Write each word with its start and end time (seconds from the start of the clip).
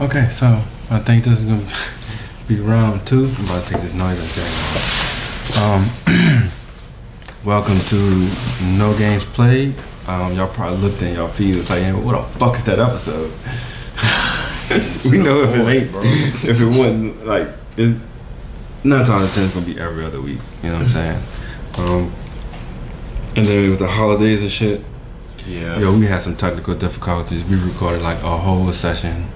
Okay, 0.00 0.28
so 0.30 0.46
I 0.90 0.98
think 0.98 1.22
this 1.22 1.38
is 1.38 1.44
gonna 1.44 1.62
be 2.48 2.58
round 2.60 3.06
two. 3.06 3.26
I'm 3.26 3.44
about 3.44 3.64
to 3.64 3.74
take 3.74 3.82
this 3.82 3.94
noise 3.94 4.18
out 4.18 4.28
there. 4.34 5.62
Um, 5.62 6.50
welcome 7.44 7.78
to 7.78 8.28
No 8.76 8.92
Games 8.98 9.24
Played. 9.24 9.72
Um, 10.08 10.34
y'all 10.34 10.52
probably 10.52 10.78
looked 10.78 11.00
in 11.00 11.14
y'all 11.14 11.28
feed. 11.28 11.56
It's 11.56 11.70
like, 11.70 11.82
hey, 11.82 11.92
what 11.92 12.16
the 12.16 12.38
fuck 12.38 12.56
is 12.56 12.64
that 12.64 12.80
episode? 12.80 13.30
we 15.12 15.18
know 15.22 15.44
if 15.44 15.54
it 15.54 15.68
ain't, 15.68 15.92
bro. 15.92 16.00
if 16.04 16.60
it 16.60 16.66
wasn't 16.66 17.24
like, 17.24 17.46
it's 17.76 18.00
nine 18.82 19.04
times 19.04 19.10
out 19.10 19.22
of 19.22 19.32
ten, 19.32 19.44
it's 19.44 19.54
gonna 19.54 19.64
be 19.64 19.78
every 19.78 20.04
other 20.04 20.20
week. 20.20 20.40
You 20.64 20.70
know 20.70 20.78
what 20.78 20.82
I'm 20.82 20.88
saying? 20.88 21.22
Um, 21.78 22.12
and 23.36 23.46
then 23.46 23.70
with 23.70 23.78
the 23.78 23.86
holidays 23.86 24.42
and 24.42 24.50
shit, 24.50 24.84
Yeah. 25.46 25.78
Yo, 25.78 25.96
we 25.96 26.06
had 26.06 26.20
some 26.20 26.34
technical 26.34 26.74
difficulties. 26.74 27.44
We 27.44 27.62
recorded 27.62 28.02
like 28.02 28.20
a 28.24 28.36
whole 28.38 28.72
session. 28.72 29.28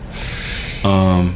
Um, 0.84 1.34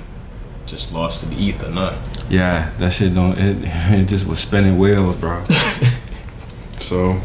Just 0.67 0.93
lost 0.93 1.21
to 1.23 1.27
the 1.29 1.37
ether, 1.37 1.69
nah. 1.71 1.97
yeah, 2.31 2.71
that 2.79 2.93
shit 2.93 3.13
don't. 3.15 3.37
It, 3.39 3.57
it 3.65 4.07
just 4.09 4.27
was 4.27 4.39
spinning 4.39 4.79
wheels, 4.79 5.17
bro. 5.17 5.43
so, 6.81 7.21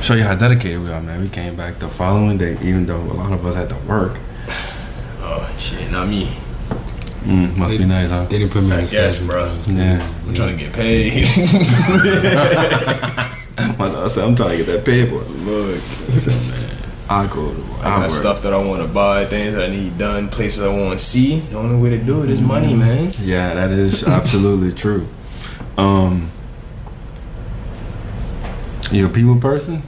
show 0.00 0.14
you 0.14 0.24
how 0.24 0.34
dedicated 0.34 0.80
we 0.82 0.90
are, 0.90 1.00
man. 1.00 1.20
We 1.20 1.28
came 1.28 1.54
back 1.56 1.78
the 1.78 1.88
following 1.88 2.38
day, 2.38 2.56
even 2.62 2.86
though 2.86 3.00
a 3.00 3.14
lot 3.14 3.32
of 3.32 3.44
us 3.46 3.54
had 3.54 3.68
to 3.70 3.76
work. 3.86 4.18
Oh 5.20 5.48
shit, 5.58 5.90
not 5.92 6.08
me. 6.08 6.26
Mm, 7.24 7.56
must 7.56 7.76
be 7.76 7.84
nice, 7.84 8.10
huh? 8.10 8.24
They 8.24 8.38
didn't 8.38 8.52
put 8.52 8.62
me 8.62 8.68
in 8.68 8.72
I 8.72 8.76
the 8.84 8.90
guess, 8.90 9.16
station, 9.16 9.26
bro. 9.28 9.54
Yeah. 9.66 10.00
I'm 10.26 10.34
trying 10.34 10.56
to 10.56 10.64
get 10.64 10.72
paid. 10.72 11.12
I 13.80 14.08
said 14.08 14.24
I'm 14.24 14.34
trying 14.36 14.56
to 14.58 14.64
get 14.64 14.66
that 14.66 14.84
paper. 14.84 15.16
Look, 15.16 15.80
So, 16.20 16.30
man, 16.30 16.77
I 17.10 17.26
go 17.26 17.54
I 17.80 17.80
I 17.80 17.82
got 17.82 18.00
work. 18.02 18.10
stuff 18.10 18.42
that 18.42 18.52
I 18.52 18.58
want 18.62 18.82
to 18.82 18.88
buy, 18.88 19.24
things 19.24 19.54
that 19.54 19.64
I 19.64 19.70
need 19.70 19.96
done, 19.96 20.28
places 20.28 20.60
I 20.60 20.68
want 20.68 20.92
to 20.98 21.04
see. 21.04 21.38
The 21.40 21.56
only 21.58 21.80
way 21.80 21.90
to 21.96 22.02
do 22.04 22.22
it 22.22 22.28
is 22.30 22.40
money, 22.40 22.74
man. 22.74 23.10
Yeah, 23.20 23.54
that 23.54 23.70
is 23.70 24.04
absolutely 24.04 24.72
true. 24.82 25.06
Um, 25.78 26.30
you 28.90 29.06
a 29.06 29.08
people 29.08 29.36
person? 29.40 29.82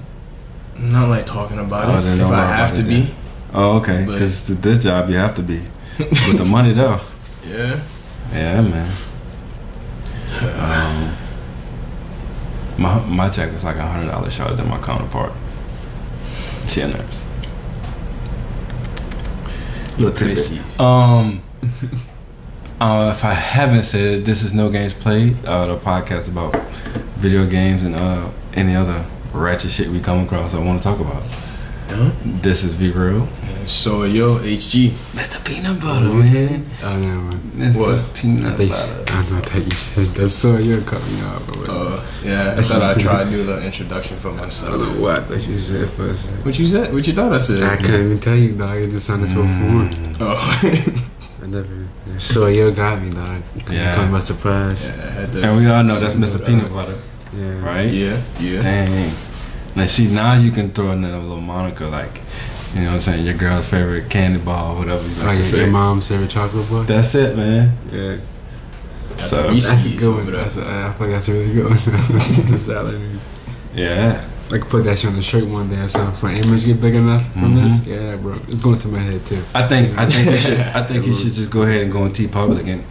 Not 0.79 1.09
like 1.09 1.27
talking 1.27 1.59
about 1.59 1.89
Oh, 1.89 1.99
it. 1.99 2.19
If 2.21 2.27
I 2.31 2.45
have 2.57 2.75
to 2.77 2.83
be, 2.83 3.13
Oh, 3.53 3.79
okay. 3.79 4.05
Because 4.07 4.47
this 4.47 4.79
job, 4.83 5.11
you 5.11 5.17
have 5.17 5.35
to 5.35 5.43
be 5.43 5.61
with 5.99 6.39
the 6.39 6.45
money 6.57 6.73
though. 6.73 7.01
yeah. 7.47 7.81
Yeah, 8.33 8.61
man. 8.63 8.91
Um, 10.41 11.17
my 12.79 12.99
my 13.07 13.29
check 13.29 13.53
was 13.53 13.65
like 13.65 13.77
a 13.77 13.87
hundred 13.87 14.11
dollars 14.11 14.33
shorter 14.33 14.55
than 14.55 14.69
my 14.71 14.79
counterpart. 14.79 15.33
Nurse. 16.77 17.29
Little. 19.99 20.13
Prissy. 20.13 20.61
Um, 20.79 21.43
uh, 22.81 23.13
if 23.15 23.25
I 23.25 23.35
haven't 23.35 23.83
said 23.83 24.01
it, 24.21 24.25
this 24.25 24.43
is 24.43 24.55
No 24.55 24.71
Games 24.71 24.95
Played, 24.95 25.45
uh, 25.45 25.67
the 25.67 25.77
podcast 25.77 26.29
about 26.29 26.57
video 27.17 27.47
games 27.47 27.83
and 27.83 27.97
uh, 27.97 28.31
any 28.55 28.77
other 28.77 29.05
ratchet 29.33 29.71
shit 29.71 29.89
we 29.89 30.01
come 30.01 30.25
across. 30.25 30.55
I 30.55 30.61
want 30.61 30.81
to 30.81 30.85
talk 30.85 31.01
about. 31.01 31.27
Yeah. 31.91 32.11
This 32.43 32.63
is 32.65 32.75
V 32.75 32.91
Real, 32.93 33.27
so 33.67 34.05
yo, 34.05 34.39
HG. 34.39 34.91
Mr. 35.15 35.45
Peanut 35.45 35.81
Butter, 35.81 36.07
man. 36.07 36.65
Oh, 36.85 36.97
no, 36.99 37.21
man. 37.21 37.41
Mr. 37.57 37.77
What? 37.79 38.15
Peanut 38.15 38.53
I 38.53 38.57
think, 38.57 38.71
Butter. 38.71 39.03
I 39.09 39.23
don't 39.23 39.31
know 39.31 39.37
what 39.61 39.69
you 39.69 39.75
said. 39.75 40.07
That's 40.15 40.33
so 40.35 40.57
you 40.59 40.81
cut 40.83 41.03
me 41.11 41.21
off. 41.23 41.47
But 41.49 41.57
whatever. 41.59 41.79
Uh, 41.79 42.07
yeah, 42.25 42.55
I 42.59 42.63
thought 42.63 42.83
I'd 42.83 43.01
try 43.07 43.23
a 43.23 43.25
new 43.25 43.43
little 43.43 43.63
introduction 43.65 44.19
for 44.19 44.33
myself. 44.33 44.75
I 44.75 44.79
don't 44.79 44.81
myself. 44.81 44.97
know 44.97 45.03
what 45.03 45.29
that 45.29 45.43
you 45.43 45.59
said 45.59 45.91
first. 45.91 46.31
What 46.45 46.59
you 46.59 46.67
said? 46.67 46.93
What 46.95 47.07
you 47.07 47.13
thought 47.13 47.33
I 47.33 47.39
said? 47.39 47.63
I 47.63 47.77
couldn't 47.77 48.05
even 48.07 48.21
tell 48.21 48.37
you, 48.37 48.53
dog. 48.57 48.77
It 48.79 48.91
just 48.91 49.07
sounded 49.07 49.29
so 49.29 49.43
foreign. 49.43 50.15
Oh, 50.21 50.61
I 51.43 51.47
never. 51.47 51.89
So 52.19 52.47
you 52.47 52.71
got 52.73 53.03
me, 53.03 53.11
dog. 53.11 53.43
Yeah. 53.71 53.97
Caught 53.97 54.13
by 54.13 54.21
surprise. 54.21 54.87
yeah, 54.87 55.05
I 55.05 55.11
had 55.11 55.33
to. 55.33 55.43
And 55.49 55.57
we 55.59 55.67
all 55.71 55.83
know 55.83 55.95
that's 55.95 56.15
Mr. 56.15 56.45
Peanut 56.45 56.71
Butter, 56.73 56.99
Yeah. 57.35 57.65
right? 57.65 57.91
Yeah, 57.91 58.21
yeah. 58.39 58.63
Dang. 58.63 59.13
Now 59.77 59.87
see, 59.87 60.13
now 60.13 60.35
you 60.35 60.51
can 60.51 60.71
throw 60.71 60.91
in 60.93 61.05
a 61.05 61.19
little 61.19 61.41
moniker 61.41 61.87
like, 61.89 62.21
you 62.75 62.81
know 62.81 62.89
what 62.89 62.95
I'm 62.95 63.01
saying, 63.01 63.25
your 63.25 63.35
girl's 63.35 63.67
favorite 63.69 64.11
candy 64.11 64.39
bar, 64.41 64.75
whatever 64.77 65.03
you 65.07 65.15
like 65.17 65.25
Like 65.25 65.31
to 65.31 65.43
your, 65.43 65.45
say. 65.45 65.59
your 65.59 65.71
mom's 65.71 66.09
favorite 66.09 66.31
chocolate 66.31 66.69
bar. 66.71 66.85
That's 66.85 67.15
it, 67.15 67.37
man. 67.37 67.77
yeah. 67.93 68.17
Got 69.17 69.21
So- 69.29 69.43
the 69.55 69.61
That's 69.61 69.87
a 69.87 69.99
good 69.99 70.15
one. 70.17 70.27
there. 70.27 70.37
That's 70.45 70.57
a, 70.57 70.61
I 70.61 70.93
feel 70.97 71.07
like 71.07 71.17
that's 71.17 71.29
a 71.29 71.33
really 71.33 71.53
good 71.55 71.65
one. 71.71 71.79
Just 72.49 72.67
salad. 72.67 73.01
Yeah. 73.75 74.25
I 74.53 74.59
could 74.59 74.69
put 74.69 74.83
that 74.85 74.99
shit 74.99 75.11
on 75.11 75.17
the 75.17 75.23
shirt 75.23 75.45
one 75.47 75.71
day 75.71 75.81
or 75.81 75.89
something. 75.89 76.29
My 76.29 76.35
image 76.35 76.65
get 76.67 76.81
big 76.81 76.97
enough 76.97 77.23
from 77.35 77.55
Mhm. 77.55 77.63
this. 77.63 77.87
Yeah, 77.87 78.17
bro. 78.17 78.37
It's 78.49 78.61
going 78.61 78.81
to 78.81 78.89
my 78.89 78.99
head 78.99 79.25
too. 79.25 79.41
I 79.55 79.69
think 79.69 79.97
I 79.97 80.07
think 80.09 80.27
you 80.29 80.37
should 80.39 80.59
I 80.81 80.83
think 80.85 81.07
you 81.07 81.15
should 81.15 81.33
just 81.33 81.51
go 81.51 81.63
ahead 81.63 81.83
and 81.83 81.93
go 81.93 82.03
on 82.03 82.11
TeePublic 82.11 82.67
and 82.67 82.83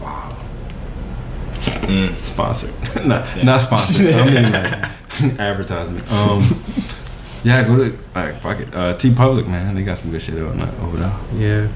wow. 0.00 0.36
Mm. 1.90 2.14
Sponsored. 2.22 2.70
not 3.06 3.26
not 3.44 3.60
sponsored. 3.60 4.14
I 4.14 4.24
mean 4.26 4.52
like 4.52 4.90
advertisement. 5.38 6.10
Um 6.12 6.42
yeah, 7.42 7.62
go 7.66 7.76
to 7.76 7.98
like 8.14 8.36
fuck 8.40 8.60
it. 8.60 8.74
Uh 8.74 8.94
TeePublic, 8.94 9.46
man. 9.46 9.74
They 9.74 9.82
got 9.84 9.98
some 9.98 10.10
good 10.10 10.22
shit 10.22 10.34
over 10.34 10.54
there. 10.56 10.74
Over 10.82 10.96
there. 10.98 11.16
Yeah. 11.34 11.70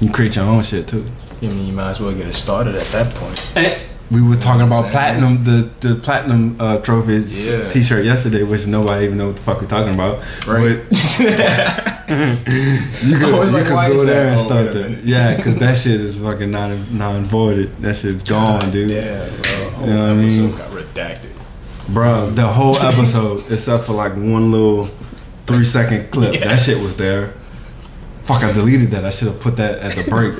You 0.00 0.10
create 0.10 0.36
your 0.36 0.46
own 0.46 0.62
shit 0.62 0.88
too. 0.88 1.04
I 1.42 1.46
mean, 1.46 1.66
you 1.66 1.72
might 1.72 1.90
as 1.90 2.00
well 2.00 2.12
get 2.14 2.26
it 2.26 2.34
started 2.34 2.74
at 2.74 2.86
that 2.86 3.14
point. 3.14 3.86
We 4.10 4.20
were 4.20 4.36
talking 4.36 4.62
about 4.62 4.82
saying? 4.82 4.92
platinum, 4.92 5.44
the 5.44 5.70
the 5.80 5.94
platinum 5.94 6.56
uh, 6.60 6.78
trophies 6.78 7.46
Yeah. 7.46 7.70
T-shirt 7.70 8.04
yesterday, 8.04 8.42
which 8.42 8.66
nobody 8.66 9.04
even 9.04 9.18
know 9.18 9.28
what 9.28 9.36
the 9.36 9.42
fuck 9.42 9.60
we're 9.60 9.68
talking 9.68 9.94
about. 9.94 10.18
Right. 10.48 10.80
But 10.88 10.98
you 12.10 13.16
could, 13.16 13.28
you 13.28 13.52
like, 13.52 13.66
could 13.66 13.92
go 13.92 14.04
there 14.04 14.30
and 14.30 14.40
start 14.40 14.66
wait 14.66 14.76
a 14.76 14.78
that. 14.96 15.04
Yeah, 15.04 15.36
because 15.36 15.56
that 15.56 15.78
shit 15.78 16.00
is 16.00 16.16
fucking 16.16 16.50
non 16.50 16.98
non 16.98 17.24
voided. 17.26 17.76
That 17.82 17.94
shit's 17.94 18.24
gone, 18.24 18.70
dude. 18.72 18.90
Yeah, 18.90 19.28
bro. 19.28 19.70
Whole 19.70 19.86
You 19.86 19.94
know 19.94 20.00
what 20.00 20.10
I 20.10 20.14
episode 20.16 20.40
mean? 20.40 20.79
Bro, 21.92 22.30
the 22.30 22.46
whole 22.46 22.76
episode, 22.76 23.50
except 23.50 23.84
for 23.84 23.92
like 23.92 24.12
one 24.12 24.52
little 24.52 24.84
three 25.46 25.64
second 25.64 26.10
clip, 26.10 26.34
Yeah. 26.34 26.48
that 26.48 26.60
shit 26.60 26.78
was 26.78 26.96
there. 26.96 27.32
Fuck, 28.24 28.44
I 28.44 28.52
deleted 28.52 28.90
that. 28.92 29.04
I 29.04 29.10
should 29.10 29.28
have 29.28 29.40
put 29.40 29.56
that 29.56 29.78
at 29.80 29.92
the 29.92 30.08
break. 30.10 30.34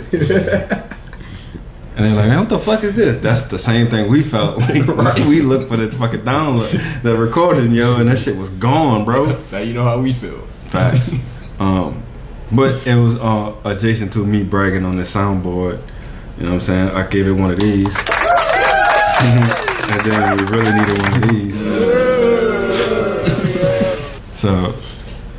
And 1.96 2.06
they're 2.06 2.14
like, 2.16 2.28
man, 2.28 2.38
what 2.38 2.48
the 2.48 2.58
fuck 2.58 2.82
is 2.84 2.94
this? 2.94 3.18
That's 3.18 3.44
the 3.44 3.58
same 3.58 3.88
thing 3.88 4.08
we 4.10 4.22
felt. 4.22 4.58
Like, 4.88 5.26
We 5.26 5.42
looked 5.42 5.68
for 5.68 5.76
the 5.76 5.90
fucking 5.90 6.20
download, 6.20 7.02
the 7.02 7.16
recording, 7.16 7.72
yo, 7.72 7.96
and 7.96 8.08
that 8.08 8.18
shit 8.18 8.36
was 8.36 8.48
gone, 8.50 9.04
bro. 9.04 9.26
Now 9.52 9.58
you 9.58 9.74
know 9.74 9.82
how 9.82 10.00
we 10.00 10.12
feel. 10.12 10.46
Facts. 10.68 11.12
um, 11.58 12.02
but 12.52 12.86
it 12.86 12.94
was 12.94 13.16
uh, 13.18 13.54
adjacent 13.64 14.12
to 14.14 14.24
me 14.24 14.44
bragging 14.44 14.84
on 14.84 14.96
the 14.96 15.02
soundboard. 15.02 15.80
You 16.38 16.44
know 16.44 16.50
what 16.50 16.54
I'm 16.54 16.60
saying? 16.60 16.88
I 16.90 17.06
gave 17.06 17.26
it 17.26 17.32
one 17.32 17.50
of 17.50 17.58
these. 17.60 17.94
and 19.90 20.06
then 20.06 20.36
we 20.36 20.44
really 20.44 20.72
needed 20.72 20.98
one 21.02 21.22
of 21.22 21.28
these. 21.30 21.58
so, 24.38 24.74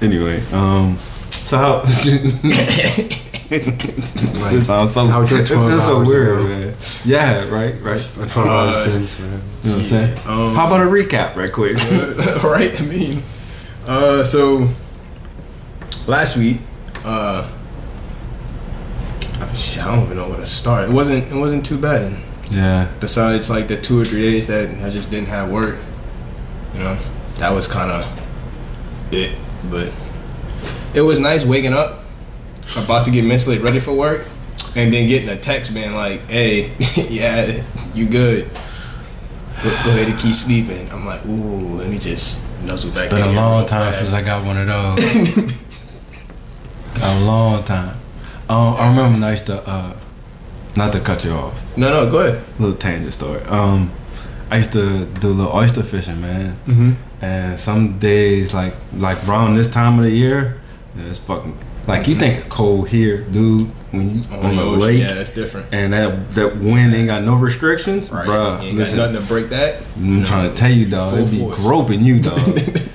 anyway, 0.01 0.43
um, 0.51 0.97
so 1.29 1.57
how. 1.57 1.81
it 3.53 4.61
sounds 4.61 4.93
so, 4.93 5.05
How 5.05 5.21
was 5.21 5.31
your 5.31 5.41
it 5.41 5.47
12 5.47 5.69
feels 5.71 5.85
so 5.85 6.03
weird, 6.03 6.39
ago? 6.39 6.47
man. 6.47 6.73
Yeah, 7.05 7.49
right, 7.49 7.73
right. 7.81 7.97
That's 7.97 8.17
what 8.17 8.47
I 8.47 8.67
was 8.67 8.83
saying, 8.83 9.29
man. 9.29 9.41
You 9.63 9.69
know 9.69 9.75
what 9.75 9.83
I'm 9.83 9.83
saying? 9.83 10.17
Um, 10.19 10.55
How 10.55 10.67
about 10.67 10.81
a 10.81 10.89
recap, 10.89 11.35
right 11.35 11.51
quick? 11.51 11.77
right? 12.43 12.79
I 12.79 12.83
mean, 12.85 13.23
uh, 13.87 14.23
so 14.23 14.67
last 16.07 16.37
week, 16.37 16.57
uh, 17.05 17.49
I 19.35 19.85
don't 19.85 20.03
even 20.05 20.17
know 20.17 20.29
where 20.29 20.37
to 20.37 20.45
start. 20.45 20.89
It 20.89 20.93
wasn't. 20.93 21.31
It 21.31 21.35
wasn't 21.35 21.65
too 21.65 21.77
bad. 21.77 22.13
Yeah, 22.51 22.91
Besides, 22.99 23.49
like 23.49 23.67
the 23.67 23.77
two 23.79 23.99
or 23.99 24.05
three 24.05 24.21
days 24.21 24.47
that 24.47 24.69
I 24.85 24.89
just 24.89 25.09
didn't 25.09 25.27
have 25.29 25.49
work, 25.49 25.77
you 26.73 26.79
know, 26.79 26.97
that 27.37 27.51
was 27.51 27.67
kind 27.67 27.91
of 27.91 29.13
it. 29.13 29.37
But 29.69 29.91
it 30.93 31.01
was 31.01 31.19
nice 31.19 31.45
waking 31.45 31.73
up, 31.73 32.03
about 32.77 33.05
to 33.05 33.11
get 33.11 33.23
mentally 33.25 33.57
ready 33.57 33.79
for 33.79 33.93
work, 33.93 34.25
and 34.75 34.93
then 34.93 35.07
getting 35.07 35.29
a 35.29 35.37
text 35.37 35.73
being 35.73 35.93
like, 35.93 36.21
"Hey, 36.29 36.71
yeah, 37.09 37.63
you 37.93 38.07
good." 38.07 38.49
Go 39.63 39.69
go 39.69 39.91
ahead 39.91 40.09
and 40.09 40.17
keep 40.19 40.33
sleeping. 40.33 40.89
I'm 40.91 41.05
like, 41.05 41.23
ooh, 41.27 41.77
let 41.77 41.87
me 41.89 41.99
just 41.99 42.41
nuzzle 42.63 42.89
back 42.91 43.05
It's 43.05 43.13
Been 43.13 43.23
a 43.27 43.31
long 43.33 43.65
time 43.67 43.91
fast. 43.93 43.99
since 43.99 44.13
I 44.15 44.23
got 44.23 44.43
one 44.43 44.57
of 44.57 44.65
those. 44.65 45.37
a 47.03 47.19
long 47.19 47.63
time. 47.63 47.95
Um, 48.49 48.73
I 48.75 48.89
remember 48.89 49.13
when 49.13 49.23
I 49.23 49.31
used 49.31 49.45
to, 49.45 49.61
uh, 49.67 49.93
not 50.75 50.91
to 50.93 50.99
cut 50.99 51.23
you 51.25 51.31
off, 51.31 51.53
No, 51.77 51.89
no, 51.91 52.09
go 52.11 52.19
ahead. 52.25 52.41
little 52.59 52.75
tangent 52.75 53.13
story. 53.13 53.41
Um, 53.43 53.91
I 54.49 54.57
used 54.57 54.73
to 54.73 55.05
do 55.05 55.27
a 55.27 55.35
little 55.39 55.53
oyster 55.55 55.83
fishing, 55.83 56.19
man. 56.21 56.55
Mm-hmm. 56.67 56.91
And 57.23 57.59
some 57.59 57.99
days, 57.99 58.53
like 58.53 58.73
like 58.93 59.17
around 59.27 59.55
this 59.55 59.67
time 59.71 59.97
of 59.99 60.05
the 60.05 60.11
year, 60.11 60.59
it's 60.97 61.19
fucking 61.19 61.57
like 61.87 62.07
you 62.07 62.15
think 62.15 62.37
it's 62.37 62.45
cold 62.47 62.89
here, 62.89 63.21
dude. 63.23 63.69
When 63.91 64.09
you 64.19 64.23
On 64.31 64.45
on 64.45 64.55
the 64.55 64.61
ocean, 64.61 64.79
lake, 64.79 64.99
yeah, 65.01 65.13
that's 65.13 65.29
different. 65.31 65.67
and 65.73 65.91
that 65.93 66.31
that 66.33 66.57
wind 66.57 66.93
ain't 66.95 67.07
got 67.07 67.23
no 67.23 67.35
restrictions, 67.35 68.09
Right, 68.11 68.25
bruh. 68.27 68.61
you 68.61 68.69
ain't 68.69 68.77
listen, 68.77 68.97
got 68.97 69.11
nothing 69.11 69.27
to 69.27 69.33
break 69.33 69.49
that. 69.49 69.81
I'm 69.97 70.23
trying 70.23 70.49
to 70.49 70.55
tell 70.55 70.71
you, 70.71 70.85
dog. 70.85 71.13
Full 71.15 71.25
It 71.27 71.31
be 71.31 71.39
force. 71.39 71.65
groping 71.67 72.01
you, 72.03 72.19
dog. 72.21 72.37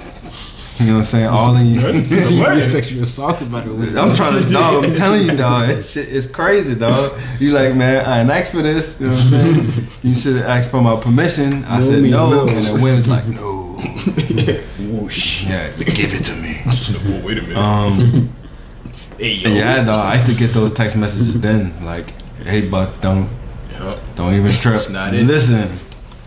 You 0.79 0.87
know 0.89 0.93
what 0.95 0.99
I'm 1.01 1.05
saying? 1.07 1.27
All 1.27 1.57
in 1.57 1.67
you. 1.69 1.81
So 1.81 1.89
you 2.35 2.45
Right. 2.45 2.59
get 2.61 2.69
sexually 2.71 3.01
assaulted 3.03 3.51
by 3.51 3.63
the 3.63 3.73
women. 3.73 3.97
I'm 3.99 4.15
trying 4.15 4.41
to, 4.43 4.53
dog. 4.53 4.85
I'm 4.85 4.93
telling 4.93 5.25
you, 5.27 5.35
dog. 5.37 5.69
That 5.69 5.83
shit 5.85 6.09
is 6.09 6.27
crazy, 6.27 6.75
dog. 6.75 7.19
You 7.41 7.53
like, 7.53 7.75
man, 7.75 8.05
I 8.05 8.19
didn't 8.19 8.31
ask 8.39 8.53
for 8.53 8.61
this. 8.63 8.97
You 9.01 9.07
know 9.07 9.13
what 9.15 9.23
I'm 9.23 9.29
saying? 9.29 9.87
You 10.03 10.15
should 10.15 10.37
have 10.37 10.45
asked 10.47 10.71
for 10.71 10.83
my 10.83 10.95
permission. 11.01 11.65
I 11.65 11.79
No 11.81 11.85
said 11.87 12.03
no, 12.03 12.31
no. 12.31 12.41
and 12.49 12.63
the 12.63 12.75
women's 12.83 13.09
like, 13.09 13.27
no. 13.27 13.63
Whoosh. 14.91 15.47
Yeah, 15.47 15.71
give 15.79 16.13
it 16.15 16.25
to 16.25 16.35
me. 16.37 16.61
Oh, 16.67 17.23
wait 17.27 17.39
a 17.39 17.43
minute. 17.43 17.57
Um, 17.57 18.31
hey, 19.19 19.33
yo. 19.35 19.51
yeah, 19.51 19.83
dog. 19.85 20.07
I 20.07 20.15
used 20.15 20.27
to 20.27 20.35
get 20.35 20.53
those 20.53 20.73
text 20.75 20.97
messages 20.97 21.33
then, 21.41 21.73
like, 21.85 22.11
hey, 22.45 22.69
but 22.69 23.01
don't, 23.01 23.29
Yup. 23.73 23.99
don't 24.15 24.35
even 24.35 24.51
trip. 24.53 24.75
It's 24.75 24.91
not 24.91 25.15
it. 25.15 25.25
Listen, 25.27 25.69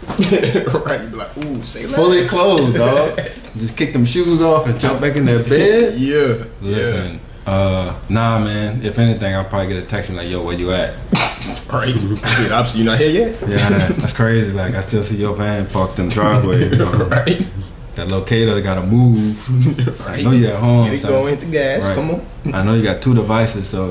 right. 0.85 1.01
You 1.01 1.07
be 1.09 1.15
like, 1.17 1.37
ooh, 1.37 1.63
say 1.65 1.85
less. 1.85 1.95
fully 1.95 2.23
closed, 2.25 2.75
dog. 2.75 3.19
Just 3.57 3.75
kick 3.77 3.93
them 3.93 4.05
shoes 4.05 4.41
off 4.41 4.67
and 4.67 4.79
jump 4.79 5.01
back 5.01 5.15
in 5.15 5.25
their 5.25 5.43
bed. 5.49 5.97
yeah. 5.99 6.45
Listen, 6.61 7.19
uh, 7.45 7.99
nah, 8.09 8.39
man. 8.39 8.83
If 8.85 8.99
anything, 8.99 9.33
I'll 9.35 9.45
probably 9.45 9.73
get 9.73 9.83
a 9.83 9.87
text 9.87 10.09
like, 10.11 10.29
"Yo, 10.29 10.43
where 10.43 10.55
you 10.55 10.71
at?" 10.71 10.95
Yeah. 11.13 11.25
Right. 11.71 11.93
Dude, 11.93 12.51
obviously, 12.51 12.79
you 12.81 12.85
not 12.85 12.97
here 12.97 13.27
yet. 13.27 13.41
Yeah, 13.47 13.87
that's 13.93 14.11
crazy. 14.11 14.51
Like, 14.51 14.73
I 14.75 14.81
still 14.81 15.03
see 15.03 15.17
your 15.17 15.35
van 15.35 15.67
parked 15.67 15.97
in 15.99 16.09
the 16.09 16.13
driveway. 16.15 16.75
bro. 16.75 17.07
right. 17.07 17.47
That 17.95 18.07
locator 18.07 18.59
gotta 18.61 18.81
move. 18.85 19.99
right. 20.07 20.23
know 20.23 20.31
you're 20.31 20.49
at 20.49 20.55
home, 20.59 20.85
Get 20.85 20.93
it 20.95 20.99
son. 21.01 21.11
going, 21.11 21.27
hit 21.37 21.39
the 21.41 21.51
gas. 21.51 21.87
Right. 21.87 21.95
Come 21.95 22.11
on. 22.11 22.55
I 22.55 22.63
know 22.63 22.73
you 22.73 22.83
got 22.83 23.01
two 23.01 23.13
devices, 23.13 23.67
so 23.69 23.89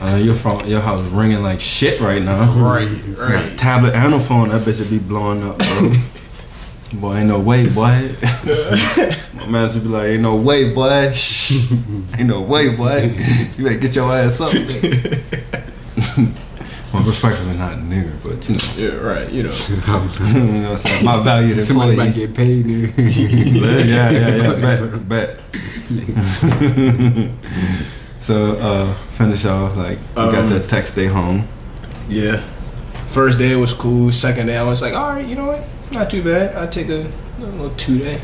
I 0.00 0.12
know 0.12 0.16
your 0.18 0.34
phone, 0.34 0.60
your 0.66 0.80
house 0.80 1.10
ringing 1.12 1.42
like 1.42 1.60
shit 1.60 2.00
right 2.00 2.22
now. 2.22 2.52
Right. 2.58 2.88
You 2.88 3.14
got 3.14 3.30
Right. 3.34 3.58
tablet 3.58 3.94
and 3.94 4.14
a 4.14 4.20
phone, 4.20 4.48
that 4.50 4.62
bitch 4.62 4.78
would 4.80 4.90
be 4.90 4.98
blowing 4.98 5.42
up, 5.42 5.58
bro. 5.58 5.90
Boy, 6.92 7.16
ain't 7.16 7.28
no 7.28 7.38
way, 7.38 7.68
boy. 7.68 7.84
My 9.34 9.46
man 9.46 9.70
to 9.70 9.78
be 9.80 9.88
like, 9.88 10.06
ain't 10.08 10.22
no 10.22 10.36
way, 10.36 10.72
boy. 10.74 11.12
Shh. 11.12 11.70
ain't 12.18 12.28
no 12.28 12.40
way, 12.40 12.74
boy. 12.74 13.14
You 13.56 13.64
better 13.64 13.78
get 13.78 13.94
your 13.94 14.12
ass 14.12 14.40
up. 14.40 14.52
My 16.90 17.00
well, 17.00 17.08
respectfully 17.08 17.54
not 17.56 17.74
a 17.74 17.76
nigga, 17.76 18.12
but 18.22 18.48
you 18.48 18.54
know, 18.56 18.96
Yeah. 18.96 19.00
Right. 19.06 19.30
You 19.30 19.42
know. 19.42 19.52
you 19.52 19.76
know 19.76 19.82
what 20.00 20.72
I'm 20.72 20.78
saying. 20.78 21.04
My 21.04 21.22
valued 21.22 21.62
Somebody 21.62 21.96
might 21.96 22.14
get 22.14 22.34
paid, 22.34 22.64
nigga. 22.64 23.86
yeah, 23.86 24.10
yeah, 24.10 24.36
yeah. 24.36 24.54
Bet, 24.54 25.08
bet. 25.08 25.36
so, 28.20 28.56
uh, 28.56 28.94
finish 29.10 29.44
off 29.44 29.76
like 29.76 29.98
you 29.98 30.14
got 30.14 30.34
Um, 30.44 30.48
the 30.50 30.60
text 30.66 30.94
day 30.94 31.06
home. 31.06 31.46
Yeah. 32.08 32.40
First 33.08 33.38
day 33.38 33.54
was 33.56 33.74
cool. 33.74 34.10
Second 34.10 34.46
day 34.46 34.56
I 34.56 34.62
was 34.62 34.80
like, 34.80 34.94
all 34.94 35.10
right, 35.14 35.26
you 35.26 35.34
know 35.34 35.46
what? 35.46 35.62
Not 35.92 36.10
too 36.10 36.22
bad. 36.22 36.54
I'll 36.56 36.68
take 36.68 36.88
a, 36.88 37.02
a 37.38 37.40
little 37.40 37.70
two 37.76 37.98
day. 37.98 38.20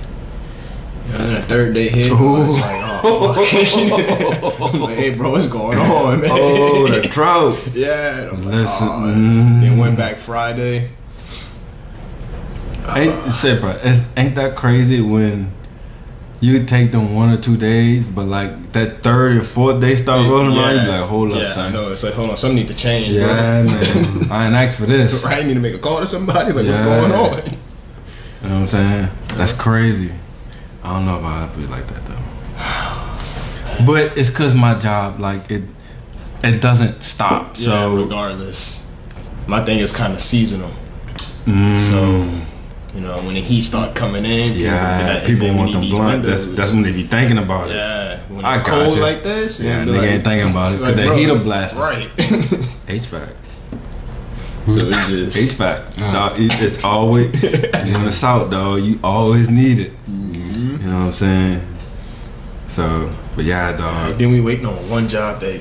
And 1.06 1.12
then 1.14 1.34
the 1.34 1.42
third 1.42 1.74
day 1.74 1.88
hit. 1.88 2.12
I 2.12 2.20
was 2.20 2.58
like, 2.58 2.80
oh. 3.04 4.70
I'm 4.72 4.80
like, 4.80 4.96
hey, 4.96 5.14
bro, 5.14 5.30
what's 5.30 5.46
going 5.46 5.78
on, 5.78 6.20
man? 6.20 6.30
Oh, 6.32 6.86
the 6.88 7.06
drought. 7.10 7.58
yeah. 7.74 8.30
Like, 8.32 8.44
Listen, 8.44 8.88
"Oh." 8.90 9.14
mm. 9.16 9.60
Then 9.60 9.78
went 9.78 9.96
back 9.98 10.16
Friday. 10.16 10.90
Ain't 12.94 13.32
say, 13.32 13.58
bro, 13.58 13.78
ain't 14.16 14.34
that 14.34 14.56
crazy 14.56 15.00
when 15.00 15.50
you 16.44 16.64
take 16.64 16.92
them 16.92 17.14
one 17.14 17.30
or 17.32 17.38
two 17.38 17.56
days, 17.56 18.06
but 18.06 18.26
like 18.26 18.72
that 18.72 19.02
third 19.02 19.32
and 19.32 19.46
fourth 19.46 19.80
day 19.80 19.96
start 19.96 20.28
rolling 20.28 20.56
around, 20.56 20.84
you 20.84 20.90
like, 20.90 21.08
hold 21.08 21.32
up, 21.32 21.38
yeah, 21.38 21.50
I 21.50 21.54
son. 21.54 21.72
know. 21.72 21.90
It's 21.92 22.02
like, 22.02 22.12
hold 22.14 22.30
on, 22.30 22.36
something 22.36 22.56
need 22.56 22.68
to 22.68 22.74
change, 22.74 23.08
Yeah, 23.08 23.26
man. 23.26 23.68
I 24.30 24.46
ain't 24.46 24.54
asked 24.54 24.78
for 24.78 24.86
this. 24.86 25.24
Right? 25.24 25.42
I 25.42 25.46
need 25.46 25.54
to 25.54 25.60
make 25.60 25.74
a 25.74 25.78
call 25.78 26.00
to 26.00 26.06
somebody. 26.06 26.52
Like, 26.52 26.66
Yeah. 26.66 26.72
what's 26.86 27.10
going 27.10 27.12
on? 27.12 27.52
You 28.42 28.48
know 28.50 28.54
what 28.56 28.60
I'm 28.62 28.66
saying? 28.66 29.08
That's 29.38 29.52
crazy. 29.54 30.12
I 30.82 30.92
don't 30.92 31.06
know 31.06 31.18
if 31.18 31.24
I 31.24 31.40
have 31.40 31.54
to 31.54 31.60
be 31.60 31.66
like 31.66 31.86
that 31.86 32.04
though. 32.04 33.86
But 33.86 34.16
it's 34.18 34.28
cause 34.30 34.54
my 34.54 34.74
job, 34.78 35.18
like 35.20 35.50
it, 35.50 35.62
it 36.42 36.60
doesn't 36.60 37.02
stop. 37.02 37.56
yeah, 37.56 37.64
So 37.64 37.96
regardless. 37.96 38.86
My 39.46 39.64
thing 39.64 39.78
is 39.78 39.92
kind 39.96 40.12
of 40.12 40.20
seasonal. 40.20 40.70
mm, 41.46 41.74
So, 41.74 42.00
you 42.94 43.00
know, 43.00 43.16
when 43.22 43.34
the 43.34 43.40
heat 43.40 43.62
start 43.62 43.94
coming 43.96 44.24
in, 44.24 44.50
people 44.52 44.62
yeah, 44.62 44.80
gonna 44.80 45.04
be 45.04 45.10
like, 45.14 45.22
hey, 45.22 45.34
people 45.34 45.54
want 45.56 45.72
them 45.72 45.80
these 45.80 45.90
blunt. 45.90 46.22
That's, 46.22 46.40
windows. 46.42 46.56
that's 46.56 46.72
when 46.72 46.82
they 46.82 46.92
be 46.92 47.02
thinking 47.02 47.38
about 47.38 47.68
it. 47.70 47.74
yeah. 47.76 48.20
When 48.28 48.44
I 48.44 48.60
it's 48.60 48.68
cold 48.68 48.94
you. 48.96 49.02
like 49.02 49.22
this, 49.22 49.58
Yeah, 49.60 49.84
you 49.84 49.90
nigga 49.92 50.00
be 50.00 50.06
ain't 50.06 50.24
thinking 50.24 50.50
about 50.50 50.74
it 50.74 50.78
because 50.78 50.94
like, 50.94 50.96
the 50.96 51.04
bro, 51.06 51.16
heater 51.16 51.38
blasting. 51.38 51.80
Right. 51.80 52.08
HVAC. 52.86 53.28
so 54.68 54.80
it's 54.86 55.08
just 55.08 55.58
HVAC. 55.58 56.00
Uh. 56.02 56.12
Dog, 56.12 56.40
it- 56.40 56.62
it's 56.62 56.84
always 56.84 57.42
you 57.42 57.94
in 57.96 58.04
the 58.04 58.12
south, 58.24 58.50
dog. 58.50 58.80
You 58.80 58.98
always 59.02 59.50
need 59.50 59.80
it. 59.80 59.92
Mm-hmm. 60.06 60.82
You 60.82 60.88
know 60.90 60.96
what 60.98 61.06
I'm 61.06 61.12
saying? 61.12 61.60
So, 62.68 63.10
but 63.36 63.44
yeah, 63.44 63.76
dog. 63.76 64.18
Then 64.18 64.30
we 64.32 64.40
waiting 64.40 64.66
on 64.66 64.74
one 64.88 65.08
job 65.08 65.40
that 65.40 65.60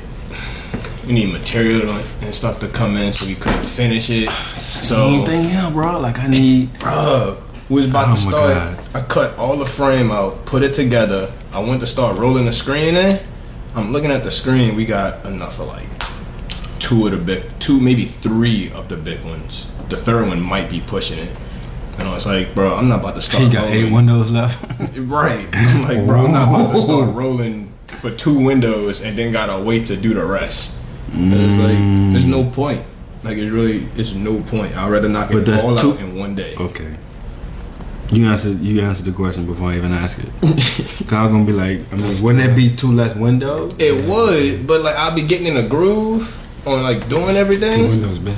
we 1.07 1.13
need 1.13 1.31
material 1.33 1.91
and 2.21 2.33
stuff 2.33 2.59
to 2.59 2.67
come 2.67 2.95
in, 2.97 3.11
so 3.13 3.27
we 3.27 3.35
couldn't 3.35 3.65
finish 3.65 4.09
it. 4.09 4.29
So, 4.29 4.95
Same 4.95 5.25
thing, 5.25 5.43
yeah, 5.45 5.69
bro. 5.69 5.99
Like 5.99 6.19
I 6.19 6.27
need. 6.27 6.77
bro. 6.79 7.37
we 7.69 7.75
was 7.75 7.85
about 7.87 8.07
Oh 8.09 8.15
to 8.15 8.25
my 8.25 8.31
start. 8.31 8.77
God. 8.77 8.95
I 8.95 9.01
cut 9.07 9.37
all 9.37 9.57
the 9.57 9.65
frame 9.65 10.11
out, 10.11 10.45
put 10.45 10.63
it 10.63 10.73
together. 10.73 11.31
I 11.53 11.59
went 11.59 11.79
to 11.81 11.87
start 11.87 12.17
rolling 12.17 12.45
the 12.45 12.53
screen 12.53 12.95
in. 12.95 13.19
I'm 13.75 13.91
looking 13.91 14.11
at 14.11 14.23
the 14.23 14.31
screen. 14.31 14.75
We 14.75 14.85
got 14.85 15.25
enough 15.25 15.59
of 15.59 15.67
like 15.67 15.87
two 16.79 17.05
of 17.07 17.11
the 17.11 17.17
big, 17.17 17.43
two 17.59 17.79
maybe 17.79 18.03
three 18.05 18.71
of 18.73 18.87
the 18.89 18.97
big 18.97 19.23
ones. 19.25 19.71
The 19.89 19.97
third 19.97 20.27
one 20.27 20.41
might 20.41 20.69
be 20.69 20.81
pushing 20.85 21.19
it. 21.19 21.35
And 21.99 22.07
I 22.07 22.13
was 22.13 22.25
like, 22.25 22.53
bro, 22.55 22.75
I'm 22.75 22.87
not 22.89 23.01
about 23.01 23.15
to 23.15 23.21
start. 23.21 23.43
He 23.43 23.49
got 23.49 23.65
rolling. 23.65 23.85
eight 23.87 23.91
windows 23.91 24.31
left. 24.31 24.59
Right. 24.99 25.47
I'm 25.53 25.81
like, 25.83 26.05
bro, 26.05 26.25
I'm 26.25 26.31
not 26.33 26.49
about 26.49 26.71
to 26.73 26.77
start 26.81 27.13
rolling 27.15 27.71
for 27.87 28.09
two 28.11 28.43
windows 28.43 29.01
and 29.01 29.17
then 29.17 29.31
gotta 29.31 29.61
wait 29.63 29.85
to 29.87 29.95
do 29.95 30.13
the 30.13 30.25
rest. 30.25 30.79
And 31.13 31.33
it's 31.33 31.57
like, 31.57 31.75
mm. 31.77 32.11
there's 32.11 32.25
no 32.25 32.43
point. 32.49 32.81
Like, 33.23 33.37
it's 33.37 33.51
really, 33.51 33.85
it's 33.95 34.13
no 34.13 34.41
point. 34.41 34.75
I'd 34.75 34.89
rather 34.91 35.07
knock 35.09 35.29
But 35.31 35.39
it 35.39 35.45
that's 35.45 35.63
all 35.63 35.77
two- 35.77 35.91
out 35.93 35.99
in 36.01 36.17
one 36.17 36.35
day. 36.35 36.55
Okay. 36.59 36.95
You 38.11 38.25
answered. 38.27 38.59
You 38.59 38.81
answered 38.81 39.05
the 39.05 39.11
question 39.11 39.45
before 39.47 39.71
I 39.71 39.77
even 39.77 39.91
ask 39.91 40.19
it. 40.19 40.29
Cause 40.41 41.13
I'm 41.13 41.31
gonna 41.31 41.45
be 41.45 41.53
like, 41.53 41.79
I 41.91 41.95
mean, 41.95 42.13
wouldn't 42.23 42.43
it 42.43 42.55
be 42.55 42.75
two 42.75 42.91
less 42.91 43.15
windows? 43.15 43.73
It 43.79 44.07
would, 44.07 44.67
but 44.67 44.81
like, 44.81 44.95
I'll 44.95 45.15
be 45.15 45.23
getting 45.23 45.47
in 45.47 45.57
a 45.57 45.67
groove 45.67 46.37
on 46.67 46.83
like 46.83 47.07
doing 47.09 47.23
Two 47.29 47.31
everything, 47.31 47.89
windows, 47.89 48.19
man. 48.19 48.37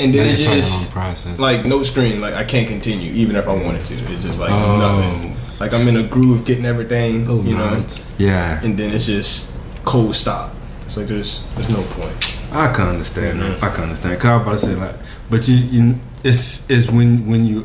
and 0.00 0.12
then 0.12 0.24
That 0.26 0.30
it's 0.32 0.40
is 0.40 0.42
probably 0.42 0.58
a 0.58 0.62
long 0.62 0.80
just 0.80 0.92
process. 0.92 1.38
like 1.38 1.64
no 1.66 1.82
screen. 1.84 2.20
Like, 2.20 2.34
I 2.34 2.42
can't 2.42 2.66
continue 2.66 3.12
even 3.12 3.36
if 3.36 3.46
I 3.46 3.54
wanted 3.54 3.84
to. 3.84 3.94
It's 3.94 4.22
just 4.24 4.40
like 4.40 4.50
Oh. 4.50 4.78
nothing. 4.78 5.36
Like, 5.60 5.72
I'm 5.72 5.86
in 5.86 5.96
a 5.98 6.02
groove 6.02 6.44
getting 6.44 6.64
everything, 6.64 7.28
oh, 7.30 7.42
you 7.42 7.54
know, 7.56 7.70
man. 7.70 7.86
Yeah, 8.18 8.60
and 8.64 8.76
then 8.76 8.92
it's 8.92 9.06
just 9.06 9.54
cold 9.84 10.16
stop. 10.16 10.52
It's 10.92 10.98
like 10.98 11.06
there's 11.06 11.44
there's 11.54 11.70
no 11.70 11.82
point. 11.94 12.38
I 12.52 12.70
can 12.70 12.86
understand 12.88 13.40
Mhm. 13.40 13.58
that. 13.60 13.62
I 13.62 13.74
can 13.74 13.84
understand. 13.84 14.20
Cause 14.20 14.26
I 14.28 14.34
was 14.36 14.42
about 14.42 14.58
to 14.60 14.66
say 14.66 14.74
like, 14.74 14.94
but 15.30 15.48
you, 15.48 15.56
you, 15.56 15.94
it's 16.22 16.68
it's 16.70 16.90
when 16.90 17.26
when 17.26 17.46
you. 17.46 17.64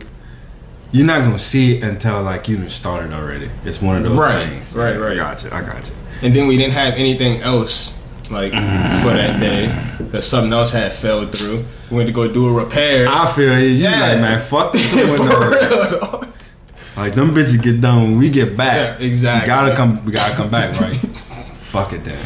You're 0.93 1.05
not 1.05 1.23
gonna 1.23 1.37
see 1.37 1.75
it 1.75 1.83
until 1.83 2.23
like 2.23 2.47
you 2.47 2.55
done 2.55 2.69
started 2.69 3.11
already. 3.11 3.49
It's 3.65 3.81
one 3.81 3.97
of 3.97 4.03
those 4.03 4.17
Right, 4.17 4.47
things. 4.47 4.73
right, 4.73 4.95
I 4.95 4.97
right. 4.97 5.17
got 5.17 5.43
you. 5.43 5.49
I 5.51 5.61
got 5.61 5.89
you. 5.89 5.95
And 6.21 6.33
then 6.33 6.47
we 6.47 6.55
didn't 6.55 6.71
have 6.75 6.93
anything 6.93 7.41
else 7.41 7.99
like 8.31 8.51
for 9.03 9.11
that 9.11 9.41
day 9.41 9.77
because 9.97 10.25
something 10.25 10.53
else 10.53 10.71
had 10.71 10.93
fell 10.93 11.27
through. 11.27 11.65
We 11.91 11.97
went 11.97 12.07
to 12.07 12.13
go 12.13 12.31
do 12.31 12.47
a 12.47 12.53
repair. 12.53 13.09
I 13.09 13.27
feel 13.33 13.59
you. 13.59 13.65
You 13.67 13.83
Yeah. 13.83 13.99
like 14.13 14.21
man, 14.21 14.39
fuck 14.39 14.71
this 14.71 14.89
For 15.17 15.19
window. 15.19 15.49
real, 15.49 15.99
dog. 15.99 16.27
Like 16.95 17.13
them 17.13 17.35
bitches 17.35 17.61
get 17.61 17.81
done 17.81 18.03
when 18.03 18.17
we 18.19 18.29
get 18.29 18.55
back. 18.55 19.01
Yeah, 19.01 19.05
exactly. 19.05 19.41
We 19.41 19.47
gotta 19.47 19.75
come. 19.75 20.05
We 20.05 20.11
gotta 20.13 20.33
come 20.35 20.49
back, 20.49 20.79
right? 20.79 20.95
fuck 21.75 21.91
it 21.91 22.05
then. 22.05 22.17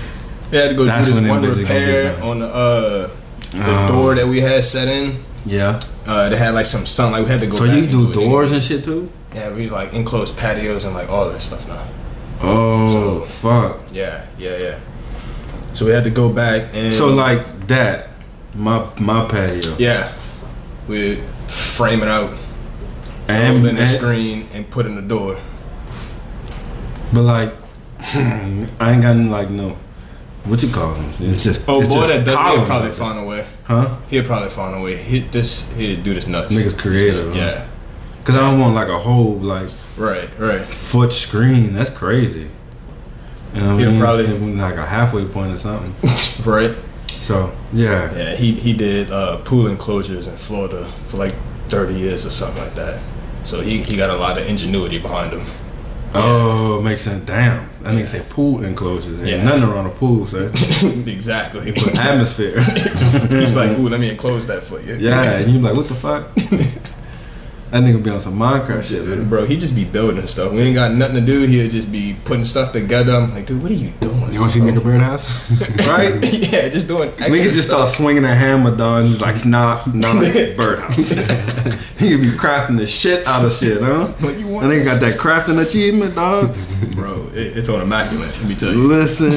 We 0.51 0.57
had 0.57 0.69
to 0.69 0.75
go 0.75 0.83
That's 0.85 1.07
do 1.07 1.13
this 1.13 1.29
one 1.29 1.41
repair 1.43 2.21
on 2.23 2.39
the 2.39 2.47
uh 2.47 3.09
the 3.51 3.59
Oh. 3.63 3.87
door 3.87 4.15
that 4.15 4.27
we 4.27 4.39
had 4.39 4.63
set 4.63 4.87
in. 4.87 5.23
Yeah. 5.45 5.79
Uh, 6.07 6.29
they 6.29 6.37
had 6.37 6.53
like 6.53 6.65
some 6.65 6.85
sun. 6.85 7.11
Like 7.11 7.23
we 7.25 7.29
had 7.31 7.39
to 7.41 7.47
go. 7.47 7.57
So 7.57 7.65
you 7.65 7.85
do 7.87 8.13
doors 8.13 8.51
and 8.51 8.61
shit 8.63 8.83
too? 8.83 9.09
Yeah, 9.35 9.51
we 9.53 9.69
like 9.69 9.93
enclosed 9.93 10.37
patios 10.37 10.85
and 10.85 10.93
like 10.93 11.09
all 11.09 11.29
that 11.29 11.41
stuff 11.41 11.67
now. 11.67 11.83
Oh 12.41 12.89
So- 12.89 13.25
fuck. 13.25 13.79
Yeah, 13.93 14.25
yeah, 14.37 14.57
yeah. 14.57 14.79
So 15.73 15.85
we 15.85 15.91
had 15.91 16.03
to 16.03 16.09
go 16.09 16.31
back 16.31 16.69
and 16.73 16.93
So 16.93 17.07
like 17.07 17.67
that, 17.67 18.09
my 18.55 18.85
my 18.99 19.25
patio. 19.27 19.75
yeah, 19.79 20.11
we 20.87 21.15
frame 21.47 22.01
it 22.01 22.07
out, 22.09 22.31
And, 23.27 23.63
open 23.65 23.75
the 23.77 23.85
screen, 23.85 24.47
and 24.53 24.69
put 24.69 24.85
in 24.85 24.95
the 24.95 25.01
door. 25.01 25.37
but 27.13 27.21
like, 27.21 27.53
I 28.79 28.91
ain't 28.93 29.01
got 29.01 29.15
like 29.15 29.49
no. 29.49 29.77
What 30.45 30.63
you 30.63 30.69
call 30.71 30.93
him? 30.95 31.09
It's 31.27 31.43
just. 31.43 31.65
Oh 31.67 31.81
it's 31.81 31.89
boy, 31.89 32.07
just 32.07 32.07
that 32.13 32.25
does. 32.25 32.35
He'll 32.57 32.65
probably 32.65 32.89
like 32.89 32.97
find 32.97 33.19
a 33.19 33.23
way. 33.23 33.47
Huh? 33.65 33.97
He'll 34.09 34.23
probably 34.25 34.49
find 34.49 34.75
a 34.75 34.81
way. 34.81 34.97
He 34.97 35.19
this 35.19 35.71
he'll 35.75 36.01
do 36.01 36.13
this 36.13 36.27
nuts. 36.27 36.53
Niggas 36.55 36.77
creative? 36.77 37.35
Yeah. 37.35 37.67
Cause 38.23 38.35
I 38.35 38.39
don't 38.49 38.59
want 38.59 38.75
like 38.75 38.87
a 38.89 38.99
whole 38.99 39.35
like 39.35 39.69
Right. 39.97 40.29
Right. 40.39 40.61
foot 40.61 41.13
screen. 41.13 41.73
That's 41.73 41.89
crazy. 41.89 42.47
You 43.53 43.59
know 43.61 43.77
He'll 43.77 43.89
I 43.89 43.91
mean? 43.91 43.99
probably- 44.01 44.55
like 44.55 44.75
a 44.75 44.85
halfway 44.85 45.25
point 45.25 45.53
or 45.53 45.57
something. 45.57 45.93
Right. 46.45 46.75
So 47.07 47.53
yeah. 47.73 48.11
Yeah. 48.15 48.35
He 48.35 48.53
he 48.53 48.73
did 48.73 49.11
uh, 49.11 49.37
pool 49.43 49.67
enclosures 49.67 50.27
in 50.27 50.35
Florida 50.37 50.85
for 51.07 51.17
like 51.17 51.35
thirty 51.69 51.93
years 51.93 52.25
or 52.25 52.31
something 52.31 52.63
like 52.63 52.75
that. 52.75 53.01
So 53.43 53.61
he 53.61 53.83
he 53.83 53.95
got 53.95 54.09
a 54.09 54.15
lot 54.15 54.37
of 54.39 54.47
ingenuity 54.47 54.97
behind 54.99 55.33
him. 55.33 55.45
Oh, 56.13 56.81
makes 56.81 57.01
sense. 57.03 57.23
Damn, 57.25 57.69
I 57.85 57.93
think 57.93 58.05
nigga 58.05 58.07
say 58.07 58.25
pool 58.29 58.63
enclosures. 58.65 59.17
Ain't 59.19 59.27
Yeah. 59.27 59.43
nothing 59.43 59.63
around 59.63 59.85
a 59.85 59.89
pool, 59.89 60.25
sir. 60.27 60.45
exactly. 61.07 61.69
Atmosphere. 61.97 62.59
He's 63.29 63.55
like, 63.55 63.71
ooh, 63.79 63.87
let 63.89 63.99
me 63.99 64.09
enclose 64.09 64.45
that 64.47 64.61
for 64.63 64.79
you. 64.81 64.95
yeah, 64.95 65.31
and 65.39 65.51
you're 65.53 65.61
like, 65.61 65.75
what 65.75 65.87
the 65.87 65.95
fuck? 65.95 66.27
That 67.71 67.83
nigga 67.83 68.03
be 68.03 68.09
on 68.09 68.19
some 68.19 68.37
Minecraft 68.37 68.83
shit, 68.83 69.07
man. 69.07 69.29
Bro, 69.29 69.45
he 69.45 69.55
just 69.55 69.73
be 69.73 69.85
building 69.85 70.27
stuff. 70.27 70.51
We 70.51 70.59
ain't 70.59 70.75
got 70.75 70.91
nothing 70.91 71.15
to 71.15 71.21
do. 71.21 71.45
He'll 71.47 71.69
just 71.69 71.89
be 71.89 72.17
putting 72.25 72.43
stuff 72.43 72.73
together. 72.73 73.13
I'm 73.13 73.33
like, 73.33 73.45
dude, 73.45 73.61
what 73.61 73.71
are 73.71 73.75
you 73.75 73.91
doing? 74.01 74.33
You 74.33 74.41
want 74.41 74.51
to 74.51 74.59
see 74.59 74.65
bro? 74.65 74.73
Nigga 74.73 74.83
Birdhouse? 74.83 75.51
Right? 75.87 76.13
yeah, 76.51 76.67
just 76.67 76.87
doing. 76.89 77.09
We 77.17 77.23
extra 77.23 77.43
could 77.43 77.53
just 77.53 77.67
start 77.69 77.87
swinging 77.87 78.25
a 78.25 78.33
hammer, 78.33 78.75
dog, 78.75 79.01
and 79.01 79.07
he's 79.09 79.21
like, 79.21 79.45
nah, 79.45 79.81
nah, 79.93 80.13
birdhouse. 80.57 81.11
he 81.97 82.09
could 82.09 82.21
be 82.21 82.27
crafting 82.37 82.77
the 82.77 82.85
shit 82.85 83.25
out 83.25 83.45
of 83.45 83.53
shit, 83.53 83.81
huh? 83.81 84.13
Like, 84.19 84.37
you 84.37 84.47
want 84.47 84.65
And 84.65 84.71
they 84.71 84.83
got 84.83 84.99
that 84.99 85.13
crafting 85.17 85.65
achievement, 85.65 86.15
dog. 86.15 86.53
bro. 86.93 87.27
It, 87.33 87.57
it's 87.57 87.69
on 87.69 87.81
immaculate. 87.81 88.37
Let 88.39 88.49
me 88.49 88.55
tell 88.55 88.73
you. 88.73 88.83
Listen, 88.83 89.29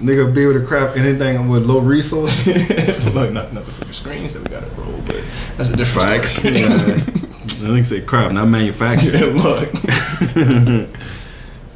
nigga 0.00 0.32
be 0.32 0.42
able 0.42 0.54
to 0.54 0.64
craft 0.64 0.96
anything 0.96 1.48
with 1.48 1.64
low 1.64 1.80
resource. 1.80 2.46
Look, 3.14 3.32
not 3.32 3.52
not 3.52 3.64
the 3.64 3.72
fucking 3.72 3.92
screens 3.92 4.32
that 4.34 4.48
we 4.48 4.54
got 4.54 4.62
to 4.62 4.80
roll, 4.80 5.00
but 5.02 5.24
that's 5.56 5.70
a 5.70 5.76
different 5.76 6.08
Facts. 6.08 7.24
Story. 7.58 7.68
Yeah. 7.70 7.74
I 7.74 7.82
think 7.82 7.86
say 7.86 8.00
crap, 8.06 8.32
not 8.32 8.46
manufactured. 8.48 9.14
Look, 9.34 9.74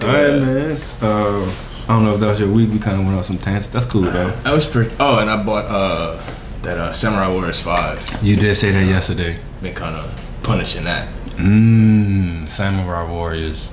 All 0.02 0.08
right, 0.08 0.32
man. 0.40 0.80
Uh, 1.00 1.54
I 1.84 1.94
don't 1.94 2.04
know 2.04 2.14
if 2.14 2.20
that 2.20 2.26
was 2.28 2.40
your 2.40 2.50
week. 2.50 2.70
We 2.70 2.78
kind 2.78 2.98
of 2.98 3.04
went 3.06 3.16
on 3.16 3.24
some 3.24 3.38
tangents. 3.38 3.68
That's 3.68 3.84
cool, 3.86 4.02
though. 4.02 4.30
that 4.30 4.52
was 4.52 4.66
pretty. 4.66 4.94
Oh, 4.98 5.20
and 5.20 5.28
I 5.30 5.42
bought 5.42 5.66
uh 5.68 6.16
that 6.62 6.78
uh 6.78 6.92
Samurai 6.92 7.28
Warriors 7.32 7.60
Five. 7.60 8.02
You 8.22 8.36
did 8.36 8.54
say 8.56 8.70
that 8.72 8.84
yesterday. 8.86 9.38
Been 9.62 9.74
kind 9.74 9.96
of 9.96 10.12
punishing 10.42 10.84
that. 10.84 11.08
Mmm, 11.36 12.46
Samurai 12.48 13.10
Warriors. 13.10 13.70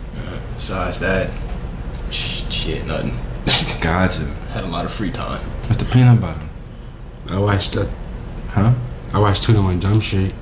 Besides 0.53 0.99
that, 0.99 1.31
shit, 2.11 2.85
nothing. 2.85 3.17
Gotcha. 3.81 4.23
Had 4.51 4.63
a 4.65 4.67
lot 4.67 4.85
of 4.85 4.91
free 4.91 5.11
time. 5.11 5.39
What's 5.67 5.77
the 5.77 5.85
peanut 5.85 6.19
butter? 6.19 6.41
I 7.29 7.39
watched 7.39 7.77
uh, 7.77 7.85
Huh? 8.49 8.73
I 9.13 9.19
watched 9.19 9.43
21 9.43 9.79
Jump 9.79 10.03
Street 10.03 10.33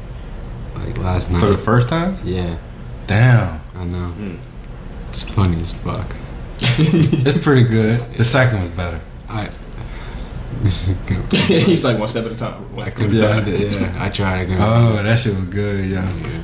like 0.86 0.98
last 0.98 1.30
night. 1.32 1.40
For 1.40 1.48
the 1.50 1.58
first 1.58 1.90
time? 1.90 2.18
yeah, 2.24 2.58
Damn. 3.08 3.62
I 3.76 3.84
know. 3.86 4.12
Mm. 4.18 4.38
It's 5.10 5.24
funny 5.30 5.62
as 5.62 5.72
fuck. 5.74 6.16
It's 6.80 7.42
pretty 7.44 7.64
good. 7.64 8.02
The 8.16 8.26
second 8.26 8.62
was 8.62 8.72
better. 8.72 9.00
I 9.30 9.50
He's 10.64 11.84
like 11.84 12.00
one 12.00 12.08
step 12.08 12.26
at 12.26 12.32
a 12.32 12.36
time. 12.36 12.76
One 12.76 12.88
I 12.88 12.90
step 12.90 13.02
at 13.10 13.12
couldn't 13.12 13.22
a 13.22 13.26
Yeah. 13.26 13.32
time. 13.34 13.46
do 13.46 13.52
it. 13.52 13.82
Yeah, 13.82 14.04
I 14.04 14.10
tried 14.10 14.38
again. 14.42 14.58
Oh, 14.62 15.04
that 15.04 15.20
shit 15.20 15.36
was 15.36 15.46
good, 15.46 15.88
yeah. 15.90 16.12
yeah. 16.18 16.42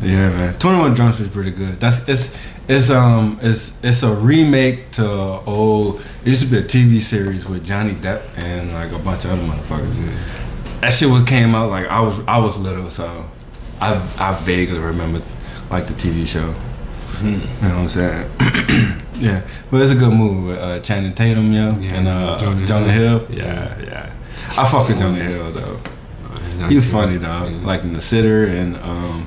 Yeah, 0.00 0.28
man. 0.30 0.54
Twenty 0.58 0.78
One 0.78 0.94
Jump 0.94 1.14
Street's 1.14 1.32
pretty 1.32 1.50
good. 1.50 1.80
That's 1.80 2.06
it's 2.08 2.36
it's 2.68 2.88
um 2.90 3.38
it's 3.42 3.76
it's 3.82 4.02
a 4.04 4.14
remake 4.14 4.92
to 4.92 5.08
old. 5.10 6.00
It 6.24 6.28
used 6.28 6.42
to 6.42 6.46
be 6.48 6.58
a 6.58 6.62
TV 6.62 7.00
series 7.02 7.48
with 7.48 7.64
Johnny 7.64 7.94
Depp 7.94 8.22
and 8.36 8.72
like 8.72 8.92
a 8.92 8.98
bunch 9.00 9.24
of 9.24 9.32
other 9.32 9.42
motherfuckers. 9.42 10.00
That 10.80 10.92
shit 10.92 11.08
was 11.10 11.24
came 11.24 11.54
out 11.56 11.70
like 11.70 11.86
I 11.88 12.00
was 12.00 12.20
I 12.28 12.38
was 12.38 12.56
little, 12.58 12.90
so 12.90 13.24
I 13.80 13.94
I 14.18 14.34
vaguely 14.42 14.78
remember 14.78 15.22
like 15.70 15.86
the 15.86 15.94
TV 15.94 16.26
show. 16.26 16.54
You 17.22 17.32
know 17.32 17.38
what 17.60 17.72
I'm 17.72 17.88
saying? 17.88 18.30
yeah, 19.14 19.42
but 19.70 19.80
it's 19.82 19.92
a 19.92 19.96
good 19.96 20.12
movie 20.12 20.48
with 20.48 20.58
uh, 20.58 20.78
Channing 20.80 21.14
Tatum, 21.14 21.52
yo, 21.52 21.76
Yeah, 21.78 21.94
and 21.94 22.06
uh, 22.08 22.38
Jonah 22.38 22.66
Jonah, 22.66 22.92
Hill. 22.92 23.18
Hill. 23.26 23.36
Yeah, 23.38 23.80
yeah. 23.82 24.12
I 24.56 24.68
fuck 24.68 24.88
with 24.88 24.98
Jonah 24.98 25.16
Hill 25.22 25.50
though. 25.52 25.78
He 26.68 26.76
was 26.76 26.90
funny 26.90 27.16
though, 27.16 27.46
Yeah. 27.46 27.66
like 27.66 27.82
in 27.82 27.92
The 27.92 28.00
Sitter 28.00 28.46
and 28.46 28.76
um, 28.76 29.26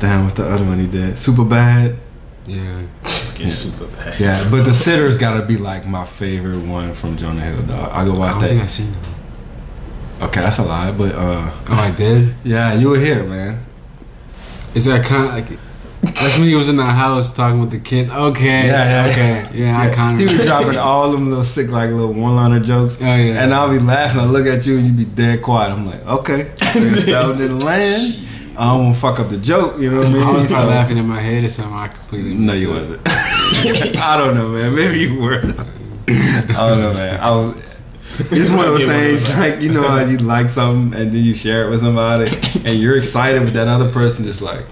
damn, 0.00 0.22
what's 0.24 0.34
the 0.34 0.48
other 0.48 0.64
one 0.64 0.78
he 0.78 0.86
did? 0.86 1.14
Superbad. 1.14 1.96
yeah. 2.46 2.82
It's 3.38 3.52
super 3.52 3.86
bad. 3.86 4.18
Yeah, 4.18 4.50
but 4.50 4.64
The 4.64 4.74
Sitter's 4.74 5.18
got 5.18 5.38
to 5.38 5.44
be 5.46 5.56
like 5.58 5.86
my 5.86 6.04
favorite 6.04 6.64
one 6.66 6.94
from 6.94 7.16
Jonah 7.18 7.42
Hill. 7.42 7.62
Dog. 7.66 7.90
I 7.92 8.04
go 8.04 8.14
I 8.14 8.18
watch 8.18 8.32
don't 8.32 8.40
think 8.48 8.62
I 8.62 8.64
that. 8.64 8.68
Okay, 10.20 10.40
that's 10.40 10.58
a 10.58 10.62
lie, 10.62 10.92
but 10.92 11.14
uh, 11.14 11.50
Oh, 11.68 11.74
I 11.74 11.94
did. 11.96 12.34
yeah, 12.44 12.72
you 12.74 12.88
were 12.88 12.98
here, 12.98 13.22
man. 13.24 13.58
Is 14.74 14.84
that 14.86 15.04
kind 15.04 15.24
of 15.26 15.32
like? 15.32 15.58
That's 16.14 16.38
when 16.38 16.46
he 16.46 16.54
was 16.54 16.68
in 16.68 16.76
the 16.76 16.84
house 16.84 17.34
talking 17.34 17.60
with 17.60 17.70
the 17.70 17.78
kids. 17.80 18.10
Okay. 18.10 18.66
Yeah, 18.66 19.06
yeah. 19.06 19.10
Okay. 19.10 19.58
Yeah, 19.58 19.80
I 19.80 19.90
kind 19.90 20.20
of. 20.20 20.28
He 20.28 20.36
was 20.36 20.46
dropping 20.46 20.76
all 20.76 21.10
them 21.10 21.28
little 21.28 21.42
sick, 21.42 21.68
like 21.68 21.90
little 21.90 22.12
one-liner 22.12 22.60
jokes. 22.60 22.98
Oh 23.00 23.04
yeah. 23.04 23.42
And 23.42 23.52
I'll 23.52 23.70
be 23.70 23.78
laughing. 23.78 24.20
I 24.20 24.24
look 24.26 24.46
at 24.46 24.64
you 24.66 24.76
and 24.78 24.86
you'd 24.86 24.96
be 24.96 25.04
dead 25.04 25.42
quiet. 25.42 25.72
I'm 25.72 25.86
like, 25.86 26.06
okay, 26.06 26.42
that 26.58 27.24
one 27.26 27.38
didn't 27.38 27.60
land. 27.60 28.22
I 28.58 28.72
don't 28.72 28.84
want 28.84 28.94
to 28.94 29.00
fuck 29.00 29.18
up 29.20 29.28
the 29.28 29.38
joke. 29.38 29.78
You 29.80 29.90
know 29.90 29.98
what 29.98 30.06
I 30.06 30.12
mean? 30.12 30.22
I 30.22 30.32
was 30.32 30.46
probably 30.46 30.70
laughing 30.74 30.96
in 30.98 31.06
my 31.06 31.20
head 31.20 31.44
or 31.44 31.48
something. 31.48 31.74
I 31.74 31.88
completely. 31.88 32.34
No, 32.34 32.52
you 32.52 32.70
wasn't. 32.70 33.00
I 33.06 34.16
don't 34.18 34.34
know, 34.34 34.50
man. 34.50 34.74
Maybe 34.74 35.00
you 35.00 35.20
were. 35.20 35.38
I 36.08 36.68
don't 36.68 36.80
know, 36.80 36.92
man. 36.94 37.20
I 37.20 37.30
was. 37.32 37.65
It's 38.18 38.50
one 38.50 38.66
of 38.66 38.72
those 38.72 38.86
one 38.86 38.94
of 38.94 39.02
things, 39.02 39.38
like 39.38 39.60
you 39.60 39.72
know 39.72 39.82
how 39.82 40.04
you 40.04 40.18
like 40.18 40.48
something 40.50 40.98
and 40.98 41.12
then 41.12 41.22
you 41.22 41.34
share 41.34 41.66
it 41.66 41.70
with 41.70 41.80
somebody, 41.80 42.26
and 42.64 42.80
you're 42.80 42.96
excited, 42.96 43.42
but 43.42 43.52
that 43.54 43.68
other 43.68 43.90
person 43.90 44.24
just 44.24 44.40
like, 44.40 44.64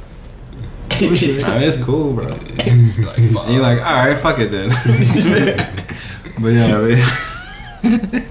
I 0.90 1.08
mean, 1.08 1.62
it's 1.62 1.82
cool, 1.82 2.12
bro. 2.12 2.26
Like. 2.26 2.66
And 2.66 2.96
you're 2.96 3.62
like, 3.62 3.78
all 3.84 4.06
right, 4.06 4.16
fuck 4.18 4.38
it 4.38 4.50
then. 4.50 4.68
but 6.40 6.48
yeah, 6.48 6.78
man. 6.78 8.26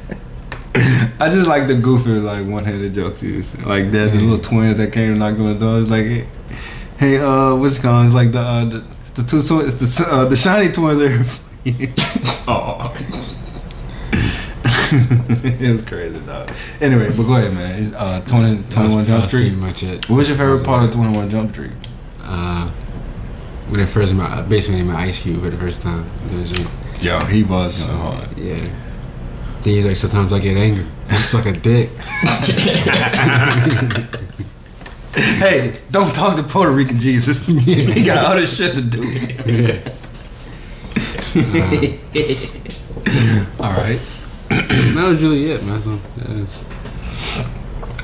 I 1.19 1.29
just 1.29 1.47
like 1.47 1.67
the 1.67 1.75
goofy, 1.75 2.11
like 2.11 2.45
one-handed 2.47 2.93
jokes. 2.93 3.23
Like 3.65 3.91
that 3.91 4.11
the 4.11 4.19
little 4.19 4.39
twins 4.39 4.77
that 4.77 4.93
came 4.93 5.11
and 5.11 5.19
knocked 5.19 5.39
on 5.39 5.53
the 5.53 5.59
door. 5.59 5.79
It's 5.79 5.91
like, 5.91 6.05
hey, 6.05 6.27
hey, 6.97 7.17
uh, 7.19 7.55
what's 7.55 7.77
it 7.79 7.81
called? 7.81 8.05
It's 8.05 8.15
like 8.15 8.31
the 8.31 8.39
uh, 8.39 8.65
the, 8.65 8.83
it's 9.01 9.11
the 9.11 9.23
two, 9.23 9.41
so 9.41 9.59
it's 9.59 9.75
the 9.75 10.05
uh, 10.09 10.25
the 10.25 10.35
shiny 10.35 10.71
twins 10.71 11.01
are. 11.01 11.25
oh, 12.47 12.95
it 15.43 15.71
was 15.71 15.83
crazy, 15.83 16.17
though. 16.19 16.45
Anyway, 16.81 17.09
but 17.15 17.23
go 17.23 17.35
ahead, 17.35 17.53
man. 17.53 17.81
It's 17.81 17.93
uh, 17.93 18.21
20, 18.27 18.63
21 18.69 19.05
Jump 19.05 19.21
was 19.23 19.31
pretty 19.31 19.47
Street. 19.49 19.57
much 19.59 19.83
it. 19.83 20.09
What 20.09 20.17
was 20.17 20.29
your 20.29 20.37
favorite 20.37 20.63
part 20.63 20.83
of 20.85 20.91
21 20.93 21.29
Jump 21.29 21.51
Street? 21.51 21.71
Uh, 22.21 22.69
when 23.69 23.79
it 23.79 23.87
first 23.87 24.13
met, 24.13 24.47
basically 24.49 24.83
met 24.83 24.97
Ice 24.97 25.19
Cube 25.21 25.41
for 25.43 25.49
the 25.49 25.57
first 25.57 25.81
time. 25.81 26.05
Yo, 27.01 27.19
he 27.25 27.43
was 27.43 27.75
so 27.85 27.87
hard. 27.93 28.37
yeah. 28.37 28.69
Then 29.63 29.73
he's 29.75 29.85
like, 29.85 29.95
sometimes 29.95 30.31
I 30.33 30.39
get 30.39 30.57
angry. 30.57 30.85
I 31.09 31.15
suck 31.15 31.45
a 31.45 31.53
dick. 31.53 31.89
Hey, 35.15 35.73
don't 35.91 36.13
talk 36.15 36.37
to 36.37 36.43
Puerto 36.43 36.71
Rican 36.71 36.97
Jesus. 36.97 37.45
he 37.65 38.03
got 38.03 38.25
other 38.25 38.47
shit 38.47 38.73
to 38.73 38.81
do. 38.81 39.03
Yeah. 39.45 39.79
All 43.59 43.71
right. 43.73 43.99
That 44.95 45.05
was 45.07 45.21
really 45.21 45.51
it, 45.51 45.63
man. 45.65 45.81
So, 45.81 45.97
that 46.17 46.31
is- 46.31 46.63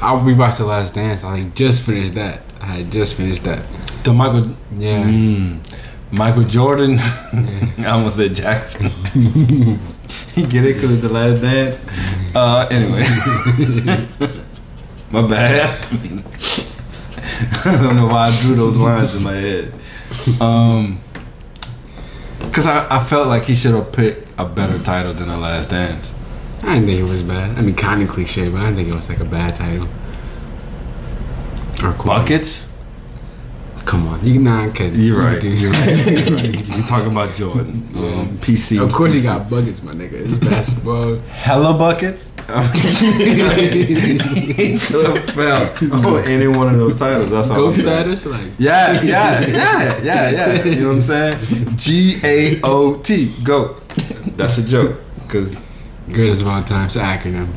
I 0.01 0.13
rewatched 0.13 0.59
The 0.59 0.65
Last 0.65 0.93
Dance. 0.95 1.23
I 1.23 1.31
like 1.41 1.55
just 1.55 1.85
finished 1.85 2.15
that. 2.15 2.41
I 2.61 2.83
just 2.83 3.15
finished 3.15 3.43
that. 3.43 3.65
The 4.03 4.13
Michael. 4.13 4.55
Yeah. 4.77 5.03
Mm, 5.03 5.59
Michael 6.11 6.43
Jordan. 6.43 6.97
I 7.79 7.85
almost 7.89 8.15
said 8.15 8.33
Jackson. 8.33 8.89
you 9.13 10.47
get 10.47 10.63
it 10.65 10.75
because 10.75 10.91
of 10.93 11.01
the 11.01 11.09
last 11.09 11.41
dance. 11.41 11.81
Uh, 12.33 12.67
anyway. 12.71 13.03
my 15.11 15.27
bad. 15.27 15.69
I 17.65 17.81
don't 17.81 17.95
know 17.97 18.07
why 18.07 18.27
I 18.29 18.41
drew 18.41 18.55
those 18.55 18.77
lines 18.77 19.15
in 19.15 19.23
my 19.23 19.33
head. 19.33 19.73
Um, 20.39 20.99
because 22.39 22.65
I, 22.67 22.87
I 22.99 23.03
felt 23.03 23.27
like 23.27 23.43
he 23.43 23.53
should 23.53 23.75
have 23.75 23.91
picked 23.91 24.31
a 24.37 24.45
better 24.45 24.81
title 24.83 25.13
than 25.13 25.27
the 25.27 25.37
last 25.37 25.69
dance. 25.71 26.13
I 26.63 26.73
didn't 26.73 26.87
think 26.87 26.99
it 26.99 27.03
was 27.09 27.23
bad. 27.23 27.57
I 27.57 27.61
mean, 27.61 27.75
kind 27.75 28.01
of 28.01 28.09
cliche, 28.09 28.49
but 28.49 28.61
I 28.61 28.65
didn't 28.65 28.75
think 28.77 28.89
it 28.89 28.95
was 28.95 29.09
like 29.09 29.19
a 29.19 29.25
bad 29.25 29.55
title. 29.55 29.87
Or. 31.83 31.93
Buckets. 32.05 32.67
Come 33.85 34.07
on, 34.07 34.23
you're 34.23 34.39
not 34.41 34.75
kidding. 34.75 34.99
You're 34.99 35.15
You 35.15 35.19
right. 35.19 35.43
You're 35.61 35.71
right. 35.71 36.77
You 36.77 36.83
talking 36.83 37.11
about 37.11 37.33
Jordan? 37.33 37.87
Um, 37.95 38.37
PC. 38.37 38.79
of 38.85 38.91
course, 38.93 39.13
he 39.13 39.21
PC. 39.21 39.23
got 39.23 39.49
buckets, 39.49 39.81
my 39.81 39.93
nigga. 39.93 40.13
It's 40.13 40.37
basketball. 40.37 41.15
hella 41.31 41.75
buckets. 41.75 42.33
he 42.91 44.77
should 44.77 45.05
have 45.05 45.23
fell 45.31 46.05
on 46.05 46.23
any 46.27 46.47
one 46.47 46.67
of 46.67 46.77
those 46.77 46.97
titles. 46.97 47.31
That's 47.31 47.49
all. 47.49 47.71
Saying. 47.71 47.87
status, 47.87 48.25
like 48.27 48.41
Yeah, 48.59 49.01
yeah, 49.01 49.47
yeah, 49.47 50.01
yeah, 50.03 50.29
yeah. 50.29 50.63
You 50.63 50.75
know 50.75 50.87
what 50.89 50.93
I'm 50.95 51.01
saying? 51.01 51.39
G 51.77 52.19
A 52.23 52.59
O 52.63 52.97
T, 52.97 53.33
goat. 53.43 53.81
That's 54.37 54.57
a 54.59 54.63
joke. 54.67 54.99
Cause 55.29 55.65
greatest 56.13 56.41
of 56.41 56.47
all 56.47 56.63
time. 56.63 56.85
It's 56.87 56.97
acronym. 56.97 57.47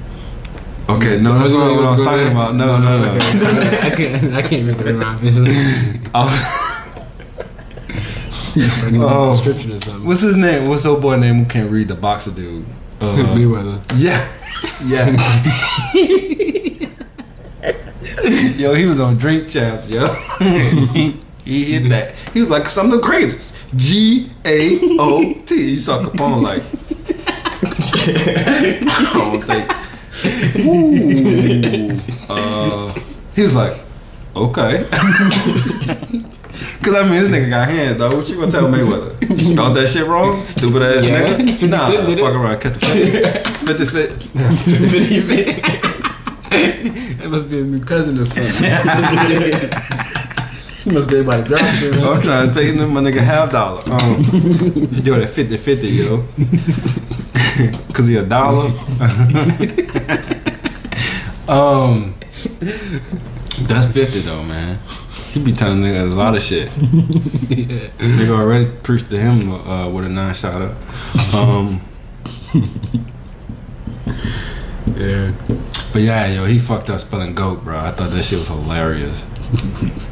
okay, 0.88 1.20
no, 1.20 1.38
that's 1.38 1.52
not 1.52 1.74
what 1.76 1.84
I 1.86 1.90
was 1.92 2.00
talking 2.02 2.28
about. 2.32 2.54
No, 2.54 2.78
no, 2.78 2.98
no. 3.02 3.10
Okay. 3.12 3.78
I 3.80 3.90
can't. 3.96 4.34
I 4.36 4.42
can't 4.42 4.66
make 4.66 4.78
it 4.78 4.88
around. 4.88 5.16
Obviously, 5.16 5.52
I- 6.14 6.68
I 8.54 8.90
need 8.90 9.00
Oh. 9.02 9.32
description 9.32 9.72
or 9.72 9.80
something. 9.80 10.06
What's 10.06 10.20
his 10.20 10.36
name? 10.36 10.68
What's 10.68 10.84
old 10.84 11.00
boy 11.02 11.16
name 11.16 11.36
who 11.36 11.44
can't 11.46 11.70
read 11.70 11.88
the 11.88 11.94
boxer 11.94 12.30
dude? 12.30 12.64
Uh, 13.00 13.16
Mayweather. 13.34 13.80
yeah, 13.96 14.22
yeah. 14.84 15.08
yo, 18.56 18.74
he 18.74 18.86
was 18.86 19.00
on 19.00 19.16
Drink 19.18 19.48
Champs, 19.48 19.90
yo. 19.90 20.06
he, 20.92 21.16
he 21.44 21.64
hit 21.78 21.88
that. 21.88 22.14
He 22.34 22.40
was 22.40 22.50
like, 22.50 22.64
"Cause 22.64 22.76
I'm 22.78 22.90
the 22.90 23.00
greatest." 23.00 23.54
G 23.74 24.30
A 24.44 24.78
O 25.00 25.32
T. 25.46 25.70
You 25.70 25.76
saw 25.76 26.02
Capone 26.02 26.42
like. 26.42 26.62
I 27.64 29.10
don't 29.14 29.42
think. 29.44 29.70
Uh, 32.28 32.90
he 33.34 33.42
was 33.42 33.54
like, 33.54 33.78
okay. 34.36 34.84
Cause 36.82 36.94
I 36.94 37.02
mean, 37.08 37.22
this 37.22 37.28
nigga 37.30 37.48
got 37.50 37.68
hands, 37.68 37.98
though. 37.98 38.16
What 38.16 38.28
you 38.28 38.36
gonna 38.36 38.50
tell 38.52 38.64
Mayweather? 38.68 39.18
You 39.30 39.38
spelled 39.38 39.76
that 39.76 39.88
shit 39.88 40.06
wrong, 40.06 40.44
stupid 40.44 40.82
ass 40.82 41.04
Yeah. 41.04 41.36
nigga. 41.36 41.50
50 41.50 41.66
nah, 41.68 41.78
Cent 41.78 42.06
did 42.06 42.18
it. 42.18 42.22
fuck 42.22 42.34
around, 42.34 42.60
catch 42.60 42.74
the 42.74 43.86
fit. 43.86 44.22
50 44.90 45.20
fit. 45.20 45.62
That 47.22 47.30
must 47.30 47.48
be 47.48 47.56
his 47.58 47.68
new 47.68 47.82
cousin 47.82 48.18
or 48.18 48.24
something. 48.24 48.52
he 50.82 50.90
must 50.90 51.08
be 51.08 51.20
about 51.20 51.44
to 51.44 51.48
drop 51.48 51.64
shit. 51.76 51.94
I'm 52.02 52.20
trying 52.20 52.48
to 52.48 52.52
take 52.54 52.74
him 52.74 52.92
my 52.92 53.00
nigga 53.00 53.20
half 53.20 53.52
dollar. 53.52 53.82
Um, 53.90 54.22
he 54.24 55.00
do 55.00 55.14
it 55.14 55.22
at 55.22 55.30
50 55.30 55.56
50, 55.56 55.88
yo. 55.88 56.24
Cause 57.92 58.06
he 58.06 58.16
a 58.16 58.24
dollar. 58.24 58.68
um, 61.48 62.14
that's 63.66 63.86
50 63.92 64.20
though, 64.20 64.42
man. 64.44 64.78
He 65.32 65.40
be 65.42 65.52
telling 65.52 65.82
niggas 65.82 66.12
a 66.12 66.14
lot 66.14 66.34
of 66.36 66.42
shit. 66.42 66.68
yeah. 67.48 67.88
Nigga 67.98 68.30
already 68.30 68.66
preached 68.82 69.08
to 69.10 69.18
him 69.18 69.50
uh, 69.50 69.88
with 69.90 70.04
a 70.04 70.08
nine 70.08 70.34
shot 70.34 70.62
up. 70.62 71.34
Um, 71.34 71.80
Yeah. 74.96 75.32
but 75.92 76.02
yeah, 76.02 76.26
yo, 76.26 76.44
he 76.44 76.58
fucked 76.58 76.90
up 76.90 77.00
spelling 77.00 77.34
goat, 77.34 77.64
bro. 77.64 77.78
I 77.78 77.90
thought 77.92 78.10
that 78.10 78.22
shit 78.24 78.38
was 78.38 78.48
hilarious. 78.48 79.24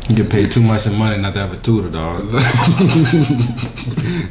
You 0.08 0.16
get 0.16 0.30
paid 0.30 0.52
too 0.52 0.60
much 0.60 0.86
in 0.86 0.94
money 0.96 1.16
not 1.20 1.32
to 1.34 1.40
have 1.40 1.52
a 1.52 1.56
tutor, 1.56 1.88
dog. 1.88 2.30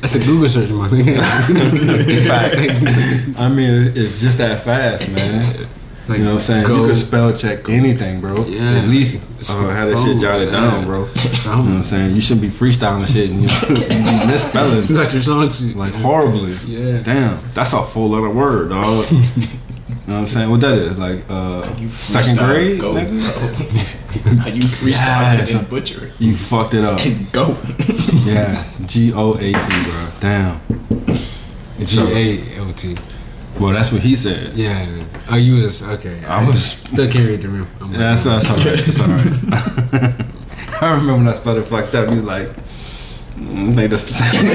That's 0.02 0.16
a 0.16 0.20
Google 0.20 0.48
search, 0.50 0.70
man. 0.70 1.20
I 3.38 3.50
mean, 3.50 3.94
it's 3.96 4.22
just 4.22 4.38
that 4.38 4.62
fast, 4.64 5.10
man. 5.12 5.68
Like, 6.08 6.20
You 6.20 6.26
know 6.26 6.34
what 6.34 6.40
I'm 6.40 6.46
saying? 6.46 6.68
go- 6.68 6.82
You 6.82 6.88
could 6.88 6.98
spell 6.98 7.34
check 7.36 7.70
anything, 7.70 8.20
bro. 8.20 8.46
Yeah. 8.46 8.78
At 8.78 8.88
least 8.88 9.24
uh, 9.50 9.70
have 9.70 9.90
that 9.90 9.98
shit 10.04 10.20
jotted 10.20 10.52
yeah. 10.52 10.60
down, 10.60 10.86
bro. 10.86 11.08
You 11.16 11.50
know 11.50 11.58
what 11.58 11.68
I'm 11.78 11.84
saying? 11.84 12.16
You 12.16 12.22
shouldn't 12.22 12.42
be 12.42 12.50
freestyling 12.50 13.08
shit 13.08 13.30
and 13.30 13.42
you, 13.42 13.48
you 13.48 14.28
misspelling 14.28 14.80
It's 14.80 14.92
like 14.92 15.14
your 15.14 15.22
song 15.24 15.50
like 15.76 15.94
horribly. 15.94 16.52
Yeah. 16.68 17.02
Damn, 17.02 17.40
that's 17.54 17.74
a 17.74 17.84
full 17.84 18.10
letter 18.10 18.30
word, 18.30 18.70
dog. 18.70 19.06
You 20.10 20.16
know 20.16 20.22
what 20.22 20.28
I'm 20.30 20.34
saying? 20.34 20.50
What 20.50 20.62
that 20.62 20.78
is? 20.80 20.98
Like 20.98 21.24
uh 21.30 21.72
You 21.78 21.88
second 21.88 22.38
grade? 22.40 22.80
Go, 22.82 22.96
nigga? 22.96 24.24
bro. 24.24 24.34
How 24.38 24.48
you 24.50 24.62
freestyle 24.80 25.38
Yes. 25.38 25.54
and 25.54 25.70
butcher? 25.70 26.10
You 26.18 26.34
fucked 26.34 26.74
it 26.74 26.84
up. 26.84 27.00
It's 27.06 27.20
go. 27.20 27.56
Yeah. 28.26 28.66
G 28.88 29.14
O 29.14 29.34
A 29.36 29.54
T, 29.54 29.84
bro. 29.84 30.10
Damn. 30.20 30.60
G 31.86 32.00
A 32.00 32.58
L 32.58 32.72
T. 32.72 32.98
Well, 33.60 33.74
that's 33.74 33.92
what 33.92 34.02
he 34.02 34.16
said. 34.16 34.56
Yeah. 34.56 34.88
Oh, 35.30 35.36
you 35.36 35.62
was 35.62 35.84
okay. 35.84 36.26
I 36.26 36.44
was- 36.48 36.64
still 36.66 37.12
can't 37.12 37.28
read 37.30 37.42
the 37.42 37.50
room. 37.50 37.68
I'm 37.80 37.92
Yeah, 37.94 38.16
that's, 38.16 38.24
that's 38.24 38.50
alright. 38.50 38.66
That's 38.66 39.02
alright. 39.02 40.26
I 40.82 40.92
remember 40.92 41.18
when 41.18 41.28
I 41.28 41.34
spelled 41.34 41.60
it 41.60 41.68
fucked 41.68 41.94
up. 41.94 42.10
He 42.10 42.16
was 42.16 42.26
like, 42.26 42.50
mm, 43.40 43.74
"Think 43.76 43.90
that's 43.92 44.08
the 44.08 44.14
same." 44.14 44.46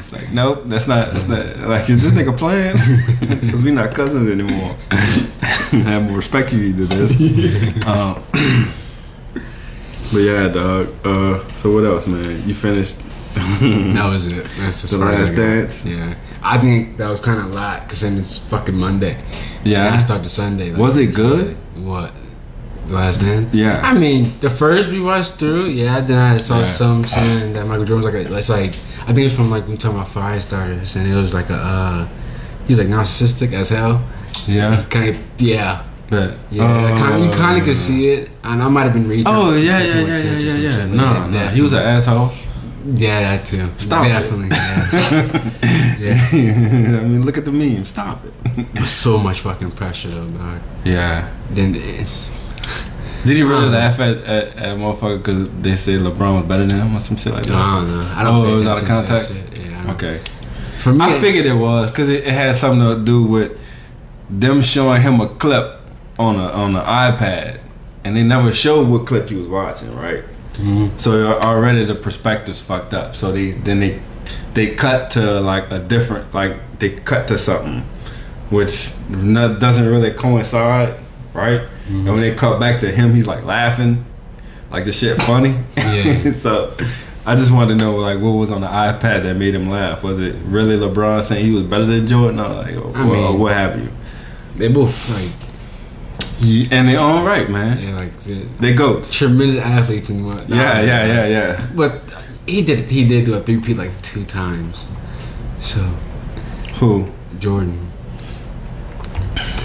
it's 0.00 0.12
like, 0.12 0.30
nope, 0.32 0.62
that's 0.66 0.86
not. 0.86 1.10
That's 1.12 1.26
not. 1.28 1.44
Like, 1.68 1.88
is 1.90 2.02
this 2.02 2.12
nigga 2.12 2.36
playing? 2.36 2.76
Because 3.44 3.62
we 3.62 3.70
not 3.70 3.94
cousins 3.94 4.28
anymore. 4.28 4.72
I 4.90 5.76
have 5.76 6.02
more 6.04 6.16
respect 6.18 6.52
you 6.52 6.72
to 6.74 6.84
this. 6.86 7.12
Um, 7.86 8.22
but 10.12 10.18
yeah, 10.20 10.48
dog. 10.48 10.88
Uh, 11.04 11.40
so 11.56 11.72
what 11.72 11.84
else, 11.84 12.06
man? 12.06 12.46
You 12.46 12.54
finished? 12.54 13.00
That 13.34 14.08
was 14.12 14.26
it. 14.26 14.46
That's 14.58 14.82
The 14.90 14.98
Last. 14.98 15.34
Dance? 15.34 15.84
Yeah. 15.84 16.14
I 16.42 16.58
think 16.58 16.98
that 16.98 17.10
was 17.10 17.20
kind 17.20 17.40
of 17.40 17.46
a 17.50 17.54
lot 17.54 17.82
because 17.82 18.02
then 18.02 18.16
it's 18.18 18.38
fucking 18.38 18.76
Monday. 18.76 19.16
Yeah. 19.64 19.86
And 19.86 19.94
I 19.96 19.98
started 19.98 20.28
Sunday. 20.28 20.70
like, 20.70 20.80
Was 20.80 20.96
it 20.98 21.14
good? 21.14 21.48
like, 21.48 21.84
What? 21.84 22.12
Last 22.88 23.20
Dance? 23.22 23.52
Yeah. 23.54 23.80
I 23.82 23.94
mean, 23.98 24.32
the 24.40 24.50
first 24.50 24.90
we 24.90 25.00
watched 25.00 25.34
through, 25.34 25.68
yeah. 25.68 26.00
Then 26.00 26.18
I 26.18 26.36
saw 26.38 26.58
Yeah. 26.58 26.64
some 26.64 27.04
saying 27.04 27.52
that 27.54 27.66
Michael 27.66 27.84
Jordan 27.84 28.04
was 28.04 28.06
like, 28.06 28.14
a, 28.14 28.36
it's 28.36 28.50
like, 28.50 28.70
I 29.08 29.12
think 29.12 29.26
it's 29.26 29.34
from 29.34 29.50
like 29.50 29.66
we 29.66 29.76
talking 29.76 29.96
about 29.96 30.08
fire 30.10 30.40
starters, 30.40 30.96
and 30.96 31.10
it 31.10 31.14
was 31.14 31.32
like 31.34 31.50
a, 31.50 31.54
uh, 31.54 32.08
he 32.66 32.72
was 32.72 32.78
like 32.78 32.88
narcissistic 32.88 33.52
as 33.52 33.68
hell. 33.70 34.02
Yeah. 34.46 34.84
Kind 34.90 35.10
of, 35.16 35.16
yeah, 35.40 35.84
But 36.10 36.34
yeah. 36.50 36.96
kind, 36.98 37.24
you 37.24 37.30
kind 37.30 37.56
of 37.56 37.62
uh, 37.62 37.66
could 37.66 37.76
see 37.76 38.10
it, 38.10 38.30
and 38.42 38.62
I 38.62 38.68
might 38.68 38.82
have 38.82 38.92
been 38.92 39.08
reading. 39.08 39.24
Oh 39.26 39.54
yeah, 39.56 39.80
yeah, 39.82 40.00
yeah, 40.00 40.16
yeah, 40.18 40.38
yeah, 40.38 40.76
yeah. 40.78 40.84
No, 40.86 41.26
no, 41.28 41.46
he 41.48 41.60
was 41.62 41.72
an 41.72 41.80
asshole. 41.82 42.32
Yeah, 42.86 43.20
that 43.36 43.46
too. 43.46 43.66
Stop 43.78 44.04
it. 44.04 44.08
Definitely. 44.10 44.48
Yeah. 44.50 46.20
yeah. 46.32 46.98
I 46.98 47.04
mean, 47.04 47.22
look 47.24 47.38
at 47.38 47.46
the 47.46 47.52
meme. 47.52 47.84
Stop 47.86 48.20
it. 48.26 48.86
So 48.86 49.16
much 49.18 49.40
fucking 49.40 49.70
pressure 49.70 50.08
though, 50.08 50.26
dog. 50.26 50.60
Yeah. 50.84 51.30
Then 51.50 51.74
it's, 51.74 52.28
Did 53.24 53.36
he 53.36 53.42
really 53.42 53.66
Um, 53.66 53.72
laugh 53.72 53.98
at 54.00 54.16
at, 54.18 54.56
at 54.56 54.72
a 54.72 54.74
motherfucker 54.74 55.18
because 55.18 55.48
they 55.62 55.76
said 55.76 56.00
LeBron 56.00 56.36
was 56.40 56.44
better 56.46 56.66
than 56.66 56.78
him 56.78 56.96
or 56.96 57.00
some 57.00 57.16
shit 57.16 57.32
like 57.32 57.44
that? 57.44 57.54
I 57.54 57.74
don't 57.80 57.94
know. 57.94 58.12
I 58.16 58.24
don't. 58.24 58.38
Oh, 58.38 58.48
it 58.50 58.54
was 58.54 58.66
out 58.66 58.76
of 58.78 58.82
attention 58.84 59.06
to 59.06 59.12
that 59.12 59.26
context? 59.26 59.60
Yeah. 59.60 59.92
Okay. 59.92 60.20
For 60.80 60.92
me, 60.92 61.04
I 61.04 61.18
figured 61.20 61.46
it 61.46 61.54
was 61.54 61.90
because 61.90 62.08
it, 62.10 62.24
it 62.24 62.32
had 62.32 62.54
something 62.56 62.80
to 62.98 63.02
do 63.04 63.24
with 63.24 63.58
them 64.28 64.60
showing 64.62 65.00
him 65.02 65.20
a 65.20 65.28
clip 65.28 65.80
on 66.18 66.36
a 66.36 66.46
on 66.48 66.76
an 66.76 66.84
iPad, 66.84 67.60
and 68.04 68.14
they 68.16 68.22
never 68.22 68.52
showed 68.52 68.88
what 68.88 69.06
clip 69.06 69.28
he 69.30 69.36
was 69.36 69.46
watching, 69.48 69.94
right? 69.96 70.22
Mhm. 70.56 70.98
So 71.00 71.38
already 71.40 71.84
the 71.84 71.94
perspective's 71.94 72.60
fucked 72.60 72.92
up. 72.94 73.16
So 73.16 73.32
they 73.32 73.52
then 73.52 73.80
they 73.80 74.00
they 74.52 74.74
cut 74.74 75.10
to 75.12 75.40
like 75.40 75.70
a 75.70 75.78
different 75.78 76.32
like 76.34 76.56
they 76.78 76.90
cut 76.90 77.26
to 77.28 77.38
something 77.38 77.84
which 78.50 78.92
doesn't 79.10 79.86
really 79.86 80.10
coincide, 80.12 80.94
right? 81.32 81.62
And 81.86 82.06
when 82.06 82.20
they 82.20 82.34
cut 82.34 82.58
back 82.58 82.80
to 82.80 82.90
him, 82.90 83.12
he's 83.12 83.26
like 83.26 83.44
laughing, 83.44 84.04
like 84.70 84.84
the 84.86 84.92
shit 84.92 85.20
funny. 85.22 85.54
Yeah. 85.76 86.32
so 86.32 86.74
I 87.26 87.36
just 87.36 87.52
wanted 87.52 87.74
to 87.78 87.84
know 87.84 87.96
like 87.96 88.18
what 88.20 88.30
was 88.32 88.50
on 88.50 88.60
the 88.62 88.66
iPad 88.66 89.22
that 89.24 89.34
made 89.36 89.54
him 89.54 89.68
laugh. 89.68 90.02
Was 90.02 90.18
it 90.18 90.34
really 90.46 90.76
LeBron 90.76 91.22
saying 91.22 91.44
he 91.44 91.52
was 91.52 91.64
better 91.64 91.84
than 91.84 92.06
Jordan, 92.06 92.40
or 92.40 92.48
like 92.48 92.76
or, 92.76 92.96
I 92.96 93.08
or 93.08 93.38
what 93.38 93.52
have 93.52 93.78
you? 93.78 93.88
they 94.56 94.68
both 94.68 95.10
like 95.10 95.48
Yeah, 96.40 96.68
and 96.70 96.88
they 96.88 96.96
own 96.96 97.24
right, 97.24 97.48
man. 97.50 97.78
yeah, 97.82 97.96
like 97.96 98.16
They 98.60 98.72
goats. 98.72 99.10
tremendous 99.10 99.56
athletes 99.56 100.08
and 100.10 100.26
what. 100.26 100.48
Yeah, 100.48 100.80
yeah, 100.80 101.06
yeah, 101.06 101.26
yeah. 101.26 101.66
But 101.74 102.00
he 102.46 102.62
did. 102.62 102.90
He 102.90 103.06
did 103.06 103.24
do 103.26 103.34
a 103.34 103.40
three 103.42 103.60
P 103.60 103.74
like 103.74 104.00
two 104.02 104.24
times. 104.24 104.86
So 105.60 105.80
Who? 106.78 107.06
Jordan. 107.38 107.90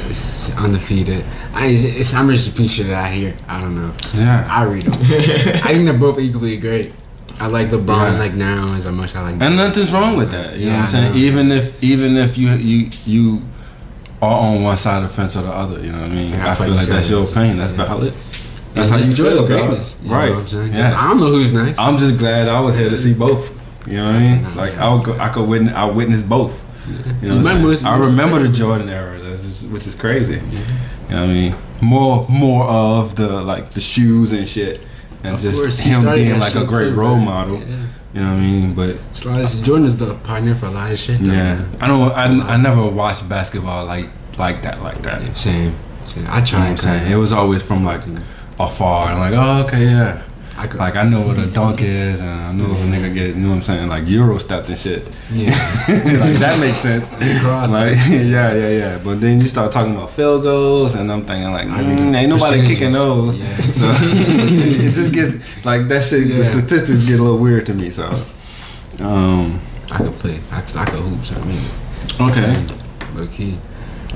is 0.10 0.54
undefeated. 0.58 1.24
I, 1.54 1.68
it's, 1.68 1.84
it's, 1.84 2.14
I'm 2.14 2.30
just 2.30 2.48
repeating 2.48 2.68
shit 2.70 2.88
that 2.88 3.04
I 3.06 3.12
hear. 3.12 3.36
I 3.48 3.62
don't 3.62 3.76
know. 3.76 3.94
Yeah. 4.14 4.48
I 4.50 4.64
read 4.66 4.84
them. 4.84 4.94
I 5.02 5.74
think 5.74 5.86
they're 5.86 5.98
both 5.98 6.20
equally 6.20 6.58
great. 6.58 6.94
I 7.40 7.48
like 7.48 7.70
LeBron 7.70 8.14
Yeah. 8.14 8.20
like 8.20 8.34
now 8.36 8.74
as 8.74 8.86
much 8.88 9.12
as 9.12 9.16
I 9.16 9.32
like. 9.32 9.42
And 9.42 9.56
nothing's 9.56 9.92
wrong 9.94 10.16
with 10.18 10.32
that. 10.32 10.58
You 10.58 10.68
know 10.68 10.74
what 10.78 10.82
I'm 10.86 10.90
saying? 10.90 11.12
know. 11.14 11.18
Even 11.20 11.52
if 11.52 11.84
even 11.84 12.18
if 12.18 12.38
you 12.38 12.50
you 12.52 12.90
you 13.06 13.42
are 14.22 14.40
on 14.42 14.62
one 14.64 14.76
side 14.78 15.04
of 15.04 15.10
the 15.10 15.16
fence 15.16 15.36
or 15.38 15.44
the 15.44 15.52
other, 15.52 15.80
you 15.80 15.92
know 15.92 16.02
what 16.02 16.12
I 16.12 16.14
mean? 16.14 16.34
I 16.34 16.52
I 16.52 16.56
feel 16.56 16.66
feel 16.66 16.76
like 16.76 16.80
like 16.80 16.88
that's 16.90 17.10
your 17.10 17.24
said 17.26 17.32
opinion. 17.38 17.58
That's 17.60 17.72
Yeah. 17.72 17.86
valid. 17.86 18.14
And 18.14 18.76
That's 18.76 18.90
how 18.92 18.98
you 18.98 19.04
enjoy 19.10 19.24
feel, 19.32 19.44
the 19.48 19.50
dog. 19.56 19.66
greatness. 19.68 19.96
You 20.04 20.12
Right. 20.12 20.26
Know 20.30 20.34
what 20.36 20.42
I'm 20.42 20.48
saying? 20.48 20.68
'Cause 20.72 20.76
Yeah. 20.78 21.00
I 21.02 21.08
don't 21.08 21.20
know 21.20 21.30
who's 21.30 21.54
next. 21.54 21.80
I'm 21.80 21.98
just 21.98 22.18
glad 22.20 22.48
I 22.50 22.60
was 22.60 22.76
here 22.76 22.90
to 22.90 22.98
see 22.98 23.14
both. 23.14 23.52
You 23.88 23.94
know 23.98 24.06
what 24.06 24.16
I 24.16 24.20
mean? 24.20 24.56
Like 24.56 24.78
I 24.78 24.94
would 24.94 25.04
go, 25.06 25.18
I 25.18 25.30
could 25.30 25.48
witness 25.48 25.74
I 25.74 25.86
witnessed 25.86 26.28
both. 26.30 26.62
You 26.88 26.94
know 27.30 27.38
what 27.38 27.46
I'm 27.46 27.56
Remember, 27.56 27.76
saying? 27.76 27.88
I 27.94 27.98
remember 27.98 28.40
the 28.40 28.50
Jordan 28.50 28.90
era, 28.90 29.18
which 29.72 29.88
is 29.88 29.96
crazy. 29.96 30.42
You 31.10 31.16
know 31.16 31.22
what 31.22 31.30
I 31.30 31.34
mean? 31.34 31.56
More 31.82 32.26
more 32.30 32.64
of 32.66 33.16
the 33.16 33.30
like 33.42 33.72
the 33.72 33.82
shoes 33.82 34.32
and 34.32 34.48
shit, 34.48 34.86
and 35.24 35.36
Of 35.36 35.42
just 35.42 35.58
course, 35.62 35.80
him 35.80 36.04
being 36.14 36.40
like 36.40 36.56
a 36.56 36.66
great 36.66 36.90
too, 36.90 36.96
role 36.96 37.18
model. 37.18 37.60
Yeah. 37.60 37.86
You 38.14 38.22
know 38.22 38.34
what 38.34 38.38
I 38.38 38.40
mean? 38.40 38.74
But 38.74 38.98
Slides. 39.14 39.60
Jordan 39.62 39.86
is 39.86 39.98
the 39.98 40.16
pioneer 40.24 40.56
for 40.56 40.66
a 40.66 40.72
lot 40.72 40.92
of 40.92 40.98
shit. 40.98 41.20
though, 41.22 41.32
Yeah. 41.32 41.64
I 41.80 41.88
don't. 41.88 42.12
I, 42.12 42.54
I 42.54 42.58
never 42.58 42.88
watched 42.88 43.28
basketball 43.30 43.86
like 43.86 44.08
like 44.38 44.62
that, 44.64 44.82
like 44.82 45.02
that. 45.04 45.38
Same. 45.38 45.76
Same. 46.08 46.26
I 46.28 46.40
I'm 46.40 46.54
and 46.54 46.80
saying? 46.80 47.12
It 47.12 47.16
was 47.16 47.32
always 47.32 47.62
from 47.62 47.86
like 47.86 48.02
afar, 48.60 49.12
and 49.12 49.20
like, 49.20 49.34
oh, 49.34 49.64
okay, 49.64 49.84
yeah. 49.86 50.24
I 50.60 50.68
could, 50.68 50.78
Like 50.82 50.98
I 50.98 51.04
know 51.04 51.26
what 51.26 51.38
a 51.38 51.48
dunk 51.48 51.82
is, 51.82 52.20
and 52.20 52.30
I 52.30 52.52
know 52.52 52.72
if 52.74 52.80
a 52.80 52.84
nigga 52.84 53.14
get, 53.14 53.28
you 53.30 53.36
know 53.36 53.52
what 53.52 53.56
I'm 53.56 53.62
saying, 53.62 53.88
like 53.88 54.06
Euro 54.08 54.38
stepped 54.38 54.68
and 54.68 54.78
shit. 54.78 55.08
yeah. 55.32 55.52
like 56.20 56.38
that 56.40 56.58
makes 56.60 56.80
sense. 56.80 57.10
Cross. 57.42 57.72
Like 57.72 57.96
yeah, 58.10 58.54
yeah, 58.54 58.68
yeah. 58.68 58.98
But 58.98 59.22
then 59.22 59.40
you 59.40 59.48
start 59.48 59.72
talking 59.72 59.96
about 59.96 60.12
field 60.12 60.44
goals, 60.44 60.96
and 60.96 61.10
I'm 61.10 61.26
thinking 61.26 61.50
like, 61.52 61.68
think 61.68 62.00
mm, 62.00 62.14
ain't 62.14 62.30
nobody 62.30 62.68
kicking 62.68 62.92
those. 62.92 63.38
Yeah. 63.38 63.56
So 63.72 63.90
it 63.90 64.92
just 64.92 65.14
gets 65.14 65.64
like 65.64 65.88
that 65.88 66.04
shit. 66.04 66.28
The 66.28 66.44
statistics 66.44 67.08
get 67.08 67.22
a 67.22 67.24
little 67.24 67.40
weird 67.40 67.66
to 67.68 67.74
me. 67.74 67.90
So, 67.90 68.10
um, 69.00 69.62
I 69.94 69.98
could 70.00 70.20
play. 70.20 70.42
I 70.52 70.60
could, 70.60 70.76
I 70.76 70.86
could 70.86 71.00
hoops. 71.00 71.32
I 71.32 71.40
mean, 71.46 71.64
okay, 72.20 72.68
low 73.16 73.28
key. 73.28 73.58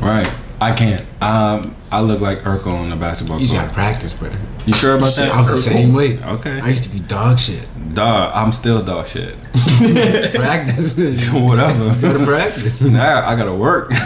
right. 0.01 0.29
I 0.61 0.73
can't. 0.73 1.05
Um, 1.21 1.75
I 1.91 2.01
look 2.01 2.21
like 2.21 2.39
Urkel 2.39 2.73
on 2.73 2.89
the 2.89 2.95
basketball 2.95 3.37
court. 3.37 3.47
You 3.47 3.55
court. 3.55 3.61
gotta 3.65 3.73
practice, 3.73 4.13
brother. 4.13 4.39
You 4.65 4.73
sure 4.73 4.95
about 4.95 5.13
that? 5.15 5.31
I 5.31 5.39
was 5.39 5.49
the 5.49 5.57
same 5.57 5.93
way. 5.93 6.23
Okay. 6.23 6.59
I 6.59 6.69
used 6.69 6.83
to 6.85 6.89
be 6.89 6.99
dog 6.99 7.39
shit. 7.39 7.67
Dog, 7.93 8.31
I'm 8.33 8.51
still 8.51 8.81
dog 8.81 9.07
shit. 9.07 9.35
practice. 10.33 10.95
Whatever. 11.33 11.89
Gotta 12.01 12.25
practice. 12.25 12.81
now 12.83 13.27
I 13.27 13.35
gotta 13.35 13.53
work. 13.53 13.91
you 13.91 13.97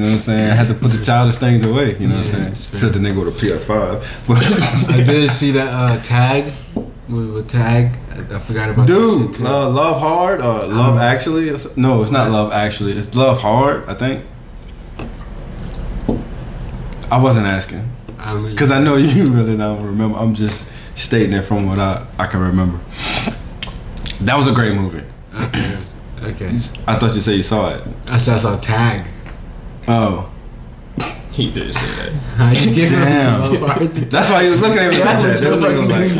know 0.00 0.06
what 0.06 0.12
I'm 0.12 0.18
saying? 0.18 0.50
I 0.50 0.54
had 0.54 0.68
to 0.68 0.74
put 0.74 0.90
the 0.90 1.02
childish 1.04 1.36
things 1.36 1.64
away. 1.64 1.96
You 1.98 2.08
know 2.08 2.16
what 2.16 2.26
I'm 2.26 2.32
saying? 2.32 2.52
Except 2.72 2.92
the 2.94 2.98
nigga 2.98 3.24
with 3.24 3.42
a 3.42 3.46
PS5. 3.46 4.90
I 4.90 5.02
did 5.04 5.30
see 5.30 5.52
that 5.52 5.68
uh, 5.68 6.02
tag 6.02 6.52
with, 7.08 7.30
with 7.32 7.48
tag. 7.48 7.96
I, 8.10 8.36
I 8.36 8.38
forgot 8.38 8.70
about 8.70 8.86
that 8.86 8.92
dude, 8.94 9.40
uh, 9.46 9.68
Love 9.68 10.00
Hard 10.00 10.40
or 10.40 10.66
Love 10.66 10.98
Actually? 10.98 11.50
No, 11.76 12.02
it's 12.02 12.10
not 12.10 12.30
Love 12.30 12.52
Actually. 12.52 12.92
It's 12.92 13.14
Love 13.14 13.40
Hard. 13.40 13.88
I 13.88 13.94
think. 13.94 14.24
I 17.10 17.22
wasn't 17.22 17.46
asking 17.46 17.88
I 18.18 18.40
because 18.50 18.70
I 18.70 18.80
know 18.84 18.96
you 18.96 19.30
really 19.30 19.56
don't 19.56 19.84
remember. 19.84 20.18
I'm 20.18 20.34
just 20.34 20.70
stating 20.96 21.34
it 21.34 21.42
from 21.42 21.66
what 21.66 21.78
I 21.78 22.06
I 22.18 22.26
can 22.26 22.40
remember. 22.40 22.78
That 24.20 24.36
was 24.36 24.48
a 24.48 24.52
great 24.52 24.74
movie. 24.74 25.04
okay. 25.34 25.78
okay. 26.22 26.58
I 26.86 26.96
thought 26.96 27.14
you 27.14 27.20
said 27.20 27.36
you 27.36 27.42
saw 27.42 27.74
it. 27.74 27.82
I 28.10 28.18
saw, 28.18 28.34
I 28.34 28.38
saw 28.38 28.56
tag. 28.58 29.06
Oh, 29.86 30.30
He 31.34 31.50
did 31.50 31.74
say 31.74 31.86
that. 31.96 32.12
I 32.38 32.54
just 32.54 32.74
give 32.78 32.90
Damn. 32.90 33.42
him 33.42 33.64
a 33.64 33.88
that's 34.06 34.30
why 34.30 34.44
he 34.44 34.50
was 34.50 34.60
looking 34.60 34.78
at 34.78 34.90
me 34.90 34.98
like 34.98 35.18
that. 35.20 35.40
That 35.40 35.50
was 35.50 35.60
like, 35.60 35.72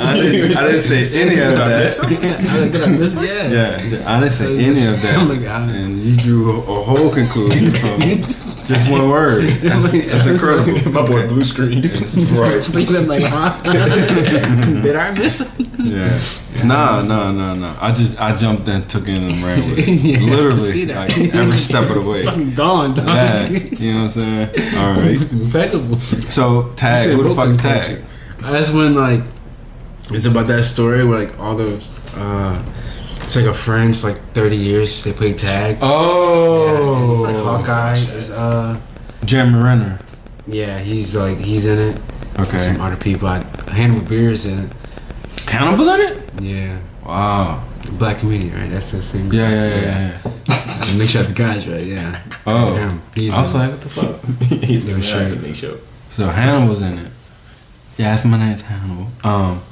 I, 0.04 0.12
didn't, 0.14 0.56
I 0.56 0.66
didn't 0.66 0.82
say 0.82 1.22
any 1.22 1.38
of 1.38 1.54
Did 1.54 1.56
that. 1.56 2.00
I 2.50 2.68
Did 2.68 2.82
I 2.82 2.86
miss 2.86 3.14
Yeah. 3.14 3.80
Yeah, 3.80 4.10
I 4.10 4.18
didn't 4.18 4.32
say 4.32 4.58
any 4.58 4.86
of 4.92 5.00
that. 5.02 5.18
Oh 5.20 5.24
my 5.24 5.36
God. 5.36 5.70
And 5.70 6.00
you 6.00 6.16
drew 6.16 6.50
a, 6.50 6.58
a 6.58 6.82
whole 6.82 7.12
conclusion 7.14 7.70
from 7.70 8.00
just 8.66 8.90
one 8.90 9.08
word. 9.08 9.42
That's, 9.62 9.92
that's 9.92 10.26
incredible. 10.26 10.92
My 10.92 11.06
boy 11.06 11.28
blue 11.28 11.44
screen. 11.44 11.82
Right. 12.34 12.90
I'm 12.90 13.06
like, 13.06 13.22
huh? 13.22 13.58
Did 14.82 14.96
I 14.96 15.10
miss 15.12 15.40
it? 15.40 15.68
Yeah. 15.78 16.18
Nah, 16.66 17.02
nah, 17.02 17.32
nah, 17.32 17.54
nah. 17.54 17.76
I 17.80 17.92
just 17.92 18.20
I 18.20 18.34
jumped 18.34 18.66
in, 18.68 18.82
took 18.86 19.08
it, 19.08 19.16
and 19.16 19.42
ran 19.42 19.70
with 19.70 19.78
it. 19.80 19.88
Yeah, 19.88 20.16
I 20.16 20.20
see 20.20 20.30
Literally, 20.30 20.84
that. 20.86 21.08
like 21.08 21.34
every 21.34 21.58
step 21.58 21.88
of 21.90 21.96
the 21.96 22.00
way. 22.02 22.18
It's 22.20 22.28
fucking 22.28 22.54
gone, 22.54 22.94
dog. 22.94 23.08
Yeah, 23.08 23.48
you 23.48 23.92
know 23.92 24.04
what 24.04 24.16
I'm 24.16 24.48
saying? 24.50 24.76
All 24.76 24.92
right. 24.92 25.10
It's 25.10 25.32
impeccable. 25.32 25.98
So 25.98 26.72
tag. 26.76 27.04
Shit, 27.04 27.16
Who 27.16 27.22
the 27.22 27.28
both 27.28 27.36
fuck 27.36 27.48
is 27.48 27.58
tag? 27.58 28.02
That's 28.38 28.70
when 28.70 28.94
like 28.94 29.22
it's 30.10 30.26
about 30.26 30.46
that 30.48 30.64
story 30.64 31.04
where 31.04 31.26
like 31.26 31.38
all 31.38 31.56
those 31.56 31.90
uh 32.14 32.62
it's 33.24 33.36
like 33.36 33.46
a 33.46 33.54
friend 33.54 33.96
for 33.96 34.08
like 34.10 34.20
thirty 34.34 34.56
years. 34.56 35.02
They 35.04 35.12
play 35.12 35.32
tag. 35.34 35.78
Oh, 35.80 37.22
Like 37.26 37.36
Hawkeye 37.42 37.92
is 37.94 38.30
uh 38.30 38.78
Jeremy 39.24 39.58
Renner. 39.62 39.98
yeah 40.46 40.78
he's 40.78 41.16
like 41.16 41.38
he's 41.38 41.66
in 41.66 41.78
it. 41.78 42.00
Okay. 42.38 42.58
Some 42.58 42.80
other 42.80 42.96
people. 42.96 43.28
I, 43.28 43.42
Hannibal 43.70 44.02
Buress 44.06 44.44
in 44.50 44.64
it. 44.64 44.72
Hannibal's 45.48 45.88
in 46.00 46.00
it. 46.00 46.42
Yeah. 46.42 46.78
Wow. 47.04 47.64
Black 47.98 48.18
comedian, 48.18 48.54
right? 48.54 48.70
That's 48.70 48.90
the 48.92 49.02
same. 49.02 49.32
Yeah, 49.32 49.50
yeah, 49.50 49.76
yeah, 49.76 50.20
yeah. 50.48 50.96
Make 50.98 51.08
sure 51.10 51.22
the 51.22 51.32
guys 51.34 51.68
right. 51.68 51.84
Yeah. 51.86 52.20
Oh, 52.46 52.74
Yeah, 52.74 52.98
he's 53.14 53.32
I 53.32 53.42
was 53.42 53.54
in 53.54 53.60
like, 53.60 53.70
what 53.70 53.80
the 53.82 53.88
fuck? 53.88 54.24
He's 54.64 54.84
Yeah, 54.86 54.94
the 54.96 55.02
sure. 55.02 55.36
Make 55.36 55.54
sure. 55.54 55.76
So 56.10 56.26
Hannibal's 56.26 56.82
in 56.82 56.98
it. 56.98 57.12
Yeah, 57.98 58.10
that's 58.14 58.24
my 58.24 58.38
name's 58.38 58.62
Hannibal. 58.62 59.06
Um, 59.22 59.62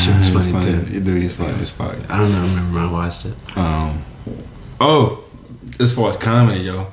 Shit 0.00 0.18
was 0.18 0.28
he's 0.28 0.52
funny, 0.52 0.66
too. 0.66 1.00
Dude, 1.00 1.22
he's 1.22 1.36
funny 1.36 1.60
as 1.60 1.70
fuck. 1.70 1.96
I 2.10 2.18
don't 2.18 2.32
know. 2.32 2.38
I 2.38 2.46
remember 2.48 2.74
when 2.74 2.84
I 2.84 2.92
watched 2.92 3.26
it. 3.26 3.56
Um, 3.56 4.04
oh, 4.80 5.24
as 5.78 5.94
far 5.94 6.10
as 6.10 6.16
comedy, 6.16 6.60
yo, 6.60 6.92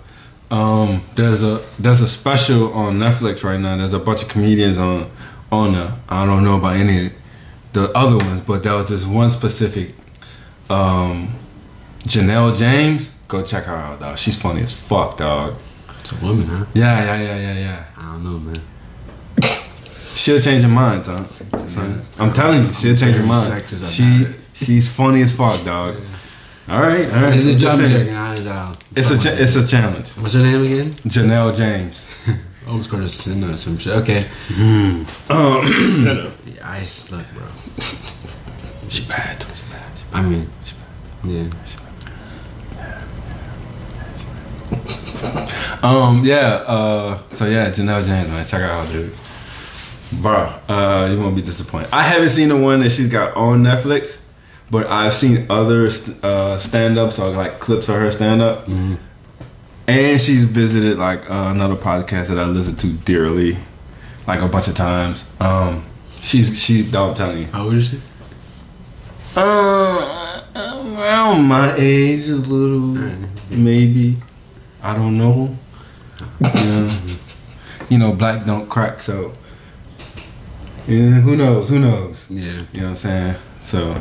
um, 0.52 1.04
there's 1.16 1.44
a 1.44 1.60
there's 1.80 2.02
a 2.02 2.08
special 2.08 2.72
on 2.74 3.00
Netflix 3.00 3.44
right 3.44 3.60
now. 3.60 3.78
There's 3.78 3.94
a 3.94 4.00
bunch 4.00 4.24
of 4.24 4.30
comedians 4.30 4.78
on 4.78 5.10
on 5.52 5.74
there. 5.74 5.94
I 6.10 6.26
don't 6.26 6.44
know 6.44 6.58
about 6.58 6.76
any 6.76 7.08
of 7.08 7.14
the 7.74 7.92
other 7.98 8.18
ones, 8.18 8.42
but 8.42 8.64
there 8.64 8.76
was 8.76 8.90
this 8.90 9.06
one 9.06 9.32
specific, 9.32 9.94
um, 10.70 11.34
Janelle 12.02 12.56
James. 12.56 13.10
Go 13.28 13.44
check 13.44 13.64
her 13.64 13.76
out, 13.76 14.00
dog. 14.00 14.20
She's 14.20 14.40
funny 14.40 14.62
as 14.62 14.74
fuck, 14.74 15.18
dog. 15.18 15.56
It's 16.00 16.12
a 16.12 16.24
woman, 16.24 16.46
huh? 16.46 16.66
Yeah, 16.74 17.04
yeah, 17.04 17.22
yeah, 17.22 17.38
yeah, 17.38 17.60
yeah. 17.60 17.86
I 17.98 18.02
don't 18.14 18.24
know, 18.24 18.40
man. 18.40 18.56
She'll 20.16 20.40
change 20.40 20.62
your 20.62 20.72
mind, 20.72 21.06
Tom. 21.06 21.28
I'm 22.20 22.34
telling 22.34 22.68
you, 22.68 22.74
she'll 22.74 22.96
change 22.96 23.16
your 23.18 23.26
Very 23.26 23.28
mind. 23.28 23.52
sexist 23.52 23.80
about 23.80 23.92
She 23.92 24.04
it. 24.04 24.36
she's 24.54 24.92
funny 24.92 25.22
as 25.22 25.34
fuck, 25.36 25.64
dog. 25.66 25.96
All 26.70 26.80
right, 26.80 27.06
all 27.14 27.22
right. 27.24 27.34
It's 27.36 27.46
a 27.46 27.56
job 27.58 27.78
Listen, 27.80 28.06
check, 28.06 28.16
I 28.16 28.32
was, 28.70 28.78
It's 28.96 29.12
a 29.12 29.18
cha- 29.18 29.36
it's 29.42 29.56
a 29.56 29.68
challenge. 29.68 30.10
What's 30.12 30.34
her 30.36 30.42
name 30.42 30.64
again? 30.64 30.92
Janelle 31.08 31.56
James. 31.56 32.08
I 32.28 32.70
almost 32.70 32.90
called 32.90 33.02
her 33.02 33.10
Cinna 33.10 33.54
or 33.54 33.58
some 33.58 33.78
shit. 33.78 33.94
Okay. 33.98 34.26
Um, 35.30 35.66
Center. 35.84 36.32
Yeah, 36.46 36.62
I 36.70 36.82
slut, 36.82 37.26
bro. 37.34 37.44
she 38.88 39.06
bad. 39.08 39.44
She 39.56 39.64
bad. 39.72 39.92
I 40.14 40.22
mean, 40.22 40.50
yeah. 41.26 41.50
Um, 45.82 46.24
yeah. 46.24 46.64
Uh, 46.66 47.20
so 47.32 47.46
yeah, 47.46 47.70
Janelle 47.72 48.06
James, 48.06 48.30
man, 48.30 48.46
check 48.46 48.62
her 48.62 48.68
out, 48.68 48.90
dude. 48.92 49.12
Bro, 50.22 50.54
uh, 50.70 51.10
you 51.12 51.20
won't 51.20 51.36
be 51.36 51.42
disappointed. 51.42 51.90
I 51.92 52.02
haven't 52.02 52.30
seen 52.30 52.50
the 52.50 52.58
one 52.58 52.80
that 52.82 52.92
she's 52.92 53.10
got 53.10 53.36
on 53.36 53.64
Netflix, 53.64 54.20
but 54.72 54.88
I've 54.88 55.14
seen 55.14 55.46
other 55.50 55.90
uh, 56.22 56.58
stand-ups 56.58 57.20
or 57.20 57.30
like 57.30 57.60
clips 57.60 57.90
of 57.90 57.96
her 57.96 58.12
stand-up, 58.12 58.68
and 58.68 60.22
she's 60.22 60.44
visited 60.46 60.98
like 60.98 61.30
uh, 61.30 61.48
another 61.52 61.76
podcast 61.76 62.30
that 62.30 62.40
I 62.40 62.46
listen 62.46 62.76
to 62.78 62.88
dearly, 62.88 63.58
like 64.28 64.42
a 64.42 64.48
bunch 64.48 64.68
of 64.68 64.76
times. 64.76 65.26
Um, 65.40 65.84
she's 66.22 66.62
she. 66.62 66.90
I'm 66.94 67.14
telling 67.14 67.40
you, 67.40 67.46
How 67.48 67.64
old 67.64 67.74
is 67.76 67.90
she? 67.90 68.00
Uh, 69.36 70.44
around 70.56 71.44
my 71.46 71.74
age, 71.78 72.28
a 72.30 72.36
little, 72.36 73.12
maybe. 73.50 74.18
I 74.82 74.96
don't 74.96 75.18
know, 75.18 75.58
you 77.90 77.98
know, 77.98 78.12
black 78.14 78.46
don't 78.46 78.70
crack, 78.70 79.02
so. 79.02 79.34
Yeah, 80.88 81.22
who 81.22 81.38
knows? 81.38 81.70
Who 81.70 81.80
knows? 81.80 82.28
Yeah. 82.30 82.44
You 82.74 82.82
know 82.82 82.84
what 82.84 82.90
I'm 82.90 82.96
saying? 82.96 83.36
So, 83.62 83.94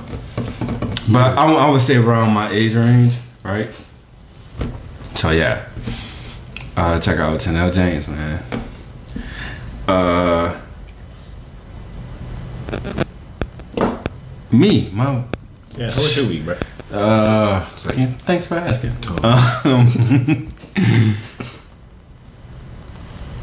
but 1.10 1.38
I, 1.38 1.52
I 1.52 1.70
would 1.70 1.80
say 1.80 1.96
around 1.96 2.32
my 2.32 2.50
age 2.50 2.74
range, 2.74 3.14
right? 3.44 3.68
So 5.14 5.30
yeah, 5.30 5.64
uh, 6.76 6.98
check 6.98 7.18
out 7.20 7.40
Chanel 7.40 7.70
James, 7.70 8.08
man. 8.08 8.42
Uh, 9.86 10.58
me, 14.50 14.90
my 14.92 15.22
Yeah, 15.76 15.90
how 15.90 15.96
was 16.02 16.16
your 16.16 16.26
week, 16.26 16.44
bro? 16.44 16.56
uh, 16.92 17.64
like- 17.86 17.96
yeah, 17.96 18.06
thanks 18.26 18.46
for 18.46 18.56
asking. 18.56 18.96
Totally. 19.00 19.28
Um, 19.32 20.48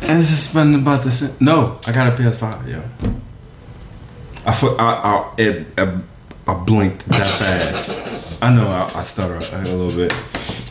it's 0.02 0.30
just 0.30 0.54
been 0.54 0.76
about 0.76 1.04
the 1.04 1.12
same. 1.12 1.32
No, 1.40 1.80
I 1.88 1.92
got 1.94 2.08
a 2.12 2.16
PS5, 2.22 2.68
yo. 2.68 2.84
I 4.46 4.76
I, 4.80 5.32
I, 5.38 5.66
I, 5.78 5.98
I 6.48 6.54
blinked 6.64 7.06
that 7.10 7.26
fast. 7.40 8.42
I 8.42 8.54
know 8.54 8.68
I, 8.68 8.84
I 8.84 9.04
stutter 9.04 9.36
a 9.36 9.62
little 9.76 9.96
bit, 9.96 10.14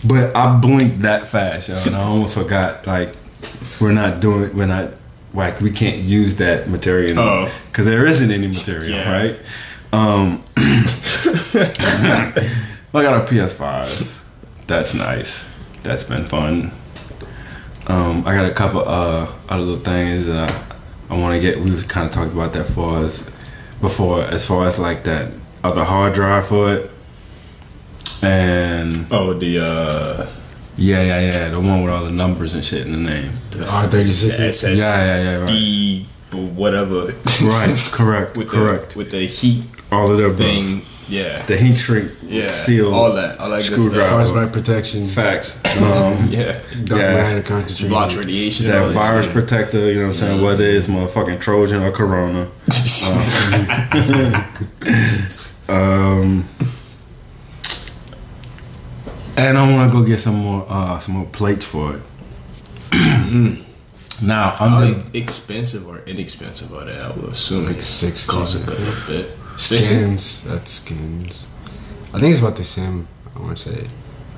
but 0.05 0.35
I 0.35 0.57
blinked 0.59 1.01
that 1.03 1.27
fast, 1.27 1.69
yo, 1.69 1.77
and 1.87 1.95
I 1.97 2.03
almost 2.03 2.37
forgot. 2.37 2.87
Like, 2.87 3.15
we're 3.81 3.93
not 3.93 4.21
doing, 4.21 4.57
we're 4.57 4.67
not, 4.67 4.91
like, 5.35 5.61
we 5.61 5.71
can't 5.71 5.99
use 5.99 6.37
that 6.37 6.69
material 6.69 7.19
Oh. 7.19 7.53
because 7.71 7.85
there 7.87 8.07
isn't 8.07 8.31
any 8.31 8.47
material, 8.47 8.89
Yeah. 8.89 9.13
right? 9.13 9.39
Um, 9.93 10.43
I 10.57 13.03
got 13.03 13.31
a 13.31 13.33
PS5. 13.33 14.15
That's 14.67 14.95
nice. 14.95 15.49
That's 15.83 16.05
been 16.05 16.25
fun. 16.25 16.73
Um, 17.87 18.27
I 18.27 18.35
got 18.35 18.47
a 18.47 18.53
couple 18.55 18.87
uh, 18.87 19.31
other 19.49 19.63
little 19.63 19.85
things 19.85 20.27
that 20.27 20.51
I, 20.51 21.15
I 21.15 21.19
want 21.19 21.35
to 21.35 21.41
get. 21.41 21.59
We've 21.61 21.87
kind 21.89 22.07
of 22.07 22.13
talked 22.13 22.33
about 22.33 22.53
that 22.55 22.67
for 22.69 22.99
us 22.99 23.29
before, 23.81 24.23
as 24.23 24.45
far 24.47 24.67
as 24.67 24.79
like 24.79 25.05
that 25.05 25.31
other 25.65 25.85
hard 25.85 26.13
drive 26.15 26.47
for 26.47 26.73
it. 26.75 26.91
And 28.23 29.07
Oh, 29.11 29.33
the 29.33 29.59
uh, 29.61 30.27
yeah, 30.77 31.03
yeah, 31.03 31.21
yeah, 31.31 31.49
the 31.51 31.61
one 31.61 31.83
with 31.83 31.93
all 31.93 32.05
the 32.05 32.11
numbers 32.11 32.55
and 32.55 32.65
shit 32.65 32.87
in 32.87 32.93
the 32.93 32.99
name. 32.99 33.33
The 33.51 33.59
R36. 33.59 34.27
the 34.37 34.41
SS 34.47 34.77
Yeah, 34.79 35.05
yeah, 35.05 35.23
yeah, 35.23 35.37
right. 35.39 35.49
D 35.49 36.07
whatever 36.33 37.07
Right, 37.43 37.79
correct, 37.91 38.37
with 38.37 38.49
correct. 38.49 38.93
the 38.93 38.99
with 38.99 39.11
the 39.11 39.25
heat 39.27 39.65
all 39.91 40.11
of 40.11 40.19
that 40.19 40.35
thing. 40.35 40.83
Yeah, 41.09 41.43
the 41.47 41.57
heat 41.57 41.77
shrink, 41.79 42.11
yeah, 42.23 42.53
seal, 42.55 42.93
all 42.93 43.13
that, 43.15 43.39
all 43.41 43.49
that 43.49 43.57
good 43.63 43.65
screwdriver. 43.65 43.95
stuff. 44.25 44.35
Frostbite 44.35 44.53
protection. 44.53 45.07
facts. 45.09 45.57
Um, 45.81 46.29
Yeah, 46.31 46.61
Dark 46.85 47.01
Yeah. 47.01 47.15
matter 47.15 47.43
concentration. 47.43 47.89
blocks 47.89 48.15
radiation. 48.15 48.67
that 48.67 48.93
virus 48.93 49.25
shit. 49.27 49.35
protector, 49.35 49.89
you 49.91 49.95
know 49.97 50.09
what 50.09 50.09
I'm 50.09 50.15
saying? 50.17 50.43
Whether 50.43 50.65
it's 50.65 50.87
motherfucking 50.87 51.41
Trojan 51.41 51.83
or 51.83 51.91
Corona. 51.93 52.49
Um, 55.69 56.49
and 59.37 59.59
I 59.59 59.71
want 59.71 59.93
to 59.93 59.99
go 59.99 60.03
get 60.05 60.19
some 60.19 60.37
more 60.37 60.65
uh, 60.69 60.99
some 60.99 61.15
more 61.15 61.27
plates 61.27 61.67
for 61.67 61.95
it. 61.97 62.01
now 64.23 64.57
I'm 64.59 64.71
How 64.71 64.81
the, 64.81 65.05
expensive 65.13 65.87
or 65.87 65.99
inexpensive 66.07 66.73
are 66.73 66.87
they? 66.87 66.99
I 66.99 67.11
would 67.11 67.33
assume 67.33 67.67
Like 67.67 67.77
it 67.77 67.83
60. 67.85 68.31
costs 68.33 68.63
a 68.63 68.67
good 68.67 68.79
bit. 69.07 69.37
Sixty? 69.59 69.95
Skins. 69.95 70.45
That's 70.45 70.71
skins. 70.71 71.53
I 72.15 72.19
think 72.19 72.33
it's 72.33 72.41
about 72.41 72.57
the 72.57 72.65
same. 72.65 73.07
I 73.37 73.41
want 73.41 73.57
to 73.59 73.69
say. 73.75 73.89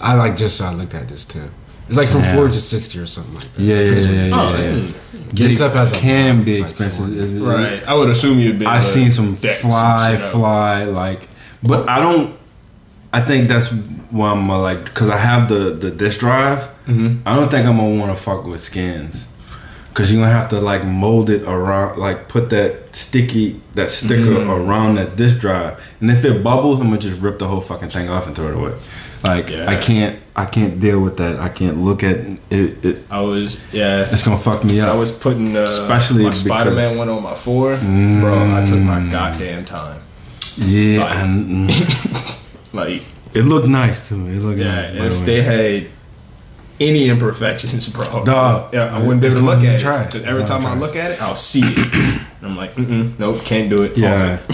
I 0.01 0.15
like 0.15 0.37
just 0.37 0.61
uh, 0.61 0.73
looked 0.73 0.95
at 0.95 1.09
this 1.09 1.25
too. 1.25 1.49
It's 1.89 1.97
like 1.97 2.09
from 2.09 2.21
Yeah. 2.23 2.35
four 2.35 2.49
to 2.49 2.61
sixty 2.61 2.99
or 2.99 3.07
something 3.07 3.35
like 3.35 3.53
that. 3.55 3.61
yeah 3.61 3.81
yeah 3.81 3.99
yeah 4.01 4.25
yeah. 4.27 4.31
Oh, 4.35 4.63
yeah. 4.63 4.93
Get 5.35 5.61
up 5.61 5.75
as 5.77 5.93
can 5.93 6.39
lot, 6.39 6.45
be 6.45 6.61
like 6.61 6.71
expensive. 6.71 7.17
Is 7.17 7.35
it- 7.35 7.41
Right. 7.43 7.83
I 7.87 7.95
would 7.95 8.09
assume 8.09 8.39
you'd 8.39 8.59
be. 8.59 8.67
I've 8.67 8.85
seen 8.85 9.11
some 9.11 9.35
deck 9.37 9.59
some 9.59 9.71
fly, 9.71 10.17
fly, 10.33 10.85
like, 10.85 11.29
but 11.63 11.89
I 11.89 12.01
don't. 12.01 12.35
I 13.13 13.21
think 13.21 13.49
that's 13.49 13.69
why 14.11 14.31
I'm 14.31 14.49
uh, 14.51 14.59
like, 14.59 14.85
because 14.85 15.09
I 15.11 15.17
have 15.19 15.49
the 15.49 15.71
the 15.71 15.91
disk 15.91 16.21
drive. 16.21 16.69
Mhm. 16.87 17.21
I 17.27 17.37
don't 17.37 17.51
think 17.51 17.67
I'm 17.67 17.77
gonna 17.77 17.99
want 17.99 18.17
to 18.17 18.21
fuck 18.23 18.45
with 18.47 18.61
skins, 18.61 19.27
because 19.91 20.11
you're 20.13 20.23
gonna 20.23 20.33
have 20.33 20.49
to 20.51 20.61
like 20.61 20.85
mold 20.85 21.29
it 21.31 21.43
around, 21.43 21.99
like 21.99 22.29
put 22.29 22.49
that 22.51 22.95
sticky 22.95 23.61
that 23.75 23.91
sticker 23.91 24.31
Mm. 24.41 24.49
around 24.67 24.95
that 24.97 25.17
disk 25.17 25.39
drive, 25.41 25.79
and 26.01 26.11
if 26.11 26.25
it 26.25 26.43
bubbles, 26.43 26.81
I'm 26.81 26.87
gonna 26.89 26.99
just 26.99 27.21
rip 27.21 27.39
the 27.39 27.47
whole 27.49 27.61
fucking 27.61 27.89
thing 27.91 28.09
off 28.09 28.27
and 28.27 28.35
throw 28.35 28.49
it 28.49 28.55
away. 28.55 28.73
Like 29.23 29.51
Yeah. 29.51 29.69
I 29.71 29.77
can't, 29.77 30.19
I 30.35 30.47
can't 30.47 30.81
deal 30.81 31.01
with 31.01 31.19
that. 31.19 31.39
I 31.41 31.51
can't 31.51 31.77
look 31.85 32.03
at 32.03 32.17
it. 32.51 32.85
it 32.85 33.05
I 33.11 33.21
was 33.21 33.61
yeah. 33.73 34.07
it's 34.11 34.23
gonna 34.23 34.39
fuck 34.39 34.65
me 34.65 34.81
up. 34.81 34.89
I 34.95 34.97
was 34.97 35.11
putting 35.13 35.55
uh, 35.57 35.61
Especially 35.65 36.25
my 36.25 36.31
Spider 36.31 36.71
Man 36.71 36.97
one 36.97 37.09
on 37.11 37.23
my 37.23 37.35
four, 37.35 37.77
bro. 37.77 38.53
I 38.55 38.65
took 38.65 38.81
my 38.81 39.01
goddamn 39.11 39.65
time. 39.67 40.01
yeah, 40.57 41.01
Like- 41.05 41.17
and, 41.17 41.69
mm, 41.71 42.37
Like 42.73 43.03
it 43.35 43.43
looked 43.45 43.69
nice 43.69 44.09
to 44.09 44.15
me. 44.15 44.37
It 44.37 44.43
looked 44.43 44.59
yeah, 44.61 44.93
nice. 44.93 44.99
the 44.99 45.07
if 45.07 45.25
they 45.27 45.43
had 45.43 45.87
any 46.81 47.09
imperfections, 47.09 47.89
bro, 47.89 48.25
Dog. 48.25 48.73
yeah, 48.75 48.95
I 48.95 48.99
wouldn't 49.01 49.21
be 49.21 49.27
able 49.27 49.37
to 49.41 49.43
look 49.45 49.63
at 49.63 49.81
trash. 49.81 50.07
it. 50.07 50.13
Because 50.13 50.27
every 50.27 50.45
time 50.45 50.63
gonna 50.63 50.77
I 50.77 50.79
look 50.79 50.97
at 50.97 51.11
it, 51.11 51.21
I'll 51.23 51.37
see 51.37 51.63
it. 51.63 51.95
And 51.95 52.27
I'm 52.43 52.57
like, 52.57 52.73
Mm-mm, 52.73 53.19
nope, 53.19 53.45
can't 53.45 53.69
do 53.69 53.83
it. 53.83 53.97
Yeah, 53.99 54.37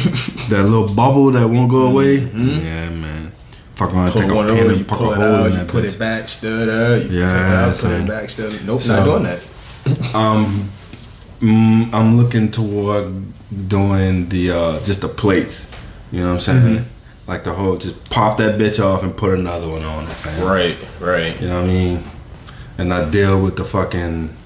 that 0.50 0.64
little 0.64 0.92
bubble 0.92 1.30
that 1.32 1.46
won't 1.48 1.70
go 1.70 1.82
away. 1.86 2.16
Yeah, 2.16 2.90
man. 2.90 3.30
Fuck 3.76 3.92
around, 3.94 4.08
Pull 4.10 4.22
take 4.22 4.30
a 4.30 4.34
one 4.34 4.48
of 4.48 4.54
pin 4.56 4.64
those, 4.64 4.70
and 4.72 4.78
you 4.80 4.84
pull 4.86 5.12
it 5.12 5.16
hole 5.16 5.24
out, 5.24 5.52
you 5.52 5.64
put 5.66 5.84
bitch. 5.84 5.92
it 5.94 5.98
back, 5.98 6.28
stud 6.28 6.68
up, 6.68 7.10
you 7.10 7.20
Yeah, 7.20 7.28
pick 7.28 7.36
it 7.52 7.54
up, 7.54 7.78
put 7.78 7.90
it 7.92 8.08
back, 8.08 8.30
stud 8.30 8.54
up. 8.54 8.62
Nope, 8.64 8.80
So- 8.82 8.96
not 8.96 9.04
doing 9.04 9.22
that. 9.24 9.40
Um, 10.16 10.68
mm, 11.40 11.92
I'm 11.92 12.16
looking 12.16 12.50
toward 12.50 13.22
doing 13.68 14.28
the 14.30 14.50
uh, 14.50 14.80
just 14.84 15.00
the 15.02 15.08
plates. 15.08 15.70
You 16.10 16.20
know 16.22 16.28
what 16.28 16.32
I'm 16.34 16.40
saying? 16.40 16.60
Mm-hmm. 16.78 17.30
Like 17.30 17.44
the 17.44 17.52
whole, 17.52 17.76
just 17.76 18.10
pop 18.10 18.38
that 18.38 18.58
bitch 18.58 18.82
off 18.84 19.02
and 19.04 19.16
put 19.16 19.38
another 19.38 19.68
one 19.68 19.84
on. 19.84 20.06
fam. 20.06 20.44
Right, 20.46 20.76
right. 21.00 21.40
You 21.40 21.48
know 21.48 21.60
what 21.62 21.70
I 21.70 21.72
mean? 21.72 22.02
And 22.78 22.92
I 22.92 23.08
deal 23.08 23.42
with 23.42 23.56
the 23.56 23.64
fucking 23.64 24.36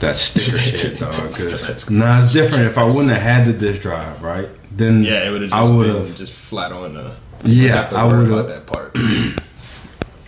that 0.00 0.16
sticker 0.16 0.58
shit, 0.58 0.98
dog. 0.98 1.12
Cause 1.14 1.90
nah, 1.90 2.22
it's 2.22 2.32
different. 2.32 2.66
If 2.66 2.78
I 2.78 2.84
wouldn't 2.84 3.10
have 3.10 3.22
had 3.22 3.46
the 3.46 3.52
disk 3.52 3.82
drive, 3.82 4.22
right? 4.22 4.48
Then 4.76 5.02
Yeah, 5.02 5.26
it 5.26 5.30
would 5.30 5.42
have 5.42 5.52
I 5.52 5.62
just 5.62 5.72
would 5.72 5.86
have 5.86 6.14
just 6.16 6.32
flat 6.32 6.72
on 6.72 6.94
the. 6.94 7.16
Yeah, 7.44 7.88
I 7.92 8.04
would 8.04 8.28
have 8.28 8.48
that 8.48 8.66
part. 8.66 8.96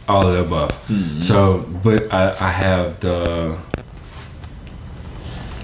all 0.09 0.27
of 0.27 0.35
the 0.35 0.40
above. 0.40 0.70
Mm-hmm. 0.88 1.20
So, 1.20 1.66
but 1.85 2.12
I, 2.12 2.31
I 2.31 2.51
have 2.51 3.01
the 3.01 3.59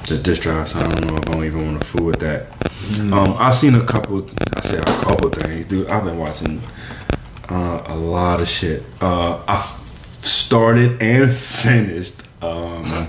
the 0.09 0.19
disk 0.19 0.43
drive, 0.43 0.69
so 0.69 0.81
I 0.81 0.83
don't 0.83 1.07
know 1.07 1.15
if 1.15 1.29
I 1.29 1.33
don't 1.33 1.45
even 1.45 1.65
want 1.65 1.83
to 1.83 1.89
fool 1.89 2.07
with 2.07 2.21
that. 2.21 2.51
Mm-hmm. 2.61 3.13
Um, 3.15 3.37
I've 3.39 3.55
seen 3.55 3.75
a 3.75 3.85
couple. 3.85 4.29
I 4.55 4.61
said 4.61 4.81
a 4.81 5.03
couple 5.03 5.31
things, 5.31 5.67
dude. 5.67 5.89
I've 5.89 6.05
been 6.05 6.19
watching 6.19 6.61
uh, 7.49 7.85
a 7.87 7.97
lot 7.97 8.41
of 8.41 8.49
shit. 8.49 8.83
Uh, 9.01 9.43
I 9.49 9.77
started 10.25 11.01
and 11.03 11.31
finished 11.33 12.23
um, 12.43 13.09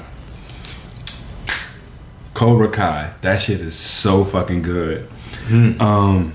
Cobra 2.34 2.70
Kai. 2.70 3.14
That 3.22 3.42
shit 3.42 3.62
is 3.62 3.76
so 3.76 4.24
fucking 4.24 4.62
good. 4.62 5.08
Hmm. 5.48 5.82
Um, 5.82 6.34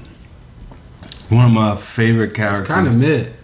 one 1.28 1.44
of 1.46 1.52
my 1.52 1.76
favorite 1.76 2.34
characters. 2.34 2.66
Kind 2.66 2.88
of 2.88 2.96
mid. 2.96 3.34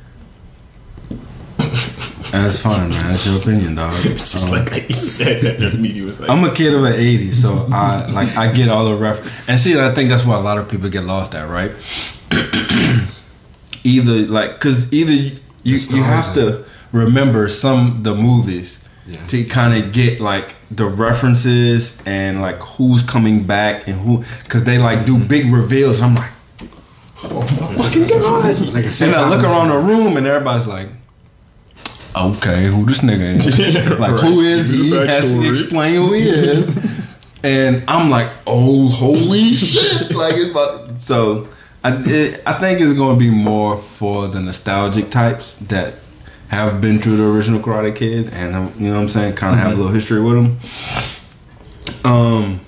That's 2.33 2.59
fine, 2.59 2.91
man. 2.91 3.11
That's 3.11 3.25
your 3.27 3.39
opinion, 3.39 3.77
dog. 3.77 3.93
It's 4.05 4.33
just 4.33 4.47
Um, 4.47 4.51
like 4.53 4.71
he 4.71 4.93
said 4.93 5.43
that 5.43 5.59
the 5.59 5.71
media 5.79 6.05
was 6.05 6.19
like, 6.21 6.29
I'm 6.29 6.43
a 6.45 6.53
kid 6.53 6.75
of 6.75 6.83
the 6.83 6.91
'80s, 6.91 7.35
so 7.35 7.69
I 7.73 8.05
like 8.11 8.37
I 8.37 8.53
get 8.53 8.69
all 8.69 8.85
the 8.85 8.97
ref. 8.97 9.49
And 9.49 9.59
see, 9.61 9.79
I 9.81 9.95
think 9.95 10.09
that's 10.11 10.25
why 10.25 10.37
a 10.37 10.41
lot 10.41 10.59
of 10.59 10.69
people 10.69 10.89
get 10.89 11.05
lost 11.05 11.35
at, 11.35 11.49
right? 11.49 11.71
either 13.85 14.27
like, 14.27 14.59
cause 14.59 14.93
either 14.93 15.13
you 15.13 15.39
you 15.63 16.03
have 16.03 16.35
to 16.35 16.65
remember 17.05 17.49
some 17.49 18.03
the 18.03 18.15
movies 18.15 18.83
Yeah. 19.07 19.25
to 19.29 19.45
kind 19.45 19.73
of 19.79 19.93
get 19.93 20.21
like 20.21 20.55
the 20.71 20.87
references 20.87 21.97
and 22.07 22.41
like 22.43 22.59
who's 22.59 23.03
coming 23.03 23.45
back 23.45 23.87
and 23.89 23.97
who, 24.01 24.25
cause 24.49 24.65
they 24.65 24.79
like 24.79 25.07
do 25.07 25.17
big 25.19 25.53
reveals. 25.53 26.01
I'm 26.03 26.15
like, 26.17 26.33
oh 27.25 27.41
my 27.77 27.83
fucking 27.85 28.07
god! 28.25 28.59
Like 28.75 28.87
and 29.01 29.15
I 29.15 29.29
look 29.31 29.43
around 29.45 29.69
the 29.69 29.79
room 29.79 30.17
and 30.17 30.27
everybody's 30.27 30.67
like. 30.67 30.89
Okay, 32.17 32.67
who 32.69 32.87
this 32.87 33.01
nigga 33.01 33.37
is? 33.37 33.99
like, 34.01 34.19
who 34.23 34.41
Right. 34.41 34.47
is 34.47 34.71
Give 34.73 34.81
he? 34.81 34.91
Has 34.91 35.35
to 35.35 35.51
explain 35.51 35.97
who 35.97 36.15
he 36.15 36.23
is. 36.23 36.67
and 37.45 37.85
I'm 37.87 38.09
like, 38.09 38.31
oh, 38.47 38.89
holy 38.89 39.53
shit! 39.53 40.15
Like, 40.15 40.35
it's 40.37 40.51
about. 40.51 41.05
So, 41.05 41.47
I, 41.85 41.93
it, 42.07 42.41
I 42.47 42.55
think 42.55 42.81
it's 42.81 42.95
going 42.95 43.19
to 43.19 43.21
be 43.23 43.29
more 43.31 43.77
for 43.77 44.29
the 44.29 44.41
nostalgic 44.41 45.11
types 45.11 45.55
that 45.69 45.93
have 46.49 46.81
been 46.81 46.99
through 46.99 47.17
the 47.17 47.29
original 47.29 47.61
Karate 47.61 47.95
Kids, 47.95 48.29
and 48.29 48.55
um, 48.55 48.73
you 48.79 48.89
know 48.89 48.95
what 48.95 49.01
I'm 49.03 49.09
saying, 49.09 49.35
kind 49.35 49.55
of 49.55 49.61
have 49.61 49.73
a 49.73 49.75
little 49.77 49.93
history 49.93 50.21
with 50.21 50.35
them. 50.35 52.11
Um, 52.11 52.61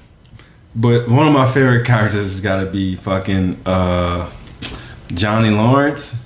but 0.75 1.09
one 1.09 1.27
of 1.27 1.33
my 1.33 1.51
favorite 1.51 1.87
characters 1.87 2.25
has 2.33 2.41
got 2.41 2.63
to 2.63 2.67
be 2.71 2.97
fucking 2.97 3.61
uh, 3.67 4.31
Johnny 5.09 5.51
Lawrence. 5.51 6.25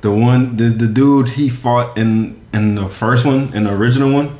The 0.00 0.10
one, 0.10 0.56
the, 0.56 0.64
the 0.64 0.86
dude 0.86 1.28
he 1.30 1.48
fought 1.48 1.98
in 1.98 2.40
in 2.52 2.74
the 2.76 2.88
first 2.88 3.24
one, 3.26 3.54
in 3.54 3.64
the 3.64 3.74
original 3.74 4.12
one. 4.12 4.36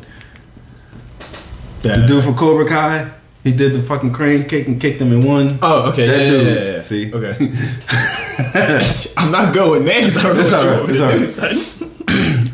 The 1.83 2.05
dude 2.07 2.25
from 2.25 2.35
Cobra 2.37 2.67
Kai. 2.67 3.11
He 3.45 3.53
did 3.53 3.75
the 3.75 3.83
fucking 3.83 4.13
crane 4.13 4.49
kick 4.49 4.67
and 4.67 4.81
kicked 4.81 5.01
him 5.01 5.13
in 5.13 5.25
one. 5.25 5.59
Oh, 5.63 5.91
okay. 5.91 6.07
That 6.07 6.19
yeah, 6.19 6.31
dude. 6.31 6.47
yeah, 6.47 6.55
yeah, 6.55 6.73
yeah. 6.73 6.83
See? 6.83 7.13
Okay. 7.15 9.13
I'm 9.17 9.31
not 9.31 9.55
good 9.55 9.71
with 9.71 9.85
names. 9.85 10.17
I 10.17 10.23
don't 10.25 10.35
know 10.35 10.41
It's 10.41 10.51
what 10.51 10.63
you 10.63 10.69
alright, 10.69 10.99
want 10.99 11.21
me 11.21 11.27
to 11.29 11.79
do. 11.79 11.91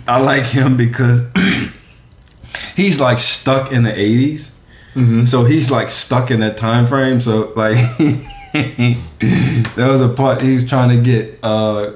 I 0.06 0.20
like 0.20 0.44
him 0.44 0.76
because 0.76 1.26
he's 2.76 3.00
like 3.00 3.18
stuck 3.18 3.72
in 3.72 3.82
the 3.82 3.92
80s. 3.92 4.50
Mm-hmm. 4.94 5.24
So 5.24 5.44
he's 5.44 5.70
like 5.70 5.90
stuck 5.90 6.30
in 6.30 6.40
that 6.40 6.56
time 6.56 6.86
frame. 6.86 7.20
So 7.20 7.52
like 7.56 7.76
there 8.52 9.88
was 9.88 10.00
a 10.00 10.08
part 10.08 10.42
he 10.42 10.54
was 10.54 10.68
trying 10.68 10.90
to 10.90 11.02
get 11.02 11.38
uh 11.42 11.92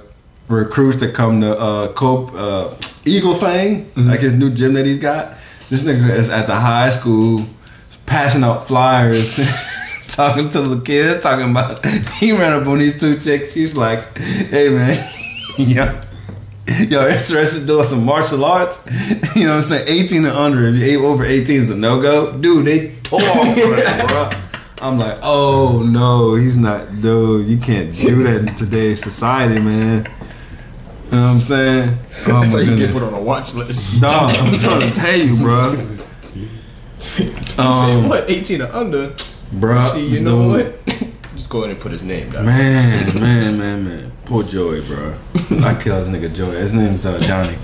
recruits 0.49 0.99
to 0.99 1.11
come 1.13 1.41
to 1.43 1.59
uh 1.59 1.93
Cope 1.93 2.33
uh 2.35 2.75
Eagle 3.05 3.35
Fang, 3.35 3.91
like 3.97 4.21
his 4.21 4.33
new 4.33 4.51
gym 4.51 4.75
that 4.75 4.87
he's 4.87 4.99
got. 4.99 5.37
This 5.69 5.83
nigga 5.83 6.11
is 6.11 6.31
at 6.31 6.47
the 6.47 6.55
high 6.55 6.91
school 6.91 7.47
passing 8.07 8.45
out 8.45 8.67
flyers. 8.67 9.37
Talking 10.09 10.49
to 10.51 10.63
the 10.63 10.81
kids, 10.81 11.23
talking 11.23 11.51
about 11.51 11.85
he 12.21 12.33
ran 12.33 12.55
up 12.55 12.67
on 12.67 12.79
these 12.79 12.99
two 12.99 13.19
chicks. 13.19 13.53
He's 13.53 13.77
like, 13.77 14.17
"Hey 14.17 14.71
man, 14.71 14.97
yeah, 15.59 16.03
Yo, 16.89 17.07
interested 17.09 17.61
in 17.61 17.67
doing 17.67 17.85
some 17.87 18.05
martial 18.05 18.45
arts? 18.45 18.85
You 19.37 19.45
know 19.45 19.57
what 19.57 19.57
I'm 19.59 19.63
saying? 19.65 19.85
18 19.87 20.25
and 20.25 20.35
under. 20.35 20.67
If 20.67 20.77
you're 20.77 21.05
over 21.05 21.23
18 21.25 21.57
is 21.61 21.69
a 21.71 21.77
no 21.77 22.01
go. 22.01 22.39
Dude, 22.39 22.65
they 22.67 22.93
tore 23.03 23.21
off 23.21 23.47
for 23.55 23.77
that, 23.77 24.07
bro. 24.09 24.31
I'm 24.87 24.99
like, 24.99 25.19
oh 25.23 25.83
no, 25.87 26.35
he's 26.37 26.57
not, 26.57 27.01
dude. 27.03 27.47
You 27.47 27.59
can't 27.59 27.95
do 27.95 28.23
that 28.23 28.49
in 28.49 28.55
today's 28.55 29.03
society, 29.03 29.61
man. 29.61 30.07
You 30.07 31.13
know 31.13 31.23
what 31.23 31.29
I'm 31.35 31.41
saying? 31.41 31.99
Oh 32.29 32.41
That's 32.41 32.55
how 32.55 32.61
you 32.61 32.77
get 32.77 32.93
put 32.93 33.03
on 33.03 33.13
a 33.15 33.21
watch 33.21 33.55
list. 33.55 34.01
Dog, 34.01 34.33
I'm 34.35 34.59
trying 34.59 34.81
to 34.81 34.91
tell 34.91 35.19
you, 35.19 35.37
bro. 35.37 35.73
You 36.35 36.49
say 36.99 37.31
Um, 37.59 38.09
what? 38.09 38.29
18 38.29 38.63
or 38.63 38.73
under? 38.73 39.15
bro. 39.53 39.81
See, 39.83 40.07
you 40.09 40.21
know 40.21 40.57
dude. 40.57 40.75
what? 40.87 40.87
Just 41.37 41.51
go 41.51 41.59
ahead 41.59 41.71
and 41.73 41.81
put 41.81 41.93
his 41.93 42.03
name 42.03 42.31
down. 42.31 42.47
Man, 42.47 43.15
man, 43.21 43.59
man, 43.59 43.85
man. 43.85 44.13
Poor 44.27 44.43
Joey, 44.43 44.81
bro. 44.83 45.15
I 45.63 45.79
killed 45.81 46.05
this 46.05 46.09
nigga 46.09 46.35
Joey. 46.35 46.57
His 46.57 46.73
name's 46.73 47.07
uh, 47.07 47.19
Johnny. 47.21 47.57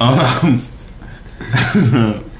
Um, 0.00 0.60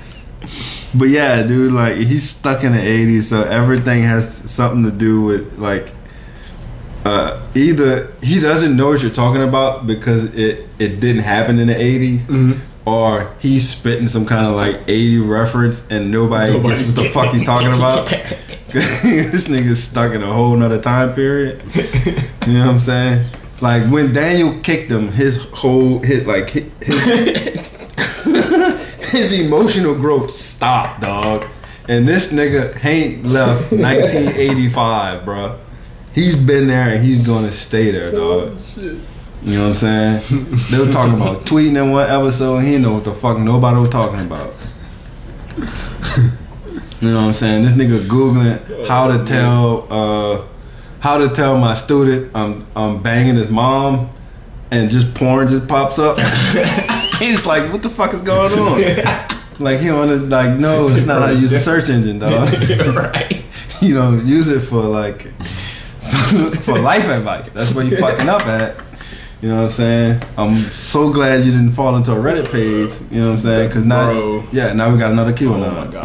but 0.95 1.09
yeah, 1.09 1.43
dude, 1.43 1.73
like 1.73 1.97
he's 1.97 2.29
stuck 2.29 2.63
in 2.63 2.71
the 2.71 2.79
'80s, 2.79 3.25
so 3.25 3.43
everything 3.43 4.05
has 4.05 4.33
something 4.33 4.85
to 4.85 4.97
do 4.97 5.23
with 5.23 5.59
like 5.59 5.93
uh, 7.05 7.45
either 7.57 8.13
he 8.23 8.39
doesn't 8.39 8.77
know 8.77 8.87
what 8.89 9.03
you're 9.03 9.11
talking 9.11 9.43
about 9.43 9.89
because 9.89 10.25
it 10.35 10.69
it 10.79 11.01
didn't 11.01 11.23
happen 11.23 11.59
in 11.59 11.67
the 11.67 11.75
'80s. 11.75 12.21
Mm-hmm. 12.21 12.61
Or 12.87 13.35
he's 13.41 13.67
spitting 13.67 14.07
some 14.07 14.27
kind 14.27 14.47
of 14.47 14.57
like 14.57 14.83
80 14.87 15.21
reference 15.21 15.91
and 15.91 16.11
nobody 16.11 16.53
Nobody's 16.53 16.93
gets 16.93 16.99
what 16.99 17.03
the 17.05 17.09
fuck 17.09 17.33
he's 17.33 17.43
talking 17.43 17.69
about. 17.73 18.09
this 18.75 19.49
nigga's 19.49 19.83
stuck 19.83 20.13
in 20.13 20.23
a 20.23 20.31
whole 20.31 20.55
nother 20.55 20.83
time 20.83 21.15
period. 21.15 21.63
You 22.47 22.53
know 22.53 22.67
what 22.67 22.75
I'm 22.75 22.81
saying? 22.81 23.27
Like 23.65 23.91
when 23.91 24.13
Daniel 24.13 24.61
kicked 24.61 24.93
him, 24.93 25.11
his 25.11 25.43
whole 25.47 25.99
hit 26.01 26.27
like 26.27 26.51
his 26.51 26.65
his 29.11 29.33
emotional 29.33 29.95
growth 29.95 30.31
stopped, 30.31 31.01
dog. 31.01 31.47
And 31.89 32.07
this 32.07 32.31
nigga 32.31 32.85
ain't 32.85 33.25
left 33.25 33.73
1985, 33.73 35.25
bro. 35.25 35.59
He's 36.13 36.37
been 36.37 36.69
there 36.69 36.91
and 36.91 37.03
he's 37.03 37.27
gonna 37.27 37.53
stay 37.53 37.91
there, 37.91 38.13
dog. 38.13 38.59
You 38.77 39.01
know 39.57 39.71
what 39.71 39.83
I'm 39.83 39.85
saying? 40.21 40.23
They 40.71 40.79
were 40.79 40.93
talking 40.93 41.15
about 41.15 41.47
tweeting 41.47 41.83
in 41.83 41.91
one 41.91 42.11
episode. 42.11 42.59
He 42.59 42.73
didn't 42.73 42.83
know 42.83 42.93
what 42.93 43.05
the 43.05 43.15
fuck 43.15 43.39
nobody 43.39 43.81
was 43.81 43.89
talking 43.89 44.21
about. 44.21 44.53
You 47.01 47.09
know 47.11 47.17
what 47.17 47.29
I'm 47.29 47.33
saying? 47.33 47.63
This 47.63 47.73
nigga 47.73 48.01
googling 48.01 48.61
how 48.87 49.07
to 49.11 49.25
tell 49.25 49.87
uh, 49.91 50.43
how 51.05 51.19
to 51.19 51.29
tell 51.29 51.59
my 51.59 51.75
student 51.75 52.35
I'm 52.35 52.67
I'm 52.75 53.03
banging 53.03 53.35
his 53.35 53.51
mom, 53.51 54.11
and 54.71 54.91
just 54.91 55.15
porn 55.15 55.49
just 55.49 55.69
pops 55.69 55.99
up. 55.99 56.17
He's 57.19 57.45
like, 57.45 57.71
what 57.71 57.83
the 57.83 57.91
fuck 57.91 58.15
is 58.15 58.23
going 58.23 58.51
on? 58.53 59.31
Like 59.61 59.79
he 59.79 59.89
wanna 59.93 60.17
like 60.17 60.59
no, 60.59 60.89
it's 60.89 61.07
not 61.07 61.23
how 61.23 61.29
you 61.29 61.39
use 61.39 61.53
a 61.53 61.61
search 61.61 61.89
engine, 61.89 62.19
dog. 62.19 62.33
right. 62.97 63.41
you 63.81 63.95
know, 63.95 64.15
use 64.15 64.49
it 64.49 64.63
for 64.63 64.83
like 64.83 65.29
for 66.65 66.77
life 66.77 67.05
advice. 67.05 67.51
That's 67.51 67.73
where 67.73 67.85
you 67.85 67.97
fucking 67.99 68.29
up 68.29 68.45
at. 68.49 68.83
You 69.43 69.51
know 69.51 69.59
what 69.59 69.65
I'm 69.67 69.71
saying? 69.71 70.23
I'm 70.37 70.55
so 70.55 71.13
glad 71.13 71.45
you 71.45 71.53
didn't 71.53 71.71
fall 71.71 71.95
into 71.95 72.11
a 72.11 72.17
Reddit 72.17 72.51
page. 72.51 73.01
You 73.13 73.21
know 73.21 73.29
what 73.29 73.35
I'm 73.35 73.39
saying? 73.39 73.69
Because 73.69 73.85
now, 73.85 74.43
yeah, 74.51 74.73
now 74.73 74.91
we 74.93 74.99
got 74.99 75.13
another 75.13 75.33
Q 75.33 75.55
Oh 75.55 75.57
now. 75.59 75.85
my 75.85 75.87
God. 75.87 76.05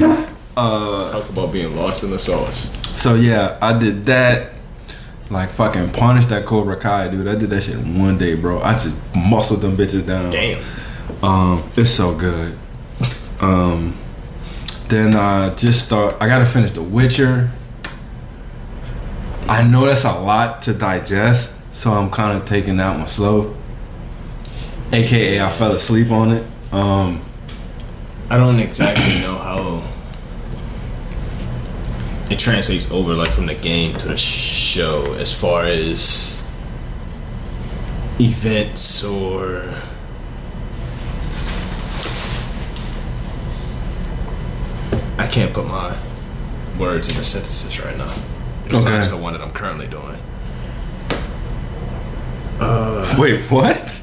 Um, 0.00 0.23
uh, 0.56 1.10
Talk 1.10 1.28
about 1.30 1.52
being 1.52 1.74
lost 1.76 2.04
in 2.04 2.10
the 2.10 2.18
sauce. 2.18 2.72
so 3.00 3.14
yeah, 3.14 3.58
I 3.60 3.78
did 3.78 4.04
that. 4.04 4.52
Like 5.30 5.50
fucking 5.50 5.90
punish 5.92 6.26
that 6.26 6.44
Cobra 6.44 6.76
Kai, 6.76 7.08
dude. 7.08 7.26
I 7.26 7.34
did 7.34 7.48
that 7.50 7.62
shit 7.62 7.76
in 7.76 7.98
one 7.98 8.18
day, 8.18 8.34
bro. 8.34 8.60
I 8.60 8.72
just 8.74 8.94
muscled 9.16 9.62
them 9.62 9.74
bitches 9.76 10.06
down. 10.06 10.30
Damn. 10.30 10.62
Um, 11.24 11.68
it's 11.76 11.88
so 11.90 12.14
good. 12.14 12.56
Um, 13.40 13.96
then 14.88 15.16
I 15.16 15.54
just 15.54 15.86
start. 15.86 16.16
I 16.20 16.28
gotta 16.28 16.44
finish 16.44 16.72
The 16.72 16.82
Witcher. 16.82 17.50
I 19.48 19.62
know 19.62 19.86
that's 19.86 20.04
a 20.04 20.12
lot 20.12 20.60
to 20.62 20.74
digest, 20.74 21.54
so 21.72 21.90
I'm 21.90 22.10
kind 22.10 22.38
of 22.38 22.46
taking 22.46 22.76
that 22.76 22.96
one 22.98 23.08
slow. 23.08 23.54
AKA, 24.92 25.40
I 25.42 25.50
fell 25.50 25.72
asleep 25.72 26.10
on 26.10 26.32
it. 26.32 26.46
Um, 26.72 27.24
I 28.30 28.36
don't 28.36 28.60
exactly 28.60 29.20
know 29.20 29.36
how 29.36 29.82
it 32.30 32.38
translates 32.38 32.90
over, 32.90 33.14
like 33.14 33.30
from 33.30 33.46
the 33.46 33.54
game 33.54 33.96
to 33.98 34.08
the 34.08 34.16
show, 34.16 35.12
as 35.14 35.32
far 35.34 35.64
as 35.64 36.42
events 38.20 39.04
or. 39.04 39.72
I 45.18 45.26
can't 45.26 45.52
put 45.54 45.66
my 45.66 45.96
words 46.78 47.08
in 47.08 47.14
into 47.14 47.24
synthesis 47.24 47.80
right 47.84 47.96
now. 47.96 48.12
Besides 48.68 49.08
Okay. 49.08 49.16
the 49.16 49.22
one 49.22 49.32
that 49.34 49.42
I'm 49.42 49.50
currently 49.50 49.86
doing. 49.86 50.18
Uh, 52.60 53.14
wait, 53.18 53.42
what? 53.50 54.00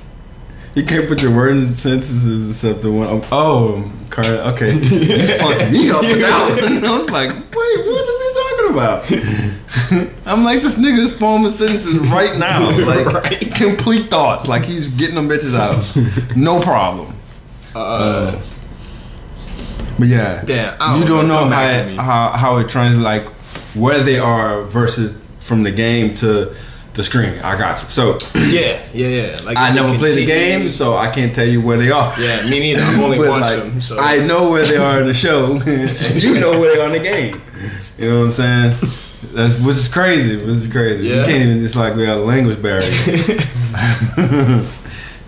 You 0.75 0.84
can't 0.86 1.07
put 1.07 1.21
your 1.21 1.36
words 1.36 1.67
in 1.67 1.73
sentences 1.73 2.49
except 2.49 2.81
the 2.81 2.91
one. 2.91 3.07
Oh, 3.07 3.27
oh. 3.31 3.91
Car- 4.12 4.26
okay. 4.54 4.71
You 4.82 5.28
fucked 5.39 5.71
me 5.71 5.89
up 5.89 6.02
with 6.02 6.19
that 6.19 6.62
one. 6.62 6.86
I 6.86 6.97
was 6.97 7.10
like, 7.10 7.32
wait, 7.32 7.52
what 7.52 8.02
is 8.02 8.10
he 8.21 8.30
talking 8.39 8.69
about? 8.74 10.28
I'm 10.28 10.43
like, 10.43 10.62
this 10.62 10.76
nigga 10.76 11.00
is 11.00 11.17
forming 11.17 11.52
sentences 11.52 11.97
right 12.12 12.38
now. 12.38 12.69
Like, 12.86 13.06
Right. 13.08 13.52
complete 13.56 14.10
thoughts. 14.10 14.47
Like, 14.47 14.63
he's 14.65 14.88
getting 14.89 15.15
them 15.15 15.28
bitches 15.30 15.56
out. 15.58 16.36
No 16.36 16.60
problem. 16.62 17.13
Uh, 17.74 18.39
But 19.97 20.08
yeah, 20.08 20.43
Damn, 20.45 20.76
I 20.82 20.91
don't 20.93 21.02
you 21.02 21.08
don't 21.08 21.28
know. 21.28 21.45
know 21.47 21.56
how 21.56 21.67
it, 21.69 21.95
how 21.95 22.30
how 22.32 22.58
it 22.58 22.69
translates, 22.69 23.04
like 23.04 23.30
where 23.76 24.02
they 24.04 24.19
are 24.19 24.63
versus 24.63 25.17
from 25.39 25.63
the 25.63 25.71
game 25.71 26.15
to 26.15 26.54
the 26.93 27.04
screen. 27.04 27.39
I 27.39 27.58
got 27.58 27.82
you. 27.82 27.89
So 27.89 28.17
yeah, 28.36 28.82
yeah, 28.93 29.08
yeah. 29.08 29.39
Like 29.45 29.58
I 29.58 29.73
never 29.73 29.93
played 29.97 30.13
the 30.13 30.25
game, 30.25 30.69
so 30.69 30.95
I 30.97 31.10
can't 31.10 31.34
tell 31.34 31.47
you 31.47 31.62
where 31.62 31.77
they 31.77 31.89
are. 31.91 32.13
Yeah, 32.19 32.43
me 32.49 32.60
neither. 32.60 32.82
I've 32.82 32.99
only 32.99 33.17
But, 33.23 33.30
watched 33.30 33.45
like, 33.56 33.60
them. 33.60 33.82
So 33.82 33.99
I 33.99 34.17
know 34.25 34.49
where 34.49 34.65
they 34.65 34.77
are 34.77 34.99
in 35.01 35.08
the 35.08 35.13
show. 35.13 35.54
you 36.17 36.39
know 36.39 36.51
where 36.60 36.75
they 36.75 36.82
are 36.82 36.88
in 36.88 36.91
the 36.93 36.99
game. 36.99 37.41
You 37.97 38.10
know 38.10 38.19
what 38.19 38.25
I'm 38.25 38.32
saying? 38.34 38.77
That's 39.34 39.58
which 39.60 39.77
is 39.77 39.88
crazy. 39.88 40.36
Which 40.38 40.56
is 40.56 40.67
crazy. 40.67 41.08
You 41.08 41.23
can't 41.23 41.43
even. 41.43 41.63
It's 41.63 41.75
like 41.75 41.95
we 41.95 42.06
got 42.06 42.17
a 42.17 42.21
language 42.21 42.62
barrier. 42.62 42.89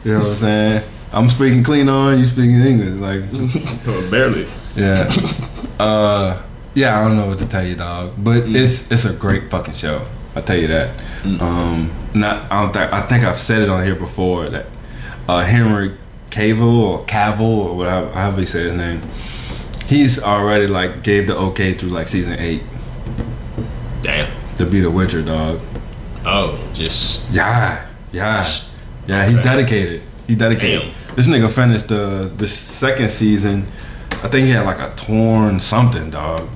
you 0.03 0.13
know 0.13 0.19
what 0.19 0.27
I'm 0.29 0.35
saying? 0.35 0.83
I'm 1.11 1.29
speaking 1.29 1.63
clean 1.63 1.87
on. 1.89 2.19
You 2.19 2.25
speaking 2.25 2.59
English. 2.59 2.99
Like 2.99 3.21
Oh, 3.87 4.07
barely. 4.11 4.47
yeah. 4.75 5.09
Uh, 5.79 6.41
yeah, 6.73 6.99
I 6.99 7.07
don't 7.07 7.15
know 7.17 7.27
what 7.27 7.37
to 7.37 7.45
tell 7.45 7.65
you, 7.65 7.75
dog. 7.75 8.13
But 8.17 8.43
Mm. 8.45 8.55
it's 8.55 8.91
it's 8.91 9.05
a 9.05 9.13
great 9.13 9.49
fucking 9.51 9.75
show. 9.75 10.05
I 10.35 10.41
tell 10.41 10.57
you 10.57 10.67
that. 10.67 10.89
Um, 11.41 11.91
not 12.13 12.51
I 12.51 12.61
don't 12.63 12.73
think 12.73 12.93
I 12.93 13.01
think 13.07 13.23
I've 13.23 13.37
said 13.37 13.61
it 13.61 13.69
on 13.69 13.83
here 13.83 13.95
before 13.95 14.49
that 14.49 14.65
uh, 15.29 15.41
Henry 15.41 15.95
Cavill 16.29 16.79
or 16.81 17.03
Cavill 17.05 17.39
or 17.41 17.75
whatever 17.77 18.11
however 18.11 18.39
you 18.41 18.45
say 18.47 18.63
his 18.63 18.73
name. 18.73 19.01
He's 19.85 20.21
already 20.21 20.67
like 20.67 21.03
gave 21.03 21.27
the 21.27 21.35
okay 21.37 21.73
through 21.75 21.89
like 21.89 22.07
season 22.07 22.39
eight 22.39 22.63
Damn. 24.01 24.31
to 24.57 24.65
be 24.65 24.79
the 24.79 24.89
Witcher, 24.91 25.21
dog. 25.21 25.59
Oh, 26.25 26.59
just 26.73 27.29
Yeah, 27.31 27.85
yeah, 28.11 28.43
yeah. 29.07 29.25
He's 29.27 29.37
Okay. 29.37 29.43
dedicated. 29.43 30.01
He's 30.27 30.37
dedicated. 30.37 30.81
Damn. 30.81 31.15
This 31.15 31.27
nigga 31.27 31.51
finished 31.51 31.89
the 31.89 32.31
the 32.37 32.47
second 32.47 33.09
season. 33.09 33.67
I 34.23 34.29
think 34.29 34.45
he 34.45 34.51
had 34.51 34.65
like 34.65 34.79
a 34.79 34.93
torn 34.95 35.59
something, 35.59 36.09
dog. 36.09 36.47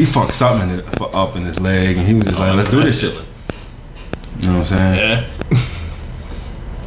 He 0.00 0.06
fucked 0.06 0.32
something 0.32 0.70
in 0.70 0.78
it, 0.78 1.00
up 1.02 1.36
in 1.36 1.44
his 1.44 1.60
leg, 1.60 1.98
and 1.98 2.06
he 2.06 2.14
was 2.14 2.24
just 2.24 2.38
like, 2.38 2.56
"Let's 2.56 2.70
do 2.70 2.82
this 2.82 3.00
shit." 3.00 3.12
You 3.12 4.46
know 4.48 4.60
what 4.60 4.72
I'm 4.72 4.78
saying? 4.78 4.98
Yeah. 4.98 5.26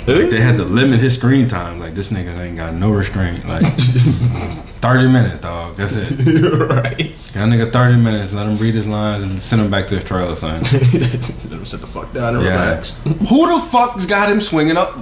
They 0.05 0.41
had 0.41 0.57
to 0.57 0.65
limit 0.65 0.99
his 0.99 1.13
screen 1.13 1.47
time. 1.47 1.79
Like 1.79 1.93
this 1.93 2.09
nigga 2.09 2.37
ain't 2.37 2.57
got 2.57 2.73
no 2.73 2.91
restraint. 2.91 3.47
Like 3.47 3.61
thirty 4.81 5.07
minutes, 5.07 5.39
dog. 5.41 5.77
That's 5.77 5.93
it. 5.95 6.09
right. 6.59 7.13
That 7.33 7.47
nigga 7.47 7.71
thirty 7.71 7.95
minutes. 7.97 8.33
Let 8.33 8.47
him 8.47 8.57
read 8.57 8.73
his 8.73 8.87
lines 8.87 9.23
and 9.23 9.39
send 9.41 9.61
him 9.61 9.69
back 9.71 9.87
to 9.89 9.95
his 9.95 10.03
trailer, 10.03 10.35
son. 10.35 10.61
Let 10.63 10.73
him 10.73 11.65
sit 11.65 11.79
the 11.81 11.87
fuck 11.87 12.11
down 12.13 12.35
and 12.35 12.43
Yeah. 12.43 12.51
relax. 12.51 13.01
Who 13.29 13.47
the 13.47 13.65
fuck's 13.67 14.05
got 14.07 14.29
him 14.29 14.41
swinging 14.41 14.75
up? 14.75 14.93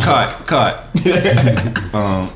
cut, 0.00 0.46
cut. 0.46 0.84
Um, 1.94 2.30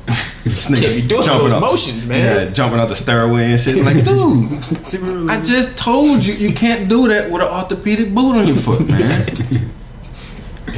Can't 0.45 0.79
be 0.79 1.01
doing 1.07 1.23
jumping 1.23 1.39
those 1.45 1.53
up- 1.53 1.61
motions, 1.61 2.05
man. 2.05 2.47
Yeah, 2.47 2.53
jumping 2.53 2.79
out 2.79 2.87
the 2.89 2.95
stairway 2.95 3.51
and 3.53 3.59
shit. 3.59 3.77
Like, 3.83 3.95
dude, 4.05 5.29
I 5.29 5.41
just 5.41 5.75
told 5.77 6.23
you 6.23 6.33
you 6.35 6.53
can't 6.53 6.87
do 6.87 7.07
that 7.07 7.31
with 7.31 7.41
an 7.41 7.47
orthopedic 7.47 8.13
boot 8.13 8.35
on 8.37 8.45
your 8.47 8.55
foot, 8.55 8.81
man. 8.89 9.25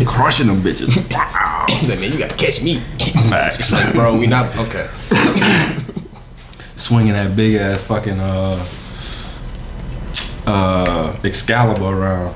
Crushing 0.05 0.47
them 0.47 0.61
bitches. 0.61 0.93
He's 1.69 1.89
like, 1.89 1.99
man, 1.99 2.11
you 2.13 2.19
gotta 2.19 2.35
catch 2.35 2.61
me. 2.63 2.75
Facts. 3.29 3.73
Like, 3.73 3.93
bro, 3.93 4.15
we 4.17 4.25
not 4.27 4.55
okay. 4.57 4.87
Swinging 6.77 7.13
that 7.13 7.35
big 7.35 7.55
ass 7.55 7.81
fucking 7.83 8.19
uh 8.19 8.65
uh 10.45 11.15
Excalibur 11.23 11.83
around. 11.85 12.35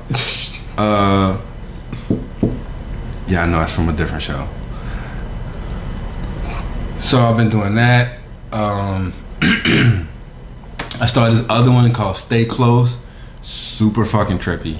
Uh, 0.76 1.40
yeah, 3.28 3.44
I 3.44 3.46
know 3.46 3.62
it's 3.62 3.72
from 3.72 3.88
a 3.88 3.92
different 3.92 4.22
show. 4.22 4.46
So 7.02 7.20
I've 7.20 7.36
been 7.36 7.50
doing 7.50 7.74
that. 7.74 8.20
Um, 8.52 9.12
I 9.42 11.06
started 11.06 11.36
this 11.36 11.46
other 11.48 11.72
one 11.72 11.92
called 11.92 12.16
Stay 12.16 12.44
Close. 12.44 12.96
Super 13.42 14.04
fucking 14.04 14.38
trippy. 14.38 14.78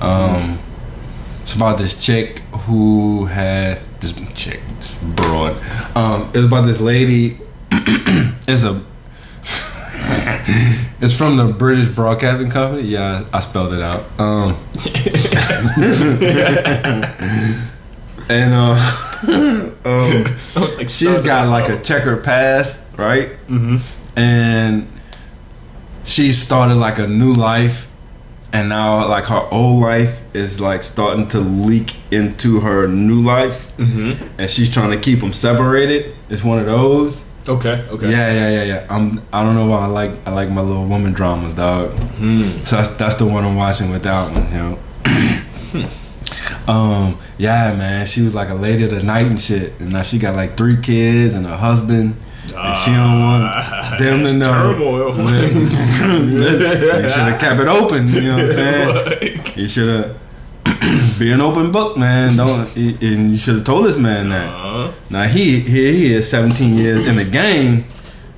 Um, 0.00 0.58
it's 1.42 1.54
about 1.54 1.76
this 1.76 2.02
chick 2.02 2.40
who 2.40 3.26
had 3.26 3.80
this 4.00 4.14
chick, 4.34 4.60
this 4.80 4.94
broad. 5.14 5.62
Um, 5.94 6.30
it 6.32 6.38
was 6.38 6.46
about 6.46 6.62
this 6.62 6.80
lady. 6.80 7.38
it's 7.70 8.64
a. 8.64 8.82
it's 11.00 11.16
from 11.16 11.36
the 11.36 11.52
British 11.52 11.94
Broadcasting 11.94 12.50
Company. 12.50 12.88
Yeah, 12.88 13.26
I 13.30 13.40
spelled 13.40 13.74
it 13.74 13.82
out. 13.82 14.06
Um, 14.18 14.56
and 18.28 18.52
uh, 18.54 19.72
um, 19.84 20.24
like 20.78 20.88
she's 20.88 21.20
got 21.20 21.48
like 21.48 21.68
a 21.68 21.80
checkered 21.82 22.24
past, 22.24 22.84
right? 22.98 23.30
Mm-hmm. 23.48 23.76
And 24.18 24.88
she 26.04 26.32
started 26.32 26.74
like 26.76 26.98
a 26.98 27.06
new 27.06 27.32
life, 27.34 27.88
and 28.52 28.68
now 28.68 29.06
like 29.08 29.24
her 29.24 29.46
old 29.50 29.82
life 29.82 30.20
is 30.34 30.60
like 30.60 30.82
starting 30.82 31.28
to 31.28 31.40
leak 31.40 31.96
into 32.10 32.60
her 32.60 32.86
new 32.88 33.20
life, 33.20 33.76
Mm-hmm. 33.76 34.40
and 34.40 34.50
she's 34.50 34.72
trying 34.72 34.90
to 34.90 34.98
keep 34.98 35.20
them 35.20 35.32
separated. 35.32 36.14
It's 36.28 36.42
one 36.44 36.58
of 36.58 36.66
those. 36.66 37.24
Okay. 37.48 37.84
Okay. 37.90 38.10
Yeah, 38.10 38.32
yeah, 38.32 38.50
yeah, 38.50 38.62
yeah. 38.64 38.86
I'm. 38.90 39.22
I 39.32 39.44
don't 39.44 39.54
know 39.54 39.66
why 39.66 39.78
I 39.82 39.86
like. 39.86 40.10
I 40.26 40.32
like 40.32 40.50
my 40.50 40.62
little 40.62 40.84
woman 40.86 41.12
dramas, 41.12 41.54
dog. 41.54 41.90
Hmm. 42.18 42.42
So 42.64 42.76
that's, 42.76 42.88
that's 42.96 43.14
the 43.16 43.26
one 43.26 43.44
I'm 43.44 43.54
watching 43.54 43.90
with 43.92 44.02
that 44.02 44.32
one. 44.32 44.52
You 44.52 45.82
know. 45.82 45.88
Um. 46.68 47.18
Yeah, 47.38 47.74
man. 47.76 48.06
She 48.06 48.22
was 48.22 48.34
like 48.34 48.48
a 48.48 48.54
lady 48.54 48.84
of 48.84 48.90
the 48.90 49.02
night 49.02 49.26
and 49.26 49.40
shit, 49.40 49.74
and 49.78 49.92
now 49.92 50.02
she 50.02 50.18
got 50.18 50.34
like 50.34 50.56
three 50.56 50.80
kids 50.80 51.34
and 51.34 51.46
a 51.46 51.56
husband. 51.56 52.16
And 52.56 52.76
she 52.78 52.90
don't 52.92 53.20
want 53.20 53.98
them 53.98 54.24
to 54.24 54.34
know. 54.34 54.72
turmoil. 54.72 55.16
you 56.30 57.10
should 57.10 57.26
have 57.28 57.40
kept 57.44 57.60
it 57.60 57.68
open. 57.68 58.08
You 58.08 58.22
know 58.22 58.34
what 58.36 58.44
I'm 58.44 58.50
saying? 58.52 59.40
You 59.56 59.68
should 59.68 59.88
have 60.64 61.18
be 61.18 61.32
an 61.32 61.40
open 61.40 61.72
book, 61.72 61.96
man. 61.96 62.36
Don't 62.36 62.74
and 62.76 63.30
you 63.32 63.36
should 63.36 63.56
have 63.56 63.64
told 63.64 63.84
this 63.86 63.96
man 63.96 64.28
that. 64.30 64.46
Uh-huh. 64.48 64.92
Now 65.10 65.24
he 65.24 65.60
he 65.60 65.92
he 65.92 66.14
is 66.14 66.28
17 66.30 66.74
years 66.76 67.06
in 67.06 67.16
the 67.16 67.24
game, 67.24 67.84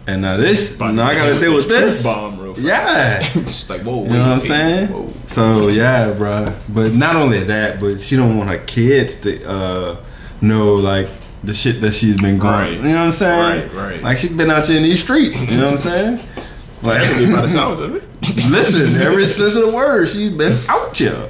and 0.06 0.22
now 0.22 0.36
this 0.36 0.74
About 0.74 0.94
now 0.94 1.06
I 1.06 1.14
got 1.14 1.26
to 1.34 1.38
deal 1.40 1.54
with 1.54 1.68
this. 1.68 2.02
bomb 2.02 2.37
Yeah. 2.58 3.20
Like 3.68 3.82
whoa. 3.82 4.04
You 4.04 4.08
know 4.10 4.20
what 4.20 4.28
I'm 4.28 4.40
saying? 4.40 4.88
Whoa. 4.88 5.12
So 5.28 5.68
yeah, 5.68 6.12
bro. 6.12 6.46
But 6.68 6.92
not 6.92 7.16
only 7.16 7.44
that, 7.44 7.80
but 7.80 8.00
she 8.00 8.16
don't 8.16 8.36
want 8.38 8.50
her 8.50 8.58
kids 8.58 9.16
to 9.22 9.44
uh, 9.44 9.96
know 10.40 10.74
like 10.74 11.08
the 11.44 11.54
shit 11.54 11.80
that 11.80 11.94
she's 11.94 12.20
been 12.20 12.38
going. 12.38 12.52
Right. 12.52 12.72
You 12.72 12.82
know 12.82 12.94
what 12.94 13.06
I'm 13.06 13.12
saying? 13.12 13.70
Right, 13.70 13.90
right. 13.90 14.02
Like 14.02 14.18
she's 14.18 14.32
been 14.32 14.50
out 14.50 14.66
here 14.66 14.76
in 14.76 14.82
these 14.82 15.02
streets. 15.02 15.40
You 15.40 15.58
know 15.58 15.72
what 15.72 15.72
I'm 15.72 15.78
saying? 15.78 16.20
Like, 16.80 17.00
by 17.00 17.40
the 17.40 17.48
sounds 17.48 17.80
of 17.80 17.96
it. 17.96 18.04
listen, 18.22 19.02
every 19.02 19.26
sense 19.26 19.56
of 19.56 19.66
the 19.68 19.76
word, 19.76 20.06
she's 20.06 20.30
been 20.30 20.54
out 20.68 20.96
here. 20.96 21.28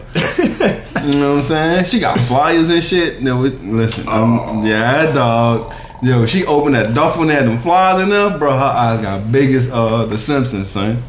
You 1.07 1.19
know 1.19 1.37
what 1.37 1.39
I'm 1.39 1.43
saying? 1.43 1.85
She 1.87 2.01
got 2.01 2.21
flyers 2.21 2.69
and 2.69 2.85
shit. 2.85 3.23
No, 3.23 3.45
it, 3.45 3.59
listen, 3.63 4.07
um, 4.09 4.67
yeah, 4.67 5.11
dog. 5.15 5.73
Yo, 6.03 6.27
she 6.27 6.45
opened 6.45 6.75
that 6.75 6.95
duffel 6.95 7.23
and 7.23 7.31
had 7.31 7.47
them 7.47 7.57
flyers 7.57 8.03
in 8.03 8.11
there, 8.11 8.37
bro. 8.37 8.53
Her 8.53 8.65
eyes 8.65 9.01
got 9.01 9.33
big 9.33 9.55
as 9.55 9.71
uh 9.71 10.05
the 10.05 10.19
Simpsons, 10.19 10.69
son. 10.69 11.03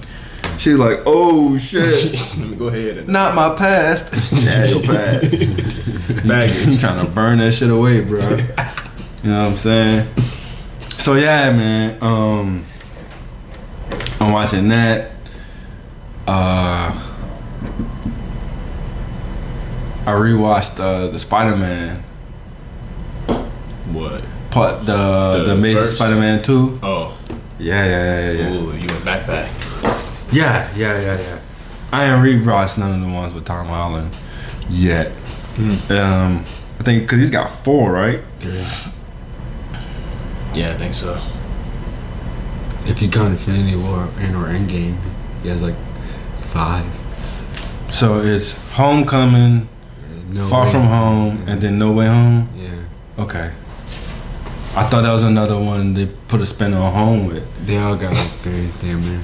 She 0.59 0.71
was 0.71 0.79
like, 0.79 0.99
oh 1.05 1.57
shit. 1.57 1.83
Let 2.39 2.49
me 2.49 2.55
go 2.57 2.67
ahead 2.67 2.97
and 2.97 3.07
Not 3.07 3.33
my 3.33 3.55
past. 3.55 4.13
yeah, 4.33 4.65
your 4.65 4.83
past. 4.83 5.31
baggage. 6.27 6.79
Trying 6.81 7.05
to 7.05 7.09
burn 7.11 7.37
that 7.37 7.53
shit 7.53 7.69
away, 7.71 8.01
bro. 8.01 8.19
You 8.19 8.27
know 9.31 9.43
what 9.43 9.51
I'm 9.51 9.55
saying? 9.55 10.07
So 10.89 11.15
yeah, 11.15 11.51
man. 11.53 11.97
Um, 12.03 12.65
I'm 14.19 14.33
watching 14.33 14.67
that. 14.67 15.11
Uh, 16.27 16.91
I 20.05 20.11
rewatched 20.11 20.79
uh, 20.79 21.07
the 21.07 21.19
Spider-Man 21.19 22.03
What? 23.93 24.23
part, 24.51 24.81
the 24.81 25.31
the, 25.37 25.43
The 25.45 25.51
Amazing? 25.53 25.95
Spider-Man 25.95 26.43
two. 26.43 26.79
Oh. 26.83 27.17
Yeah, 27.59 27.85
yeah, 27.85 28.31
yeah, 28.31 28.31
yeah. 28.31 28.53
Ooh, 28.55 28.73
you 28.75 28.87
went 28.87 29.05
back 29.05 29.25
back. 29.25 29.49
Yeah, 30.31 30.69
yeah, 30.75 30.99
yeah, 31.01 31.19
yeah. 31.19 31.39
I 31.91 32.05
ain't 32.05 32.23
rewatched 32.23 32.77
none 32.77 32.93
of 32.95 33.01
the 33.07 33.13
ones 33.13 33.33
with 33.33 33.45
Tom 33.45 33.67
Holland 33.67 34.15
yet. 34.69 35.11
Um, 35.89 36.45
I 36.79 36.83
think 36.83 37.03
because 37.03 37.17
he's 37.19 37.31
got 37.31 37.49
four, 37.49 37.91
right? 37.91 38.19
Three. 38.39 38.63
Yeah, 40.53 40.71
I 40.71 40.77
think 40.77 40.93
so. 40.93 41.19
If 42.85 43.01
you 43.01 43.09
count 43.09 43.29
Infinity 43.31 43.75
War 43.75 44.07
and 44.19 44.35
or 44.35 44.45
Endgame, 44.47 44.95
he 45.43 45.49
has 45.49 45.61
like 45.61 45.75
five. 46.47 46.85
So 47.91 48.21
it's 48.21 48.53
Homecoming, 48.73 49.67
No 50.29 50.47
Far 50.47 50.65
Way- 50.65 50.71
From 50.71 50.83
Home, 50.83 51.43
and 51.47 51.59
then 51.61 51.77
No 51.77 51.91
Way 51.91 52.07
Home. 52.07 52.49
Yeah, 52.55 53.23
Okay. 53.23 53.51
I 54.75 54.83
thought 54.87 55.01
that 55.01 55.11
was 55.11 55.23
another 55.23 55.57
one 55.59 55.95
they 55.95 56.05
put 56.27 56.39
a 56.41 56.45
spin 56.45 56.73
on 56.75 56.93
Home 56.93 57.25
with. 57.27 57.43
they 57.65 57.77
all 57.77 57.95
got 57.95 58.13
like 58.13 58.29
three 58.43 58.69
damn 58.81 59.01
near. 59.01 59.19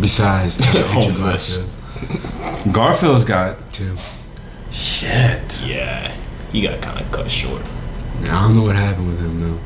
Besides 0.00 0.58
Homeless. 0.92 1.70
Garfield, 2.70 2.74
Garfield's 2.74 3.24
got 3.24 3.72
too. 3.72 3.96
shit. 4.70 5.62
Yeah, 5.64 6.14
he 6.52 6.60
got 6.62 6.80
kind 6.82 7.00
of 7.00 7.10
cut 7.10 7.30
short. 7.30 7.62
I 8.22 8.26
don't 8.26 8.54
know 8.56 8.62
what 8.62 8.76
happened 8.76 9.08
with 9.08 9.20
him 9.20 9.40
though. 9.40 9.58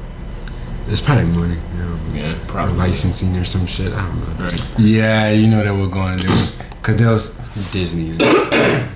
It's 0.89 1.01
probably 1.01 1.24
money, 1.26 1.55
you 1.76 1.83
know, 1.83 1.99
Yeah, 2.12 2.33
or 2.33 2.47
probably. 2.47 2.76
licensing 2.76 3.37
or 3.37 3.45
some 3.45 3.66
shit. 3.66 3.93
I 3.93 4.07
don't 4.07 4.39
know. 4.39 4.45
Right. 4.45 4.74
Yeah, 4.78 5.31
you 5.33 5.49
know 5.49 5.62
they 5.62 5.70
were 5.70 5.89
going 5.89 6.18
to 6.18 6.26
do 6.26 6.47
because 6.81 6.97
they 6.97 7.07
was 7.07 7.31
Disney. 7.72 8.16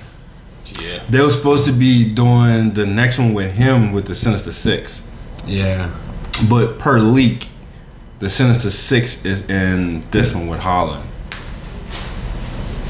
Yeah. 0.81 0.99
they 1.09 1.21
was 1.21 1.35
supposed 1.37 1.65
to 1.65 1.71
be 1.71 2.11
doing 2.13 2.73
the 2.73 2.85
next 2.85 3.17
one 3.19 3.33
with 3.33 3.53
him 3.53 3.91
with 3.93 4.07
the 4.07 4.15
Sinister 4.15 4.51
Six, 4.51 5.07
yeah, 5.45 5.89
but 6.49 6.79
per 6.79 6.99
leak, 6.99 7.47
the 8.19 8.29
Sinister 8.29 8.69
Six 8.71 9.23
is 9.25 9.47
in 9.49 10.03
this 10.11 10.33
one 10.33 10.47
with 10.47 10.59
Holland. 10.59 11.07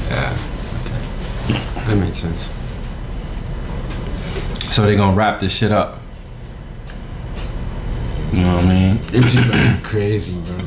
Yeah. 0.08 0.36
Okay, 0.82 1.86
that 1.86 1.96
makes 1.96 2.18
sense. 2.18 2.48
So 4.74 4.82
they 4.82 4.96
gonna 4.96 5.16
wrap 5.16 5.40
this 5.40 5.56
shit 5.56 5.72
up. 5.72 5.98
You 8.32 8.42
know 8.42 8.56
what 8.56 8.64
I 8.64 8.68
mean? 8.68 8.98
It's 9.12 9.82
crazy, 9.86 10.38
bro. 10.40 10.58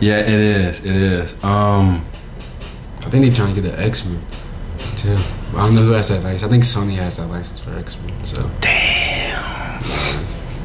Yeah, 0.00 0.20
it 0.20 0.28
is. 0.28 0.84
It 0.84 0.94
is. 0.94 1.32
Um, 1.42 2.04
I 2.98 3.10
think 3.10 3.24
they're 3.24 3.34
trying 3.34 3.54
to 3.54 3.60
get 3.60 3.68
the 3.68 3.80
X 3.80 4.04
Men 4.04 4.22
too. 4.96 5.16
I 5.54 5.66
don't 5.66 5.74
know 5.74 5.82
who 5.82 5.92
has 5.92 6.08
that 6.08 6.22
license. 6.22 6.42
I 6.44 6.48
think 6.48 6.64
Sony 6.64 6.94
has 6.96 7.16
that 7.16 7.26
license 7.26 7.58
for 7.58 7.74
X 7.76 7.98
Men. 8.02 8.24
So 8.24 8.48
damn. 8.60 9.82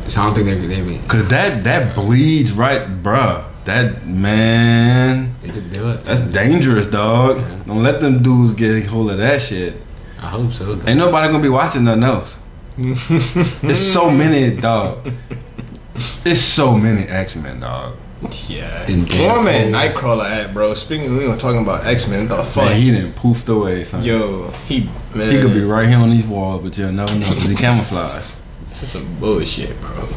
So 0.07 0.21
I 0.21 0.25
don't 0.25 0.35
think 0.35 0.47
they 0.47 0.67
they 0.67 0.81
be, 0.81 0.99
cause 1.07 1.27
that 1.29 1.63
that 1.63 1.95
bleeds 1.95 2.51
right, 2.53 2.87
bruh. 3.01 3.43
That 3.65 4.05
man, 4.05 5.35
they 5.41 5.49
could 5.49 5.73
do 5.73 5.89
it. 5.89 6.03
that's 6.05 6.21
dangerous, 6.21 6.87
dog. 6.87 7.37
Yeah. 7.37 7.59
Don't 7.65 7.81
let 7.83 7.99
them 7.99 8.21
dudes 8.21 8.53
get 8.53 8.85
hold 8.85 9.09
of 9.11 9.17
that 9.17 9.41
shit. 9.41 9.73
I 10.19 10.27
hope 10.29 10.53
so. 10.53 10.75
though. 10.75 10.87
Ain't 10.89 10.99
nobody 10.99 11.27
gonna 11.31 11.41
be 11.43 11.49
watching 11.49 11.83
nothing 11.83 12.03
else. 12.03 12.37
There's 12.77 13.79
so 13.93 14.09
many, 14.11 14.55
dog. 14.59 15.11
There's 16.23 16.41
so 16.41 16.77
many 16.77 17.03
X 17.07 17.35
Men, 17.37 17.59
dog. 17.61 17.95
Yeah. 18.47 18.87
In 18.87 19.05
Where 19.07 19.43
man 19.43 19.71
Nightcrawler 19.71 20.29
at, 20.29 20.53
bro? 20.53 20.73
Speaking, 20.73 21.17
we 21.17 21.27
were 21.27 21.35
talking 21.37 21.61
about 21.61 21.85
X 21.85 22.07
Men. 22.07 22.27
The 22.27 22.43
fuck? 22.43 22.65
Man, 22.65 22.81
he 22.81 22.91
done 22.91 23.13
poofed 23.13 23.49
away, 23.49 23.83
son. 23.83 24.03
Yo, 24.03 24.49
he 24.67 24.89
man. 25.15 25.31
He 25.31 25.41
could 25.41 25.53
be 25.53 25.61
right 25.63 25.87
here 25.87 25.97
on 25.97 26.09
these 26.11 26.25
walls, 26.25 26.61
but 26.63 26.77
you'll 26.77 26.91
never 26.91 27.13
know 27.15 27.25
'cause 27.25 27.43
he 27.43 27.55
camouflage. 27.65 28.25
That's 28.75 28.89
some 28.89 29.19
bullshit, 29.19 29.79
bro. 29.81 30.07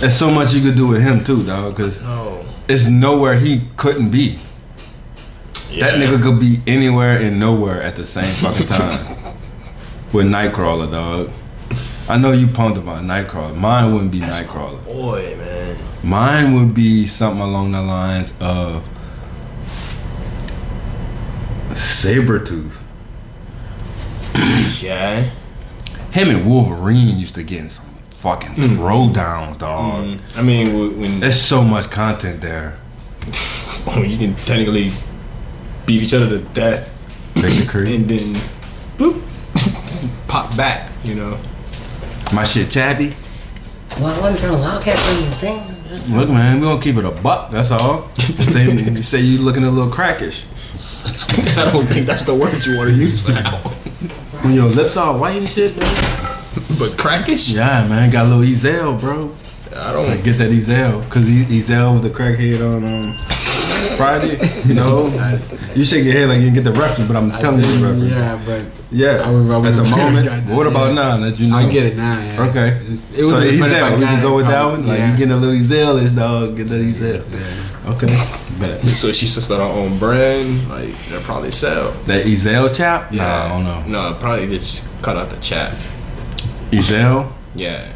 There's 0.00 0.16
so 0.16 0.30
much 0.30 0.54
you 0.54 0.62
could 0.62 0.76
do 0.76 0.86
with 0.88 1.02
him 1.02 1.22
too, 1.24 1.42
dog. 1.44 1.76
Cause 1.76 2.00
No. 2.00 2.44
it's 2.68 2.88
nowhere 2.88 3.34
he 3.34 3.62
couldn't 3.76 4.10
be. 4.10 4.38
That 5.80 5.94
nigga 5.94 6.22
could 6.22 6.38
be 6.38 6.60
anywhere 6.68 7.18
and 7.18 7.40
nowhere 7.40 7.82
at 7.82 7.96
the 7.96 8.06
same 8.06 8.32
fucking 8.34 8.66
time. 8.68 9.16
With 10.12 10.26
Nightcrawler, 10.26 10.88
dog. 10.88 11.30
I 12.08 12.16
know 12.18 12.30
you 12.30 12.46
pumped 12.46 12.78
about 12.78 13.02
Nightcrawler. 13.02 13.56
Mine 13.56 13.92
wouldn't 13.92 14.12
be 14.12 14.20
That's 14.20 14.40
Nightcrawler. 14.42 14.84
Boy, 14.84 15.34
man. 15.36 15.76
Mine 16.04 16.54
would 16.54 16.74
be 16.74 17.06
something 17.08 17.40
along 17.40 17.72
the 17.72 17.82
lines 17.82 18.32
of 18.38 18.84
Sabretooth. 21.72 22.76
Yeah. 24.82 25.30
Him 26.12 26.30
and 26.30 26.46
Wolverine 26.48 27.18
used 27.18 27.34
to 27.34 27.42
get 27.42 27.58
in 27.60 27.68
some 27.68 27.83
fucking 28.24 28.54
throwdowns, 28.54 29.58
dog. 29.58 30.02
Mm. 30.06 30.38
I 30.38 30.42
mean, 30.42 30.66
w- 30.68 30.90
when 30.98 31.20
There's 31.20 31.38
so 31.40 31.62
much 31.62 31.90
content 31.90 32.40
there. 32.40 32.78
oh, 33.86 34.02
you 34.06 34.16
can 34.16 34.34
technically 34.34 34.90
beat 35.84 36.00
each 36.02 36.14
other 36.14 36.30
to 36.30 36.38
death 36.54 36.96
Victor 37.34 37.66
Creed. 37.70 37.88
and 38.00 38.08
then 38.08 38.34
bloop, 38.96 39.20
pop 40.28 40.56
back. 40.56 40.90
You 41.04 41.16
know. 41.16 41.38
My 42.32 42.44
shit 42.44 42.68
chabby. 42.68 43.12
Well, 44.00 44.06
I 44.06 44.20
wasn't 44.22 44.40
trying 44.40 44.52
to 44.52 44.58
wildcat 44.58 44.98
for 44.98 45.20
your 45.20 45.30
thing. 45.32 45.60
I 45.60 45.92
was 45.92 46.02
just- 46.04 46.08
Look, 46.10 46.28
man, 46.30 46.60
we 46.60 46.66
gonna 46.66 46.80
keep 46.80 46.96
it 46.96 47.04
a 47.04 47.10
buck. 47.10 47.50
That's 47.50 47.70
all. 47.70 48.08
You 48.16 48.44
say, 48.44 48.72
you 48.72 49.02
say 49.02 49.20
you 49.20 49.38
looking 49.42 49.64
a 49.64 49.70
little 49.70 49.92
crackish. 49.92 50.46
I 51.58 51.70
don't 51.70 51.86
think 51.86 52.06
that's 52.06 52.24
the 52.24 52.34
word 52.34 52.64
you 52.64 52.78
want 52.78 52.88
to 52.90 52.96
use 52.96 53.22
for 53.22 53.32
that. 53.32 53.52
When 54.42 54.54
your 54.54 54.68
lips 54.68 54.96
all 54.96 55.18
white 55.18 55.36
and 55.36 55.46
shit, 55.48 55.76
man. 55.76 56.33
But 56.78 56.96
crackish? 56.98 57.52
Yeah, 57.54 57.86
man, 57.88 58.10
got 58.10 58.26
a 58.26 58.28
little 58.28 58.44
Ezal, 58.44 58.98
bro. 59.00 59.34
I 59.74 59.92
don't. 59.92 60.22
Get 60.22 60.38
that 60.38 60.50
Ezal, 60.50 61.08
cause 61.10 61.28
E- 61.28 61.44
Ezal 61.60 61.94
was 61.94 62.02
the 62.02 62.10
crackhead 62.10 62.60
on 62.60 62.84
um, 62.84 63.18
Friday. 63.96 64.38
You 64.66 64.74
know, 64.74 65.06
you 65.74 65.84
shake 65.84 66.04
your 66.04 66.12
head 66.12 66.28
like 66.28 66.38
you 66.38 66.50
didn't 66.50 66.54
get 66.54 66.64
the 66.64 66.72
reference, 66.72 67.08
but 67.08 67.16
I'm 67.16 67.30
telling 67.40 67.62
you 67.62 67.76
the 67.78 67.86
reference. 67.86 68.10
Yeah, 68.16 68.40
but 68.46 68.62
Yeah, 68.92 69.22
I 69.26 69.30
would- 69.30 69.50
I 69.50 69.68
at 69.70 69.76
the 69.76 69.84
moment. 69.96 70.26
that, 70.26 70.44
what 70.54 70.66
about 70.66 70.88
yeah. 70.88 70.94
now 70.94 71.16
that 71.18 71.40
you 71.40 71.48
know? 71.50 71.56
I 71.56 71.68
get 71.68 71.86
it 71.86 71.96
now. 71.96 72.18
Yeah. 72.20 72.48
Okay. 72.50 72.68
It's- 72.92 73.10
It 73.12 73.26
so 73.26 73.34
would 73.34 73.50
be 73.50 73.58
funny 73.58 73.72
Ezal, 73.74 73.98
we 73.98 74.04
can 74.06 74.22
go 74.22 74.34
with 74.36 74.46
that 74.46 74.64
one. 74.64 74.86
Like 74.86 74.98
yeah. 74.98 75.10
you 75.10 75.16
getting 75.16 75.32
a 75.32 75.36
little 75.36 75.56
Ezalish, 75.60 76.14
dog. 76.14 76.56
Get 76.56 76.68
that 76.68 76.80
Ezal. 76.80 77.32
Yeah. 77.32 77.90
Okay, 77.92 78.06
bet. 78.60 78.80
So 78.96 79.12
she 79.12 79.26
should 79.26 79.42
start 79.42 79.60
her 79.60 79.80
own 79.80 79.98
brand. 79.98 80.68
Like 80.70 80.94
they'll 81.10 81.20
probably 81.20 81.50
sell. 81.50 81.90
That 82.06 82.24
Ezal 82.26 82.74
chap? 82.74 83.12
Nah, 83.12 83.24
I 83.44 83.48
don't 83.48 83.64
know. 83.64 83.82
No, 83.86 84.16
probably 84.18 84.46
just 84.46 84.86
cut 85.02 85.16
out 85.16 85.28
the 85.30 85.36
chat. 85.40 85.74
Ezal. 86.78 87.32
Yeah. 87.54 87.92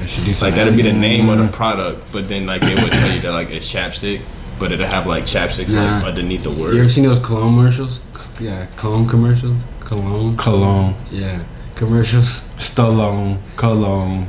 I 0.00 0.06
should 0.06 0.24
do 0.24 0.32
Like 0.44 0.54
that'd 0.54 0.76
be 0.76 0.82
the 0.82 0.92
name 0.92 1.28
of 1.28 1.38
the 1.38 1.48
product, 1.48 2.12
but 2.12 2.28
then 2.28 2.46
like 2.46 2.62
they 2.62 2.74
would 2.74 2.92
tell 2.92 3.12
you 3.12 3.20
that 3.22 3.32
like 3.32 3.50
it's 3.50 3.72
chapstick, 3.72 4.20
but 4.58 4.70
it'll 4.72 4.86
have 4.86 5.06
like 5.06 5.24
chapsticks 5.24 5.74
like 5.74 6.04
underneath 6.04 6.42
the 6.44 6.50
word. 6.50 6.74
You 6.74 6.80
ever 6.80 6.88
seen 6.88 7.04
those 7.04 7.18
cologne 7.18 7.54
commercials? 7.56 8.00
Yeah, 8.40 8.66
cologne 8.76 9.08
commercials. 9.08 9.60
Cologne. 9.80 10.36
Cologne, 10.36 10.94
Yeah, 11.10 11.42
commercials. 11.74 12.48
Stallone, 12.58 13.38
Cologne, 13.56 14.28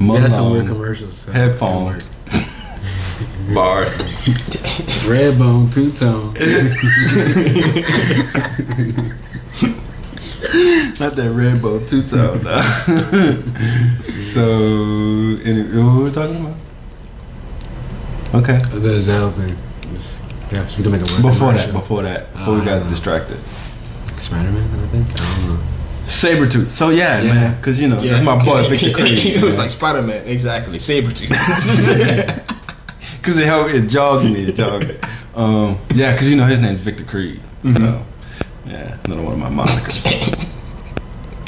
We 0.00 0.16
had 0.16 0.32
some 0.32 0.52
weird 0.52 0.66
commercials. 0.68 1.18
so 1.18 1.32
headphones, 1.32 2.08
bars. 3.54 4.00
Red 5.06 5.38
bone, 5.38 5.68
two 5.70 5.90
tone. 5.90 6.34
Not 11.00 11.14
that 11.16 11.32
red 11.34 11.62
bow 11.62 11.78
two 11.86 12.02
tone. 12.02 12.42
no. 12.42 12.58
so, 14.20 14.42
any, 15.44 15.62
what 15.62 15.96
were 15.96 16.04
we 16.04 16.10
talking 16.10 16.36
about? 16.44 16.56
Okay. 18.34 18.56
Uh, 18.56 18.78
the 18.78 18.98
Zell 19.00 19.30
thing. 19.32 19.56
Yeah, 20.50 20.66
so 20.66 20.78
we 20.78 20.82
can 20.82 20.92
make 20.92 21.00
a 21.08 21.12
word 21.12 21.22
Before 21.22 21.52
that, 21.52 21.72
before 21.72 22.02
that, 22.02 22.32
before 22.32 22.54
Oh, 22.54 22.58
we 22.58 22.64
got 22.64 22.82
know. 22.82 22.88
distracted. 22.90 23.38
Spider-Man, 24.16 24.80
I 24.80 24.86
think. 24.88 25.06
I 25.20 25.36
don't 25.46 25.54
know. 25.54 25.62
Sabretooth. 26.06 26.66
So 26.72 26.88
yeah, 26.90 27.20
Yeah. 27.22 27.32
man, 27.34 27.56
because 27.56 27.80
you 27.80 27.88
know 27.88 27.96
that's 27.96 28.24
my 28.24 28.42
boy 28.42 28.68
Victor 28.68 28.92
Creed. 28.92 29.18
it 29.36 29.42
was 29.42 29.56
like 29.56 29.70
Spider 29.70 30.02
Man, 30.02 30.26
exactly. 30.26 30.78
Sabretooth. 30.78 31.28
because 33.18 33.38
it 33.38 33.46
helped 33.46 33.70
it 33.70 33.86
jogged 33.86 34.24
me, 34.24 34.44
it 34.44 34.54
jogged 34.56 34.88
me. 34.88 34.96
Um, 35.34 35.78
yeah, 35.94 36.12
because 36.12 36.28
you 36.28 36.36
know 36.36 36.44
his 36.44 36.58
name's 36.60 36.80
Victor 36.80 37.04
Creed. 37.04 37.40
So 37.62 37.68
mm-hmm. 37.68 38.02
Yeah, 38.66 38.96
another 39.04 39.22
one 39.22 39.34
of 39.34 39.38
my 39.52 39.64
monikers. 39.64 40.04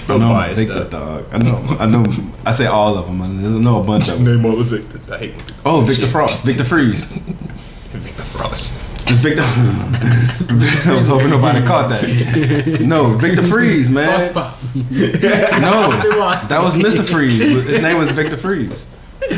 I 0.07 0.19
know 0.19 0.29
buy 0.29 0.49
his 0.49 0.59
Victor's 0.59 0.89
dog. 0.89 1.25
I 1.33 1.39
know. 1.39 1.57
I 1.81 1.87
know. 1.87 2.05
I 2.45 2.53
say 2.53 2.67
all 2.67 2.99
of 2.99 3.07
them. 3.07 3.23
I 3.23 3.27
know 3.27 3.81
a 3.81 3.85
bunch 3.85 4.09
of 4.11 4.17
them. 4.23 4.37
Name 4.37 4.45
all 4.45 4.57
the 4.57 4.65
Victors. 4.65 5.11
I 5.11 5.17
hate 5.19 5.35
Oh, 5.65 5.81
Victor 5.81 6.03
Shit. 6.03 6.11
Frost, 6.11 6.45
Victor 6.45 6.65
Freeze. 6.65 7.05
Victor 7.05 8.23
Frost. 8.23 8.77
It's 9.09 9.19
Victor. 9.19 9.43
I 10.91 10.95
was 10.95 11.09
hoping 11.09 11.31
nobody 11.31 11.65
caught 11.67 11.89
that. 11.89 12.79
No, 12.85 13.15
Victor 13.15 13.43
Freeze, 13.43 13.89
man. 13.89 14.31
Frost. 14.35 14.63
No, 14.75 15.91
that 16.49 16.61
was 16.63 16.75
Mr. 16.75 17.03
Freeze. 17.03 17.39
His 17.65 17.81
name 17.81 17.97
was 17.97 18.11
Victor 18.13 18.37
Freeze. 18.37 18.85
For 19.21 19.31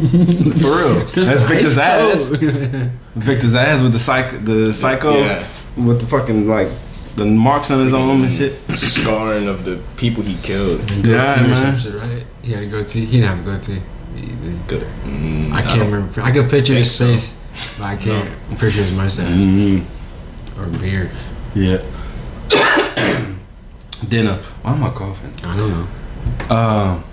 real. 0.00 1.04
That's 1.14 1.42
Victor's 1.44 1.78
ass. 1.78 2.22
Victor's 3.14 3.54
ass 3.54 3.82
with 3.82 3.92
the 3.92 3.98
psych, 4.00 4.44
the 4.44 4.74
psycho, 4.74 5.12
Yeah. 5.16 5.46
with 5.76 6.00
the 6.00 6.06
fucking 6.06 6.48
like 6.48 6.68
the 7.18 7.24
marks 7.26 7.70
on 7.70 7.84
his 7.84 7.92
arm 7.92 8.22
and 8.22 8.32
shit. 8.32 8.54
Scarring 8.74 9.48
of 9.48 9.64
the 9.64 9.78
people 9.96 10.22
he 10.22 10.36
killed. 10.42 10.80
Yeah, 11.04 11.24
man. 11.46 11.78
shit, 11.78 11.94
right? 11.94 12.24
He 12.42 12.52
had 12.52 12.62
a 12.62 12.66
goatee. 12.66 13.04
He 13.04 13.20
didn't 13.20 13.36
have 13.36 13.46
a 13.46 13.50
goatee. 13.56 13.82
He- 14.16 14.22
he- 14.22 14.58
Good. 14.66 14.82
Mm, 15.04 15.52
I 15.52 15.62
can't 15.62 15.80
don't- 15.80 15.90
remember. 15.92 16.20
I 16.22 16.30
can 16.32 16.48
picture 16.48 16.74
his 16.74 16.96
think 16.96 17.20
so. 17.20 17.28
face, 17.28 17.76
but 17.78 17.84
I 17.84 17.96
can't 17.96 18.28
picture 18.50 18.82
his 18.82 18.92
mustache 18.96 19.26
Mm-hmm. 19.28 20.60
or 20.60 20.66
beard. 20.78 21.10
Yeah. 21.54 21.82
Dinner. 24.08 24.36
Why 24.62 24.72
am 24.72 24.84
I 24.84 24.90
coughing? 24.90 25.32
I 25.44 25.56
don't 25.56 25.70
know. 26.50 26.56
Um. 26.56 27.04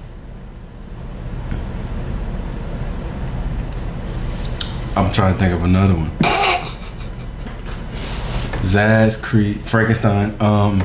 I'm 4.98 5.12
trying 5.12 5.34
to 5.34 5.40
think 5.40 5.54
of 5.54 5.64
another 5.64 5.94
one. 5.94 6.12
Zsasz, 8.66 9.22
Creed, 9.22 9.62
Frankenstein. 9.62 10.36
Um. 10.42 10.84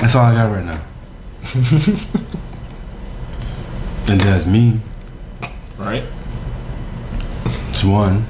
That's 0.00 0.14
all 0.14 0.26
I 0.26 0.34
got 0.34 0.52
right 0.52 0.64
now. 0.64 0.80
and 4.12 4.20
that's 4.20 4.46
me. 4.46 4.78
Right? 5.78 6.04
It's 7.70 7.82
one. 7.82 8.24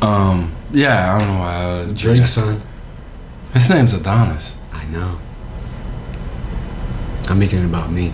Um. 0.00 0.54
Yeah, 0.72 1.14
I 1.14 1.18
don't 1.18 1.28
know 1.28 1.38
why. 1.38 1.54
I 1.54 1.82
was, 1.82 1.92
Drake's 1.92 2.30
son. 2.30 2.62
His 3.52 3.68
name's 3.68 3.92
Adonis. 3.92 4.56
I 4.72 4.86
know. 4.86 5.18
I'm 7.28 7.38
making 7.38 7.58
it 7.60 7.64
about 7.64 7.90
me. 7.90 8.12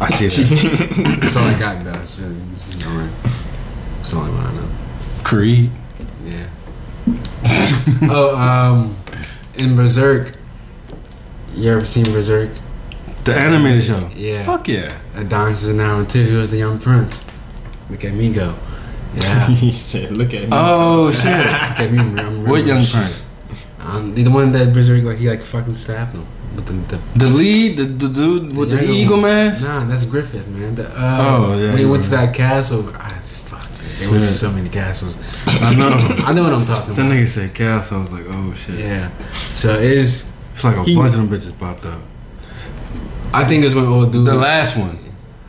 I 0.00 0.10
see 0.10 0.28
that. 0.28 1.18
That's 1.20 1.36
all 1.36 1.44
I 1.44 1.58
got 1.58 1.84
though. 1.84 2.00
It's 2.00 2.18
really, 2.18 2.36
it's 2.52 2.68
just 2.68 2.86
alright. 2.86 3.10
It's 4.00 4.10
the 4.12 4.16
only 4.16 4.32
one 4.32 4.46
I 4.46 4.52
know. 4.54 4.68
Creed. 5.28 5.70
Yeah. 6.24 6.46
oh, 8.10 8.34
um, 8.34 8.96
in 9.56 9.76
Berserk. 9.76 10.32
You 11.54 11.70
ever 11.72 11.84
seen 11.84 12.04
Berserk? 12.04 12.48
The 13.24 13.34
animated 13.34 13.84
show. 13.84 14.08
Yeah. 14.16 14.46
Fuck 14.46 14.68
yeah. 14.68 14.96
Adonis 15.14 15.62
is 15.64 15.76
that 15.76 15.94
one 15.94 16.06
too. 16.06 16.24
He 16.24 16.34
was 16.34 16.50
the 16.50 16.56
young 16.56 16.78
prince. 16.78 17.26
Look 17.90 18.06
at 18.06 18.14
me 18.14 18.32
go. 18.32 18.54
Yeah. 19.16 19.46
he 19.48 19.70
said, 19.72 20.16
"Look 20.16 20.32
at 20.32 20.44
me." 20.44 20.48
Oh 20.50 21.10
shit. 21.12 21.24
Look 21.26 21.80
at 21.80 21.92
me. 21.92 21.98
I'm, 21.98 22.46
what 22.46 22.64
young 22.64 22.86
prince? 22.86 23.22
Um, 23.80 24.14
the 24.14 24.22
the 24.22 24.30
one 24.30 24.52
that 24.52 24.72
Berserk 24.72 25.04
like 25.04 25.18
he 25.18 25.28
like 25.28 25.42
fucking 25.42 25.76
stabbed 25.76 26.14
him 26.14 26.26
with 26.56 26.66
the, 26.66 26.96
the 26.96 27.18
The 27.18 27.30
lead, 27.30 27.76
the, 27.76 27.84
the 27.84 28.08
dude 28.08 28.56
with 28.56 28.70
the, 28.70 28.76
younger 28.76 28.92
eagle 28.92 29.16
one. 29.16 29.22
mask. 29.26 29.62
Nah, 29.62 29.84
that's 29.84 30.06
Griffith, 30.06 30.48
man. 30.48 30.74
The, 30.74 30.88
uh, 30.88 31.18
Oh, 31.20 31.58
yeah, 31.58 31.68
When 31.68 31.78
he 31.78 31.84
went 31.84 32.04
to 32.04 32.10
that 32.10 32.34
castle, 32.34 32.82
man. 32.84 33.17
There 33.98 34.10
was 34.12 34.40
so 34.40 34.50
many 34.50 34.68
castles. 34.68 35.16
I 35.46 35.74
know. 35.74 35.88
I 36.26 36.32
know 36.32 36.42
what 36.44 36.52
I'm 36.52 36.60
talking 36.60 36.94
That 36.94 37.00
about. 37.02 37.08
That 37.08 37.14
nigga 37.14 37.28
said 37.28 37.54
castle. 37.54 37.98
I 37.98 38.02
was 38.02 38.10
like, 38.12 38.24
oh 38.28 38.54
shit. 38.54 38.78
Yeah. 38.78 39.10
So 39.54 39.74
it 39.74 39.90
is. 39.92 40.30
It's 40.54 40.64
like 40.64 40.76
a 40.76 40.84
He- 40.84 40.94
bunch 40.96 41.14
of 41.14 41.18
them 41.18 41.28
bitches 41.28 41.56
popped 41.58 41.84
up. 41.86 42.00
I 43.32 43.46
think 43.46 43.64
it's 43.64 43.74
when 43.74 43.84
old 43.86 44.12
dude. 44.12 44.26
The 44.26 44.34
last 44.34 44.76
one. 44.76 44.98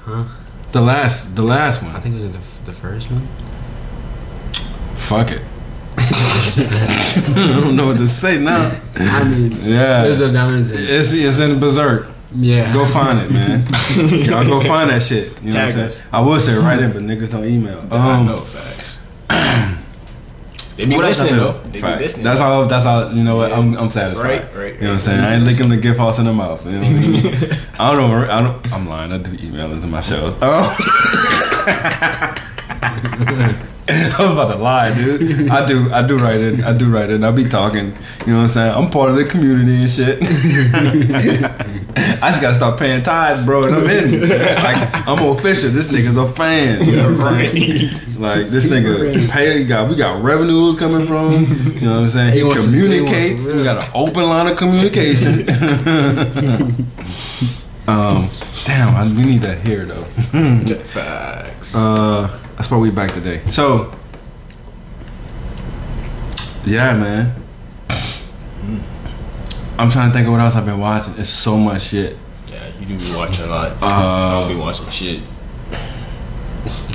Huh? 0.04 0.26
The 0.72 0.82
last. 0.82 1.36
The 1.36 1.42
last 1.44 1.82
one. 1.82 1.96
I 1.96 2.00
think 2.00 2.14
it 2.14 2.18
was 2.18 2.26
in 2.26 2.32
the, 2.34 2.40
the 2.66 2.74
first 2.74 3.10
one. 3.10 3.28
Fuck 4.96 5.32
it. 5.32 5.42
I 6.00 7.60
don't 7.62 7.76
know 7.76 7.88
what 7.88 7.98
to 7.98 8.08
say 8.08 8.40
now. 8.40 8.80
I 8.96 9.24
mean, 9.30 9.52
Yeah. 9.64 10.04
there's 10.04 10.22
a 10.22 10.32
diamonds. 10.32 10.72
It's 10.72 11.12
it's 11.14 11.40
in 11.40 11.60
Berserk. 11.60 12.08
Yeah. 12.36 12.72
Go 12.74 12.86
find 12.86 13.20
it, 13.20 13.32
man. 13.32 13.62
Y'all 14.26 14.44
go 14.44 14.60
find 14.62 14.90
that 14.92 15.02
shit. 15.02 15.30
You 15.42 15.46
know 15.46 15.52
Tag 15.52 15.70
what 15.74 15.80
I'm 15.82 15.86
us. 15.88 15.96
saying? 15.98 16.10
I 16.14 16.22
would 16.22 16.42
say 16.42 16.56
right 16.58 16.80
in, 16.80 16.92
but 16.94 17.02
niggas 17.02 17.32
don't 17.32 17.46
email. 17.46 17.84
I 17.92 18.18
Um, 18.20 18.28
know 18.28 18.38
facts. 18.38 19.00
they 20.78 20.86
be 20.86 20.96
What 20.96 21.06
else 21.06 21.20
listening 21.22 21.40
though. 21.40 21.54
They 21.64 21.72
be 21.72 21.80
Facts. 21.80 22.02
listening. 22.04 22.24
That's 22.26 22.40
all. 22.40 22.66
That's 22.68 22.86
all. 22.86 23.12
You 23.14 23.24
know 23.24 23.36
what? 23.38 23.50
Yeah. 23.50 23.58
I'm, 23.58 23.76
I'm 23.78 23.90
satisfied. 23.90 24.24
Right, 24.26 24.56
right, 24.56 24.74
You 24.76 24.82
know 24.82 24.82
what 24.82 24.82
I'm 24.82 24.92
right. 24.92 25.02
saying? 25.02 25.20
I 25.22 25.36
ain't 25.36 25.44
licking 25.44 25.70
the 25.70 25.78
gift 25.78 25.98
horse 26.00 26.20
in 26.20 26.26
the 26.26 26.34
mouth. 26.34 26.64
You 26.66 26.72
know 26.74 26.80
what 26.80 26.88
I 26.88 26.92
mean? 26.94 27.52
I 27.80 27.92
don't 27.96 28.10
know. 28.10 28.32
I 28.32 28.42
don't. 28.44 28.74
I'm 28.74 28.88
lying. 28.88 29.12
I 29.12 29.18
do 29.18 29.32
email 29.46 29.72
into 29.72 29.88
my 29.88 30.02
shows. 30.02 30.36
Oh. 30.42 30.76
I 33.90 34.16
was 34.20 34.34
about 34.34 34.52
to 34.52 34.58
lie, 34.58 34.94
dude. 34.94 35.50
I 35.50 35.66
do. 35.66 35.92
I 35.92 36.06
do 36.06 36.20
write 36.20 36.42
it. 36.42 36.62
I 36.62 36.74
do 36.74 36.92
write 36.92 37.10
it. 37.10 37.24
I 37.24 37.32
be 37.32 37.44
talking. 37.44 37.86
You 38.26 38.34
know 38.34 38.36
what 38.36 38.42
I'm 38.44 38.48
saying? 38.48 38.76
I'm 38.76 38.92
part 38.92 39.10
of 39.10 39.16
the 39.16 39.26
community 39.26 39.82
and 39.82 39.90
shit. 39.90 40.20
I 42.22 42.30
just 42.30 42.40
gotta 42.40 42.54
start 42.54 42.78
paying 42.78 43.02
tithes, 43.02 43.44
bro. 43.46 43.64
And 43.64 43.74
I'm 43.74 43.90
in. 43.90 44.22
Like 44.30 44.78
I'm 45.08 45.26
official. 45.30 45.72
This 45.72 45.92
nigga's 45.92 46.18
a 46.18 46.28
fan. 46.28 46.86
You 46.86 46.98
know 46.98 47.14
what 47.14 47.22
I'm 47.22 47.40
saying? 47.40 47.90
Like 48.20 48.46
this 48.46 48.68
nigga 48.68 49.28
pay. 49.32 49.64
Got 49.64 49.90
we 49.90 49.96
got 49.96 50.22
revenues 50.24 50.76
coming 50.78 51.08
from. 51.08 51.32
You 51.32 51.82
know 51.88 51.94
what 51.94 52.02
I'm 52.02 52.08
saying? 52.10 52.34
He, 52.34 52.44
he 52.44 52.54
communicates. 52.56 53.48
we 53.48 53.64
got 53.64 53.84
an 53.84 53.90
open 53.96 54.26
line 54.26 54.46
of 54.52 54.58
communication. 54.58 55.50
um, 57.88 58.30
damn, 58.66 58.94
I, 58.96 59.04
we 59.16 59.24
need 59.24 59.42
that 59.42 59.60
here 59.64 59.86
though. 59.86 60.04
facts. 60.76 61.74
Uh, 61.76 62.28
that's 62.60 62.70
why 62.70 62.78
we 62.78 62.92
back 62.92 63.14
today. 63.14 63.40
So, 63.50 63.94
yeah, 66.66 66.94
man. 66.94 67.34
I'm 69.78 69.90
trying 69.90 70.10
to 70.10 70.14
think 70.14 70.28
of 70.28 70.34
what 70.34 70.42
else 70.42 70.56
I've 70.56 70.66
been 70.66 70.78
watching. 70.78 71.14
It's 71.18 71.30
so 71.30 71.58
much 71.58 71.84
shit. 71.84 72.18
yeah, 72.52 72.70
you 72.78 72.86
do 72.86 72.98
be 73.00 73.16
watching 73.16 73.46
a 73.46 73.48
lot. 73.48 73.72
Uh, 73.82 73.86
I 73.86 74.40
don't 74.42 74.50
be 74.58 74.60
watching 74.62 74.90
shit. 74.90 75.22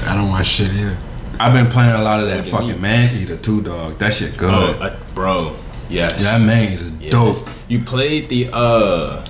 I 0.06 0.14
don't 0.14 0.28
watch 0.28 0.46
shit 0.46 0.70
either. 0.70 0.98
I've 1.40 1.54
been 1.54 1.68
playing 1.72 1.94
a 1.94 2.02
lot 2.02 2.20
of 2.20 2.26
that 2.28 2.44
Look 2.44 2.52
fucking 2.52 2.68
me. 2.74 2.76
Maneater 2.78 3.38
too, 3.38 3.62
dog. 3.62 3.98
That 3.98 4.12
shit 4.12 4.36
good. 4.36 4.52
Oh, 4.52 4.78
uh, 4.82 4.98
bro. 5.14 5.56
Yes. 5.88 6.22
that 6.24 6.42
man 6.42 6.74
is 6.74 6.92
Yes. 7.00 7.10
dope. 7.12 7.48
You 7.68 7.80
played 7.82 8.28
the 8.28 8.50
uh 8.52 9.24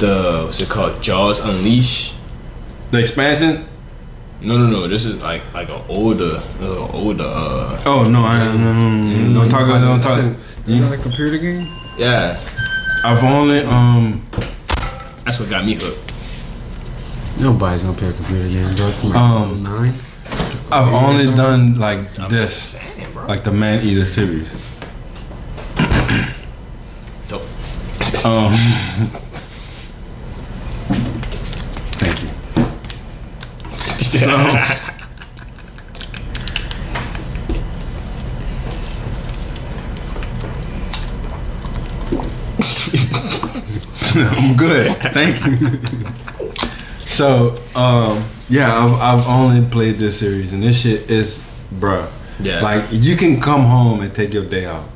the 0.00 0.42
what's 0.46 0.60
it 0.60 0.68
called? 0.68 1.00
Jaws 1.00 1.38
Unleashed. 1.38 2.16
The 2.90 2.98
expansion. 2.98 3.66
No, 4.44 4.58
no, 4.58 4.66
no. 4.66 4.88
This 4.88 5.04
is 5.06 5.22
like 5.22 5.42
like 5.54 5.68
an 5.68 5.80
older, 5.88 6.40
a 6.60 6.66
older. 6.92 7.24
Uh, 7.26 7.82
Oh 7.86 8.04
no, 8.08 8.24
I 8.24 8.38
no, 8.44 8.56
no, 8.56 8.72
no, 8.72 9.00
no, 9.02 9.40
don't 9.40 9.50
talk. 9.50 9.68
Don't 9.68 10.00
That's 10.00 10.14
talk. 10.16 10.24
a- 10.66 10.70
Is 10.70 10.80
that 10.88 10.98
a 10.98 11.02
computer 11.02 11.38
game? 11.38 11.68
yeah, 11.96 12.40
I've 13.04 13.22
only 13.22 13.60
um 13.64 14.24
that's 15.24 15.38
what 15.40 15.48
got 15.50 15.64
me 15.64 15.74
hooked. 15.74 16.10
Nobody's 17.40 17.82
gonna 17.82 17.96
play 17.96 18.08
a 18.08 18.12
computer 18.12 18.48
game. 18.48 18.74
Dog. 18.74 18.92
From 18.94 19.10
like 19.10 19.18
Um, 19.18 19.62
09? 19.62 19.94
I've 20.72 20.88
only 20.92 21.26
done 21.34 21.78
like 21.78 21.98
I'm 22.18 22.28
this, 22.28 22.50
just 22.54 22.72
saying, 22.96 23.12
bro. 23.12 23.26
like 23.26 23.44
the 23.44 23.52
Maneater 23.52 24.04
series. 24.04 24.48
Dope. 27.28 27.42
Um, 28.24 28.52
So, 34.20 34.28
I'm 44.24 44.56
good. 44.56 44.96
Thank 45.12 45.44
you. 45.46 45.78
so, 46.98 47.56
um, 47.74 48.22
yeah, 48.48 48.74
I've, 48.76 49.20
I've 49.20 49.26
only 49.28 49.66
played 49.70 49.96
this 49.96 50.18
series, 50.18 50.52
and 50.52 50.62
this 50.62 50.82
shit 50.82 51.10
is, 51.10 51.38
bruh. 51.74 52.10
Yeah. 52.40 52.60
Like, 52.60 52.84
you 52.90 53.16
can 53.16 53.40
come 53.40 53.62
home 53.62 54.00
and 54.02 54.14
take 54.14 54.34
your 54.34 54.44
day 54.44 54.66
off. 54.66 54.86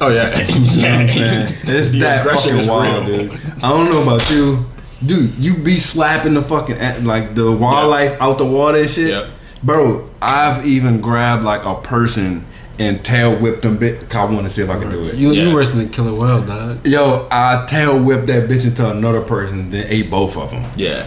Oh 0.00 0.08
yeah, 0.08 0.36
You 0.48 0.82
know 0.82 0.90
what 0.92 1.00
I'm 1.02 1.08
saying? 1.08 1.54
It's 1.64 1.90
The 1.92 2.00
that 2.00 2.20
aggression 2.26 2.50
fucking 2.52 2.60
is 2.60 2.68
wild, 2.68 3.08
real. 3.08 3.28
dude. 3.28 3.40
I 3.62 3.68
don't 3.70 3.90
know 3.90 4.02
about 4.02 4.28
you. 4.30 4.66
Dude, 5.04 5.34
you 5.38 5.54
be 5.54 5.78
slapping 5.78 6.34
the 6.34 6.42
fucking, 6.42 6.76
a- 6.78 6.98
like, 7.00 7.34
the 7.34 7.50
wildlife 7.52 8.20
out 8.20 8.38
the 8.38 8.44
water 8.44 8.78
and 8.78 8.90
shit. 8.90 9.10
Yep. 9.10 9.26
Bro, 9.62 10.10
I've 10.20 10.66
even 10.66 11.00
grabbed, 11.00 11.44
like, 11.44 11.64
a 11.64 11.74
person 11.76 12.44
and 12.80 13.04
tail 13.04 13.34
whipped 13.36 13.62
them 13.62 13.76
bit. 13.76 14.08
'cause 14.08 14.28
I 14.28 14.32
want 14.32 14.46
to 14.46 14.52
see 14.52 14.62
if 14.62 14.70
I 14.70 14.78
can 14.78 14.90
do 14.90 15.04
it. 15.04 15.14
You, 15.16 15.32
Yeah. 15.32 15.44
you 15.48 15.54
worse 15.54 15.70
than 15.72 15.80
a 15.80 15.86
killer 15.86 16.14
whale, 16.14 16.40
dog. 16.42 16.86
Yo, 16.86 17.26
I 17.30 17.64
tail 17.68 17.98
whipped 17.98 18.26
that 18.28 18.48
bitch 18.48 18.64
into 18.64 18.88
another 18.88 19.20
person, 19.20 19.70
then 19.70 19.86
ate 19.88 20.10
both 20.10 20.36
of 20.36 20.50
them. 20.50 20.64
yeah. 20.76 21.06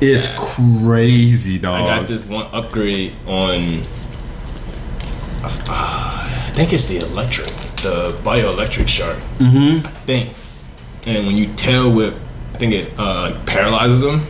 It's 0.00 0.28
crazy, 0.36 1.56
dog. 1.58 1.82
I 1.88 1.98
got 1.98 2.08
this 2.08 2.22
one 2.24 2.46
upgrade 2.52 3.12
on. 3.28 3.80
Uh, 5.44 5.48
I 5.68 6.50
think 6.54 6.72
it's 6.72 6.86
the 6.86 6.98
electric, 6.98 7.46
the 7.76 8.14
bioelectric 8.24 8.88
shark. 8.88 9.16
Mm-hmm. 9.38 9.86
I 9.86 9.90
think. 10.06 10.30
And 11.06 11.26
when 11.26 11.36
you 11.36 11.46
tail 11.54 11.90
whip, 11.92 12.14
I 12.54 12.56
think 12.56 12.72
it 12.72 12.92
uh, 12.98 13.38
paralyzes 13.46 14.00
them. 14.00 14.26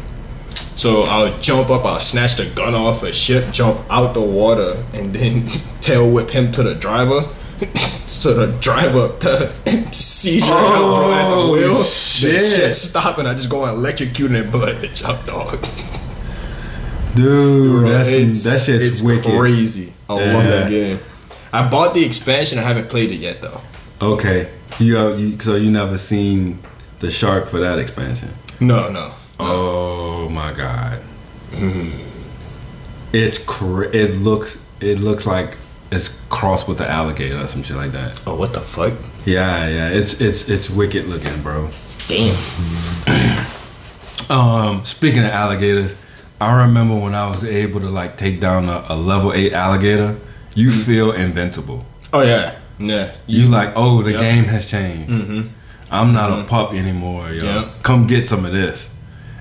So 0.54 1.02
I'll 1.02 1.36
jump 1.40 1.68
up, 1.70 1.84
I'll 1.84 2.00
snatch 2.00 2.36
the 2.36 2.46
gun 2.54 2.74
off 2.74 3.02
a 3.02 3.12
ship, 3.12 3.52
jump 3.52 3.80
out 3.90 4.14
the 4.14 4.20
water, 4.22 4.72
and 4.94 5.12
then 5.14 5.46
tail 5.80 6.10
whip 6.10 6.30
him 6.30 6.50
to 6.52 6.62
the 6.62 6.74
driver. 6.74 7.22
so 8.06 8.34
the 8.34 8.58
driver 8.60 9.08
the 9.20 9.46
seizure 9.92 10.46
Oh, 10.48 11.12
at 11.12 11.30
the 11.46 11.52
wheel, 11.52 11.82
shit. 11.84 12.32
the 12.32 12.38
ship 12.38 12.74
stop, 12.74 13.18
and 13.18 13.28
I 13.28 13.34
just 13.34 13.50
go 13.50 13.64
and 13.64 13.76
electrocute 13.76 14.32
and 14.32 14.50
blood 14.50 14.80
the 14.80 14.88
jump 14.88 15.24
dog. 15.26 15.64
Dude, 17.14 17.70
Bro, 17.82 17.88
that's, 17.88 18.42
that 18.44 18.62
shit's 18.62 18.88
it's 18.88 19.02
wicked. 19.02 19.30
crazy. 19.38 19.92
I 20.08 20.14
love 20.14 20.44
that 20.48 20.68
game. 20.68 20.98
I 21.52 21.68
bought 21.68 21.94
the 21.94 22.04
expansion. 22.04 22.58
I 22.58 22.62
haven't 22.62 22.88
played 22.88 23.12
it 23.12 23.16
yet 23.20 23.40
though. 23.40 23.60
Okay. 24.02 24.50
You, 24.80 24.96
have, 24.96 25.20
you 25.20 25.38
So 25.40 25.54
you 25.54 25.70
never 25.70 25.96
seen 25.96 26.58
the 27.00 27.10
shark 27.10 27.48
for 27.48 27.60
that 27.60 27.78
expansion? 27.78 28.30
No, 28.60 28.90
no. 28.90 29.14
Oh 29.38 30.28
my 30.28 30.52
god. 30.52 31.00
Mm-hmm. 31.50 32.00
It's 33.12 33.38
cra- 33.44 33.94
it 33.94 34.16
looks 34.16 34.64
it 34.80 35.00
looks 35.00 35.26
like 35.26 35.56
it's 35.90 36.20
crossed 36.28 36.68
with 36.68 36.78
the 36.78 36.88
alligator 36.88 37.40
or 37.40 37.46
some 37.46 37.62
shit 37.62 37.76
like 37.76 37.92
that. 37.92 38.20
Oh, 38.26 38.34
what 38.34 38.52
the 38.52 38.60
fuck? 38.60 38.94
Yeah, 39.24 39.68
yeah. 39.68 39.88
It's 39.88 40.20
it's 40.20 40.48
it's 40.48 40.70
wicked 40.70 41.06
looking, 41.06 41.42
bro. 41.42 41.70
Damn. 42.08 42.36
Um, 44.30 44.84
speaking 44.86 45.20
of 45.20 45.30
alligators, 45.30 45.94
I 46.40 46.62
remember 46.62 46.98
when 46.98 47.14
I 47.14 47.28
was 47.28 47.44
able 47.44 47.80
to 47.80 47.90
like 47.90 48.16
take 48.16 48.40
down 48.40 48.68
a, 48.68 48.84
a 48.88 48.96
level 48.96 49.32
eight 49.34 49.52
alligator. 49.52 50.16
You 50.54 50.68
mm-hmm. 50.68 50.80
feel 50.80 51.12
invincible. 51.12 51.84
Oh 52.12 52.22
yeah, 52.22 52.56
yeah. 52.78 53.12
You 53.26 53.48
like, 53.48 53.72
oh, 53.76 54.02
the 54.02 54.12
Yep. 54.12 54.20
game 54.20 54.44
has 54.44 54.70
changed. 54.70 55.10
Mm-hmm. 55.10 55.48
I'm 55.94 56.12
not 56.12 56.38
a 56.38 56.44
pup 56.44 56.72
anymore, 56.74 57.30
yo. 57.30 57.44
Yep. 57.44 57.82
Come 57.82 58.06
get 58.06 58.26
some 58.26 58.44
of 58.44 58.52
this. 58.52 58.88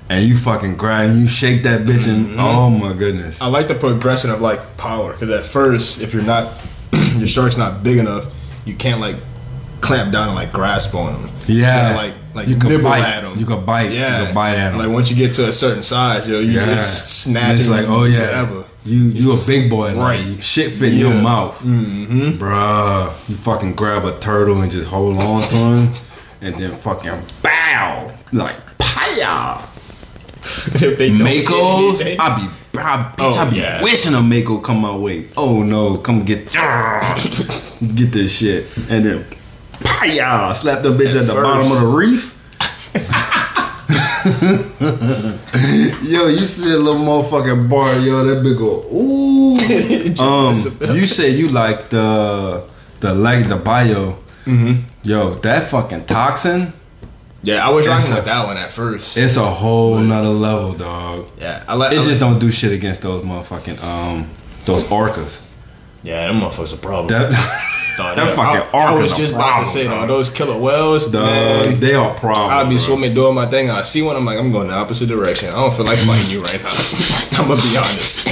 And 0.08 0.28
you 0.28 0.36
fucking 0.36 0.76
grind, 0.76 1.12
and 1.12 1.20
you 1.20 1.26
shake 1.26 1.62
that 1.62 1.82
bitch, 1.82 2.06
and 2.08 2.38
oh 2.38 2.68
my 2.70 2.92
goodness. 2.92 3.40
I 3.40 3.46
like 3.46 3.68
the 3.68 3.74
progression 3.74 4.30
of 4.30 4.40
like 4.42 4.76
power 4.76 5.12
because 5.12 5.30
at 5.30 5.46
first, 5.46 6.02
if 6.02 6.12
you're 6.12 6.22
not, 6.22 6.60
your 7.16 7.26
shark's 7.26 7.56
not 7.56 7.82
big 7.82 7.96
enough, 7.98 8.26
you 8.66 8.74
can't 8.74 9.00
like 9.00 9.16
clamp 9.80 10.12
down 10.12 10.28
and 10.28 10.34
like 10.34 10.52
grasp 10.52 10.94
on 10.94 11.12
them. 11.22 11.30
Yeah. 11.46 11.90
You 11.90 11.96
like 11.96 12.14
like 12.34 12.48
You 12.48 12.56
can 12.56 12.68
nibble 12.68 12.84
bite. 12.84 13.00
at 13.02 13.22
them. 13.22 13.38
You 13.38 13.46
can 13.46 13.64
bite. 13.64 13.92
You 13.92 13.98
Yeah, 14.00 14.26
can 14.26 14.34
bite 14.34 14.56
at 14.56 14.72
'em. 14.72 14.78
Like 14.78 14.90
once 14.90 15.10
you 15.10 15.16
get 15.16 15.32
to 15.34 15.48
a 15.48 15.52
certain 15.52 15.82
size, 15.82 16.28
yo, 16.28 16.38
you 16.40 16.52
Yeah. 16.52 16.64
just 16.66 17.22
snatch 17.22 17.60
it 17.60 17.68
like, 17.68 17.88
oh 17.88 18.04
yeah, 18.04 18.20
whatever. 18.42 18.64
you 18.84 19.04
you 19.04 19.32
a 19.32 19.46
big 19.46 19.70
boy, 19.70 19.94
right? 19.94 20.24
Like, 20.26 20.42
shit 20.42 20.72
fit 20.74 20.92
in 20.92 20.98
your 20.98 21.14
mouth, 21.14 21.58
mm-hmm. 21.60 22.30
bruh. 22.42 23.12
You 23.28 23.36
fucking 23.36 23.72
grab 23.74 24.04
a 24.04 24.18
turtle 24.20 24.60
and 24.60 24.70
just 24.70 24.88
hold 24.88 25.16
on 25.18 25.40
to 25.48 25.56
him, 25.56 25.92
and 26.44 26.54
then 26.56 26.70
fucking 26.72 27.20
bow 27.42 28.12
like 28.32 28.56
paya. 28.78 29.60
if 30.44 30.98
they 30.98 31.08
Makos, 31.08 32.02
I 32.18 32.36
be, 32.36 32.48
I, 32.78 33.12
bitch, 33.16 33.18
Oh, 33.18 33.38
I 33.38 33.48
be 33.50 33.56
yeah. 33.56 33.82
wishing 33.82 34.12
a 34.14 34.20
Mako 34.20 34.58
come 34.58 34.82
my 34.82 34.94
way. 34.94 35.28
Oh 35.38 35.62
no, 35.62 35.96
come 35.96 36.22
get, 36.22 36.52
get 36.52 38.12
this 38.12 38.36
shit, 38.36 38.66
and 38.90 39.06
then, 39.06 39.24
paya, 39.80 40.54
slap 40.54 40.82
the 40.82 40.90
bitch 40.90 41.14
at, 41.16 41.18
At 41.22 41.26
the 41.28 41.32
bottom 41.34 41.72
of 41.72 41.80
the 41.80 41.86
reef. 41.96 42.32
yo, 46.04 46.26
you 46.28 46.44
see 46.44 46.70
a 46.72 46.76
little 46.76 47.00
motherfucking 47.00 47.68
bar, 47.70 47.90
yo, 48.00 48.22
that 48.24 48.42
big 48.42 48.58
go, 48.58 48.82
ooh. 48.92 49.56
um, 50.22 50.54
you 50.94 51.06
said 51.06 51.38
you 51.38 51.48
like 51.48 51.88
the, 51.88 52.62
the 53.00 53.14
like 53.14 53.48
the 53.48 53.56
bio. 53.56 54.18
Mm-hmm. 54.44 54.90
Yo, 55.04 55.34
that 55.34 55.68
fucking 55.68 56.06
toxin, 56.06 56.72
yeah, 57.42 57.66
I 57.66 57.70
was 57.70 57.86
rocking 57.86 58.12
a- 58.12 58.16
with 58.16 58.24
that 58.24 58.46
one 58.46 58.56
at 58.56 58.70
first. 58.70 59.16
it's 59.18 59.36
a 59.36 59.44
whole 59.44 59.98
nother 59.98 60.28
level, 60.30 60.72
dog. 60.72 61.28
Yeah, 61.38 61.62
I 61.68 61.74
like. 61.74 61.92
It 61.92 61.98
I 61.98 62.02
just 62.02 62.08
like- 62.12 62.20
don't 62.20 62.38
do 62.38 62.50
shit 62.50 62.72
against 62.72 63.02
those 63.02 63.22
motherfucking 63.22 63.82
um 63.84 64.30
those 64.64 64.84
orcas. 64.84 65.40
Yeah, 66.02 66.26
them 66.28 66.40
motherfuckers 66.40 66.72
a 66.74 66.76
problem. 66.78 67.08
That 67.08 67.32
Dog, 67.96 68.16
that 68.16 68.34
fucking 68.34 68.62
I, 68.72 68.86
I 68.86 68.92
orca's 68.92 69.10
was 69.10 69.16
just 69.16 69.34
about 69.34 69.60
to 69.60 69.66
say, 69.66 69.84
dog, 69.84 70.08
those 70.08 70.28
killer 70.28 70.58
whales, 70.58 71.06
dog, 71.06 71.26
man. 71.26 71.78
they 71.78 71.94
are 71.94 72.12
problems. 72.14 72.50
I'll 72.50 72.64
be 72.64 72.70
bro. 72.70 72.78
swimming, 72.78 73.14
doing 73.14 73.34
my 73.36 73.46
thing. 73.46 73.70
I 73.70 73.82
see 73.82 74.02
one, 74.02 74.16
I'm 74.16 74.24
like, 74.24 74.38
I'm 74.38 74.50
going 74.50 74.68
the 74.68 74.74
opposite 74.74 75.06
direction. 75.06 75.50
I 75.50 75.52
don't 75.52 75.72
feel 75.72 75.86
like 75.86 75.98
fighting 76.00 76.28
you 76.28 76.42
right 76.42 76.60
now. 76.62 76.70
I'm 77.38 77.48
gonna 77.48 77.62
be 77.62 77.76
honest. 77.76 78.24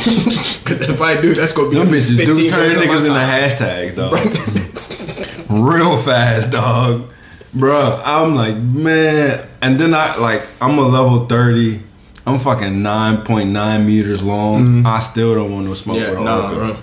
Because 0.64 0.88
if 0.88 1.00
I 1.00 1.20
do, 1.20 1.32
that's 1.34 1.52
gonna 1.52 1.70
be 1.70 1.76
Them 1.76 1.88
bitches 1.88 2.16
15 2.16 2.34
do 2.34 2.50
turn 2.50 2.60
minutes 2.60 2.76
of 2.78 2.86
my 2.86 2.94
niggas 2.94 3.06
into 3.06 3.20
hashtags, 3.20 3.96
dog. 3.96 5.50
Real 5.50 5.96
fast, 5.98 6.50
dog. 6.50 7.10
Bruh, 7.54 8.02
I'm 8.04 8.34
like, 8.34 8.56
man. 8.56 9.46
And 9.60 9.78
then 9.78 9.94
I 9.94 10.16
like 10.16 10.46
I'm 10.60 10.78
a 10.78 10.82
level 10.82 11.26
30. 11.26 11.80
I'm 12.26 12.38
fucking 12.38 12.68
9.9 12.68 13.86
meters 13.86 14.22
long. 14.22 14.86
I 14.86 15.00
still 15.00 15.34
don't 15.34 15.52
want 15.52 15.66
no 15.66 15.74
smoke 15.74 15.96
Mm-hmm. 15.98 16.18
Yeah, 16.18 16.24
nah, 16.24 16.54
bro. 16.54 16.76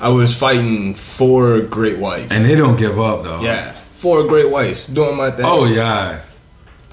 I 0.00 0.08
was 0.10 0.36
fighting 0.38 0.94
four 0.94 1.60
great 1.62 1.98
whites. 1.98 2.32
And 2.32 2.44
they 2.44 2.54
don't 2.54 2.76
give 2.76 2.98
up, 3.00 3.22
though. 3.22 3.40
yeah, 3.40 3.72
four 3.90 4.26
great 4.26 4.50
whites 4.50 4.86
doing 4.86 5.16
my 5.16 5.30
thing. 5.30 5.44
Oh 5.46 5.64
yeah. 5.64 6.20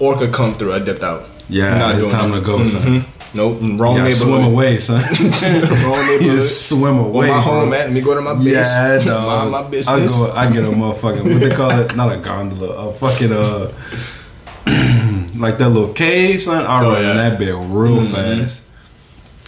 Orca 0.00 0.28
come 0.28 0.54
through. 0.54 0.72
I 0.72 0.78
dipped 0.80 1.02
out. 1.02 1.28
Yeah, 1.48 1.76
Not 1.78 1.96
it's 1.96 2.10
time 2.10 2.32
it. 2.32 2.40
to 2.40 2.44
go, 2.46 2.58
son. 2.66 2.82
Mhm. 2.82 3.04
Nope, 3.34 3.58
wrong 3.80 3.96
You 3.96 4.02
neighborhood. 4.04 4.16
swim 4.28 4.44
away, 4.44 4.78
son. 4.78 5.00
wrong 5.02 5.10
you 5.12 5.28
neighborhood. 5.30 6.20
just 6.22 6.68
swim 6.68 6.98
away. 6.98 7.28
Where 7.28 7.36
my 7.36 7.44
bro. 7.44 7.62
at? 7.64 7.68
Let 7.70 7.92
me 7.92 8.00
go 8.00 8.14
to 8.14 8.20
my 8.22 8.34
base. 8.34 8.52
Yeah, 8.54 9.04
dog. 9.04 9.50
Mind 9.50 9.72
my 9.72 9.78
I 9.92 10.06
go. 10.06 10.32
I 10.34 10.52
get 10.52 10.64
a 10.64 10.68
motherfucking 10.68 11.24
what 11.24 11.40
they 11.40 11.50
call 11.54 11.70
it? 11.80 11.94
Not 11.96 12.12
a 12.12 12.16
gondola. 12.18 12.88
A 12.88 12.92
fucking 12.94 13.32
uh, 13.32 13.72
like 15.36 15.58
that 15.58 15.68
little 15.68 15.92
cave, 15.92 16.42
son. 16.42 16.64
I 16.64 16.84
Oh, 16.84 16.92
run 16.92 17.02
yeah. 17.02 17.12
that 17.14 17.38
bit 17.38 17.54
real 17.68 18.04
fast. 18.06 18.62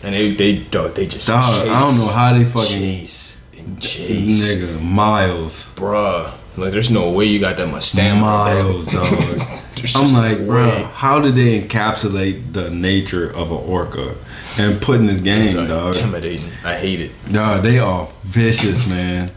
And 0.02 0.14
they 0.14 0.30
they 0.30 0.57
dog, 0.59 0.94
they 0.94 1.07
just 1.07 1.26
Dog, 1.26 1.42
chase, 1.42 1.70
I 1.70 1.80
don't 1.80 1.96
know 1.96 2.12
how 2.12 2.34
they 2.36 2.44
fucking 2.44 2.76
chase 2.80 3.36
chase, 3.81 4.57
nigga 4.57 4.83
miles, 4.83 5.64
bruh. 5.74 6.33
Like 6.57 6.72
there's 6.72 6.91
no 6.91 7.12
way 7.12 7.27
you 7.27 7.39
got 7.39 7.57
that 7.59 7.68
much 7.68 7.85
stamina, 7.85 8.20
miles, 8.20 8.89
bro. 8.91 9.05
dog. 9.05 9.43
I'm 9.95 10.12
like, 10.14 10.39
no 10.41 10.47
bro, 10.47 10.70
how 10.95 11.20
did 11.20 11.35
they 11.35 11.61
encapsulate 11.61 12.53
the 12.55 12.70
nature 12.70 13.31
of 13.35 13.51
an 13.51 13.59
orca 13.59 14.14
and 14.59 14.81
put 14.81 14.99
in 15.01 15.07
this 15.07 15.20
game, 15.20 15.55
like 15.55 15.68
dog? 15.68 15.95
intimidating. 15.95 16.51
I 16.64 16.74
hate 16.74 17.01
it. 17.01 17.11
Dog, 17.31 17.62
they 17.62 17.79
are 17.79 18.09
vicious, 18.24 18.87
man. 18.87 19.31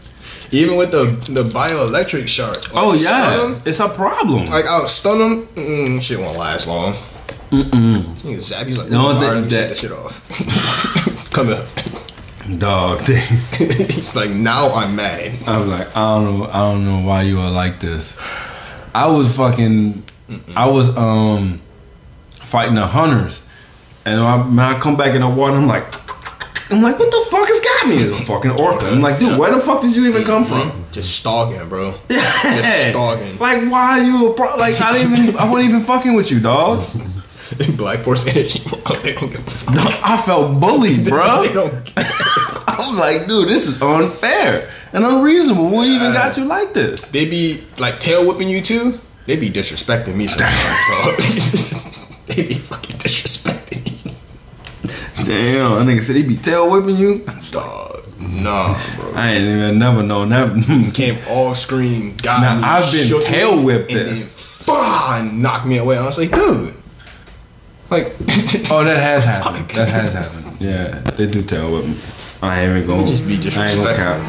Even 0.50 0.76
with 0.78 0.90
the 0.92 1.04
the 1.30 1.44
bioelectric 1.44 2.26
shark. 2.26 2.72
like, 2.74 2.84
Oh 2.84 2.94
yeah, 2.94 3.60
it's 3.66 3.80
a 3.80 3.88
problem. 3.88 4.46
like 4.46 4.64
I'll 4.64 4.88
stun 4.88 5.18
them. 5.18 5.46
Mm, 5.48 6.00
shit 6.02 6.18
won't 6.18 6.38
last 6.38 6.66
long. 6.66 6.94
Mm-mm. 7.50 8.24
You 8.24 8.30
can 8.32 8.40
zap. 8.40 8.66
He's 8.66 8.78
like, 8.78 8.88
No, 8.90 9.12
that- 9.12 9.20
let 9.20 9.42
me 9.42 9.48
that- 9.48 9.50
shut 9.50 9.68
that 9.68 9.76
shit 9.76 9.92
off. 9.92 11.30
Come 11.32 11.48
here. 11.48 11.66
Dog, 12.58 13.00
they, 13.06 13.20
He's 13.20 14.16
like, 14.16 14.30
now 14.30 14.72
I'm 14.72 14.96
mad. 14.96 15.32
I'm 15.46 15.68
like, 15.68 15.94
I 15.94 16.14
don't 16.18 16.38
know, 16.40 16.46
I 16.46 16.58
don't 16.72 16.84
know 16.84 17.06
why 17.06 17.22
you 17.22 17.38
are 17.38 17.50
like 17.50 17.80
this. 17.80 18.16
I 18.94 19.06
was 19.08 19.36
fucking, 19.36 20.02
I 20.56 20.68
was 20.68 20.96
um 20.96 21.60
fighting 22.32 22.74
the 22.74 22.86
hunters, 22.86 23.42
and 24.04 24.20
I, 24.20 24.38
when 24.38 24.58
I 24.58 24.78
come 24.80 24.96
back 24.96 25.14
in 25.14 25.20
the 25.20 25.28
water, 25.28 25.54
I'm 25.54 25.66
like, 25.66 25.84
I'm 26.72 26.82
like, 26.82 26.98
what 26.98 27.10
the 27.10 27.30
fuck 27.30 27.46
has 27.48 27.60
got 27.60 27.88
me? 27.88 27.96
It's 27.96 28.20
a 28.20 28.24
fucking 28.24 28.52
orca. 28.52 28.86
I'm 28.86 29.00
like, 29.00 29.18
dude, 29.18 29.38
where 29.38 29.52
the 29.52 29.60
fuck 29.60 29.82
did 29.82 29.94
you 29.94 30.06
even 30.08 30.24
come 30.24 30.44
from? 30.44 30.84
Just 30.92 31.16
stalking, 31.16 31.68
bro. 31.68 31.94
Yeah, 32.08 32.20
Just 32.42 32.88
stalking. 32.90 33.38
Like, 33.38 33.70
why 33.70 33.98
are 34.00 34.02
you 34.02 34.28
a 34.30 34.34
pro? 34.34 34.56
Like, 34.56 34.80
I 34.80 34.92
didn't 34.96 35.12
even, 35.12 35.36
I 35.36 35.50
wasn't 35.50 35.68
even 35.68 35.82
fucking 35.82 36.14
with 36.14 36.30
you, 36.30 36.40
dog. 36.40 36.88
Black 37.76 38.00
Force 38.00 38.26
Energy. 38.26 38.60
They 39.02 39.14
don't 39.14 39.30
give 39.30 39.46
a 39.46 39.50
fuck. 39.50 39.76
I 40.08 40.20
felt 40.26 40.60
bullied, 40.60 41.08
bro. 41.08 41.42
they 41.46 41.52
don't. 41.52 41.92
I'm 42.68 42.96
like, 42.96 43.26
dude, 43.26 43.48
this 43.48 43.66
is 43.66 43.80
unfair 43.80 44.70
and 44.92 45.04
unreasonable. 45.04 45.68
What 45.68 45.86
even 45.86 46.12
got 46.12 46.36
uh, 46.36 46.40
you 46.40 46.46
like 46.46 46.74
this? 46.74 47.08
They 47.08 47.24
be 47.24 47.64
like 47.78 47.98
tail 47.98 48.26
whipping 48.26 48.48
you 48.48 48.60
too. 48.60 48.98
They 49.26 49.36
be 49.36 49.48
disrespecting 49.48 50.16
me 50.16 50.26
sometimes, 50.26 51.84
they 52.26 52.42
be 52.48 52.54
fucking 52.54 52.96
disrespecting 52.96 54.04
me, 54.04 54.14
Damn, 55.24 55.86
that 55.86 55.92
nigga 55.94 56.02
said 56.02 56.16
he 56.16 56.22
be 56.22 56.36
tail 56.36 56.70
whipping 56.70 56.96
you. 56.96 57.24
dog. 57.50 58.04
Nah, 58.18 58.78
bro. 58.96 59.12
I 59.14 59.30
ain't 59.32 59.44
even 59.44 59.78
never 59.78 60.02
know, 60.02 60.24
never. 60.24 60.60
Came 60.92 61.18
off 61.28 61.56
screen, 61.56 62.16
got 62.16 62.40
Now, 62.42 62.56
me. 62.56 62.62
I've 62.64 62.92
been 62.92 63.22
tail 63.22 63.62
whipped 63.62 63.90
and 63.92 64.08
then 64.08 64.26
fah, 64.26 65.28
knocked 65.32 65.66
me 65.66 65.78
away. 65.78 65.96
I 65.96 66.04
was 66.04 66.18
like, 66.18 66.30
dude, 66.32 66.74
like, 67.90 68.06
oh, 68.70 68.84
that 68.84 69.00
has 69.00 69.24
happened. 69.24 69.68
That 69.70 69.88
has 69.88 70.12
happened. 70.12 70.60
Yeah, 70.60 71.00
they 71.16 71.26
do 71.26 71.42
tell 71.42 71.72
whip 71.72 71.86
me. 71.86 71.96
I 72.42 72.60
ain't 72.62 72.76
even 72.76 72.86
gonna 72.88 73.06
just 73.06 73.26
be 73.26 73.34
I 73.34 73.36
ain't 73.36 73.42
gonna 73.42 73.64
disrespectful. 73.66 73.96
cap. 73.96 74.20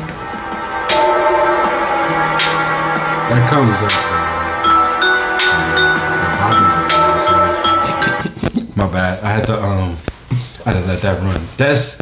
That 3.31 3.49
comes 3.49 3.81
up. 3.81 3.91
My 8.75 8.87
bad. 8.91 9.23
I 9.23 9.31
had 9.31 9.45
to 9.45 9.61
um, 9.61 9.97
I 10.65 10.71
had 10.71 10.81
to 10.81 10.87
let 10.87 11.01
that 11.01 11.21
run. 11.21 11.41
That's 11.57 11.97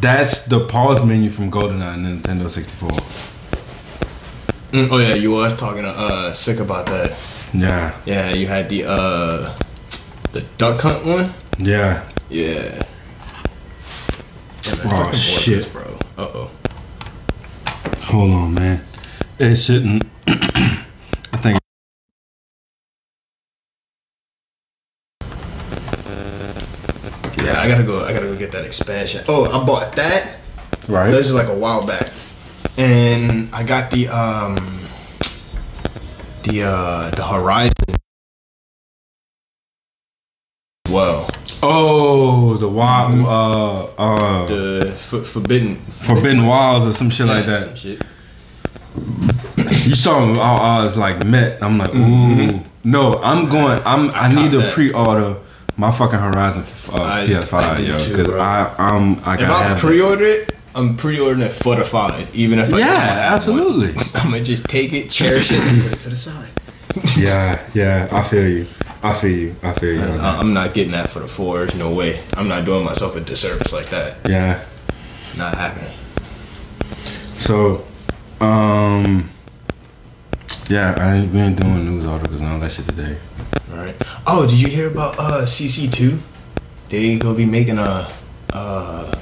that's 0.00 0.44
the 0.46 0.66
pause 0.66 1.04
menu 1.04 1.30
from 1.30 1.50
GoldenEye 1.50 1.94
and 1.94 2.22
Nintendo 2.22 2.50
64. 2.50 2.88
Mm, 4.72 4.88
oh 4.90 4.98
yeah, 4.98 5.14
you 5.14 5.30
was 5.30 5.56
talking 5.56 5.84
uh 5.84 6.32
sick 6.32 6.58
about 6.60 6.86
that. 6.86 7.16
Yeah, 7.54 7.94
Yeah, 8.04 8.32
you 8.32 8.46
had 8.46 8.68
the 8.68 8.84
uh 8.86 9.56
the 10.34 10.40
duck 10.58 10.80
hunt 10.80 11.06
one. 11.06 11.32
yeah. 11.58 12.04
Yeah. 12.28 12.82
Oh, 14.84 15.12
shit. 15.12 15.70
Bro. 15.72 15.98
Uh 16.18 16.28
oh. 16.34 16.50
Hold 18.06 18.30
on, 18.32 18.54
man. 18.54 18.84
It 19.38 19.54
shouldn't. 19.54 20.04
I 20.26 21.36
think. 21.40 21.58
Yeah, 27.38 27.60
I 27.60 27.68
gotta 27.68 27.84
go. 27.84 28.04
I 28.04 28.12
gotta 28.12 28.26
go 28.26 28.36
get 28.36 28.50
that 28.52 28.64
expansion. 28.64 29.22
Oh, 29.28 29.44
I 29.44 29.64
bought 29.64 29.94
that. 29.94 30.38
Right. 30.88 31.10
This 31.12 31.26
is 31.26 31.34
like 31.34 31.48
a 31.48 31.54
while 31.54 31.86
back, 31.86 32.10
and 32.76 33.54
I 33.54 33.62
got 33.62 33.92
the 33.92 34.08
um 34.08 34.56
the 36.42 36.62
uh 36.64 37.10
the 37.10 37.22
Horizon. 37.24 37.93
Well, 40.94 41.28
Oh, 41.60 42.56
the 42.56 42.68
wild, 42.68 43.18
uh, 43.26 43.84
uh, 43.98 44.46
the 44.46 44.90
f- 44.94 45.26
Forbidden 45.26 45.76
Forbidden 45.86 46.46
Wilds 46.46 46.86
or 46.86 46.92
some 46.92 47.10
shit 47.10 47.26
like 47.26 47.46
Yeah, 47.46 47.58
some 47.58 47.70
that. 47.70 47.78
shit. 47.78 48.04
You 49.86 49.94
saw 49.96 50.20
them, 50.20 50.38
I, 50.38 50.54
I 50.54 50.84
was 50.84 50.96
like 50.96 51.24
met. 51.26 51.60
I'm 51.62 51.78
like, 51.78 51.92
ooh, 51.94 52.60
no, 52.84 53.14
I'm 53.22 53.48
going. 53.48 53.80
I'm. 53.84 54.10
I, 54.12 54.28
need 54.32 54.52
to 54.52 54.70
pre-order 54.72 55.36
my 55.76 55.90
fucking 55.90 56.18
Horizon 56.18 56.62
uh, 56.92 57.02
I- 57.02 57.26
PS5, 57.26 57.52
I 57.54 57.80
yo, 57.80 57.92
because 57.94 58.30
I 58.36 58.74
I'm 58.78 59.18
I 59.24 59.34
If 59.34 59.40
gotta 59.40 59.52
I 59.52 59.62
have 59.64 59.78
pre-order 59.78 60.24
it, 60.26 60.54
I'm 60.76 60.96
pre-ordering 60.96 61.40
it 61.48 61.52
for 61.52 61.74
the 61.74 61.84
five, 61.84 62.32
even 62.36 62.58
if 62.60 62.72
I 62.72 62.78
Yeah, 62.78 62.84
have 62.94 63.48
one. 63.48 63.58
absolutely. 63.58 63.88
I'm 64.14 64.30
gonna 64.30 64.44
just 64.44 64.64
take 64.68 64.92
it, 64.92 65.10
cherish 65.10 65.50
it, 65.50 65.58
and 65.60 65.82
put 65.82 65.92
it 65.92 66.00
to 66.02 66.10
the 66.10 66.16
side. 66.16 66.50
Yeah, 67.18 67.60
yeah. 67.74 68.06
I 68.12 68.22
feel 68.22 68.46
you. 68.48 68.66
I 69.04 69.12
feel 69.12 69.30
you. 69.30 69.56
I 69.62 69.74
feel 69.74 69.92
you. 69.92 70.00
I, 70.00 70.38
I'm 70.38 70.54
not 70.54 70.72
getting 70.72 70.92
that 70.92 71.10
for 71.10 71.20
the 71.20 71.28
fours. 71.28 71.74
No 71.74 71.92
way. 71.92 72.22
I'm 72.38 72.48
not 72.48 72.64
doing 72.64 72.86
myself 72.86 73.14
a 73.16 73.20
disservice 73.20 73.70
like 73.70 73.90
that. 73.90 74.16
Yeah. 74.26 74.64
Not 75.36 75.54
happening. 75.56 75.92
So, 77.36 77.84
um, 78.40 79.28
yeah, 80.70 80.94
I 80.98 81.16
ain't, 81.16 81.34
ain't 81.34 81.60
doing 81.60 81.84
news 81.84 82.06
articles 82.06 82.40
and 82.40 82.50
all 82.50 82.58
that 82.60 82.72
shit 82.72 82.86
today. 82.86 83.18
All 83.72 83.76
right. 83.76 83.94
Oh, 84.26 84.46
did 84.48 84.58
you 84.58 84.68
hear 84.68 84.88
about 84.88 85.18
uh 85.18 85.42
CC2? 85.44 86.18
They 86.88 87.18
gonna 87.18 87.36
be 87.36 87.44
making 87.44 87.76
a 87.76 88.08
uh 88.54 89.20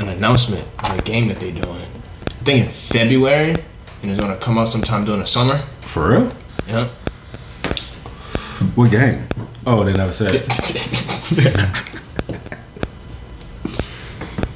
an 0.00 0.08
announcement 0.08 0.66
on 0.82 0.98
a 0.98 1.02
game 1.02 1.28
that 1.28 1.38
they're 1.38 1.52
doing. 1.52 1.86
I 2.26 2.44
think 2.44 2.64
in 2.64 2.70
February, 2.72 3.50
and 3.50 4.10
it's 4.10 4.18
gonna 4.18 4.36
come 4.38 4.58
out 4.58 4.66
sometime 4.66 5.04
during 5.04 5.20
the 5.20 5.26
summer. 5.26 5.58
For 5.82 6.10
real? 6.10 6.32
Yeah. 6.66 6.88
What 8.74 8.90
game? 8.90 9.24
Oh, 9.66 9.84
they 9.84 9.92
never 9.92 10.12
said. 10.12 10.46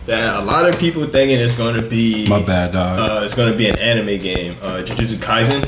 Yeah, 0.06 0.42
a 0.42 0.44
lot 0.44 0.68
of 0.68 0.78
people 0.80 1.06
thinking 1.06 1.38
it's 1.38 1.56
gonna 1.56 1.80
be 1.80 2.26
My 2.28 2.44
bad, 2.44 2.72
dog. 2.72 2.98
Uh, 2.98 3.20
it's 3.24 3.34
gonna 3.34 3.54
be 3.56 3.68
an 3.68 3.78
anime 3.78 4.18
game, 4.20 4.56
uh, 4.60 4.82
Jujutsu 4.84 5.16
Kaisen. 5.16 5.64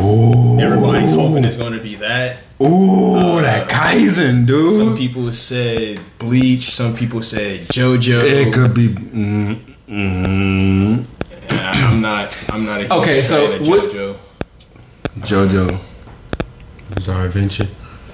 Ooh. 0.00 0.58
Everybody's 0.58 1.10
hoping 1.10 1.44
it's 1.44 1.56
gonna 1.56 1.78
be 1.80 1.94
that. 1.96 2.38
Ooh, 2.60 3.40
that 3.42 3.68
Kaisen, 3.68 4.46
dude. 4.46 4.72
Some 4.72 4.96
people 4.96 5.30
said 5.30 6.00
Bleach. 6.18 6.62
Some 6.62 6.96
people 6.96 7.20
said 7.22 7.60
JoJo. 7.68 8.22
it 8.24 8.52
could 8.54 8.72
be. 8.74 8.88
Mm, 8.88 9.60
mm, 9.88 11.04
I'm 11.50 12.00
not. 12.00 12.34
I'm 12.48 12.64
not 12.64 12.78
a 12.80 12.84
huge 12.84 12.90
Okay, 12.92 13.20
fan 13.20 13.28
so 13.28 13.52
of 13.52 13.68
what- 13.68 13.90
JoJo. 15.20 15.78
JoJo. 16.94 16.96
Bizarre 16.96 17.24
Adventure. 17.26 17.68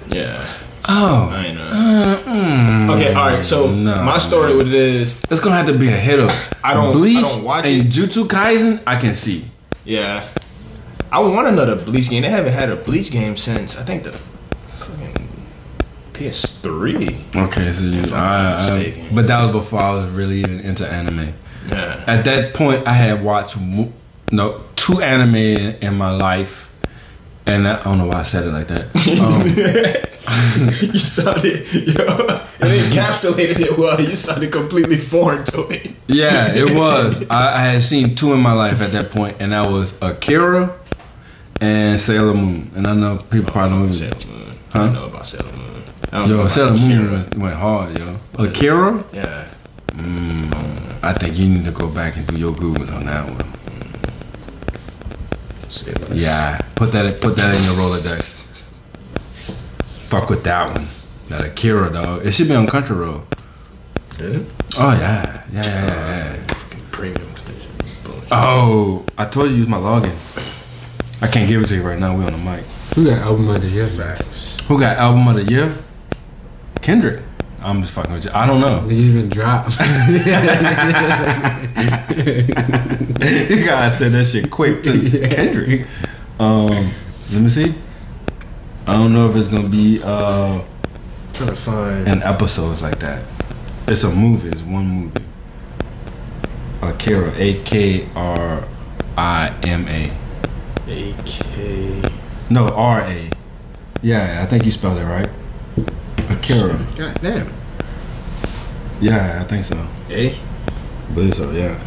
Yeah, 0.09 0.45
Oh. 0.89 1.29
I 1.31 1.45
ain't 1.45 1.57
know. 1.57 1.63
Uh, 1.63 2.17
mm. 2.23 2.89
Okay, 2.95 3.13
all 3.13 3.29
right. 3.29 3.45
So 3.45 3.71
Nah, 3.71 4.03
my 4.03 4.17
story, 4.17 4.55
what 4.55 4.67
it 4.67 4.73
is, 4.73 5.21
It's 5.29 5.39
gonna 5.39 5.55
have 5.55 5.67
to 5.67 5.73
be 5.77 5.87
a 5.89 5.91
hitter. 5.91 6.27
I 6.63 6.73
don't- 6.73 6.91
Bleach. 6.93 7.17
I 7.17 7.21
don't 7.21 7.43
watch 7.43 7.67
and 7.67 7.85
it. 7.85 7.89
Jutsu 7.89 8.25
Kaisen, 8.27 8.79
I 8.87 8.95
can 8.99 9.13
see. 9.15 9.45
yeah. 9.85 10.23
I 11.13 11.19
want 11.19 11.47
another 11.49 11.75
Bleach 11.75 12.09
game. 12.09 12.21
They 12.23 12.29
haven't 12.29 12.53
had 12.53 12.69
a 12.69 12.77
Bleach 12.77 13.11
game 13.11 13.35
since 13.35 13.77
I 13.77 13.83
think 13.83 14.03
the 14.03 14.13
fucking 14.13 15.27
PS3. 16.13 17.35
Okay, 17.35 17.71
so 17.73 17.83
you, 17.83 17.99
I'm 17.99 18.13
I, 18.13 18.43
not 18.43 18.61
I, 18.61 18.77
mistaken. 18.77 19.15
but 19.15 19.27
that 19.27 19.43
was 19.43 19.51
before 19.51 19.83
I 19.83 19.89
was 19.91 20.09
really 20.11 20.39
even 20.39 20.61
into 20.61 20.87
anime. 20.87 21.33
Yeah. 21.69 22.01
At 22.07 22.23
that 22.25 22.53
point, 22.53 22.87
I 22.87 22.93
had 22.93 23.21
watched 23.23 23.57
no 24.31 24.61
two 24.77 25.01
anime 25.01 25.35
in, 25.35 25.75
in 25.81 25.95
my 25.97 26.11
life, 26.11 26.70
and 27.51 27.67
I, 27.67 27.79
I 27.79 27.83
don't 27.83 27.97
know 27.97 28.07
why 28.07 28.19
I 28.19 28.23
said 28.23 28.45
it 28.45 28.51
like 28.51 28.67
that. 28.67 28.87
Um, 30.21 30.93
you 30.93 30.99
sounded, 30.99 31.43
yo, 31.73 32.03
it 32.61 32.91
encapsulated 32.93 33.59
it 33.59 33.77
well. 33.77 33.99
You 33.99 34.15
sounded 34.15 34.51
completely 34.51 34.95
foreign 34.97 35.43
to 35.45 35.67
it. 35.69 35.91
yeah, 36.07 36.53
it 36.53 36.77
was. 36.77 37.25
I, 37.29 37.53
I 37.55 37.59
had 37.73 37.83
seen 37.83 38.15
two 38.15 38.33
in 38.33 38.39
my 38.39 38.53
life 38.53 38.81
at 38.81 38.91
that 38.91 39.09
point, 39.09 39.37
and 39.39 39.51
that 39.51 39.67
was 39.67 39.99
Akira 40.01 40.73
and 41.59 41.99
Sailor 41.99 42.33
Moon. 42.35 42.71
And 42.75 42.87
I 42.87 42.93
know 42.93 43.17
people 43.17 43.51
probably 43.51 43.77
don't. 43.79 43.91
Sailor 43.91 44.15
Even, 44.21 44.39
Moon. 44.39 44.51
Huh? 44.69 44.81
I 44.83 44.93
know 44.93 45.05
about 45.07 45.25
Sailor 45.27 45.51
Moon. 45.51 45.83
I 46.11 46.19
don't 46.19 46.29
know 46.29 46.41
yo, 46.43 46.47
Sailor. 46.47 46.71
Moon 46.77 47.11
went, 47.11 47.35
went 47.37 47.55
hard, 47.55 47.99
yo. 47.99 48.17
Akira, 48.37 49.03
Yeah. 49.11 49.47
I 51.03 51.13
think 51.13 51.37
you 51.37 51.47
need 51.49 51.65
to 51.65 51.71
go 51.71 51.89
back 51.89 52.15
and 52.15 52.27
do 52.27 52.37
your 52.37 52.53
googles 52.53 52.91
on 52.95 53.05
that 53.07 53.25
one. 53.27 53.51
Sailor. 55.71 56.13
Yeah, 56.13 56.59
put 56.75 56.91
that 56.91 57.21
put 57.21 57.35
that 57.37 57.55
in 57.55 57.63
your 57.63 57.75
Rolodex. 57.75 58.35
Fuck 60.09 60.29
with 60.29 60.43
that 60.43 60.69
one. 60.69 60.85
That 61.29 61.45
Akira 61.45 61.91
dog. 61.91 62.25
It 62.25 62.31
should 62.31 62.47
be 62.47 62.55
on 62.55 62.67
Crunchyroll. 62.67 63.23
Yeah. 64.19 64.39
Oh 64.77 64.91
yeah, 64.91 65.43
yeah, 65.51 65.61
yeah, 65.63 65.63
yeah. 65.63 66.35
yeah. 66.35 66.53
Fucking 66.53 66.85
premium. 66.91 67.31
Oh, 68.33 69.05
I 69.17 69.25
told 69.25 69.51
you 69.51 69.57
use 69.57 69.67
my 69.67 69.77
login. 69.77 70.15
I 71.21 71.27
can't 71.27 71.49
give 71.49 71.61
it 71.61 71.67
to 71.67 71.75
you 71.75 71.83
right 71.83 71.99
now. 71.99 72.15
We 72.15 72.23
on 72.23 72.31
the 72.31 72.37
mic. 72.37 72.63
Who 72.95 73.05
got 73.05 73.17
album 73.19 73.49
of 73.49 73.59
the 73.59 73.67
year? 73.67 73.87
Facts. 73.87 74.57
Who 74.67 74.79
got 74.79 74.97
album 74.97 75.27
of 75.27 75.35
the 75.35 75.43
year? 75.43 75.77
Kendrick. 76.81 77.21
I'm 77.61 77.81
just 77.81 77.93
fucking 77.93 78.13
with 78.13 78.25
you. 78.25 78.31
I 78.33 78.45
don't 78.47 78.59
know. 78.59 78.87
They 78.87 78.95
even 78.95 79.29
dropped. 79.29 79.71
you 79.79 79.85
guys 83.65 83.97
said 83.97 84.11
that 84.13 84.25
shit 84.31 84.49
quick 84.49 84.81
to 84.83 84.97
Yeah. 84.97 85.27
Kendrick. 85.27 85.87
Um, 86.39 86.91
let 87.31 87.41
me 87.41 87.49
see. 87.49 87.75
I 88.87 88.93
don't 88.93 89.13
know 89.13 89.29
if 89.29 89.35
it's 89.35 89.47
gonna 89.47 89.69
be 89.69 90.01
uh 90.03 90.61
trying 91.33 91.49
to 91.49 91.55
find. 91.55 92.07
in 92.07 92.23
episodes 92.23 92.81
like 92.81 92.99
that. 92.99 93.23
It's 93.87 94.03
a 94.03 94.13
movie. 94.13 94.49
It's 94.49 94.63
one 94.63 94.87
movie. 94.87 95.23
Akira, 96.81 97.31
A 97.35 97.61
K 97.63 98.07
R 98.15 98.63
I 99.17 99.53
M 99.63 99.87
A. 99.87 100.05
AK. 100.87 102.11
No, 102.49 102.67
R 102.69 103.01
A. 103.01 103.29
Yeah, 104.01 104.41
I 104.41 104.47
think 104.47 104.65
you 104.65 104.71
spelled 104.71 104.97
it 104.97 105.05
right. 105.05 105.29
Akira. 106.51 106.85
God 106.97 107.21
damn. 107.21 107.53
Yeah, 108.99 109.41
I 109.41 109.43
think 109.45 109.63
so. 109.65 109.87
A. 110.09 110.37
Believe 111.13 111.33
so. 111.33 111.51
Yeah. 111.51 111.77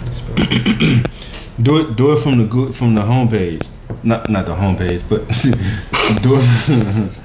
do 1.63 1.79
it. 1.79 1.97
Do 1.97 2.13
it 2.13 2.19
from 2.21 2.39
the 2.39 2.45
good 2.47 2.75
from 2.75 2.95
the 2.95 3.03
homepage. 3.03 3.67
Not 4.03 4.29
not 4.29 4.47
the 4.47 4.55
homepage, 4.55 5.03
but 5.09 5.27
do 6.23 6.39
it. 6.41 7.21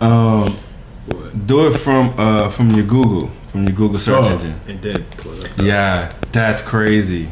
um, 0.02 0.56
Do 1.46 1.66
it 1.66 1.72
from 1.76 2.14
uh 2.18 2.48
from 2.50 2.70
your 2.70 2.86
Google, 2.86 3.30
from 3.48 3.64
your 3.66 3.76
Google 3.76 3.98
search 3.98 4.16
Oh, 4.24 4.28
engine. 4.28 4.54
it 4.66 4.80
did 4.80 5.08
pull 5.18 5.32
it 5.32 5.50
up. 5.50 5.58
Yeah, 5.58 6.12
that's 6.32 6.62
crazy. 6.62 7.28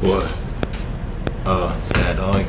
What? 0.00 0.32
Uh, 1.44 1.76
dog. 2.14 2.44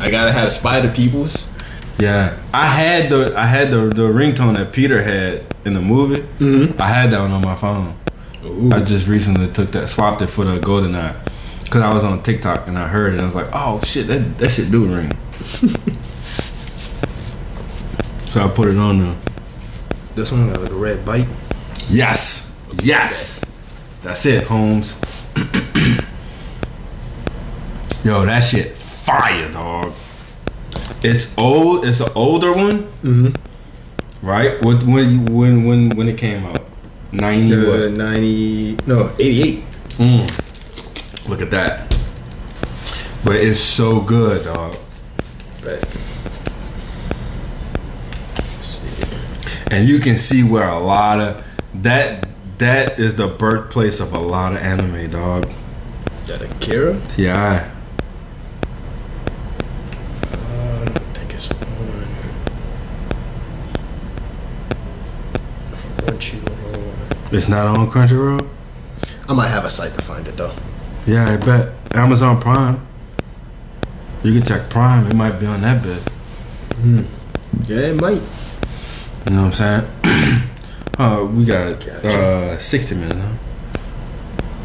I 0.00 0.10
gotta 0.10 0.32
have 0.32 0.48
a 0.48 0.50
spider 0.50 0.90
peoples. 0.92 1.54
Yeah, 1.98 2.38
I 2.54 2.66
had 2.66 3.10
the 3.10 3.34
I 3.36 3.46
had 3.46 3.72
the 3.72 3.88
the 3.88 4.08
ringtone 4.08 4.54
that 4.54 4.72
Peter 4.72 5.02
had 5.02 5.44
in 5.64 5.74
the 5.74 5.80
movie. 5.80 6.22
Mm-hmm. 6.38 6.80
I 6.80 6.86
had 6.86 7.10
that 7.10 7.20
one 7.20 7.32
on 7.32 7.42
my 7.42 7.56
phone. 7.56 7.96
Ooh. 8.44 8.70
I 8.72 8.80
just 8.84 9.08
recently 9.08 9.48
took 9.48 9.72
that, 9.72 9.88
swapped 9.88 10.22
it 10.22 10.28
for 10.28 10.44
the 10.44 10.60
GoldenEye, 10.60 11.16
because 11.64 11.82
I 11.82 11.92
was 11.92 12.04
on 12.04 12.22
TikTok 12.22 12.68
and 12.68 12.78
I 12.78 12.86
heard 12.86 13.14
it. 13.14 13.16
and 13.16 13.22
I 13.22 13.24
was 13.24 13.34
like, 13.34 13.48
oh 13.52 13.80
shit, 13.82 14.06
that 14.06 14.38
that 14.38 14.50
shit 14.50 14.70
do 14.70 14.86
ring. 14.86 15.10
so 18.26 18.44
I 18.44 18.48
put 18.48 18.68
it 18.68 18.78
on 18.78 19.00
there. 19.00 19.16
This 20.14 20.30
one 20.30 20.52
got 20.52 20.62
like 20.62 20.70
a 20.70 20.74
red 20.74 21.04
bite. 21.04 21.26
Yes, 21.90 22.52
yes, 22.82 23.40
that's 24.02 24.24
it, 24.24 24.44
Holmes. 24.46 24.96
Yo, 28.04 28.24
that 28.24 28.40
shit 28.40 28.76
fire, 28.76 29.50
dog. 29.50 29.92
It's 31.02 31.32
old. 31.38 31.84
It's 31.84 32.00
an 32.00 32.08
older 32.14 32.52
one, 32.52 32.84
Mm-hmm. 33.02 34.26
right? 34.26 34.60
What 34.64 34.82
when 34.84 35.26
when 35.26 35.64
when 35.64 35.90
when 35.90 36.08
it 36.08 36.18
came 36.18 36.44
out? 36.44 36.64
Ninety 37.12 37.54
Uh, 37.54 37.88
90, 37.90 38.76
no, 38.86 39.10
88. 39.18 39.64
Mm. 39.98 41.28
Look 41.28 41.40
at 41.42 41.50
that. 41.50 41.88
But 43.24 43.36
it's 43.36 43.60
so 43.60 44.00
good, 44.00 44.44
dog. 44.44 44.76
But, 45.62 45.80
let's 48.36 48.66
see. 48.66 48.88
And 49.70 49.88
you 49.88 50.00
can 50.00 50.18
see 50.18 50.42
where 50.44 50.68
a 50.68 50.78
lot 50.78 51.20
of 51.20 51.44
that 51.82 52.26
that 52.58 52.98
is 52.98 53.14
the 53.14 53.28
birthplace 53.28 54.00
of 54.00 54.12
a 54.12 54.18
lot 54.18 54.52
of 54.52 54.58
anime, 54.58 55.10
dog. 55.10 55.48
That 56.26 56.42
Akira? 56.42 57.00
Yeah. 57.16 57.70
Uh, 60.32 60.80
I 60.80 60.84
don't 60.84 61.16
think 61.16 61.32
it's 61.34 61.50
on. 61.50 61.58
Crunchyroll. 65.72 67.17
It's 67.30 67.48
not 67.48 67.66
on 67.78 67.90
Crunchyroll? 67.90 68.48
I 69.28 69.32
might 69.34 69.48
have 69.48 69.64
a 69.64 69.70
site 69.70 69.94
to 69.94 70.02
find 70.02 70.26
it 70.26 70.36
though. 70.36 70.54
Yeah, 71.06 71.30
I 71.30 71.36
bet. 71.36 71.72
Amazon 71.92 72.40
Prime. 72.40 72.80
You 74.22 74.32
can 74.32 74.42
check 74.42 74.68
Prime. 74.70 75.06
It 75.06 75.14
might 75.14 75.38
be 75.38 75.46
on 75.46 75.60
that 75.62 75.82
bit. 75.82 76.02
Yeah, 77.68 77.78
it 77.92 78.00
might. 78.00 78.22
You 79.28 79.34
know 79.36 79.44
what 79.46 79.60
I'm 79.60 79.84
saying? 80.02 80.42
uh, 80.98 81.24
we 81.30 81.44
got 81.44 81.84
Gotcha. 81.84 82.18
uh, 82.54 82.58
60 82.58 82.94
minutes, 82.94 83.14
huh? 83.20 83.32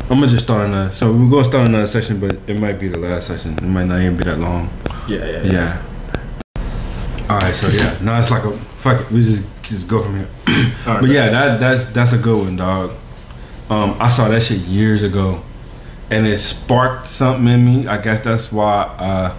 I'm 0.10 0.20
gonna 0.20 0.28
just 0.28 0.44
start 0.46 0.68
another. 0.68 0.92
So 0.92 1.12
we're 1.12 1.30
gonna 1.30 1.44
start 1.44 1.68
another 1.68 1.88
session, 1.88 2.20
but 2.20 2.38
it 2.48 2.60
might 2.60 2.80
be 2.80 2.88
the 2.88 3.00
last 3.00 3.28
session. 3.28 3.54
It 3.54 3.62
might 3.64 3.86
not 3.86 4.00
even 4.02 4.16
be 4.18 4.24
that 4.26 4.40
long. 4.40 4.70
Yeah, 5.08 5.26
yeah, 5.26 5.44
Yeah. 5.44 5.82
All 7.30 7.38
right. 7.40 7.56
So 7.56 7.68
yeah, 7.70 7.98
now 8.02 8.20
it's 8.20 8.32
like 8.32 8.44
a 8.44 8.52
fuck. 8.58 9.02
It, 9.02 9.12
we 9.12 9.22
just 9.24 9.44
just 9.64 9.88
go 9.88 10.02
from 10.04 10.18
here. 10.18 10.28
Right, 10.86 11.00
but 11.00 11.10
yeah, 11.10 11.30
that 11.30 11.60
that's 11.60 11.88
that's 11.88 12.12
a 12.14 12.18
good 12.18 12.38
one, 12.38 12.56
dog. 12.58 12.92
Um, 13.70 13.96
I 14.00 14.10
saw 14.10 14.28
that 14.28 14.44
shit 14.44 14.60
years 14.60 15.02
ago, 15.04 15.42
and 16.12 16.28
it 16.28 16.38
sparked 16.40 17.08
something 17.08 17.48
in 17.48 17.64
me. 17.66 17.88
I 17.88 18.02
guess 18.02 18.20
that's 18.20 18.52
why 18.52 18.82
uh, 19.00 19.34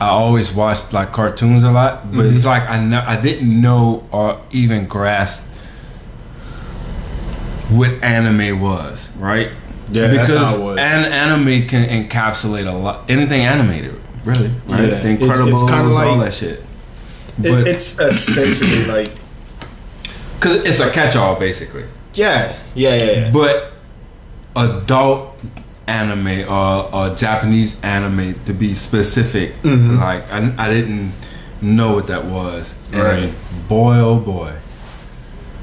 I 0.00 0.08
always 0.08 0.52
watched 0.52 0.92
like 0.92 1.12
cartoons 1.12 1.64
a 1.64 1.70
lot. 1.70 2.10
But 2.12 2.26
Mm-hmm. 2.26 2.36
it's 2.36 2.44
like 2.44 2.68
I 2.68 2.84
ne- 2.84 2.96
I 2.96 3.18
didn't 3.20 3.60
know 3.60 4.06
or 4.12 4.40
even 4.50 4.86
grasp 4.86 5.42
what 7.70 7.90
anime 8.04 8.60
was, 8.60 9.08
right? 9.16 9.48
Yeah, 9.90 10.08
that's 10.08 10.32
how 10.32 10.56
it 10.56 10.62
was. 10.62 10.78
An- 10.78 11.10
anime 11.12 11.66
can 11.66 11.88
encapsulate 12.08 12.66
a 12.70 12.76
lot. 12.76 13.08
Anything 13.10 13.40
animated, 13.42 13.98
really. 14.24 14.48
Right? 14.68 14.80
Yeah, 14.82 14.86
The 14.86 15.10
it's- 15.10 15.12
it's 15.22 15.40
Incredibles, 15.40 15.68
kinda 15.68 15.84
like- 15.88 16.06
all 16.06 16.18
that 16.18 16.34
shit. 16.34 16.62
It, 17.42 17.68
it's 17.68 17.98
essentially 17.98 18.84
like, 18.94 19.10
because 20.36 20.64
it's 20.64 20.80
a 20.80 20.90
catch-all, 20.90 21.38
basically. 21.38 21.84
yeah, 22.14 22.56
yeah, 22.74 22.94
yeah, 22.94 23.10
yeah. 23.12 23.32
But 23.32 23.72
adult 24.56 25.42
anime 25.86 26.48
or, 26.48 26.94
or 26.94 27.14
Japanese 27.14 27.80
anime, 27.82 28.34
to 28.46 28.52
be 28.52 28.74
specific, 28.74 29.60
Mhm. 29.62 29.98
like 30.00 30.30
I, 30.32 30.52
I 30.58 30.72
didn't 30.72 31.12
know 31.60 31.94
what 31.94 32.06
that 32.08 32.24
was. 32.24 32.74
And 32.92 33.02
Right. 33.02 33.32
boy, 33.68 33.96
oh 33.98 34.16
boy. 34.18 34.52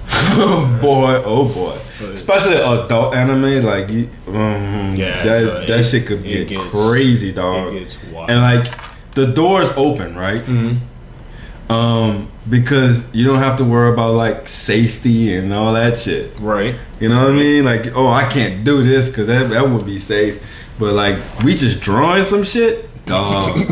boy, 0.81 1.21
oh 1.25 1.45
boy. 1.53 1.77
Especially 2.13 2.55
adult 2.55 3.13
anime, 3.15 3.63
like 3.63 3.89
you, 3.89 4.09
um, 4.27 4.95
Yeah, 4.95 5.23
that 5.23 5.67
that 5.67 5.79
it- 5.79 5.83
shit 5.83 6.05
could 6.07 6.23
get 6.23 6.47
gets- 6.47 6.69
crazy, 6.69 7.31
dog. 7.31 7.73
it 7.73 7.79
gets 7.79 8.03
wild. 8.11 8.29
And 8.29 8.41
like 8.41 8.71
the 9.13 9.27
doors 9.27 9.69
open, 9.77 10.15
right? 10.15 10.43
Mhm. 10.45 10.77
Um, 11.71 12.31
because 12.49 13.07
you 13.13 13.25
don't 13.25 13.39
have 13.39 13.57
to 13.57 13.63
worry 13.63 13.93
about 13.93 14.13
like 14.15 14.47
safety 14.47 15.35
and 15.35 15.53
all 15.53 15.73
that 15.73 15.97
shit. 15.97 16.37
Right. 16.39 16.75
You 16.99 17.09
know 17.09 17.19
what 17.23 17.31
I 17.31 17.35
mean? 17.35 17.63
Like, 17.65 17.95
oh, 17.95 18.07
I 18.07 18.27
can't 18.29 18.63
do 18.63 18.83
this 18.83 19.09
because 19.09 19.27
that, 19.27 19.49
that 19.49 19.69
would 19.69 19.85
be 19.85 19.99
safe. 19.99 20.41
But 20.79 20.93
like, 20.93 21.17
we 21.43 21.55
just 21.55 21.79
drawing 21.81 22.25
some 22.25 22.43
shit, 22.43 22.89
dog. 23.05 23.57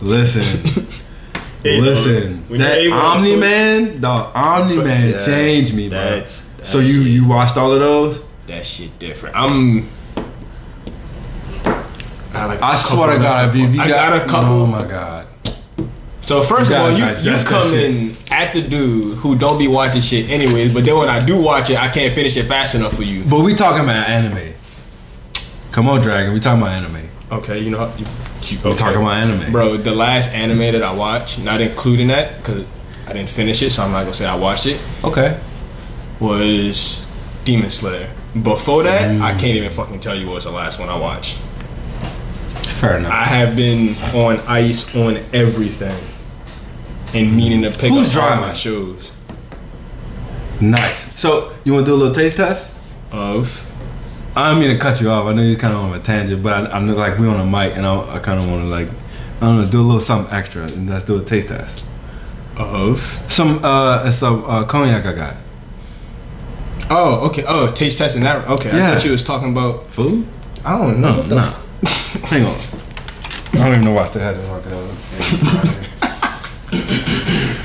Listen, 0.00 0.84
Hey, 1.62 1.80
listen. 1.80 2.46
That 2.58 2.86
Omni 2.92 3.36
Man, 3.36 3.98
dog. 4.00 4.32
Omni 4.36 4.76
Man 4.76 5.10
yeah, 5.10 5.24
changed 5.24 5.74
me, 5.74 5.88
bro. 5.88 5.98
that's- 5.98 6.50
so 6.62 6.78
you 6.78 7.02
shit. 7.04 7.12
you 7.12 7.26
watched 7.26 7.56
all 7.56 7.72
of 7.72 7.80
those? 7.80 8.22
That 8.46 8.66
shit 8.66 8.98
different. 8.98 9.34
I'm. 9.34 9.88
I, 12.34 12.44
like 12.46 12.60
I 12.60 12.74
swear 12.74 13.16
to 13.16 13.18
God, 13.22 13.48
if 13.48 13.56
you, 13.56 13.66
if 13.66 13.74
you 13.76 13.80
I 13.80 13.88
got, 13.88 14.12
got 14.12 14.22
a 14.22 14.26
couple. 14.28 14.50
Oh 14.50 14.66
my 14.66 14.80
God. 14.86 15.26
So 16.24 16.40
first 16.42 16.70
of 16.70 16.78
all, 16.78 16.90
you 16.90 17.04
you 17.20 17.44
come 17.44 17.68
in 17.74 18.16
at 18.30 18.54
the 18.54 18.62
dude 18.62 19.18
who 19.18 19.36
don't 19.36 19.58
be 19.58 19.68
watching 19.68 20.00
shit 20.00 20.30
anyways. 20.30 20.72
But 20.72 20.84
then 20.86 20.96
when 20.96 21.08
I 21.10 21.24
do 21.24 21.40
watch 21.40 21.68
it, 21.68 21.76
I 21.80 21.88
can't 21.88 22.14
finish 22.14 22.36
it 22.38 22.44
fast 22.46 22.74
enough 22.74 22.94
for 22.96 23.02
you. 23.02 23.22
But 23.24 23.40
we 23.40 23.54
talking 23.54 23.82
about 23.84 24.08
anime. 24.08 24.54
Come 25.72 25.86
on, 25.88 26.00
Dragon. 26.00 26.32
We 26.32 26.40
talking 26.40 26.62
about 26.62 26.72
anime. 26.72 27.08
Okay, 27.30 27.58
you 27.58 27.70
know 27.70 27.78
how 27.78 27.96
you, 27.98 28.06
you 28.42 28.58
We 28.64 28.74
talking 28.74 29.00
about 29.02 29.14
anime, 29.16 29.52
Bro, 29.52 29.78
the 29.78 29.94
last 29.94 30.32
anime 30.32 30.72
that 30.72 30.82
I 30.82 30.94
watched, 30.94 31.40
not 31.42 31.60
including 31.60 32.08
that, 32.08 32.38
because 32.38 32.64
I 33.08 33.12
didn't 33.12 33.28
finish 33.30 33.60
it, 33.62 33.70
so 33.70 33.82
I'm 33.82 33.90
not 33.92 34.02
gonna 34.02 34.14
say 34.14 34.24
I 34.26 34.36
watched 34.36 34.66
it, 34.66 34.80
Okay. 35.02 35.36
was 36.20 37.06
Demon 37.44 37.70
Slayer. 37.70 38.08
Before 38.42 38.82
that, 38.84 39.08
Mm. 39.08 39.20
I 39.22 39.30
can't 39.30 39.56
even 39.56 39.70
fucking 39.70 40.00
tell 40.00 40.14
you 40.14 40.26
what 40.26 40.36
was 40.36 40.44
the 40.44 40.50
last 40.52 40.78
one 40.78 40.88
I 40.88 40.96
watched. 40.98 41.36
Fair 42.80 42.98
enough. 42.98 43.12
I 43.12 43.24
have 43.24 43.56
been 43.56 43.96
on 44.14 44.38
ice 44.46 44.94
on 44.94 45.18
everything. 45.32 45.96
And 47.14 47.36
meaning 47.36 47.62
to 47.62 47.70
pick 47.70 47.90
Who's 47.90 48.16
up 48.16 48.30
all 48.30 48.36
my 48.40 48.52
shoes. 48.52 49.12
nice. 50.60 51.18
So 51.20 51.52
you 51.64 51.72
want 51.72 51.86
to 51.86 51.90
do 51.92 51.94
a 51.94 52.00
little 52.00 52.14
taste 52.14 52.36
test? 52.36 52.70
of 53.12 53.70
I 54.36 54.50
don't 54.50 54.58
mean 54.60 54.70
to 54.70 54.78
cut 54.78 55.00
you 55.00 55.08
off. 55.10 55.26
I 55.26 55.32
know 55.32 55.42
you're 55.42 55.58
kind 55.58 55.72
of 55.74 55.80
on 55.80 55.94
a 55.94 56.02
tangent, 56.02 56.42
but 56.42 56.52
I, 56.52 56.72
I 56.72 56.80
know 56.80 56.94
like 56.94 57.18
we 57.18 57.28
on 57.28 57.38
a 57.38 57.46
mic, 57.46 57.76
and 57.76 57.86
I, 57.86 58.16
I 58.16 58.18
kind 58.18 58.40
of 58.40 58.50
want 58.50 58.62
to 58.64 58.68
like 58.68 58.88
I 59.40 59.46
don't 59.46 59.60
know 59.60 59.70
do 59.70 59.80
a 59.80 59.82
little 59.82 60.00
something 60.00 60.34
extra, 60.34 60.64
and 60.64 60.90
let's 60.90 61.04
do 61.04 61.20
a 61.20 61.24
taste 61.24 61.48
test. 61.48 61.84
of 62.56 62.98
Some 63.28 63.64
uh 63.64 64.10
some 64.10 64.44
uh, 64.44 64.64
cognac 64.64 65.06
I 65.06 65.12
got. 65.12 65.36
Oh, 66.90 67.28
okay. 67.28 67.44
Oh, 67.46 67.72
taste 67.74 67.98
testing 67.98 68.24
that. 68.24 68.48
Okay, 68.48 68.76
yeah. 68.76 68.90
I 68.90 68.92
thought 68.94 69.04
you 69.04 69.12
was 69.12 69.22
talking 69.22 69.52
about. 69.52 69.86
Food? 69.86 70.26
I 70.64 70.76
don't 70.76 71.00
know. 71.00 71.12
No, 71.12 71.18
what 71.20 71.28
the 71.28 71.36
no. 71.36 71.42
f- 71.42 72.12
Hang 72.24 72.44
on. 72.44 72.58
I 73.54 73.64
don't 73.64 73.72
even 73.74 73.84
know 73.84 73.92
why 73.92 74.02
I 74.02 74.06
still 74.06 74.20
had 74.22 74.36
it. 74.36 75.90
Uh, 76.74 77.54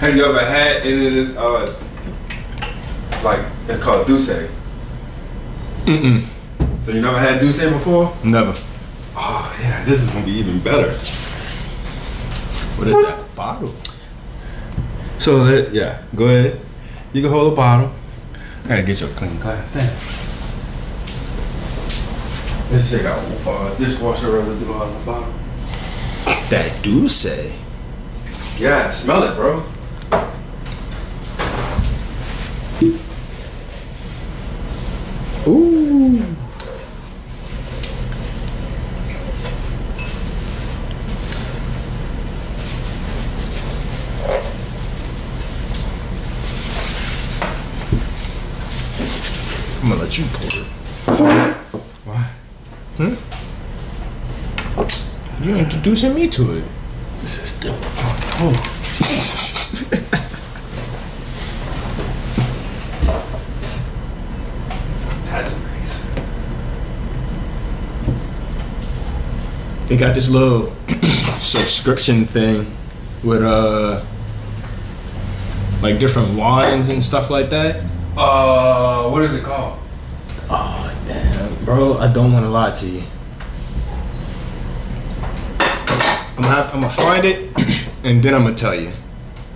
Have 0.00 0.16
you 0.16 0.24
ever 0.24 0.40
had 0.40 0.82
any 0.86 1.06
of 1.06 1.12
this? 1.12 1.36
Uh, 1.36 1.78
like 3.22 3.40
it's 3.68 3.82
called 3.82 4.06
D'USSÉ. 4.06 4.48
Mm-mm. 5.84 6.24
So 6.84 6.92
you 6.92 7.02
never 7.02 7.18
had 7.18 7.40
D'USSÉ 7.40 7.70
before? 7.70 8.16
Never. 8.24 8.54
Oh 9.14 9.56
yeah, 9.60 9.84
this 9.84 10.00
is 10.00 10.08
gonna 10.10 10.24
be 10.24 10.32
even 10.32 10.58
better. 10.60 10.92
What 12.78 12.88
is 12.88 12.96
that 12.96 13.36
bottle? 13.36 13.74
So 15.18 15.44
that, 15.44 15.74
yeah, 15.74 16.02
go 16.14 16.28
ahead. 16.28 16.58
You 17.12 17.20
can 17.20 17.30
hold 17.30 17.52
a 17.52 17.56
bottle. 17.56 17.92
I 18.64 18.68
gotta 18.68 18.82
get 18.84 19.00
your 19.00 19.10
clean 19.10 19.38
glass. 19.38 19.70
Damn. 19.74 19.92
Let's 22.72 22.90
check 22.90 23.04
out 23.04 23.18
uh, 23.46 23.74
dishwasher 23.74 24.30
residue 24.30 24.72
on 24.72 24.98
the 24.98 25.04
bottom. 25.04 25.39
That 26.50 26.78
do 26.82 27.06
say. 27.06 27.54
Yeah, 28.58 28.90
smell 28.90 29.22
it, 29.22 29.34
bro. 29.36 29.62
Ooh. 35.46 36.22
I'm 49.82 49.88
gonna 49.88 50.02
let 50.02 50.18
you 50.18 50.26
pour 50.32 50.48
it. 50.48 51.56
You're 55.50 55.58
introducing 55.58 56.14
me 56.14 56.28
to 56.28 56.58
it. 56.58 56.64
This 57.22 57.42
is 57.42 57.50
still 57.50 57.74
oh. 57.74 58.52
That's 65.24 65.58
nice. 65.58 66.02
They 69.88 69.96
got 69.96 70.14
this 70.14 70.30
little 70.30 70.66
subscription 71.40 72.26
thing 72.26 72.72
with 73.24 73.42
uh 73.42 74.04
like 75.82 75.98
different 75.98 76.38
wines 76.38 76.90
and 76.90 77.02
stuff 77.02 77.28
like 77.28 77.50
that. 77.50 77.82
Uh, 78.16 79.10
what 79.10 79.22
is 79.22 79.34
it 79.34 79.42
called? 79.42 79.80
Oh 80.48 80.96
damn, 81.08 81.64
bro! 81.64 81.98
I 81.98 82.12
don't 82.12 82.32
want 82.32 82.44
to 82.44 82.50
lie 82.50 82.70
to 82.70 82.86
you. 82.86 83.02
I'm 86.40 86.44
gonna 86.44 86.54
have, 86.54 86.74
I'm 86.74 86.80
gonna 86.80 86.92
find 86.92 87.24
it, 87.26 87.38
and 88.04 88.22
then 88.22 88.34
I'm 88.34 88.42
gonna 88.42 88.54
tell 88.54 88.74
you. 88.74 88.90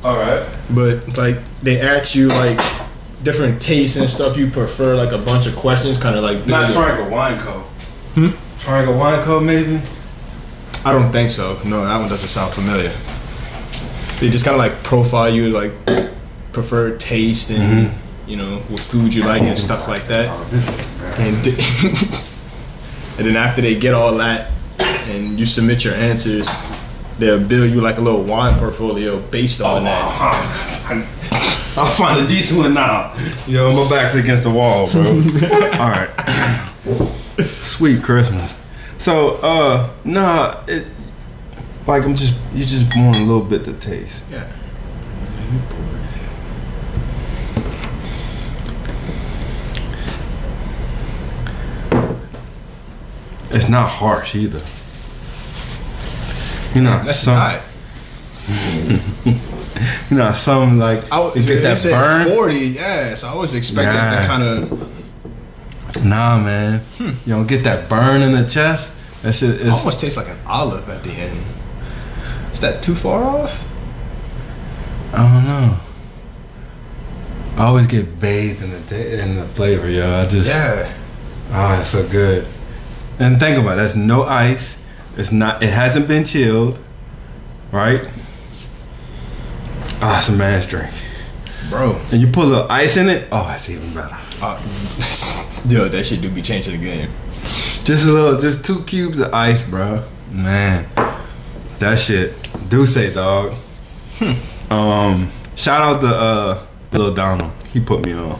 All 0.04 0.18
right. 0.18 0.46
But 0.74 1.04
it's 1.04 1.16
like 1.16 1.38
they 1.62 1.80
ask 1.80 2.14
you 2.14 2.28
like 2.28 2.60
different 3.22 3.60
tastes 3.60 3.96
and 3.96 4.08
stuff 4.08 4.36
you 4.36 4.50
prefer, 4.50 4.94
like 4.94 5.12
a 5.12 5.18
bunch 5.18 5.46
of 5.46 5.56
questions, 5.56 5.98
kind 5.98 6.16
of 6.16 6.22
like. 6.22 6.46
Not 6.46 6.70
Triangle 6.72 7.08
Wine 7.08 7.40
Co. 7.40 7.60
Hmm? 8.14 8.30
Triangle 8.60 8.98
Wine 8.98 9.22
Co. 9.22 9.40
Maybe. 9.40 9.80
I 10.84 10.92
don't 10.92 11.10
think 11.10 11.30
so. 11.30 11.58
No, 11.64 11.86
that 11.86 11.98
one 11.98 12.08
doesn't 12.08 12.28
sound 12.28 12.52
familiar. 12.52 12.92
They 14.20 14.28
just 14.28 14.44
kind 14.44 14.54
of 14.54 14.58
like 14.58 14.84
profile 14.84 15.30
you, 15.30 15.48
like 15.48 15.72
preferred 16.52 17.00
taste 17.00 17.50
and 17.50 17.90
you 18.26 18.36
know 18.36 18.58
what 18.68 18.80
food 18.80 19.14
you 19.14 19.24
like 19.24 19.42
and 19.42 19.58
stuff 19.58 19.88
like 19.88 20.06
that. 20.08 20.28
Oh, 20.30 20.44
this 20.50 20.68
is 20.68 20.78
And 21.18 21.46
and 23.18 23.26
then 23.26 23.36
after 23.36 23.62
they 23.62 23.74
get 23.74 23.94
all 23.94 24.14
that, 24.16 24.50
and 25.08 25.38
you 25.38 25.46
submit 25.46 25.82
your 25.82 25.94
answers, 25.94 26.50
they'll 27.18 27.44
build 27.46 27.70
you 27.70 27.80
like 27.80 27.98
a 27.98 28.00
little 28.00 28.22
wine 28.22 28.58
portfolio 28.58 29.20
based 29.20 29.60
on 29.60 29.84
that. 29.84 31.04
I'll 31.76 31.86
find 31.86 32.24
a 32.24 32.26
decent 32.26 32.60
one 32.60 32.74
now. 32.74 33.14
Yo, 33.46 33.72
my 33.74 33.90
back's 33.90 34.14
against 34.14 34.44
the 34.44 34.50
wall, 34.50 34.90
bro. 34.90 35.02
All 35.80 35.90
right. 35.90 36.10
Sweet 37.40 38.02
Christmas. 38.02 38.54
So, 38.98 39.34
uh, 39.36 39.90
nah, 40.04 40.62
it 40.68 40.86
like 41.86 42.04
I'm 42.04 42.14
just 42.14 42.38
you 42.54 42.64
just 42.64 42.94
want 42.96 43.16
a 43.16 43.20
little 43.20 43.44
bit 43.44 43.64
to 43.64 43.72
taste. 43.74 44.24
Yeah. 44.30 44.50
It's 53.50 53.68
not 53.68 53.88
harsh 53.88 54.34
either. 54.34 54.62
You 56.74 56.82
know, 56.82 56.98
That's 57.04 57.20
some 57.20 57.34
not. 57.34 57.60
you 60.10 60.16
know 60.16 60.32
some 60.32 60.78
like 60.78 61.04
I, 61.12 61.32
you 61.34 61.42
get 61.46 61.62
that 61.62 61.82
burn. 61.90 62.28
forty. 62.34 62.56
Yeah, 62.56 63.14
so 63.14 63.28
I 63.28 63.34
was 63.36 63.54
expecting 63.54 63.94
Yeah. 63.94 64.20
to 64.20 64.26
kind 64.26 64.42
of 64.42 66.04
Nah, 66.04 66.38
man, 66.38 66.80
hmm. 66.98 67.10
you 67.24 67.34
don't 67.34 67.46
get 67.46 67.62
that 67.64 67.88
burn 67.88 68.20
in 68.22 68.32
the 68.32 68.48
chest. 68.48 68.92
That 69.22 69.34
shit 69.34 69.60
is 69.60 69.72
almost 69.72 70.00
tastes 70.00 70.16
like 70.16 70.28
an 70.28 70.38
olive 70.46 70.88
at 70.88 71.02
the 71.04 71.10
end. 71.12 71.38
Is 72.52 72.60
that 72.60 72.82
too 72.82 72.94
far 72.94 73.22
off? 73.24 73.66
I 75.12 75.18
don't 75.32 75.44
know. 75.46 75.78
I 77.56 77.66
always 77.66 77.86
get 77.86 78.18
bathed 78.18 78.62
in 78.62 78.70
the 78.86 79.20
in 79.22 79.36
the 79.36 79.44
flavor, 79.46 79.88
yo. 79.88 80.20
I 80.20 80.24
just 80.26 80.48
Yeah. 80.48 80.92
oh, 81.52 81.78
it's 81.80 81.88
so 81.90 82.06
good. 82.08 82.46
And 83.20 83.38
think 83.38 83.56
about 83.58 83.74
it. 83.74 83.82
That's 83.82 83.94
no 83.94 84.24
ice. 84.24 84.78
It's 85.16 85.32
not. 85.32 85.62
It 85.62 85.70
hasn't 85.70 86.08
been 86.08 86.24
chilled, 86.24 86.78
right? 87.72 88.08
Ah, 90.00 90.18
it's 90.18 90.28
a 90.28 90.32
man's 90.36 90.66
drink. 90.66 90.90
Bro, 91.70 91.98
And 92.12 92.20
you 92.20 92.26
put 92.26 92.44
a 92.44 92.48
little 92.48 92.70
ice 92.70 92.96
in 92.98 93.08
it. 93.08 93.26
Oh, 93.32 93.50
it's 93.54 93.70
even 93.70 93.94
better. 93.94 94.14
uh, 94.42 94.60
yo, 95.68 95.88
that 95.88 96.04
shit 96.04 96.20
do 96.20 96.30
be 96.30 96.42
changing 96.42 96.78
the 96.78 96.84
game. 96.86 97.08
Just 97.84 98.06
a 98.06 98.12
little, 98.12 98.38
just 98.38 98.64
two 98.66 98.82
cubes 98.84 99.18
of 99.18 99.32
ice, 99.32 99.66
bro. 99.68 100.02
Man, 100.30 100.86
that 101.78 101.98
shit. 101.98 102.34
D'USSÉ, 102.68 103.14
dog. 103.14 103.54
um, 104.70 105.30
shout 105.56 105.80
out 105.82 106.00
to 106.00 106.06
uh, 106.08 106.66
Lil 106.92 107.14
Donald. 107.14 107.52
He 107.72 107.80
put 107.80 108.04
me 108.04 108.12
on. 108.12 108.38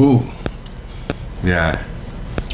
Ooh, 0.00 0.20
Yeah. 1.42 1.82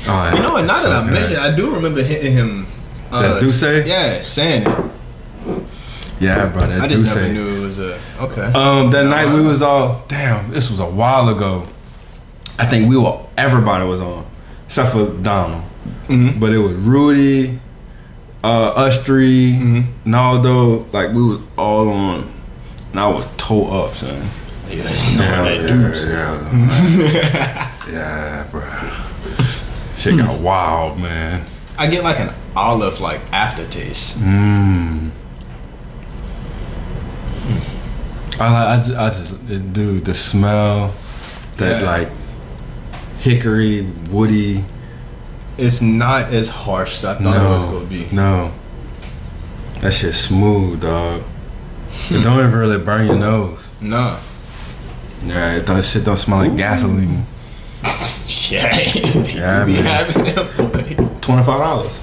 Oh, 0.09 0.33
you 0.35 0.43
know 0.43 0.53
what? 0.55 0.65
Now 0.65 0.79
so 0.79 0.91
that 0.91 1.05
I 1.05 1.11
mentioned, 1.11 1.35
it, 1.35 1.39
I 1.39 1.55
do 1.55 1.73
remember 1.75 2.03
hitting 2.03 2.33
him. 2.33 2.67
Uh, 3.13 3.35
That 3.35 3.41
Duce? 3.41 3.63
Yeah, 3.87 4.23
saying 4.23 4.63
it. 4.67 4.79
Yeah, 6.21 6.47
bro. 6.47 6.67
That 6.67 6.81
I 6.83 6.87
just 6.87 7.05
Duce. 7.05 7.15
never 7.15 7.29
knew 7.33 7.57
it 7.57 7.61
was 7.61 7.79
a 7.79 7.99
okay. 8.21 8.43
Um, 8.55 8.91
that 8.91 9.05
night 9.07 9.33
we 9.35 9.43
was 9.43 9.61
all 9.61 10.05
damn. 10.09 10.51
This 10.51 10.71
was 10.71 10.81
a 10.81 10.87
while 10.87 11.29
ago. 11.29 11.65
I 12.59 12.67
think 12.67 12.89
we 12.89 12.97
were 12.97 13.19
everybody 13.37 13.85
was 13.85 14.01
on 14.01 14.25
except 14.67 14.93
for 14.93 15.07
Donald, 15.23 15.63
Mhm. 16.09 16.39
but 16.41 16.53
it 16.53 16.59
was 16.59 16.73
Rudy, 16.75 17.59
uh, 18.45 18.73
Ustry, 18.85 19.59
Mhm. 19.59 19.87
Naldo. 20.05 20.87
Like 20.93 21.13
we 21.13 21.23
was 21.23 21.39
all 21.59 21.91
on, 21.91 22.31
and 22.93 23.01
I 23.01 23.09
was 23.09 23.25
toe 23.37 23.85
up, 23.85 23.95
son. 23.97 24.23
Yeah, 24.71 24.85
no, 25.17 25.45
that 25.45 25.67
dude's. 25.69 26.07
yeah, 26.07 27.69
yeah, 27.93 28.45
bro. 28.51 28.63
Shit 29.99 30.17
got 30.17 30.39
wild, 30.41 30.99
man. 30.99 31.43
I 31.79 31.89
get 31.89 32.05
like 32.05 32.21
an 32.21 32.31
olive 32.57 33.01
like 33.01 33.21
aftertaste. 33.33 34.19
Mmm. 34.19 35.11
I 38.41 38.53
like. 38.53 38.69
I 38.69 38.77
just, 38.77 38.97
I 38.97 39.09
just, 39.11 39.73
dude, 39.73 40.05
the 40.05 40.15
smell, 40.15 40.95
that 41.59 41.83
Yeah. 41.83 41.87
like 41.87 42.09
hickory, 43.19 43.83
woody. 44.11 44.65
It's 45.59 45.83
not 45.83 46.33
as 46.33 46.49
harsh 46.49 46.95
as 46.99 47.05
I 47.05 47.15
thought 47.15 47.37
no, 47.37 47.53
it 47.53 47.57
was 47.57 47.65
gonna 47.67 47.85
be. 47.87 48.09
no. 48.13 48.51
That 49.81 49.93
shit 49.93 50.15
smooth, 50.15 50.81
dog. 50.81 51.23
It 52.11 52.23
don't 52.23 52.39
even 52.39 52.53
really 52.55 52.79
burn 52.79 53.07
your 53.07 53.17
nose. 53.17 53.59
Nah. 53.81 54.17
Yeah, 55.27 55.57
it 55.57 55.67
don't, 55.67 55.85
shit 55.85 56.05
don't 56.05 56.17
smell 56.17 56.39
like 56.39 56.57
gasoline. 56.57 57.27
Yeah, 58.51 58.67
Yeah, 59.35 59.65
be 59.65 59.75
having 59.75 60.25
boy. 60.25 61.09
Twenty 61.21 61.43
five 61.43 61.59
dollars. 61.59 62.01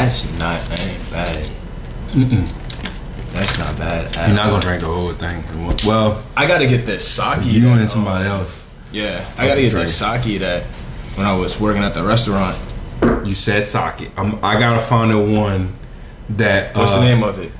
That's 0.00 0.24
not 0.38 0.60
that 0.62 0.98
bad. 1.10 1.46
Mm-mm. 2.12 3.32
That's 3.32 3.58
not 3.58 3.78
bad. 3.78 4.16
At 4.16 4.28
You're 4.28 4.36
not 4.36 4.46
all. 4.46 4.52
gonna 4.52 4.62
drink 4.62 4.80
the 4.80 4.86
whole 4.88 5.12
thing. 5.12 5.44
Well, 5.86 6.24
I 6.36 6.46
gotta 6.48 6.66
get 6.66 6.86
this 6.86 7.06
sake. 7.06 7.40
you 7.44 7.68
and 7.68 7.82
um, 7.82 7.86
somebody 7.86 8.26
else. 8.28 8.66
Yeah, 8.92 9.24
I 9.38 9.46
gotta 9.46 9.60
get 9.60 9.72
this 9.72 9.96
sake 9.96 10.40
that 10.40 10.64
when 11.14 11.26
I 11.26 11.36
was 11.36 11.60
working 11.60 11.82
at 11.82 11.94
the 11.94 12.02
restaurant. 12.02 12.58
You 13.24 13.34
said 13.34 13.68
sake. 13.68 14.10
I'm, 14.16 14.42
I 14.44 14.58
gotta 14.58 14.84
find 14.86 15.10
the 15.10 15.18
one 15.38 15.74
that. 16.30 16.74
What's 16.74 16.92
uh, 16.92 17.00
the 17.00 17.04
name 17.04 17.22
of 17.22 17.38
it? 17.38 17.52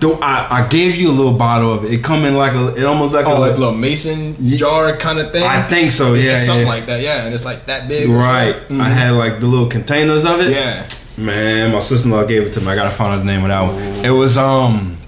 Do 0.00 0.14
I, 0.14 0.64
I 0.64 0.68
gave 0.68 0.96
you 0.96 1.10
a 1.10 1.12
little 1.12 1.32
bottle 1.36 1.72
of 1.72 1.84
it. 1.84 1.92
It 1.92 2.04
come 2.04 2.24
in 2.24 2.36
like 2.36 2.52
a, 2.54 2.74
it 2.74 2.84
almost 2.84 3.14
like 3.14 3.26
Oh, 3.26 3.36
a 3.36 3.40
like 3.40 3.56
a 3.56 3.60
little 3.60 3.74
mason 3.74 4.36
jar 4.56 4.96
kind 4.96 5.18
of 5.18 5.30
thing. 5.32 5.42
I 5.44 5.62
think 5.62 5.92
so. 5.92 6.14
Yeah, 6.14 6.34
It's 6.36 6.46
something 6.46 6.66
yeah. 6.66 6.72
like 6.72 6.86
that. 6.86 7.00
Yeah, 7.00 7.24
and 7.26 7.34
it's 7.34 7.44
like 7.44 7.66
that 7.66 7.88
big. 7.88 8.08
Right. 8.08 8.54
something. 8.56 8.80
I 8.80 8.88
had 8.88 9.12
like 9.12 9.40
the 9.40 9.46
little 9.46 9.68
containers 9.68 10.24
of 10.24 10.40
it. 10.40 10.50
Yeah. 10.50 10.86
Man, 11.18 11.72
my 11.72 11.80
sister 11.80 12.08
in 12.08 12.12
law 12.14 12.24
gave 12.24 12.42
it 12.42 12.52
to 12.54 12.60
me. 12.60 12.68
I 12.68 12.74
gotta 12.74 12.90
find 12.94 13.14
out 13.14 13.18
the 13.18 13.24
name 13.24 13.42
of 13.42 13.48
that 13.48 13.62
one. 13.62 14.04
It 14.04 14.10
was 14.10 14.36
um 14.36 14.98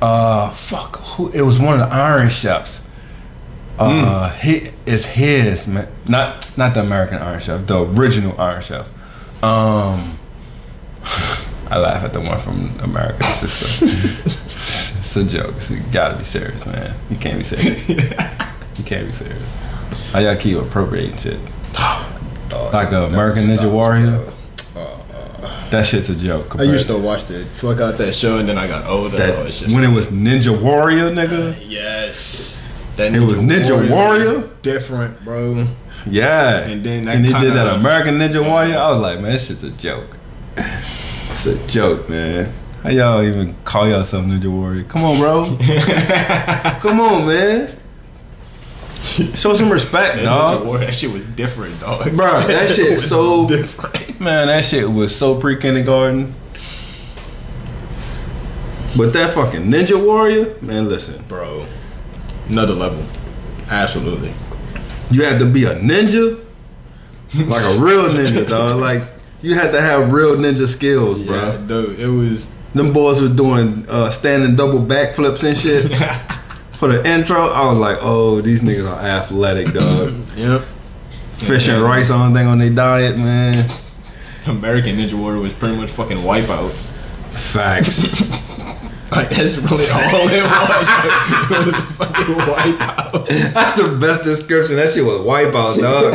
uh 0.00 0.50
fuck 0.50 0.96
who 0.96 1.28
it 1.30 1.42
was 1.42 1.60
one 1.60 1.80
of 1.80 1.88
the 1.88 1.94
Iron 1.94 2.28
Chefs. 2.30 2.84
Uh 3.78 4.28
he 4.30 4.70
it's 4.86 5.04
his 5.04 5.68
man 5.68 5.86
not 6.08 6.56
not 6.58 6.74
the 6.74 6.80
American 6.80 7.18
Iron 7.18 7.40
Chef, 7.40 7.64
the 7.66 7.80
original 7.84 8.38
Iron 8.40 8.60
Chef. 8.62 8.88
Um 9.44 10.18
I 11.70 11.78
laugh 11.78 12.04
at 12.04 12.12
the 12.12 12.20
one 12.20 12.38
from 12.38 12.70
America. 12.80 13.16
It's 13.20 13.40
just 13.40 13.82
a, 13.82 13.84
it's 14.98 15.16
a 15.16 15.24
joke. 15.24 15.60
So 15.60 15.74
you 15.74 15.80
gotta 15.92 16.18
be 16.18 16.24
serious, 16.24 16.66
man. 16.66 16.94
You 17.08 17.16
can't 17.16 17.38
be 17.38 17.44
serious. 17.44 17.88
You 18.78 18.84
can't 18.84 19.06
be 19.06 19.12
serious. 19.12 19.64
How 20.12 20.20
y'all 20.20 20.34
keep 20.34 20.56
appropriating 20.56 21.18
shit? 21.18 21.38
Dog, 22.48 22.72
Like 22.72 22.90
a 22.92 23.04
American 23.04 23.42
Ninja 23.42 23.70
Warrior? 23.70 24.06
bro. 24.16 24.32
That 25.72 25.86
shit's 25.86 26.10
a 26.10 26.14
joke. 26.14 26.56
I 26.60 26.64
used 26.64 26.86
to- 26.88 26.98
watch 26.98 27.24
the 27.24 27.46
fuck 27.54 27.80
out 27.80 27.96
that 27.98 28.14
show, 28.14 28.36
and 28.38 28.46
then 28.48 28.58
I 28.58 28.66
got 28.68 28.86
older. 28.86 29.16
that 29.16 29.34
oh, 29.38 29.44
it's 29.44 29.60
just 29.60 29.74
when 29.74 29.82
it 29.82 29.90
was 29.92 30.08
Ninja 30.08 30.56
Warrior, 30.60 31.10
nigga. 31.10 31.52
Uh, 31.52 31.60
yes, 31.66 32.62
that 32.96 33.14
It 33.14 33.20
was 33.20 33.34
Ninja 33.34 33.90
Warrior? 33.90 34.40
was 34.40 34.50
different, 34.60 35.24
bro. 35.24 35.66
Yeah, 36.04 36.58
And 36.58 36.84
then 36.84 37.06
that 37.06 37.16
and 37.16 37.24
he 37.24 37.32
did 37.32 37.54
that 37.54 37.78
American 37.78 38.18
Ninja 38.18 38.46
Warrior. 38.46 38.76
I 38.76 38.90
was 38.90 39.00
like, 39.00 39.20
man, 39.20 39.32
this 39.32 39.46
shit's 39.46 39.62
a 39.62 39.70
joke. 39.70 40.18
It's 40.56 41.46
a 41.46 41.66
joke, 41.66 42.08
man. 42.08 42.52
How 42.82 42.90
y'all 42.90 43.22
even 43.22 43.54
call 43.64 43.88
yourself 43.88 44.26
Ninja 44.26 44.46
Warrior? 44.50 44.84
Come 44.84 45.04
on, 45.04 45.18
bro. 45.18 45.44
Come 46.80 47.00
on, 47.00 47.26
man. 47.26 47.68
Show 49.34 49.52
some 49.54 49.70
respect, 49.70 50.18
Ninja 50.18 50.24
dog. 50.24 50.66
Warrior, 50.66 50.86
that 50.86 50.94
shit 50.94 51.12
was 51.12 51.24
different, 51.24 51.78
dog. 51.80 52.02
Bruh, 52.06 52.46
that 52.46 52.70
shit 52.74 52.94
was 52.94 53.08
so- 53.08 53.48
different. 53.48 54.20
Man, 54.20 54.46
that 54.46 54.64
shit 54.64 54.88
was 54.88 55.14
so 55.14 55.38
pre 55.38 55.56
kindergarten. 55.56 56.34
But 58.96 59.12
that 59.14 59.32
fucking 59.32 59.62
Ninja 59.70 60.02
Warrior, 60.02 60.54
man, 60.60 60.88
listen. 60.88 61.22
Bro, 61.26 61.66
another 62.48 62.74
level. 62.74 63.04
Absolutely. 63.70 64.32
You 65.10 65.24
had 65.24 65.38
to 65.38 65.46
be 65.46 65.64
a 65.64 65.74
ninja, 65.76 66.38
like 67.34 67.62
a 67.64 67.80
real 67.82 68.04
ninja, 68.08 68.46
dog. 68.48 68.78
Like 68.80 69.02
you 69.40 69.54
had 69.54 69.72
to 69.72 69.80
have 69.80 70.12
real 70.12 70.36
ninja 70.36 70.66
skills, 70.68 71.18
bro. 71.26 71.64
Dude, 71.66 71.98
it 72.00 72.06
was. 72.08 72.50
Them 72.74 72.92
boys 72.92 73.20
were 73.20 73.28
doing 73.34 73.86
uh, 73.88 74.10
standing 74.10 74.56
double 74.56 74.78
backflips 74.78 75.42
and 75.44 75.56
shit. 75.56 75.90
For 76.82 76.88
the 76.88 77.08
intro, 77.08 77.46
I 77.46 77.70
was 77.70 77.78
like, 77.78 77.98
"Oh, 78.00 78.40
these 78.40 78.60
niggas 78.60 78.90
are 78.90 78.98
athletic, 78.98 79.72
dog. 79.72 80.14
Yep. 80.36 80.62
Fish 81.34 81.68
and 81.68 81.80
rice, 81.80 82.10
only 82.10 82.36
thing 82.36 82.48
on 82.48 82.58
their 82.58 82.70
diet, 82.70 83.16
man. 83.16 83.70
American 84.48 84.96
Ninja 84.96 85.14
Warrior 85.14 85.38
was 85.38 85.54
pretty 85.54 85.76
much 85.76 85.92
fucking 85.92 86.16
wipeout. 86.16 86.72
Facts. 87.34 88.02
Like 89.12 89.28
that's 89.28 89.58
really 89.58 89.84
all 89.90 90.26
it 90.26 90.42
was. 90.42 90.88
Like, 90.88 91.50
it 91.50 91.66
was 91.66 91.84
fucking 91.98 92.34
wipeout. 92.34 93.52
That's 93.52 93.80
the 93.80 93.98
best 94.00 94.24
description. 94.24 94.76
That 94.76 94.90
shit 94.90 95.04
was 95.04 95.18
wipeout, 95.18 95.78
dog. 95.78 96.14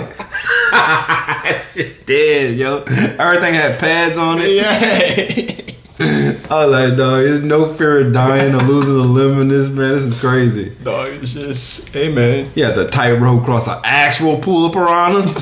that 0.71 1.63
shit 1.71 2.07
dead, 2.07 2.57
yo. 2.57 2.79
Everything 3.19 3.53
had 3.53 3.79
pads 3.79 4.17
on 4.17 4.39
it. 4.41 4.51
Yeah. 4.51 5.73
I 5.99 6.37
was 6.49 6.71
like, 6.71 6.95
dog, 6.95 7.23
there's 7.23 7.43
no 7.43 7.73
fear 7.73 8.05
of 8.05 8.13
dying 8.13 8.53
or 8.53 8.59
losing 8.59 8.93
a 8.93 8.99
limb 8.99 9.41
in 9.41 9.47
this, 9.47 9.67
man. 9.67 9.95
This 9.95 10.03
is 10.03 10.19
crazy. 10.19 10.69
Dog, 10.83 11.13
it's 11.13 11.33
just, 11.33 11.89
hey 11.89 12.13
man. 12.13 12.51
Had 12.51 12.75
to 12.75 12.87
tightrope 12.87 13.41
across 13.41 13.67
an 13.67 13.79
actual 13.83 14.37
pool 14.37 14.67
of 14.67 14.73
piranhas. 14.73 15.33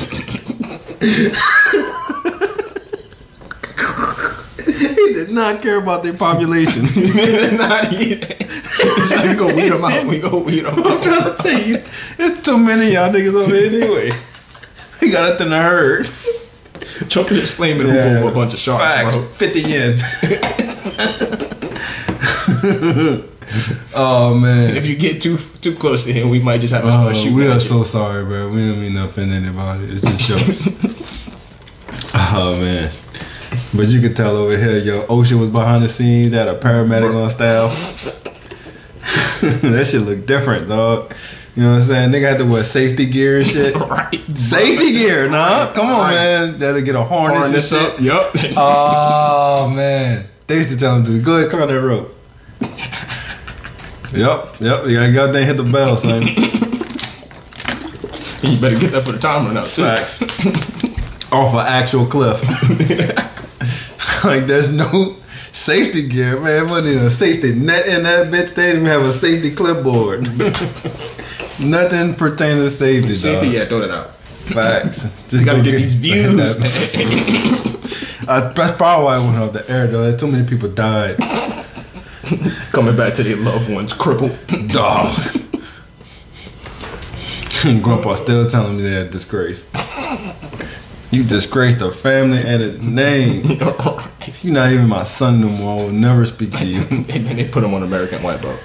he 4.65 5.13
did 5.13 5.31
not 5.31 5.61
care 5.61 5.77
about 5.77 6.03
their 6.03 6.13
population. 6.13 6.83
Not 7.57 7.91
either. 7.91 8.27
It's 8.39 9.11
like 9.11 9.27
we 9.27 9.35
go 9.35 9.53
weed 9.53 9.71
them 9.71 9.83
out. 9.83 10.05
We 10.05 10.19
go 10.19 10.39
weed 10.39 10.61
them 10.61 10.79
out. 10.79 10.85
I'm 10.85 11.03
trying 11.03 11.35
to 11.35 11.43
tell 11.43 11.61
you, 11.61 11.77
there's 12.15 12.41
too 12.41 12.57
many 12.57 12.87
of 12.87 12.93
y'all 12.93 13.11
niggas 13.11 13.35
over 13.35 13.53
here 13.53 13.83
anyway. 13.83 14.17
We 15.01 15.11
got 15.11 15.33
it 15.33 15.41
in 15.41 15.49
the 15.49 15.57
herd. 15.57 16.09
Choking 17.09 17.37
this 17.37 17.53
flame 17.53 17.79
and 17.81 17.89
hoop 17.89 17.99
over 17.99 18.29
a 18.29 18.33
bunch 18.33 18.53
of 18.53 18.59
sharks, 18.59 18.83
Facts. 18.83 19.15
bro. 19.15 19.23
50 19.25 19.61
yen. 19.61 19.99
oh, 23.95 24.33
man. 24.39 24.75
If 24.75 24.87
you 24.87 24.95
get 24.95 25.21
too 25.21 25.37
too 25.61 25.75
close 25.75 26.03
to 26.05 26.13
him, 26.13 26.29
we 26.29 26.39
might 26.39 26.61
just 26.61 26.73
have 26.73 26.83
to 26.83 26.91
start 26.91 27.11
Oh, 27.11 27.13
shooting. 27.13 27.35
we 27.35 27.43
at 27.45 27.51
are 27.51 27.53
you. 27.55 27.59
so 27.59 27.83
sorry, 27.83 28.23
bro. 28.25 28.49
We 28.49 28.67
don't 28.67 28.81
mean 28.81 28.93
to 28.93 29.05
offend 29.05 29.31
anybody. 29.31 29.85
It's 29.91 30.01
just 30.01 30.63
jokes. 30.73 31.29
oh 32.13 32.57
man. 32.59 32.91
But 33.73 33.87
you 33.87 34.01
could 34.01 34.15
tell 34.15 34.35
over 34.37 34.57
here, 34.57 34.77
yo, 34.77 35.05
Ocean 35.07 35.39
was 35.39 35.49
behind 35.49 35.83
the 35.83 35.89
scenes, 35.89 36.33
had 36.33 36.47
a 36.47 36.59
paramedic 36.59 37.13
on 37.13 37.29
staff. 37.29 37.71
that 39.41 39.87
shit 39.89 40.01
look 40.01 40.25
different, 40.25 40.67
dog. 40.67 41.13
You 41.55 41.63
know 41.63 41.69
what 41.75 41.81
I'm 41.83 41.87
saying? 41.87 42.11
Nigga 42.11 42.29
had 42.29 42.37
to 42.39 42.45
wear 42.45 42.63
safety 42.63 43.05
gear 43.05 43.37
and 43.39 43.47
shit. 43.47 43.75
right. 43.79 44.13
Safety 44.35 44.91
gear, 44.91 45.29
nah. 45.29 45.71
Come 45.73 45.87
on, 45.87 45.99
Right. 46.01 46.11
man. 46.13 46.59
They 46.59 46.65
had 46.65 46.73
to 46.73 46.81
get 46.81 46.95
a 46.95 47.03
harness. 47.03 47.37
Horn 47.37 47.45
and 47.45 47.53
this 47.55 47.69
shit. 47.69 47.81
up. 47.81 47.99
Yup. 48.01 48.35
Oh 48.57 49.69
man, 49.73 50.25
they 50.47 50.57
used 50.57 50.69
to 50.69 50.77
tell 50.77 50.97
him 50.97 51.05
to 51.05 51.21
go 51.21 51.37
ahead, 51.37 51.49
climb 51.49 51.67
that 51.69 51.81
rope. 51.81 52.13
yep, 54.13 54.55
yep. 54.59 54.85
You 54.85 54.95
gotta 54.95 55.11
go 55.13 55.25
out 55.27 55.31
there 55.33 55.41
and 55.41 55.45
hit 55.47 55.57
the 55.57 55.63
bell, 55.63 55.95
son. 55.97 56.23
you 58.43 58.59
better 58.59 58.77
get 58.79 58.91
that 58.91 59.03
for 59.05 59.11
the 59.13 59.19
timer 59.19 59.53
now 59.53 59.63
too. 59.63 59.83
Facts. 59.83 60.21
Off 61.31 61.53
an 61.53 61.59
actual 61.65 62.05
cliff. 62.05 62.41
like 64.23 64.45
there's 64.45 64.69
no 64.69 65.15
safety 65.51 66.07
gear, 66.07 66.39
man. 66.39 66.67
Wasn't 66.67 66.87
even 66.87 67.05
a 67.05 67.09
safety 67.09 67.53
net 67.55 67.87
in 67.87 68.03
that 68.03 68.27
bitch. 68.27 68.53
They 68.55 68.67
didn't 68.67 68.81
even 68.83 68.87
have 68.87 69.01
a 69.03 69.13
safety 69.13 69.51
clipboard. 69.55 70.27
Nothing 71.59 72.15
pertaining 72.15 72.63
to 72.63 72.69
safety. 72.71 73.13
Safety, 73.13 73.45
dog. 73.47 73.55
yeah, 73.55 73.65
throw 73.65 73.79
that 73.79 73.91
out. 73.91 74.15
Facts. 74.15 75.03
Just 75.03 75.33
You 75.33 75.45
gotta 75.45 75.57
go 75.59 75.63
get 75.63 75.77
these 75.77 75.95
views. 75.95 76.55
Uh, 78.27 78.51
that's 78.53 78.75
probably 78.75 79.05
why 79.05 79.15
I 79.17 79.19
went 79.19 79.37
off 79.37 79.53
the 79.53 79.69
air 79.69 79.85
though. 79.85 80.17
Too 80.17 80.25
many 80.25 80.47
people 80.47 80.67
died. 80.67 81.17
Coming 82.71 82.95
back 82.97 83.13
to 83.15 83.23
their 83.23 83.35
loved 83.35 83.69
ones, 83.71 83.93
crippled. 83.93 84.35
Dog. 84.69 85.15
Grandpa 87.83 88.15
still 88.15 88.49
telling 88.49 88.77
me 88.77 88.83
they're 88.83 89.07
disgrace. 89.07 89.69
You 91.11 91.23
disgraced 91.23 91.77
the 91.77 91.91
family 91.91 92.39
and 92.39 92.63
its 92.63 92.79
name. 92.79 93.45
You're 94.41 94.53
not 94.53 94.71
even 94.71 94.89
my 94.89 95.03
son 95.03 95.41
no 95.41 95.47
more. 95.49 95.79
I 95.79 95.83
will 95.83 95.91
never 95.91 96.25
speak 96.25 96.49
to 96.51 96.65
you. 96.65 96.81
and 96.89 97.05
then 97.05 97.35
they 97.35 97.47
put 97.47 97.63
him 97.63 97.75
on 97.75 97.83
American 97.83 98.23
Wipeout. 98.23 98.59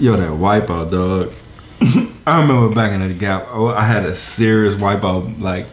Yo, 0.00 0.16
that 0.16 0.30
wipeout, 0.30 0.90
dog. 0.90 1.32
I 2.26 2.40
remember 2.40 2.74
back 2.74 2.92
in 2.92 3.06
the 3.06 3.14
gap, 3.14 3.48
I 3.48 3.58
I 3.58 3.84
had 3.84 4.04
a 4.04 4.14
serious 4.14 4.74
wipeout 4.74 5.40
like 5.40 5.66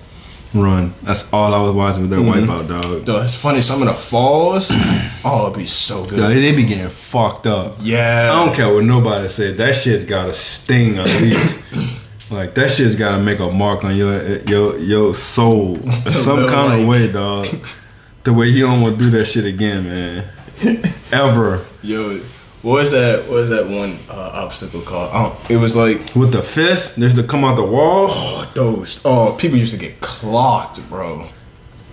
run. 0.54 0.94
That's 1.04 1.32
all 1.32 1.54
I 1.54 1.62
was 1.62 1.76
watching 1.76 2.04
with 2.04 2.12
that 2.12 2.20
mm-hmm. 2.20 2.50
wipeout, 2.50 2.68
dog. 2.68 3.06
Though 3.06 3.22
it's 3.22 3.36
funny, 3.36 3.62
some 3.62 3.82
of 3.82 3.88
the 3.88 3.94
falls, 3.94 4.72
oh, 5.26 5.48
it'd 5.48 5.58
be 5.58 5.66
so 5.66 6.06
good. 6.06 6.18
Yo, 6.20 6.30
they 6.30 6.56
be 6.56 6.66
getting 6.66 6.90
fucked 6.90 7.46
up. 7.46 7.76
yeah. 7.82 8.30
I 8.32 8.46
don't 8.46 8.56
care 8.56 8.74
what 8.74 8.84
nobody 8.84 9.28
said. 9.28 9.58
That 9.58 9.76
shit's 9.76 10.06
got 10.06 10.26
to 10.26 10.34
sting 10.34 10.98
at 10.98 11.08
least. 11.22 11.60
like 12.32 12.56
that 12.56 12.72
shit's 12.72 12.96
got 12.96 13.18
to 13.18 13.24
make 13.24 13.40
a 13.40 13.52
mark 13.52 13.84
on 13.84 13.96
your 13.96 14.40
your 14.44 14.80
your 14.80 15.14
soul 15.14 15.78
some 16.08 16.48
kind 16.50 16.82
of 16.82 16.88
way, 16.88 17.12
dog. 17.12 17.48
The 18.24 18.34
way 18.34 18.48
you 18.48 18.66
don't 18.66 18.82
want 18.82 18.98
to 18.98 19.04
do 19.06 19.12
that 19.12 19.26
shit 19.26 19.46
again, 19.46 19.84
man. 19.84 20.28
Ever 21.12 21.64
Yo, 21.84 22.20
what 22.66 22.80
was 22.80 22.90
that? 22.92 23.20
What 23.26 23.42
was 23.42 23.50
that 23.52 23.68
one 23.68 24.00
uh, 24.10 24.32
obstacle 24.34 24.82
called? 24.82 25.12
Oh, 25.14 25.46
it 25.50 25.58
was 25.58 25.76
like 25.76 26.16
with 26.16 26.32
the 26.32 26.42
fist, 26.42 26.96
there's 26.96 27.14
to 27.14 27.22
come 27.22 27.44
out 27.44 27.58
the 27.58 27.64
wall. 27.64 28.08
oh, 28.10 28.52
those. 28.56 29.02
Oh, 29.06 29.38
people 29.40 29.60
used 29.60 29.74
to 29.74 29.78
get 29.78 30.02
clocked, 30.02 30.90
bro. 30.90 31.28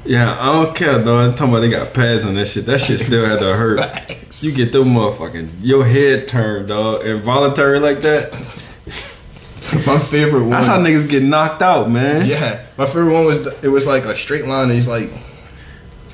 Yeah, 0.07 0.35
I 0.41 0.65
don't 0.65 0.75
care, 0.75 0.99
though. 0.99 1.19
I'm 1.19 1.35
talking 1.35 1.53
about 1.53 1.61
they 1.61 1.69
got 1.69 1.93
pads 1.93 2.25
on 2.25 2.37
that 2.37 2.47
shit. 2.47 2.65
That 2.65 2.81
shit 2.81 3.01
still 3.01 3.27
had 3.27 3.39
to 3.41 3.55
hurt. 3.55 3.81
Facts. 3.81 4.43
You 4.43 4.57
get 4.57 4.73
them 4.73 4.95
motherfucking 4.95 5.51
your 5.61 5.85
head 5.85 6.27
turned, 6.27 6.69
dog, 6.69 7.05
involuntary 7.05 7.79
like 7.79 8.01
that. 8.01 8.33
my 9.87 9.99
favorite 9.99 10.41
one. 10.41 10.53
That's 10.53 10.69
how 10.69 10.79
niggas 10.79 11.07
get 11.07 11.23
knocked 11.23 11.61
out, 11.61 11.91
man. 11.91 12.27
Yeah, 12.27 12.65
my 12.79 12.87
favorite 12.87 13.13
one 13.13 13.27
was 13.27 13.45
the, 13.45 13.59
it 13.63 13.69
was 13.69 13.87
like 13.87 14.07
a 14.07 14.15
straight 14.17 14.47
line. 14.47 14.71
These 14.71 14.89
like 14.89 15.11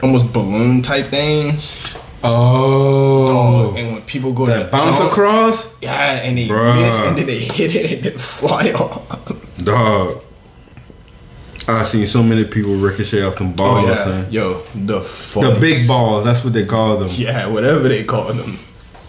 almost 0.03 0.33
balloon 0.33 0.83
type 0.83 1.07
things. 1.07 1.97
Oh, 2.25 3.27
Oh, 3.29 3.75
and 3.77 3.93
when 3.93 4.03
people 4.03 4.33
go 4.33 4.47
that 4.47 4.65
to 4.65 4.71
bounce 4.71 4.99
jump, 4.99 5.11
across. 5.13 5.75
yeah, 5.81 6.21
and 6.25 6.37
they 6.39 6.49
Bruh. 6.49 6.75
miss, 6.75 7.01
and 7.01 7.17
then 7.17 7.27
they 7.27 7.39
hit 7.39 7.75
it 7.77 7.93
and 7.93 8.05
then 8.05 8.19
fly 8.19 8.71
off. 8.73 9.63
Dog. 9.63 10.23
I 11.69 11.83
seen 11.83 12.07
so 12.07 12.23
many 12.23 12.45
people 12.45 12.75
ricochet 12.77 13.23
off 13.23 13.37
them 13.37 13.53
balls. 13.53 13.85
Oh 13.85 13.89
yeah, 13.89 14.05
son. 14.05 14.27
yo, 14.31 14.63
the 14.75 15.01
The 15.01 15.59
big 15.61 15.87
balls, 15.87 16.25
that's 16.25 16.43
what 16.43 16.55
they 16.55 16.65
call 16.65 16.97
them. 16.97 17.09
Yeah, 17.13 17.47
whatever 17.49 17.89
they 17.89 18.05
call 18.05 18.33
them. 18.33 18.59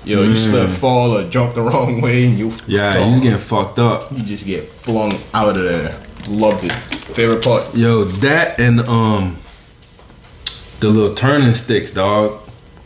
Yo, 0.03 0.23
you 0.23 0.31
Mm. 0.31 0.37
slip, 0.37 0.69
fall, 0.69 1.17
or 1.17 1.29
jump 1.29 1.55
the 1.55 1.61
wrong 1.61 2.01
way, 2.01 2.25
and 2.25 2.37
you 2.37 2.51
Yeah, 2.67 2.95
gone. 2.95 3.13
you 3.13 3.21
getting 3.21 3.39
fucked 3.39 3.79
up. 3.79 4.11
you 4.11 4.23
just 4.23 4.45
get 4.45 4.67
flung 4.67 5.13
out 5.33 5.55
of 5.57 5.63
there. 5.63 5.95
Loved 6.27 6.65
it. 6.65 6.73
Favorite 6.73 7.43
part. 7.43 7.73
Yo, 7.73 8.03
that 8.03 8.59
and 8.59 8.81
um 8.81 9.37
the 10.81 10.89
little 10.89 11.13
turning 11.15 11.53
sticks, 11.53 11.91
dog. 11.91 12.39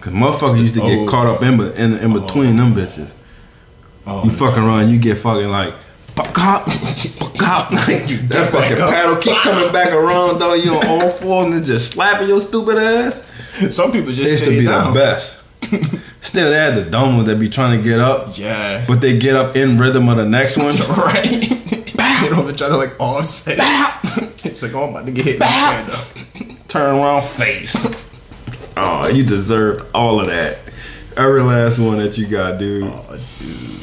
Cause 0.04 0.12
motherfuckers 0.14 0.60
used 0.60 0.74
to 0.74 0.82
get 0.82 1.00
Oh. 1.00 1.06
caught 1.08 1.28
up 1.28 1.42
in, 1.44 1.62
in 1.62 1.98
in 1.98 2.12
oh. 2.12 2.20
between 2.20 2.58
them 2.58 2.74
bitches. 2.74 3.14
Oh, 4.06 4.26
You 4.26 4.30
fucking 4.32 4.62
around, 4.62 4.90
you 4.90 5.00
get 5.00 5.18
fucking 5.18 5.48
like 5.50 5.74
Pop, 6.16 6.34
cop, 6.34 6.68
cop. 7.40 7.72
Like, 7.72 8.10
You 8.10 8.18
that 8.28 8.52
fucking 8.52 8.80
up. 8.80 8.90
paddle 8.92 9.16
keep 9.16 9.36
coming 9.38 9.72
back 9.72 9.94
around, 9.94 10.40
though. 10.40 10.54
You 10.56 10.76
on 10.76 10.86
all 10.88 11.10
fours 11.10 11.56
and 11.56 11.66
just 11.66 11.94
slapping 11.94 12.28
your 12.28 12.42
stupid 12.42 12.78
ass. 12.78 13.28
Some 13.76 13.92
people 13.94 14.12
just 14.12 14.32
used 14.32 14.44
to 14.44 14.50
be 14.52 14.66
down. 14.66 14.94
the 14.94 15.00
best. 15.00 15.40
Still, 16.22 16.50
they 16.52 16.58
had 16.58 16.76
the 16.76 16.90
dumb 16.90 17.16
ones 17.16 17.28
that 17.30 17.40
be 17.40 17.50
trying 17.50 17.78
to 17.82 17.84
get 17.84 18.00
up, 18.00 18.38
Yeah. 18.38 18.84
but 18.88 19.00
they 19.02 19.18
get 19.18 19.36
up 19.36 19.56
in 19.56 19.78
rhythm 19.80 20.08
of 20.10 20.18
the 20.18 20.26
next 20.26 20.58
one. 20.58 20.68
right. 20.98 21.24
they 21.24 22.30
don't 22.30 22.44
even 22.44 22.56
try 22.56 22.68
to 22.68 22.78
like 22.78 22.94
offset. 23.00 23.58
it. 23.60 24.46
it's 24.46 24.62
like, 24.62 24.74
oh, 24.76 24.84
I'm 24.84 24.90
about 24.92 25.06
to 25.08 25.14
get 25.14 25.26
hit. 25.26 25.42
up. 25.42 26.68
Turn 26.68 26.96
around, 26.96 27.24
face. 27.24 27.76
Oh, 28.78 29.08
you 29.08 29.24
deserve 29.24 29.90
all 29.94 30.20
of 30.20 30.28
that. 30.28 30.58
Every 31.16 31.42
last 31.42 31.78
one 31.80 31.98
that 32.00 32.18
you 32.18 32.26
got, 32.28 32.58
dude. 32.58 32.84
Oh, 32.86 33.20
dude. 33.40 33.80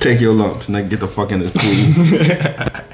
Take 0.00 0.20
your 0.20 0.32
lumps 0.34 0.66
and 0.66 0.74
then 0.76 0.88
get 0.88 1.00
the 1.00 1.08
fuck 1.08 1.30
in 1.32 1.40
this 1.40 1.50
pool. 1.50 1.62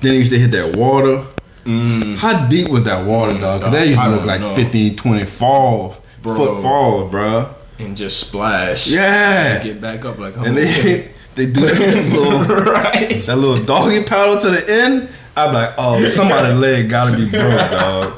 then 0.00 0.12
they 0.12 0.16
used 0.16 0.30
to 0.32 0.38
hit 0.38 0.50
that 0.52 0.76
water. 0.76 1.24
Mm. 1.64 2.16
How 2.16 2.46
deep 2.48 2.68
was 2.68 2.84
that 2.84 3.04
water, 3.06 3.38
dog? 3.38 3.62
'Cause 3.62 3.72
that 3.72 3.86
used 3.86 4.00
to 4.00 4.06
I 4.06 4.08
look 4.08 4.24
like 4.24 4.40
know. 4.40 4.54
15, 4.54 4.96
20 4.96 5.24
falls. 5.26 6.00
Bro. 6.22 6.36
Foot 6.36 6.62
falls, 6.62 7.12
bruh. 7.12 7.48
and 7.78 7.96
just 7.96 8.18
splash. 8.20 8.88
Yeah. 8.88 9.62
Get 9.62 9.80
back 9.80 10.04
up 10.04 10.18
like 10.18 10.36
And 10.36 10.56
they 10.56 11.10
they 11.34 11.46
do 11.46 11.60
that 11.62 12.08
little 12.12 12.40
right. 12.64 13.20
that 13.22 13.36
little 13.36 13.62
doggy 13.64 14.04
paddle 14.04 14.38
to 14.38 14.50
the 14.50 14.70
end. 14.82 15.08
I'm 15.36 15.54
like, 15.54 15.72
oh, 15.78 16.02
somebody's 16.06 16.58
leg 16.58 16.90
gotta 16.90 17.16
be 17.16 17.30
broke, 17.30 17.42
dog. 17.70 18.14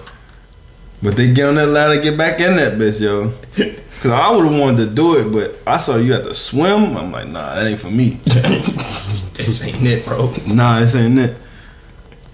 But 1.03 1.17
they 1.17 1.33
get 1.33 1.49
on 1.49 1.57
that 1.57 1.67
ladder, 1.67 2.01
get 2.01 2.17
back 2.17 2.41
in 2.41 2.57
that 2.57 2.75
bitch, 2.75 3.01
yo. 3.01 3.33
Cause 4.03 4.11
I 4.11 4.31
would 4.35 4.45
have 4.45 4.61
wanted 4.61 4.89
to 4.89 4.95
do 4.95 5.17
it, 5.17 5.33
but 5.33 5.61
I 5.65 5.79
saw 5.79 5.97
you 5.97 6.13
had 6.13 6.25
to 6.25 6.35
swim. 6.35 6.97
I'm 6.97 7.13
like, 7.13 7.29
nah, 7.29 7.55
that 7.55 7.67
ain't 7.67 7.79
for 7.79 7.91
me. 7.91 8.11
this 8.25 9.65
ain't 9.65 9.87
it, 9.87 10.05
bro. 10.05 10.33
Nah, 10.49 10.81
this 10.81 10.97
ain't 10.97 11.19
it. 11.21 11.37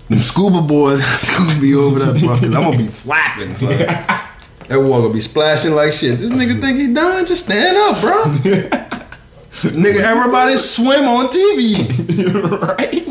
Them 0.09 0.19
scuba 0.19 0.62
boys 0.62 1.01
gonna 1.39 1.61
be 1.61 1.74
over 1.74 1.99
that, 1.99 2.19
bro. 2.23 2.36
Cause 2.36 2.45
I'm 2.45 2.62
gonna 2.62 2.78
be 2.78 2.89
flapping, 2.89 3.55
son. 3.55 3.69
That 3.70 4.81
water 4.81 5.03
gonna 5.03 5.15
be 5.15 5.20
splashing 5.20 5.73
like 5.73 5.93
shit. 5.93 6.19
This 6.19 6.31
nigga 6.31 6.59
think 6.61 6.78
he 6.78 6.93
done? 6.93 7.27
Just 7.27 7.45
stand 7.45 7.77
up, 7.77 8.01
bro. 8.01 8.24
nigga, 9.73 10.01
everybody 10.01 10.57
swim 10.57 11.05
on 11.07 11.28
TV. 11.28 12.78
right. 12.78 13.07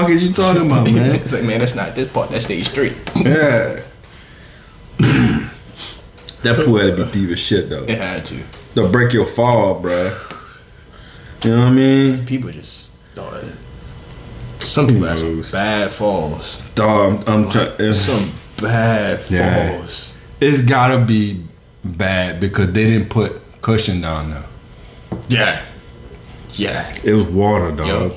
Fuck 0.00 0.10
is 0.10 0.24
you 0.26 0.32
talking 0.32 0.66
about, 0.66 0.84
man? 0.92 1.14
It's 1.16 1.32
like, 1.32 1.44
man, 1.44 1.60
that's 1.60 1.74
not 1.74 1.94
this 1.94 2.10
part. 2.12 2.30
That's 2.30 2.44
stage 2.44 2.68
three. 2.68 2.92
Yeah. 3.16 3.80
that 6.42 6.62
pool 6.64 6.78
had 6.78 6.96
to 6.96 7.04
be 7.04 7.10
deep 7.12 7.30
as 7.30 7.38
shit 7.38 7.68
though. 7.68 7.84
It 7.84 7.98
had 7.98 8.24
to. 8.26 8.42
They'll 8.74 8.90
break 8.90 9.12
your 9.12 9.26
fall, 9.26 9.80
bruh. 9.82 10.32
You 11.44 11.50
know 11.50 11.60
what 11.64 11.68
I 11.68 11.70
mean? 11.72 12.26
People 12.26 12.50
just 12.50 12.92
thought. 13.14 13.44
Some 14.58 14.86
people 14.88 15.04
had 15.06 15.18
some 15.18 15.42
bad 15.52 15.92
falls. 15.92 16.62
Dog, 16.74 17.22
I'm, 17.28 17.44
I'm 17.44 17.50
trying. 17.50 17.92
Some 17.92 18.30
bad 18.60 19.20
Yeah. 19.30 19.70
falls. 19.70 20.16
It's 20.40 20.60
gotta 20.60 21.04
be 21.04 21.44
bad 21.84 22.40
because 22.40 22.72
they 22.72 22.84
didn't 22.84 23.08
put 23.10 23.40
cushion 23.62 24.00
down 24.00 24.30
there. 24.30 24.44
Yeah. 25.28 25.64
Yeah. 26.52 26.92
It 27.04 27.12
was 27.14 27.28
water, 27.28 27.70
dog. 27.72 28.12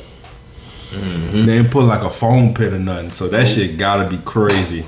Yup. 0.92 1.02
They 1.32 1.46
didn't 1.58 1.72
put 1.72 1.86
like 1.86 2.04
a 2.04 2.10
foam 2.10 2.54
pit 2.54 2.74
or 2.74 2.80
nothing, 2.80 3.12
so 3.12 3.28
that 3.28 3.48
shit 3.48 3.78
gotta 3.78 4.10
be 4.10 4.18
crazy. 4.20 4.86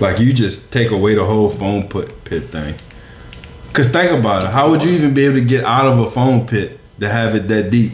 Like 0.00 0.18
you 0.18 0.32
just 0.32 0.72
take 0.72 0.90
away 0.90 1.14
the 1.14 1.24
whole 1.24 1.50
foam 1.50 1.88
pit 1.88 2.24
pit 2.24 2.44
thing. 2.50 2.74
Cause 3.72 3.88
think 3.88 4.10
about 4.12 4.44
it, 4.44 4.50
how 4.52 4.70
would 4.70 4.82
you 4.82 4.92
even 4.92 5.12
be 5.12 5.24
able 5.26 5.34
to 5.36 5.44
get 5.44 5.64
out 5.64 5.86
of 5.86 5.98
a 5.98 6.10
foam 6.10 6.46
pit 6.46 6.78
to 7.00 7.08
have 7.08 7.34
it 7.34 7.48
that 7.48 7.70
deep? 7.70 7.92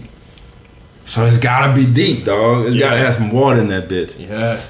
So 1.04 1.26
it's 1.26 1.38
gotta 1.38 1.74
be 1.74 1.84
deep, 1.92 2.24
dog. 2.24 2.66
It's 2.66 2.76
gotta 2.76 2.98
have 2.98 3.14
some 3.14 3.30
water 3.32 3.60
in 3.60 3.68
that 3.68 3.88
bitch. 3.88 4.16
Yeah. 4.18 4.60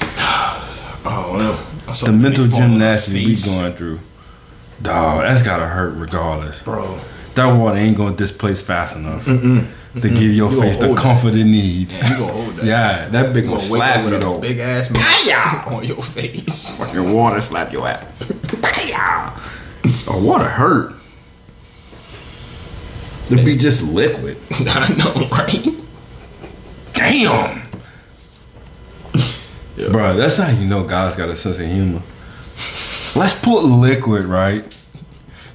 Oh 1.10 1.36
no. 1.38 1.92
The 2.04 2.12
mental 2.12 2.44
fall 2.46 2.60
on 2.62 2.72
my 2.72 2.74
gymnastics 2.74 3.46
we 3.46 3.52
going 3.58 3.72
through, 3.72 3.98
dog. 4.82 5.22
That's 5.22 5.42
gotta 5.42 5.66
hurt 5.66 5.94
regardless. 5.94 6.62
Bro. 6.62 7.00
That 7.38 7.52
water 7.56 7.78
ain't 7.78 7.96
gonna 7.96 8.16
displace 8.16 8.60
fast 8.62 8.96
enough 8.96 9.24
to 9.24 10.08
give 10.08 10.32
your 10.32 10.50
You 10.50 10.60
face 10.60 10.76
the 10.76 10.86
hold 10.86 10.98
that. 10.98 11.02
comfort 11.02 11.34
it 11.36 11.44
needs. 11.44 11.96
Yeah, 12.00 12.10
you 12.10 12.18
gonna 12.18 12.32
hold 12.32 12.56
that. 12.56 12.64
Yeah, 12.66 13.08
that 13.10 13.32
big 13.32 13.44
You 13.44 13.50
gonna 13.50 13.60
gonna 13.62 13.68
slap 13.68 13.96
up 13.98 14.04
with 14.10 14.20
you 14.22 14.34
a 14.34 14.40
big 14.40 14.58
ass 14.58 14.90
man 15.68 15.72
on 15.72 15.84
your 15.84 16.02
face. 16.02 16.92
Your 16.92 17.14
water 17.14 17.38
slap 17.38 17.72
your 17.72 17.86
ass. 17.86 18.04
oh, 20.08 20.20
water 20.24 20.48
hurt. 20.48 20.94
To 23.26 23.36
be 23.36 23.56
just 23.56 23.84
liquid. 23.84 24.36
I 24.50 24.88
know, 24.98 25.28
right? 25.28 25.68
Damn. 26.94 27.62
Yeah. 29.76 29.90
Bro, 29.90 30.16
that's 30.16 30.36
how 30.38 30.48
you 30.50 30.66
know 30.66 30.82
God's 30.82 31.14
got 31.14 31.28
a 31.28 31.36
sense 31.36 31.60
of 31.60 31.66
humor. 31.66 32.02
Let's 33.14 33.38
put 33.40 33.60
liquid, 33.62 34.24
right? 34.24 34.64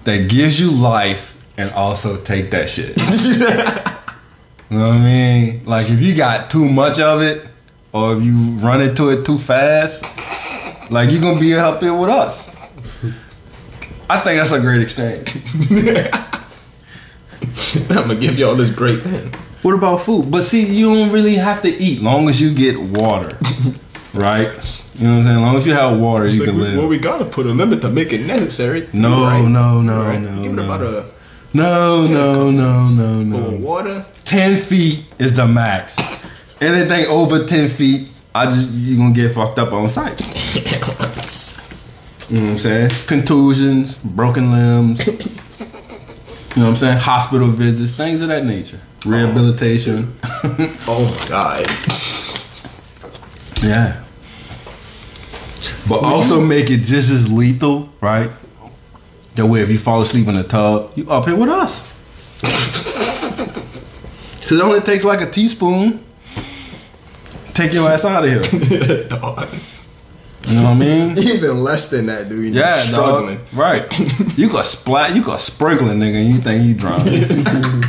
That 0.05 0.30
gives 0.30 0.57
you 0.61 0.72
life 0.72 1.32
and 1.57 1.71
also 1.71 2.17
take 2.21 2.51
that 2.51 2.69
shit. 2.69 2.97
you 4.69 4.77
know 4.77 4.88
what 4.89 4.97
I 4.97 4.99
mean? 4.99 5.65
Like 5.65 5.89
if 5.89 6.01
you 6.01 6.15
got 6.15 6.49
too 6.49 6.67
much 6.67 6.99
of 6.99 7.21
it 7.21 7.47
or 7.91 8.17
if 8.17 8.23
you 8.23 8.35
run 8.57 8.81
into 8.81 9.09
it 9.09 9.25
too 9.25 9.38
fast, 9.38 10.03
like 10.91 11.11
you're 11.11 11.21
gonna 11.21 11.39
be 11.39 11.47
here 11.47 11.63
with 11.93 12.09
us. 12.09 12.49
I 14.09 14.19
think 14.19 14.39
that's 14.39 14.51
a 14.51 14.59
great 14.59 14.81
exchange. 14.81 15.38
I'm 17.89 18.07
gonna 18.07 18.15
give 18.15 18.38
y'all 18.39 18.55
this 18.55 18.69
great 18.69 19.03
thing. 19.03 19.34
What 19.61 19.75
about 19.75 20.01
food? 20.01 20.30
But 20.30 20.43
see, 20.43 20.65
you 20.65 20.93
don't 20.93 21.11
really 21.11 21.35
have 21.35 21.61
to 21.61 21.69
eat 21.69 22.01
long 22.01 22.27
as 22.30 22.41
you 22.41 22.53
get 22.53 22.80
water. 22.80 23.38
Right? 24.13 24.45
You 24.93 25.07
know 25.07 25.13
what 25.15 25.19
I'm 25.21 25.25
saying? 25.25 25.41
Long 25.41 25.55
as 25.55 25.65
you 25.65 25.73
have 25.73 25.97
water, 25.97 26.25
you 26.25 26.30
So 26.38 26.45
can 26.45 26.53
we, 26.53 26.61
live. 26.61 26.77
well, 26.77 26.88
we 26.88 26.99
gotta 26.99 27.25
put 27.25 27.47
a 27.47 27.49
limit 27.49 27.81
to 27.81 27.89
make 27.89 28.13
it 28.13 28.27
necessary. 28.27 28.88
No, 28.93 29.23
Right. 29.23 29.41
no, 29.43 29.81
no, 29.81 30.03
Right. 30.03 30.21
no, 30.21 30.43
Give 30.43 30.53
it 30.53 30.59
about 30.63 30.84
a 30.84 31.05
No, 31.53 32.07
no, 32.07 32.49
no, 32.49 32.85
no, 32.88 33.38
bowl 33.38 33.47
of 33.47 33.59
no. 33.59 33.65
water. 33.65 34.05
Ten 34.23 34.59
feet 34.59 35.05
is 35.19 35.35
the 35.35 35.47
max. 35.47 35.97
Anything 36.59 37.05
over 37.07 37.45
ten 37.45 37.69
feet, 37.69 38.09
I 38.34 38.45
just 38.45 38.69
you're 38.71 38.97
gonna 38.97 39.13
get 39.13 39.34
fucked 39.35 39.59
up 39.59 39.71
on 39.73 39.89
sight. 39.89 40.19
You 42.30 42.39
know 42.39 42.45
what 42.45 42.51
I'm 42.53 42.59
saying? 42.59 42.89
Contusions, 43.05 43.97
broken 43.97 44.51
limbs. 44.51 45.07
You 46.55 46.61
know 46.61 46.67
what 46.67 46.75
I'm 46.75 46.80
saying? 46.81 46.97
Hospital 46.99 47.47
visits, 47.47 47.93
things 47.93 48.21
of 48.21 48.27
that 48.27 48.45
nature. 48.45 48.80
Rehabilitation. 49.07 50.15
oh, 50.23 50.77
oh 50.88 51.17
my 51.19 51.27
god. 51.27 51.65
Yeah. 53.63 54.03
But 55.89 56.03
also 56.03 56.39
make 56.39 56.69
it 56.69 56.84
just 56.84 57.09
as 57.09 57.31
lethal, 57.31 57.89
right? 58.01 58.30
That 59.35 59.47
way, 59.47 59.61
if 59.61 59.69
you 59.69 59.80
fall 59.80 60.01
asleep 60.01 60.27
in 60.27 60.35
the 60.35 60.43
tub, 60.43 60.91
you 60.95 61.10
up 61.10 61.26
here 61.26 61.35
with 61.35 61.49
us. 61.49 61.81
so 64.41 64.55
it 64.55 64.61
only 64.61 64.81
takes 64.81 65.03
like 65.03 65.22
a 65.22 65.30
teaspoon. 65.30 66.03
Take 67.53 67.73
your 67.73 67.89
ass 67.89 68.05
out 68.05 68.23
of 68.26 68.30
here. 68.30 68.41
Dog. 69.10 69.49
You 70.45 70.55
know 70.55 70.64
what 70.64 70.69
I 70.72 70.76
mean? 70.76 71.18
Even 71.18 71.64
less 71.64 71.89
than 71.89 72.07
that, 72.07 72.27
dude. 72.30 72.53
You're 72.53 72.64
Yeah, 72.65 72.81
struggling. 72.81 73.38
dog. 73.38 73.45
Right. 73.53 74.38
You 74.38 74.49
got 74.49 74.65
splat. 74.65 75.15
You 75.15 75.23
got 75.23 75.39
sprinkling, 75.39 75.99
nigga, 75.99 76.26
and 76.26 76.34
you 76.34 76.41
think 76.41 76.65
you 76.65 76.73
drowning. 76.73 77.84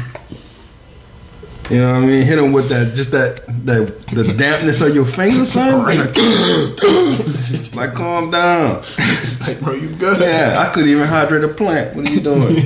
You 1.70 1.78
know 1.78 1.92
what 1.94 2.02
I 2.02 2.06
mean? 2.06 2.22
Hit 2.22 2.38
him 2.38 2.52
with 2.52 2.68
that, 2.68 2.94
just 2.94 3.10
that, 3.12 3.40
that, 3.64 3.86
the 4.12 4.34
dampness 4.36 4.80
of 4.80 4.94
your 4.94 5.04
fingers, 5.06 5.52
son. 5.52 5.82
Right. 5.82 5.98
Like, 5.98 7.74
like, 7.74 7.94
calm 7.94 8.30
down. 8.30 8.78
It's 8.80 9.40
like, 9.46 9.60
bro, 9.60 9.72
you 9.74 9.88
good? 9.96 10.20
Yeah, 10.20 10.56
I 10.58 10.72
could 10.72 10.86
even 10.86 11.06
hydrate 11.06 11.44
a 11.44 11.48
plant. 11.48 11.96
What 11.96 12.08
are 12.08 12.12
you 12.12 12.20
doing? 12.20 12.54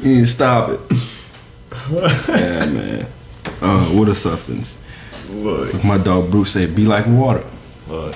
You 0.00 0.10
need 0.14 0.20
to 0.20 0.26
stop 0.26 0.68
it. 0.70 0.80
yeah, 2.28 2.66
man. 2.66 3.06
Uh, 3.60 3.84
what 3.86 4.08
a 4.08 4.14
substance. 4.14 4.80
Look, 5.28 5.74
Like 5.74 5.84
my 5.84 5.98
dog 5.98 6.30
Bruce 6.30 6.52
said, 6.52 6.76
be 6.76 6.84
like 6.84 7.04
water. 7.08 7.42
look. 7.88 8.14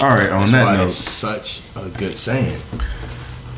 All 0.00 0.08
right, 0.10 0.28
on 0.28 0.40
That's 0.40 0.50
that 0.52 0.76
note, 0.76 0.90
such 0.90 1.62
a 1.76 1.88
good 1.88 2.18
saying. 2.18 2.60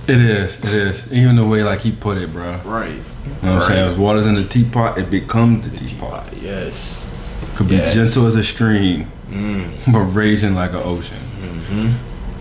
it 0.06 0.20
is, 0.20 0.56
it 0.60 0.64
is. 0.72 1.12
Even 1.12 1.34
the 1.34 1.44
way 1.44 1.64
like 1.64 1.80
he 1.80 1.90
put 1.90 2.16
it, 2.16 2.32
bro. 2.32 2.60
Right. 2.64 3.00
You 3.27 3.48
know 3.48 3.55
what 3.57 3.62
I'm 3.62 3.69
saying? 3.69 3.93
If 3.93 3.98
water's 3.98 4.27
in 4.27 4.35
the 4.35 4.44
teapot, 4.44 4.98
it 4.98 5.11
becomes 5.11 5.69
the, 5.69 5.77
teapot. 5.77 6.27
Teapot, 6.28 6.43
yes. 6.43 7.09
Could 7.55 7.69
be 7.69 7.77
Yes. 7.77 7.94
gentle 7.94 8.27
as 8.27 8.36
a 8.36 8.44
stream, 8.44 9.11
Mm. 9.31 9.93
but 9.93 10.01
raging 10.15 10.55
like 10.55 10.73
an 10.73 10.81
ocean. 10.85 11.19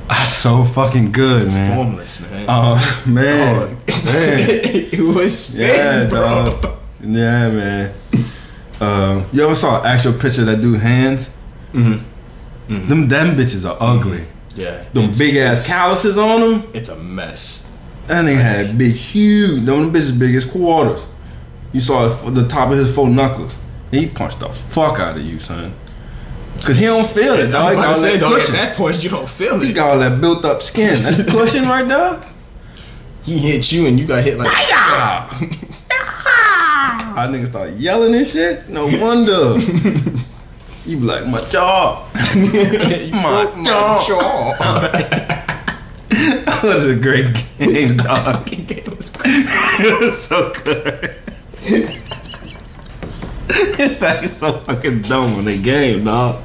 That's 0.08 0.30
so 0.32 0.64
fucking 0.64 1.12
good, 1.12 1.44
It's 1.44 1.56
man. 1.56 1.76
formless, 1.76 2.20
man. 2.22 2.46
Oh 2.48 3.04
man, 3.08 3.70
man. 3.76 3.78
it 3.88 5.00
was 5.00 5.46
spin, 5.48 5.68
Yeah, 5.68 6.06
bro. 6.06 6.60
dog. 6.62 6.78
Yeah, 7.02 7.50
man. 7.50 7.92
Um, 8.82 9.26
you 9.34 9.44
ever 9.44 9.56
saw 9.56 9.80
an 9.82 9.88
actual 9.88 10.14
picture 10.14 10.42
of 10.42 10.48
that 10.48 10.62
dude 10.62 10.80
hands? 10.80 11.30
Mm-hmm. 11.74 12.88
Them 12.90 13.08
them 13.08 13.36
bitches 13.36 13.68
are 13.68 13.78
ugly. 13.80 14.26
Yeah. 14.56 14.84
Them 14.94 15.12
big 15.18 15.36
ass 15.38 15.66
calluses 15.68 16.18
on 16.18 16.40
them. 16.42 16.64
It's 16.74 16.90
a 16.90 16.96
mess. 16.98 17.66
And 18.08 18.28
they 18.28 18.36
had 18.36 18.78
big, 18.78 18.94
huge. 18.94 19.66
Them 19.66 19.92
bitches 19.92 20.18
big 20.18 20.36
as 20.36 20.46
quarters. 20.46 21.08
You 21.74 21.80
saw 21.82 22.08
the 22.30 22.48
top 22.48 22.72
of 22.72 22.78
his 22.78 22.94
four 22.94 23.10
knuckles. 23.10 23.56
He 23.92 24.08
punched 24.08 24.40
the 24.40 24.50
fuck 24.50 25.00
out 25.00 25.18
of 25.18 25.24
you, 25.24 25.40
son. 25.40 25.74
Cause 26.66 26.78
he 26.78 26.86
don't 26.86 27.08
feel 27.08 27.34
it, 27.34 27.54
I 27.54 27.74
dog. 27.74 27.76
was 27.76 27.76
He 27.76 27.76
about 27.76 27.86
got 27.86 27.98
say, 27.98 28.12
that 28.14 28.20
dog, 28.22 28.40
at 28.40 28.48
that 28.54 28.76
point, 28.78 29.04
you 29.04 29.10
don't 29.10 29.28
feel 29.28 29.62
it. 29.62 29.68
He 29.68 29.74
got 29.74 29.90
all 29.90 30.00
that 30.00 30.22
built 30.22 30.46
up 30.46 30.62
skin. 30.62 30.88
That's 30.88 31.32
pushing 31.32 31.64
right 31.64 31.88
there. 31.88 32.24
He 33.24 33.40
hit 33.40 33.72
you 33.72 33.88
and 33.88 34.00
you 34.00 34.06
got 34.06 34.24
hit 34.24 34.38
like 34.38 34.50
I 34.52 34.68
ah. 34.72 35.40
niggas 37.32 37.48
start 37.48 37.72
yelling 37.72 38.14
and 38.14 38.28
shit. 38.28 38.70
No 38.70 38.86
wonder. 39.02 39.58
you 40.86 40.98
be 40.98 41.04
like, 41.04 41.26
my 41.26 41.44
jaw. 41.46 42.08
you 42.36 43.12
My 43.14 43.46
broke 43.46 43.58
my 43.58 43.64
jaw. 43.64 44.06
jaw. 44.08 45.26
That 46.66 46.76
was 46.76 46.88
a 46.88 46.96
great 46.96 47.28
game, 47.60 47.98
dog. 47.98 48.48
It 48.52 48.88
was 48.90 49.12
it 49.26 50.00
was 50.02 50.22
so 50.26 50.52
good. 50.64 51.16
it's 53.78 54.02
like 54.02 54.26
so 54.28 54.54
fucking 54.54 55.02
dumb 55.04 55.36
when 55.36 55.46
they 55.46 55.58
game, 55.58 56.04
dog. 56.06 56.42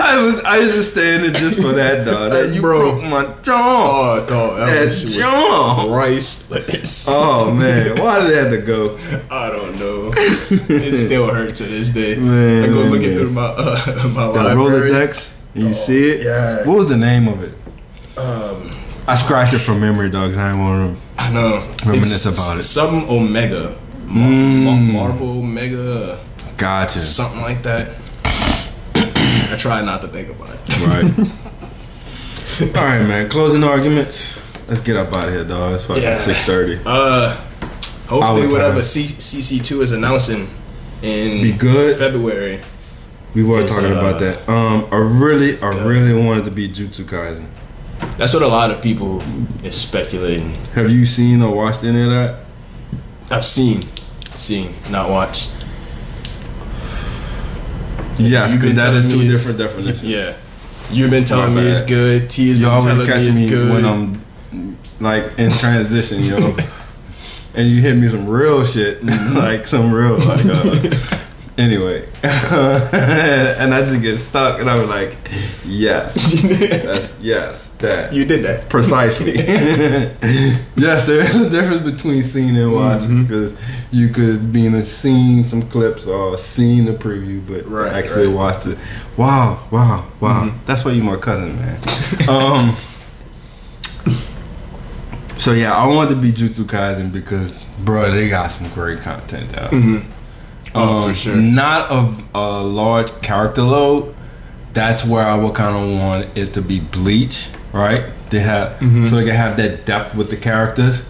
I 0.00 0.22
was 0.22 0.40
I 0.44 0.56
used 0.58 0.94
to 0.94 1.00
it 1.26 1.34
just 1.34 1.60
for 1.60 1.72
that 1.72 2.04
dog. 2.06 2.32
That 2.38 2.54
you 2.54 2.60
Bro. 2.60 2.78
broke 3.00 3.02
my 3.04 3.24
jaw. 3.42 4.16
Oh, 4.20 4.26
dog, 4.26 4.56
that, 4.58 4.66
That 4.66 4.84
was 4.86 5.14
jaw. 5.14 5.86
priceless. 5.92 7.06
Oh 7.08 7.52
man, 7.52 7.98
why 8.00 8.20
did 8.20 8.30
it 8.30 8.36
have 8.42 8.50
to 8.52 8.58
go? 8.62 8.96
I 9.30 9.50
don't 9.50 9.78
know. 9.78 10.12
it 10.16 10.94
still 10.94 11.28
hurts 11.32 11.58
to 11.58 11.64
this 11.64 11.90
day. 11.90 12.16
Man, 12.16 12.64
I 12.64 12.66
go 12.68 12.82
man, 12.84 12.90
looking 12.90 13.10
man. 13.10 13.18
through 13.18 13.30
my 13.32 13.42
uh, 13.56 14.08
my 14.14 14.26
The 14.26 14.32
library. 14.32 14.90
Rolodex. 14.90 15.30
You 15.58 15.74
see 15.74 16.10
it? 16.10 16.24
yeah. 16.24 16.66
What 16.66 16.76
was 16.78 16.86
the 16.88 16.96
name 16.96 17.28
of 17.28 17.42
it? 17.42 17.54
Um, 18.18 18.70
I 19.06 19.14
scratched 19.14 19.54
it 19.54 19.58
from 19.58 19.80
memory, 19.80 20.10
dog. 20.10 20.30
'cause 20.32 20.38
I 20.38 20.48
didn't 20.50 20.64
want 20.64 20.96
to. 20.96 21.22
I 21.22 21.30
know. 21.30 21.64
Reminisce 21.84 22.26
It's 22.26 22.38
about 22.38 22.58
it. 22.58 22.62
Something 22.62 23.08
Omega. 23.08 23.74
Ma- 24.06 24.26
Mm. 24.26 24.92
Marvel 24.92 25.38
Omega. 25.40 26.18
Gotcha. 26.56 26.98
Something 26.98 27.40
like 27.42 27.62
that. 27.62 27.90
I 28.24 29.54
try 29.56 29.82
not 29.82 30.00
to 30.02 30.08
think 30.08 30.30
about 30.30 30.54
it. 30.54 30.80
Right. 30.80 32.76
All 32.76 32.84
right, 32.84 33.02
man. 33.06 33.28
Closing 33.28 33.62
arguments. 33.64 34.38
Let's 34.68 34.80
get 34.80 34.96
up 34.96 35.14
out 35.14 35.28
of 35.28 35.34
here, 35.34 35.44
dog. 35.44 35.74
It's 35.74 35.84
fucking 35.84 36.02
Yeah. 36.02 36.18
six 36.18 36.38
thirty. 36.44 36.78
Uh, 36.84 37.36
hopefully, 38.08 38.46
whatever 38.48 38.76
time. 38.76 38.82
C- 38.84 39.04
CC2 39.06 39.80
is 39.82 39.92
announcing 39.92 40.48
in 41.02 41.42
Be 41.42 41.52
good. 41.52 41.98
February. 41.98 42.60
We 43.34 43.42
were 43.44 43.60
It's, 43.60 43.74
talking 43.74 43.92
uh, 43.92 44.00
about 44.00 44.20
that. 44.20 44.48
Um, 44.48 44.86
I 44.90 44.96
really, 44.96 45.60
I 45.62 45.68
really 45.86 46.12
wanted 46.24 46.44
to 46.46 46.50
be 46.50 46.68
Jujutsu 46.68 47.04
Kaisen. 47.04 47.46
That's 48.16 48.32
what 48.32 48.42
a 48.42 48.48
lot 48.48 48.70
of 48.70 48.80
people 48.82 49.22
is 49.64 49.78
speculating. 49.80 50.54
Have 50.74 50.90
you 50.90 51.04
seen 51.04 51.42
or 51.42 51.54
watched 51.54 51.84
any 51.84 52.02
of 52.02 52.10
that? 52.10 52.44
I've 53.30 53.44
seen, 53.44 53.86
seen, 54.34 54.70
not 54.90 55.10
watched. 55.10 55.52
Yes, 58.18 58.54
because 58.54 58.74
that 58.74 58.94
is 58.94 59.12
two 59.12 59.28
different 59.28 59.58
definitions. 59.58 60.02
Yeah, 60.02 60.34
you've 60.90 61.10
been 61.10 61.24
telling 61.24 61.54
me 61.54 61.62
it's 61.68 61.82
good. 61.82 62.28
T 62.28 62.48
has 62.48 62.58
You 62.58 62.64
been 62.64 62.70
always 62.72 62.84
telling 62.84 63.08
me 63.08 63.28
it's 63.28 63.38
me 63.38 63.48
good. 63.48 63.72
when 63.72 63.84
I'm 63.84 64.76
like 65.00 65.38
in 65.38 65.50
transition, 65.50 66.22
yo, 66.22 66.36
and 67.54 67.68
you 67.68 67.80
hit 67.80 67.96
me 67.96 68.08
some 68.08 68.26
real 68.28 68.64
shit, 68.64 69.04
like 69.34 69.66
some 69.68 69.92
real 69.92 70.18
like. 70.18 70.44
Uh, 70.46 71.18
anyway, 71.58 72.06
and 72.22 73.74
I 73.74 73.80
just 73.84 74.00
get 74.00 74.18
stuck, 74.18 74.60
and 74.60 74.70
I 74.70 74.76
was 74.76 74.88
like, 74.88 75.16
yes, 75.64 76.14
that's 76.42 77.20
yes, 77.20 77.70
that 77.78 78.12
you 78.12 78.24
did 78.24 78.44
that. 78.44 78.68
precisely. 78.70 79.34
yes, 80.76 81.06
there 81.06 81.20
is 81.20 81.34
a 81.36 81.50
difference 81.50 81.82
between 81.90 82.22
seeing 82.22 82.56
and 82.56 82.72
watching 82.72 83.08
Mm-hmm. 83.08 83.22
because 83.24 83.54
you 83.90 84.08
could 84.08 84.52
be 84.52 84.66
in 84.66 84.74
a 84.74 84.84
scene, 84.84 85.44
some 85.46 85.62
clips, 85.68 86.06
or 86.06 86.36
seen 86.38 86.84
the 86.86 86.92
preview, 86.92 87.40
but 87.46 87.66
Right, 87.66 87.92
actually 87.92 88.26
right. 88.28 88.36
watched 88.36 88.66
it. 88.66 88.78
Wow, 89.16 89.66
wow, 89.70 90.06
wow. 90.20 90.44
Mm-hmm. 90.44 90.58
That's 90.66 90.84
why 90.84 90.92
you 90.92 91.02
my 91.02 91.16
cousin, 91.16 91.56
man. 91.56 91.78
um. 92.28 92.76
So 95.38 95.52
yeah, 95.52 95.72
I 95.72 95.86
wanted 95.86 96.16
to 96.16 96.20
be 96.20 96.32
Jujutsu 96.32 96.64
Kaisen 96.64 97.12
because, 97.12 97.64
bro, 97.84 98.10
they 98.10 98.28
got 98.28 98.48
some 98.48 98.68
great 98.70 99.00
content 99.00 99.56
out. 99.56 99.70
Oh, 100.74 101.02
for 101.02 101.08
Um, 101.08 101.14
sure. 101.14 101.36
Not 101.36 101.90
a, 101.90 102.14
a 102.38 102.62
large 102.62 103.10
character 103.22 103.62
load. 103.62 104.14
That's 104.74 105.04
where 105.04 105.26
I 105.26 105.34
would 105.36 105.54
kind 105.54 105.74
of 105.76 105.98
want 106.00 106.36
it 106.38 106.54
to 106.54 106.62
be 106.62 106.80
Bleach, 106.80 107.48
right? 107.72 108.04
They 108.30 108.40
have 108.40 108.78
Mm-hmm. 108.80 109.08
so 109.08 109.16
they 109.16 109.24
can 109.24 109.34
have 109.34 109.56
that 109.56 109.86
depth 109.86 110.14
with 110.14 110.30
the 110.30 110.36
characters. 110.36 111.02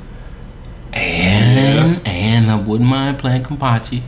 And 0.93 2.01
and 2.07 2.51
I 2.51 2.57
wouldn't 2.57 2.89
mind 2.89 3.19
playing 3.19 3.43
Kenpachi. 3.45 4.03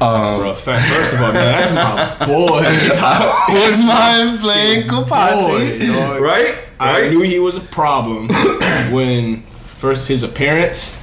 Um, 0.00 0.40
Bro, 0.40 0.54
first 0.56 1.14
of 1.14 1.20
all, 1.22 1.32
man, 1.32 1.32
that's 1.32 1.72
my 1.72 2.26
boy. 2.26 3.54
wouldn't 3.54 3.86
mind 3.86 4.40
playing 4.40 4.86
dog. 4.88 6.20
right? 6.20 6.54
I 6.78 7.00
Right? 7.02 7.10
knew 7.10 7.22
he 7.22 7.38
was 7.38 7.56
a 7.56 7.60
problem 7.60 8.28
when 8.90 9.42
first 9.78 10.08
his 10.08 10.22
appearance. 10.22 11.00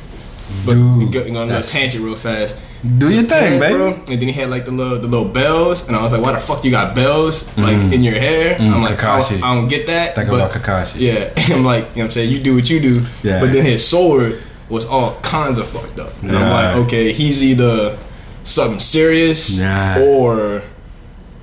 But 0.66 0.74
going 1.12 1.38
on 1.38 1.52
a 1.52 1.62
tangent 1.62 2.04
real 2.04 2.16
fast. 2.16 2.58
Do 2.98 3.14
your 3.14 3.24
thing, 3.24 3.60
baby. 3.60 3.76
Bro, 3.76 3.94
and 3.94 4.06
then 4.08 4.22
he 4.22 4.32
had 4.34 4.50
like 4.50 4.66
the 4.66 4.72
little 4.72 5.00
the 5.00 5.08
little 5.08 5.28
bells, 5.30 5.88
and 5.88 5.96
I 5.96 6.02
was 6.04 6.12
like, 6.12 6.22
"Why 6.22 6.34
the 6.34 6.40
fuck 6.40 6.64
you 6.66 6.72
got 6.72 6.94
bells 6.96 7.48
like 7.58 7.78
in 7.94 8.04
your 8.04 8.14
hair?" 8.16 8.58
I'm 8.60 8.82
like, 8.84 8.92
I 9.04 9.20
Mm. 9.20 9.22
Kakashi. 9.22 9.30
don't, 9.40 9.44
I 9.44 9.56
don't 9.56 9.68
get 9.70 9.88
that. 9.88 10.16
Think 10.16 10.30
but- 10.30 10.36
about 10.36 10.52
Kakashi. 10.52 10.96
Yeah, 11.00 11.32
I'm 11.56 11.64
like, 11.64 11.84
you 11.84 11.88
know 11.88 11.92
what 11.96 12.04
I'm 12.06 12.12
saying? 12.12 12.32
You 12.32 12.40
do 12.44 12.56
what 12.56 12.70
you 12.70 12.80
do. 12.82 13.02
Yeah. 13.24 13.40
But 13.40 13.54
then 13.54 13.64
his 13.66 13.88
sword 13.88 14.42
was 14.70 14.86
all 14.86 15.16
kinds 15.22 15.58
of 15.60 15.68
fucked 15.68 16.00
up. 16.00 16.12
And 16.24 16.36
I'm 16.36 16.50
like, 16.52 16.86
okay, 16.88 17.14
he's 17.14 17.44
either 17.44 17.98
something 18.44 18.80
serious 18.82 19.60
Nah. 19.60 20.00
or 20.02 20.64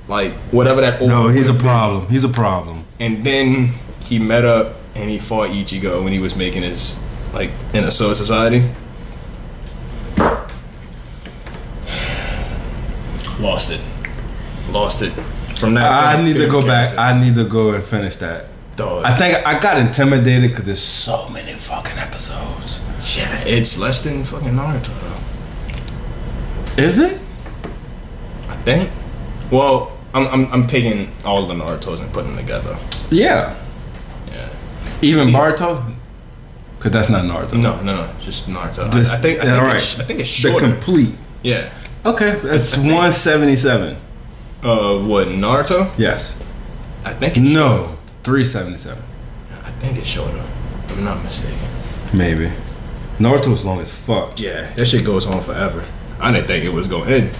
like 0.08 0.32
whatever 0.52 0.80
that. 0.82 1.00
No, 1.00 1.28
he's 1.28 1.46
a 1.46 1.52
could've 1.52 1.58
been. 1.58 1.66
problem. 1.66 2.06
He's 2.08 2.24
a 2.24 2.28
problem. 2.28 2.84
And 2.98 3.24
then 3.24 3.70
he 4.02 4.18
met 4.18 4.44
up 4.44 4.74
and 4.94 5.08
he 5.08 5.18
fought 5.18 5.50
Ichigo 5.50 6.02
when 6.04 6.12
he 6.12 6.18
was 6.18 6.36
making 6.36 6.62
his 6.64 7.02
like 7.32 7.50
in 7.72 7.84
a 7.84 7.90
Soul 7.90 8.14
Society. 8.14 8.62
Lost 13.40 13.70
it. 13.72 13.80
Lost 14.70 15.02
it. 15.02 15.12
From 15.58 15.74
that 15.74 15.90
I 15.90 16.22
need 16.22 16.34
to 16.34 16.46
go 16.48 16.60
back. 16.60 16.90
character. 16.90 16.98
I 16.98 17.20
need 17.20 17.34
to 17.34 17.44
go 17.44 17.72
and 17.72 17.82
finish 17.84 18.16
that. 18.16 18.46
Dog. 18.76 19.04
I 19.04 19.16
think 19.16 19.44
I 19.46 19.58
got 19.58 19.78
intimidated 19.78 20.50
because 20.50 20.64
there's 20.64 20.82
so 20.82 21.28
many 21.30 21.52
fucking 21.52 21.98
episodes. 21.98 22.80
yeah, 23.18 23.42
it's 23.44 23.78
less 23.78 24.00
than 24.02 24.24
fucking 24.24 24.52
Naruto. 24.52 24.92
though. 26.76 26.82
Is 26.82 26.98
it? 26.98 27.18
I 28.48 28.56
think. 28.56 28.90
Well, 29.50 29.92
I'm, 30.14 30.26
I'm 30.28 30.52
I'm 30.52 30.66
taking 30.66 31.10
all 31.24 31.46
the 31.46 31.54
Naruto's 31.54 32.00
and 32.00 32.12
putting 32.12 32.30
them 32.36 32.40
together. 32.40 32.78
Yeah. 33.10 33.54
Yeah. 34.32 34.48
Even 35.02 35.28
Boruto? 35.28 35.92
Because 36.78 36.92
that's 36.92 37.08
not 37.10 37.24
Naruto. 37.24 37.60
No, 37.60 37.80
no, 37.82 38.06
no, 38.06 38.12
just 38.18 38.48
Naruto. 38.48 38.86
I- 38.86 38.90
Just- 38.90 39.12
I, 39.12 39.16
think 39.18 39.40
I 39.40 39.42
think 39.42 39.62
right. 39.66 39.74
it's, 39.74 40.00
I 40.00 40.04
think 40.04 40.20
it's 40.20 40.42
The 40.42 40.56
complete. 40.58 41.14
yeah. 41.42 41.70
Okay, 42.04 42.38
that's 42.42 42.76
177. 42.76 43.96
Uh, 44.62 44.98
what 45.00 45.28
Naruto? 45.28 45.90
Yes. 45.98 46.36
I 47.04 47.12
think 47.12 47.36
it's. 47.36 47.48
No, 47.54 47.96
377. 48.24 49.02
I 49.50 49.70
think 49.72 49.98
it's 49.98 50.08
shorter. 50.08 50.36
If 50.84 50.98
I'm 50.98 51.04
not 51.04 51.22
mistaken. 51.22 51.58
Maybe. 52.16 52.50
Naruto's 53.18 53.64
long 53.64 53.80
as 53.80 53.92
fuck. 53.92 54.40
Yeah, 54.40 54.72
that 54.74 54.86
shit 54.86 55.04
goes 55.04 55.26
on 55.26 55.42
forever. 55.42 55.84
I 56.20 56.32
didn't 56.32 56.46
think 56.46 56.64
it 56.64 56.72
was 56.72 56.86
going 56.86 57.06
to 57.08 57.14
end. 57.16 57.38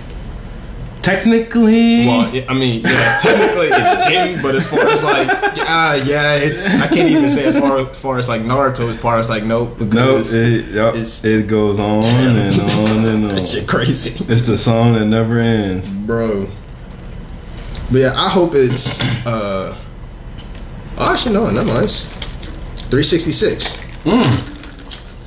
Technically, 1.03 2.07
Well, 2.07 2.31
I 2.49 2.53
mean, 2.55 2.83
yeah, 2.85 3.19
technically 3.23 3.69
it's 3.69 4.09
didn't, 4.09 4.43
but 4.43 4.55
as 4.55 4.67
far 4.69 4.81
as 4.87 5.03
like, 5.03 5.29
ah, 5.61 5.95
yeah, 6.05 6.35
it's 6.37 6.81
I 6.81 6.89
can't 6.89 7.09
even 7.11 7.31
say 7.31 7.45
as 7.47 7.59
far 7.59 7.79
as 7.79 7.99
far 7.99 8.19
as 8.19 8.29
like 8.29 8.43
Naruto, 8.43 8.91
as 8.91 8.97
far 8.99 9.19
as 9.19 9.31
like 9.31 9.45
nope, 9.45 9.81
no, 9.81 9.87
because 9.87 10.35
it, 10.35 10.67
yep, 10.67 10.95
it's- 10.95 11.25
it 11.25 11.47
goes 11.47 11.79
on 11.79 12.05
and 12.05 12.61
on 12.61 13.05
and 13.07 13.25
on. 13.25 13.29
that 13.29 13.49
shit 13.49 13.67
crazy, 13.67 14.11
It's 14.29 14.47
the 14.47 14.59
song 14.59 14.93
that 14.93 15.07
never 15.07 15.39
ends. 15.39 15.89
bro. 15.89 16.47
But 17.91 17.99
yeah, 17.99 18.13
I 18.15 18.29
hope 18.29 18.55
it's. 18.55 19.03
uh 19.27 19.77
Oh, 20.99 21.13
actually, 21.13 21.33
no, 21.35 21.51
never 21.51 21.67
mind. 21.67 21.85
It's 21.85 22.05
366, 22.91 23.77
Mm. 24.05 24.25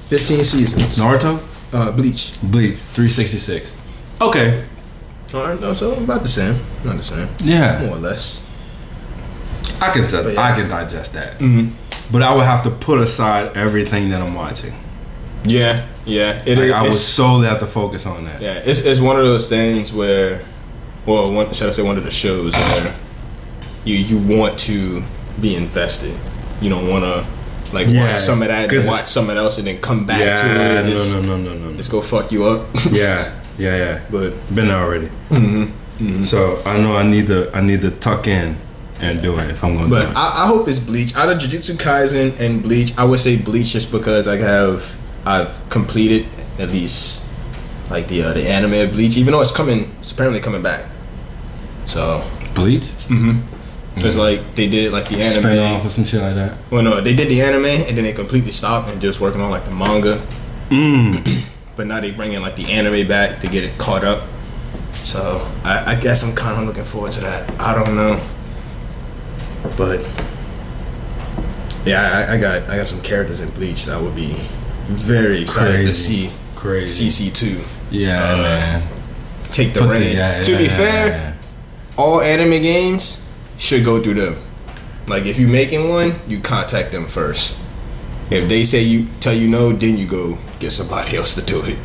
15 0.10 0.44
seasons. 0.44 0.98
Naruto, 1.00 1.40
Uh, 1.74 1.91
Bleach. 1.91 2.34
Bleach, 2.44 2.78
366. 2.78 3.72
Okay, 4.22 4.64
All 5.34 5.47
right, 5.47 5.60
no, 5.60 5.73
so 5.73 5.93
about 5.93 6.22
the 6.22 6.30
same, 6.30 6.60
not 6.85 6.97
the 6.97 7.03
same, 7.03 7.27
yeah, 7.43 7.81
more 7.85 7.95
or 7.95 7.99
less. 7.99 8.45
I 9.81 9.91
can 9.91 10.07
di- 10.07 10.34
yeah. 10.34 10.41
I 10.41 10.55
can 10.55 10.69
digest 10.69 11.14
that. 11.14 11.39
Mm-hmm. 11.39 11.73
But 12.11 12.22
I 12.22 12.34
would 12.35 12.45
have 12.45 12.64
to 12.64 12.69
put 12.69 12.99
aside 12.99 13.57
everything 13.57 14.10
that 14.10 14.22
I'm 14.22 14.35
watching. 14.35 14.73
Yeah, 15.45 15.88
yeah. 16.05 16.43
It, 16.45 16.57
Like, 16.57 16.72
I 16.72 16.84
would 16.84 16.93
solely 16.93 17.47
have 17.47 17.60
to 17.60 17.68
focus 17.68 18.05
on 18.05 18.26
that. 18.26 18.41
Yeah, 18.41 18.53
it's, 18.64 18.80
it's 18.81 18.99
one 19.01 19.15
of 19.18 19.23
those 19.23 19.47
things 19.47 19.91
where, 19.91 20.41
well, 21.05 21.34
one, 21.34 21.51
should 21.53 21.68
I 21.68 21.72
say 21.72 21.81
one 21.84 21.97
of 21.97 22.03
the 22.03 22.11
shows 22.11 22.53
where 22.53 22.95
you 23.85 23.95
you 23.95 24.18
want 24.38 24.57
to 24.60 25.01
be 25.41 25.55
invested. 25.55 26.15
You 26.61 26.69
don't 26.69 26.88
want 26.88 27.03
to 27.03 27.26
like 27.76 27.88
Yeah, 27.89 28.10
watch 28.10 28.18
some 28.19 28.41
of 28.43 28.49
that 28.49 28.69
'cause 28.69 28.80
and 28.84 28.88
watch 28.88 29.05
something 29.07 29.35
else 29.35 29.57
and 29.57 29.65
then 29.68 29.81
come 29.81 30.05
back 30.05 30.19
to 30.19 30.45
Yeah, 30.45 30.53
it. 30.73 30.77
And 30.85 30.89
it's, 30.89 31.14
no, 31.15 31.22
no, 31.22 31.38
no, 31.38 31.53
no, 31.55 31.72
no. 31.72 31.77
It's 31.80 31.88
gonna 31.89 32.03
fuck 32.03 32.31
you 32.31 32.45
up. 32.45 32.68
Yeah, 32.91 33.34
yeah, 33.57 33.75
yeah. 33.77 34.01
but 34.11 34.34
Been 34.55 34.67
there 34.67 34.77
already. 34.77 35.09
So 36.25 36.61
I 36.65 36.77
know 36.80 36.95
I 36.97 37.03
need 37.03 37.27
to 37.27 37.49
I 37.55 37.61
need 37.61 37.81
to 37.81 37.91
tuck 37.91 38.27
in 38.27 38.55
and 38.99 39.21
do 39.21 39.38
it 39.39 39.49
if 39.49 39.63
I'm 39.63 39.75
gonna 39.75 39.89
but 39.89 40.05
do 40.05 40.11
it. 40.11 40.15
I, 40.15 40.43
I 40.43 40.47
hope 40.47 40.67
it's 40.67 40.80
Bleach. 40.80 41.15
Out 41.15 41.30
of 41.30 41.38
Jujutsu 41.38 41.75
Kaisen 41.75 42.38
and 42.39 42.61
Bleach, 42.61 42.97
I 42.97 43.05
would 43.05 43.19
say 43.19 43.38
Bleach 43.38 43.71
just 43.73 43.91
because 43.91 44.27
I 44.27 44.38
have 44.38 44.97
I've 45.25 45.57
completed 45.69 46.25
at 46.59 46.71
least 46.71 47.23
like 47.89 48.07
the 48.07 48.23
uh, 48.23 48.34
the 48.34 48.47
anime 48.49 48.73
of 48.73 48.91
Bleach, 48.91 49.17
even 49.17 49.31
though 49.34 49.41
it's 49.41 49.51
coming, 49.51 49.89
it's 49.99 50.11
apparently 50.11 50.39
coming 50.41 50.61
back. 50.63 50.85
So 51.85 52.23
Bleach, 52.55 52.84
Mhm. 53.07 53.41
it's 53.97 54.17
like 54.17 54.55
they 54.55 54.67
did 54.67 54.91
like 54.91 55.07
the 55.09 55.15
anime. 55.21 55.41
spin 55.43 55.59
off 55.59 55.85
or 55.85 55.89
some 55.89 56.05
shit 56.05 56.21
like 56.21 56.35
that. 56.35 56.57
Well, 56.71 56.81
no, 56.84 57.01
they 57.01 57.15
did 57.15 57.30
the 57.30 57.41
anime 57.41 57.65
and 57.65 57.95
then 57.97 58.03
they 58.03 58.13
completely 58.13 58.51
stopped 58.51 58.89
and 58.89 58.99
just 58.99 59.19
working 59.21 59.41
on 59.41 59.51
like 59.51 59.65
the 59.65 59.71
manga. 59.71 60.21
Mm. 60.69 61.43
But 61.76 61.88
now 61.88 62.00
they 62.00 62.12
bringing 62.12 62.41
like 62.41 62.56
the 62.56 62.66
anime 62.72 63.08
back 63.08 63.40
to 63.40 63.48
get 63.48 63.64
it 63.64 63.78
caught 63.78 64.04
up. 64.04 64.28
So 64.94 65.45
I, 65.64 65.94
I 65.94 65.95
guess 65.95 66.24
I'm 66.24 66.36
kind 66.36 66.60
of 66.62 66.68
looking 66.68 66.84
forward 66.84 67.12
to 67.14 67.22
that. 67.22 67.50
I 67.60 67.74
don't 67.74 67.95
know. 67.95 68.20
But 69.78 70.00
yeah, 71.86 72.26
I, 72.30 72.36
I 72.36 72.38
got 72.40 72.70
I 72.70 72.78
got 72.78 72.88
some 72.88 73.02
characters 73.02 73.40
in 73.41 73.50
Bleach 73.52 73.86
that 73.86 74.00
would 74.02 74.16
be 74.16 74.34
very 74.88 75.41
excited 75.41 75.86
to 75.88 75.94
see 75.94 76.32
Crazy. 76.56 77.08
CC 77.30 77.34
two 77.34 77.60
Yeah, 77.91 78.24
Uh, 78.34 78.38
man. 78.38 78.88
take 79.52 79.74
the 79.74 79.80
Put 79.82 79.88
the- 79.90 79.94
reins. 80.00 80.20
yeah, 80.20 80.41
to 80.41 80.52
yeah, 80.52 80.58
be 80.58 80.64
yeah, 80.66 80.70
fair, 80.78 81.38
all 81.98 82.22
anime 82.22 82.62
games 82.62 83.22
should 83.58 83.84
go 83.84 84.02
through 84.02 84.14
them. 84.16 84.36
Like 85.08 85.26
if 85.26 85.38
you're 85.40 85.50
making 85.50 85.90
one, 85.90 86.16
you 86.28 86.40
contact 86.40 86.91
them 86.91 87.06
first. 87.06 87.58
If 88.30 88.50
they 88.50 88.64
say 88.64 88.82
you 88.82 89.08
tell 89.20 89.34
you 89.34 89.48
no, 89.48 89.72
then 89.72 89.98
you 89.98 90.08
go 90.08 90.38
get 90.60 90.72
somebody 90.72 91.18
else 91.18 91.36
to 91.36 91.41
do 91.41 91.62
it. 91.64 91.78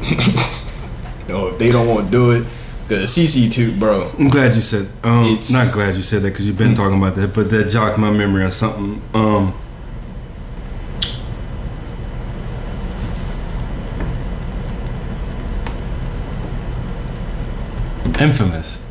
no, 1.29 1.49
if 1.49 1.59
they 1.59 1.71
don't 1.71 1.87
want 1.89 2.07
to 2.07 2.11
do 2.11 2.31
it, 2.33 2.47
the 2.89 3.05
CC 3.05 3.51
two, 3.53 3.77
bro. 3.79 4.11
I'm 4.19 4.29
glad 4.29 4.55
you 4.55 4.63
said. 4.63 4.89
Um, 5.03 5.25
It's- 5.25 5.51
not 5.53 5.73
glad 5.75 5.95
you 5.95 6.03
said 6.03 6.23
that 6.23 6.31
because 6.31 6.47
you've 6.47 6.57
been 6.57 6.75
talking 6.75 6.97
about 6.97 7.15
that, 7.17 7.35
but 7.35 7.51
that 7.51 7.69
jogged 7.69 7.99
my 7.99 8.11
memory 8.11 8.45
on 8.45 8.53
something. 8.53 9.03
Um, 9.13 9.53
Infamous. 18.21 18.83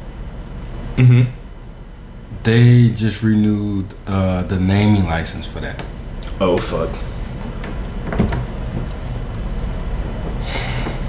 Mm-hmm. 0.95 1.29
They 2.43 2.89
just 2.91 3.21
renewed 3.23 3.93
uh, 4.05 4.43
the 4.43 4.57
naming 4.59 5.05
license 5.05 5.45
for 5.45 5.59
that. 5.59 5.83
Oh 6.39 6.57
fuck. 6.57 6.89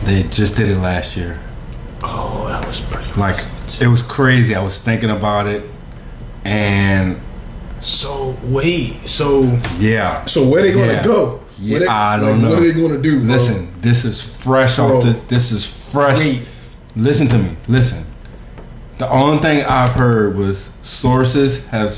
They 0.09 0.23
just 0.23 0.57
did 0.57 0.71
it 0.71 0.79
last 0.79 1.19
year. 1.19 1.39
Oh, 2.03 2.47
that 2.49 2.65
was 2.67 2.81
pretty. 2.81 3.13
Like 3.21 3.35
recent. 3.37 3.83
it 3.83 3.89
was 3.89 4.01
crazy. 4.03 4.55
I 4.55 4.63
was 4.65 4.79
thinking 4.83 5.11
about 5.11 5.47
it, 5.47 5.65
and 6.47 7.21
So 7.81 8.35
wait, 8.45 8.93
so 9.07 9.43
yeah. 9.79 10.25
so 10.25 10.49
where 10.49 10.63
they 10.63 10.73
gonna 10.73 10.95
Yeah. 10.95 11.03
go? 11.03 11.41
Yeah, 11.61 11.79
they- 11.81 11.87
I 11.87 12.17
don't 12.19 12.31
like, 12.31 12.41
know. 12.41 12.49
What 12.49 12.59
are 12.59 12.73
they 12.73 12.81
gonna 12.81 13.03
do? 13.03 13.21
Bro? 13.21 13.35
Listen, 13.35 13.69
this 13.83 14.07
is 14.07 14.23
fresh 14.37 14.77
Bro. 14.77 14.97
off 14.97 15.05
the. 15.05 15.15
This 15.29 15.53
is 15.53 15.67
fresh. 15.93 16.19
Wait. 16.19 16.43
Listen 16.97 17.29
to 17.29 17.37
me. 17.39 17.51
Listen. 17.69 18.07
The 18.97 19.11
only 19.11 19.39
thing 19.39 19.63
I've 19.65 19.93
heard 19.93 20.37
was 20.39 20.71
sources 20.83 21.67
have. 21.67 21.95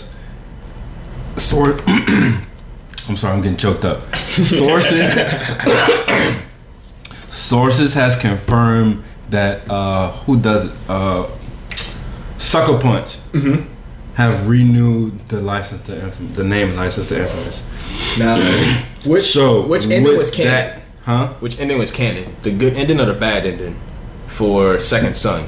Sort. 1.37 1.81
I'm 1.87 3.17
sorry, 3.17 3.35
I'm 3.37 3.41
getting 3.43 3.57
choked 3.57 3.85
up. 3.85 4.13
Sources. 4.17 5.15
Sources 7.31 7.95
has 7.95 8.17
confirmed 8.17 9.03
that 9.31 9.69
uh, 9.71 10.13
who 10.25 10.39
does 10.41 10.67
it? 10.67 10.73
Uh, 10.89 11.27
Sucker 12.39 12.79
Punch 12.79 13.17
Mm-hmm. 13.33 13.69
have 14.15 14.49
renewed 14.49 15.17
the 15.29 15.41
license 15.41 15.83
to 15.83 15.95
Infamous, 16.03 16.37
the 16.37 16.45
name 16.45 16.75
license 16.75 17.09
to 17.09 17.21
Infamous. 17.23 17.63
Now, 18.19 18.37
which 19.05 19.25
So 19.25 19.67
which 19.67 19.85
ending 19.85 20.05
with 20.05 20.17
was 20.19 20.31
canon? 20.31 20.53
that- 20.53 20.83
huh? 21.05 21.33
Which 21.41 21.61
ending 21.61 21.79
was 21.79 21.91
canon? 21.91 22.35
The 22.43 22.51
good 22.51 22.75
ending 22.75 22.99
or 23.01 23.07
the 23.07 23.15
bad 23.15 23.47
ending 23.47 23.77
for 24.27 24.81
Second 24.81 25.15
Son? 25.15 25.47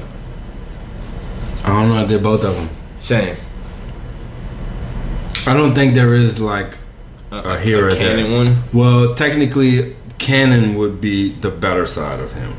I 1.63 1.69
don't 1.69 1.89
know. 1.89 1.95
I 1.97 2.05
did 2.05 2.21
both 2.23 2.43
of 2.43 2.55
them. 2.55 2.69
Same. 2.99 3.35
I 5.45 5.53
don't 5.53 5.73
think 5.75 5.93
there 5.95 6.13
is 6.13 6.39
like 6.39 6.77
a 7.31 7.57
hero 7.59 7.87
a 7.91 7.95
canon 7.95 8.29
there. 8.29 8.37
one. 8.37 8.57
Well, 8.71 9.15
technically, 9.15 9.95
canon 10.23 10.75
would 10.75 11.01
be 11.01 11.29
the 11.33 11.51
better 11.51 11.85
side 11.85 12.19
of 12.19 12.31
him. 12.31 12.53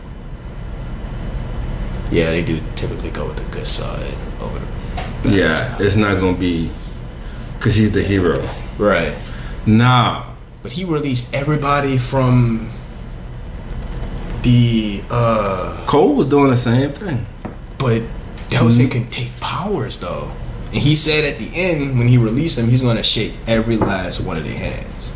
Yeah, 2.13 2.31
they 2.31 2.43
do 2.45 2.61
typically 2.77 3.11
go 3.11 3.27
with 3.27 3.37
the 3.39 3.51
good 3.51 3.67
side 3.67 4.15
over 4.41 4.61
the 5.23 5.31
yeah, 5.31 5.49
side. 5.49 5.81
it's 5.81 5.97
not 5.97 6.21
gonna 6.21 6.37
be 6.37 6.71
because 7.59 7.75
he's 7.75 7.93
the 7.93 8.03
hero. 8.03 8.49
right. 8.79 9.17
Nah, 9.67 10.27
But 10.63 10.73
he 10.73 10.85
released 10.85 11.33
everybody 11.35 11.97
from 11.97 12.69
the 14.43 15.03
uh 15.11 15.83
Cole 15.87 16.15
was 16.15 16.27
doing 16.27 16.51
the 16.51 16.57
same 16.57 16.93
thing. 16.93 17.25
but 17.79 18.03
Delsin 18.51 18.91
can 18.91 19.09
take 19.09 19.31
powers 19.41 19.97
though. 19.97 20.31
And 20.67 20.77
he 20.83 20.95
said 20.95 21.25
at 21.25 21.39
the 21.39 21.51
end 21.55 21.99
when 21.99 22.07
he 22.09 22.19
released 22.19 22.59
him, 22.59 22.69
he's 22.69 22.83
gonna 22.83 23.03
shake 23.03 23.33
every 23.47 23.77
last 23.79 24.21
one 24.21 24.37
of 24.37 24.45
their 24.45 24.59
hands. 24.59 25.14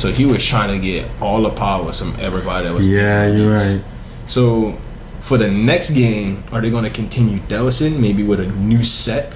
So 0.00 0.10
he 0.10 0.24
was 0.24 0.42
trying 0.42 0.70
to 0.70 0.78
get 0.78 1.06
all 1.20 1.42
the 1.42 1.50
powers 1.50 1.98
from 1.98 2.16
everybody 2.20 2.66
that 2.66 2.72
was 2.72 2.88
Yeah, 2.88 3.26
you're 3.26 3.52
right. 3.52 3.84
So 4.26 4.78
for 5.20 5.36
the 5.36 5.50
next 5.50 5.90
game, 5.90 6.42
are 6.52 6.62
they 6.62 6.70
gonna 6.70 6.88
continue 6.88 7.38
Delsin 7.40 8.00
maybe 8.00 8.22
with 8.22 8.40
a 8.40 8.46
new 8.46 8.82
set 8.82 9.30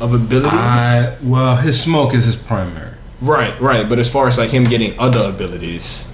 of 0.00 0.12
abilities? 0.12 0.50
I 0.52 1.16
well, 1.22 1.54
his 1.54 1.80
smoke 1.80 2.12
is 2.12 2.24
his 2.24 2.34
primary. 2.34 2.90
Right, 3.20 3.58
right. 3.60 3.88
But 3.88 4.00
as 4.00 4.10
far 4.10 4.26
as 4.26 4.36
like 4.36 4.50
him 4.50 4.64
getting 4.64 4.98
other 4.98 5.28
abilities, 5.28 6.08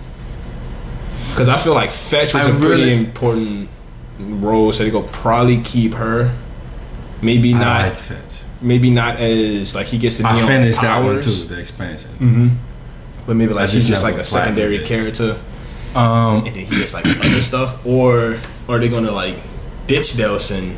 because 1.30 1.48
I 1.48 1.56
feel 1.56 1.72
like 1.72 1.90
Fetch 1.90 2.34
was 2.34 2.48
I 2.48 2.54
a 2.54 2.58
pretty 2.58 2.92
important 2.92 3.70
role, 4.18 4.72
so 4.72 4.84
they 4.84 4.90
go 4.90 5.04
probably 5.04 5.62
keep 5.62 5.94
her. 5.94 6.36
Maybe 7.22 7.54
I 7.54 7.58
not. 7.58 7.96
Fetch. 7.96 8.42
Maybe 8.60 8.90
not 8.90 9.16
as 9.16 9.74
like 9.74 9.86
he 9.86 9.96
gets 9.96 10.18
the 10.18 10.26
I 10.26 10.38
finished 10.46 10.82
that 10.82 11.02
one 11.02 11.22
too, 11.22 11.30
the 11.30 11.58
expansion. 11.58 12.10
Mm-hmm. 12.18 12.48
But 13.26 13.36
maybe 13.36 13.52
like 13.54 13.68
she's 13.68 13.88
just 13.88 14.02
like 14.04 14.14
a 14.16 14.24
secondary 14.24 14.78
character, 14.80 15.36
Um, 15.94 16.44
and 16.46 16.54
then 16.54 16.64
he 16.64 16.78
gets 16.78 16.94
like 16.94 17.06
other 17.06 17.40
stuff, 17.40 17.84
or 17.84 18.38
are 18.68 18.78
they 18.78 18.88
gonna 18.88 19.10
like 19.10 19.36
ditch 19.86 20.12
Delsin 20.14 20.74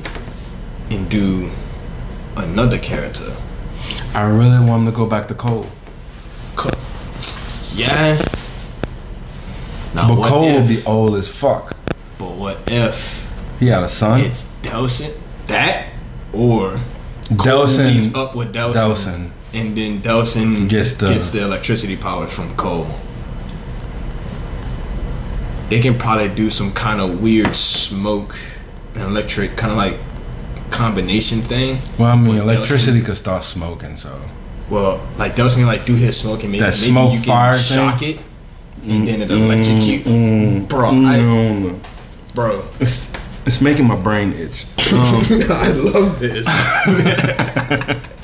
and 0.90 1.08
do 1.10 1.50
another 2.36 2.78
character? 2.78 3.34
I 4.14 4.22
really 4.22 4.58
want 4.58 4.86
him 4.86 4.86
to 4.86 4.92
go 4.92 5.06
back 5.06 5.28
to 5.28 5.34
Cole, 5.34 5.66
Co- 6.56 6.70
Yeah. 7.74 8.16
Now, 9.94 10.14
but 10.14 10.26
Cole 10.28 10.44
if, 10.44 10.60
will 10.60 10.68
be 10.76 10.82
old 10.86 11.16
as 11.16 11.28
fuck. 11.30 11.74
But 12.18 12.32
what 12.32 12.58
if 12.66 13.26
He 13.60 13.66
had 13.66 13.82
a 13.82 13.88
son. 13.88 14.20
it's 14.20 14.44
Delsin 14.62 15.14
that 15.48 15.86
or 16.32 16.70
Cole 17.36 17.66
Delsin- 17.66 17.94
meets 17.94 18.14
up 18.14 18.34
with 18.34 18.52
Delsin, 18.54 18.74
Delsin. 18.74 19.30
And 19.54 19.74
then 19.76 20.00
Delsin 20.02 20.68
Gets 20.68 20.92
gets 20.94 21.30
the- 21.30 21.38
the, 21.38 21.44
electricity 21.44 21.96
powers 21.96 22.32
from 22.32 22.54
Cole. 22.56 22.86
They 25.70 25.80
can 25.80 25.98
probably 25.98 26.28
do 26.28 26.50
some 26.50 26.72
kind 26.72 27.00
of 27.00 27.20
weird 27.22 27.54
smoke 27.54 28.34
and 28.94 29.04
electric 29.04 29.56
kind 29.56 29.70
of 29.72 29.76
like 29.78 29.96
combination 30.70 31.40
thing. 31.42 31.78
Well, 31.98 32.12
I 32.12 32.16
mean, 32.16 32.36
electricity 32.36 33.00
Delsin. 33.00 33.04
could 33.06 33.16
start 33.16 33.44
smoking, 33.44 33.96
so 33.96 34.18
Well, 34.70 35.00
like 35.18 35.34
Delsin 35.36 35.56
can 35.56 35.66
like 35.66 35.84
do 35.86 35.94
his 35.94 36.16
smoke 36.18 36.42
and 36.42 36.52
maybe, 36.52 36.60
That 36.60 36.74
maybe 36.80 36.90
smoke 36.92 37.12
you 37.12 37.18
can 37.20 37.26
fire 37.28 37.54
shock 37.54 37.98
thing? 38.00 38.16
it 38.16 38.20
and 38.86 39.08
then 39.08 39.20
it 39.22 39.30
electrocute. 39.30 40.04
Bro, 40.68 40.88
I, 40.90 41.18
Mm, 41.18 41.78
bro, 42.34 42.62
it's 42.80 43.12
it's 43.46 43.60
making 43.60 43.86
my 43.86 43.96
brain 43.96 44.32
itch. 44.34 44.66
Um, 44.92 45.20
I 45.50 45.68
love 45.68 46.18
this. 46.18 46.46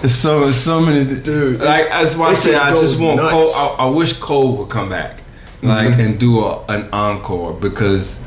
There's 0.00 0.14
so 0.14 0.40
there's 0.40 0.56
so 0.56 0.80
many 0.80 1.04
Dude, 1.20 1.60
Like 1.60 1.88
that's 1.88 2.16
why 2.16 2.28
I 2.30 2.34
say 2.34 2.54
I 2.54 2.70
just 2.70 3.00
want 3.00 3.16
nuts. 3.16 3.32
Cole. 3.56 3.76
I, 3.78 3.86
I 3.86 3.90
wish 3.90 4.18
Cole 4.18 4.56
would 4.56 4.70
come 4.70 4.88
back, 4.88 5.20
like 5.62 5.98
and 5.98 6.18
do 6.18 6.40
a, 6.44 6.64
an 6.68 6.88
encore 6.92 7.52
because 7.54 8.18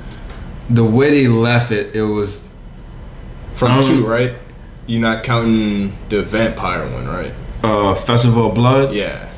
the 0.69 0.83
way 0.83 1.09
they 1.11 1.27
left 1.27 1.71
it, 1.71 1.95
it 1.95 2.03
was 2.03 2.43
From 3.53 3.81
two, 3.83 4.05
right? 4.05 4.33
You're 4.87 5.01
not 5.01 5.23
counting 5.23 5.93
the 6.09 6.21
vampire 6.23 6.87
one, 6.91 7.07
right? 7.07 7.33
uh 7.63 7.95
Festival 7.95 8.49
of 8.49 8.55
Blood. 8.55 8.93
Yeah. 8.93 9.31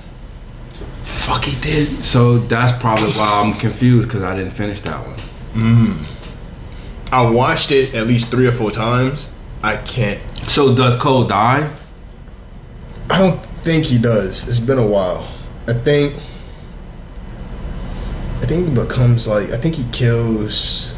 Fuck, 1.03 1.45
he 1.45 1.59
did. 1.61 1.87
So 2.03 2.37
that's 2.37 2.77
probably 2.81 3.07
why 3.11 3.41
I'm 3.43 3.53
confused 3.53 4.07
because 4.09 4.23
I 4.23 4.35
didn't 4.35 4.53
finish 4.53 4.81
that 4.81 4.99
one. 5.05 5.15
I 7.11 7.29
watched 7.29 7.71
it 7.71 7.95
at 7.95 8.07
least 8.07 8.29
three 8.29 8.47
or 8.47 8.51
four 8.51 8.71
times. 8.71 9.33
I 9.63 9.77
can't. 9.77 10.21
So 10.47 10.73
does 10.75 10.95
Cole 10.95 11.25
die? 11.25 11.69
I 13.09 13.17
don't 13.17 13.37
think 13.45 13.85
he 13.85 13.97
does. 13.97 14.47
It's 14.47 14.59
been 14.59 14.77
a 14.79 14.85
while. 14.87 15.27
I 15.67 15.73
think. 15.73 16.13
I 18.41 18.45
think 18.45 18.67
he 18.69 18.73
becomes 18.73 19.27
like. 19.27 19.49
I 19.51 19.57
think 19.57 19.75
he 19.75 19.85
kills. 19.91 20.95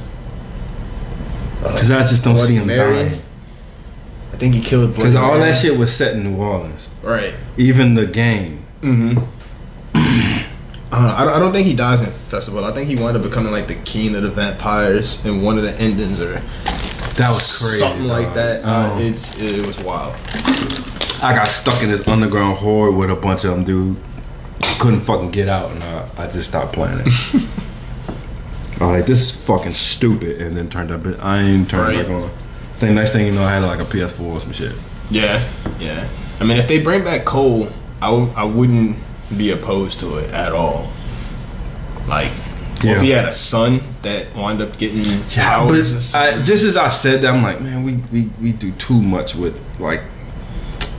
Because 1.62 1.92
I 1.92 2.00
just 2.02 2.24
don't 2.24 2.36
Bloody 2.36 2.54
see 2.54 2.60
him 2.60 2.68
Mary? 2.68 3.10
dying. 3.10 3.22
I 4.34 4.38
think 4.38 4.56
he 4.56 4.62
killed. 4.62 4.96
Because 4.96 5.16
all 5.16 5.38
Mary. 5.38 5.52
that 5.52 5.58
shit 5.60 5.78
was 5.78 5.94
set 5.94 6.16
in 6.16 6.24
New 6.24 6.42
Orleans. 6.42 6.88
Right. 7.04 7.36
Even 7.58 7.96
the 7.96 8.06
game. 8.06 8.64
Mm-hmm. 8.82 9.20
Uh, 10.92 11.16
I, 11.20 11.24
don't, 11.24 11.34
I 11.36 11.40
don't 11.40 11.54
think 11.54 11.68
he 11.68 11.76
dies 11.76 12.02
in 12.02 12.08
Festival. 12.10 12.66
I 12.66 12.72
think 12.72 12.90
he 12.90 12.96
wound 12.96 13.16
up 13.16 13.22
becoming 13.22 13.52
like 13.52 13.68
the 13.68 13.76
king 13.76 14.16
of 14.16 14.24
the 14.24 14.32
vampires 14.32 15.24
in 15.24 15.44
one 15.44 15.60
of 15.60 15.64
the 15.64 15.80
endings 15.80 16.20
or 16.20 16.42
That 17.20 17.30
was 17.30 17.60
crazy. 17.62 17.78
something 17.80 18.06
like 18.08 18.34
that. 18.34 18.64
Uh, 18.66 18.94
Um, 18.94 19.02
it's 19.02 19.38
it 19.40 19.66
was 19.66 19.80
wild. 19.80 20.16
I 21.22 21.34
got 21.36 21.48
stuck 21.48 21.84
in 21.84 21.90
this 21.92 22.08
underground 22.08 22.58
horde 22.58 22.96
with 22.96 23.10
a 23.10 23.16
bunch 23.16 23.44
of 23.44 23.52
them, 23.52 23.64
dude. 23.66 23.98
Couldn't 24.80 25.02
fucking 25.02 25.32
get 25.32 25.50
out, 25.50 25.70
and 25.72 25.84
uh, 25.84 26.06
I 26.18 26.28
just 26.28 26.50
stopped 26.50 26.72
playing 26.74 27.00
it. 27.06 27.08
I'm 28.82 28.88
like, 28.88 29.06
this 29.06 29.22
is 29.26 29.32
fucking 29.46 29.74
stupid, 29.74 30.42
and 30.42 30.56
then 30.56 30.70
turned 30.70 30.92
up. 30.92 31.06
I 31.22 31.40
ain't 31.42 31.70
turned 31.70 31.96
Right. 31.96 32.08
back 32.08 32.16
on. 32.16 32.30
Then 32.80 32.96
next 32.96 33.12
thing 33.12 33.26
you 33.26 33.34
know, 33.34 33.44
I 33.44 33.52
had 33.56 33.64
like 33.64 33.82
a 33.82 33.84
PS4 33.86 34.22
or 34.22 34.40
some 34.40 34.54
shit. 34.54 34.74
Yeah, 35.12 35.46
yeah. 35.80 36.08
I 36.40 36.46
mean, 36.46 36.56
if 36.58 36.68
they 36.70 36.82
bring 36.82 37.04
back 37.04 37.26
Cole, 37.26 37.68
I 38.02 38.10
w- 38.10 38.32
I 38.38 38.46
wouldn't 38.46 38.96
be 39.38 39.52
opposed 39.52 40.00
to 40.00 40.16
it 40.20 40.30
at 40.32 40.54
all. 40.54 40.90
Like, 42.08 42.32
Yeah. 42.84 42.96
if 42.96 43.02
he 43.02 43.10
had 43.10 43.26
a 43.26 43.34
son 43.34 43.82
that 44.04 44.34
wound 44.36 44.62
up 44.62 44.78
getting 44.78 45.04
Yeah, 45.04 45.50
powers, 45.58 46.14
but 46.14 46.34
I, 46.36 46.42
just 46.42 46.64
as 46.64 46.78
I 46.78 46.90
said 46.90 47.22
that, 47.22 47.34
I'm 47.34 47.44
like, 47.44 47.60
man, 47.62 47.84
we, 47.84 47.96
we, 48.12 48.30
we 48.42 48.52
do 48.54 48.72
too 48.74 49.02
much 49.02 49.36
with 49.36 49.60
like 49.80 50.02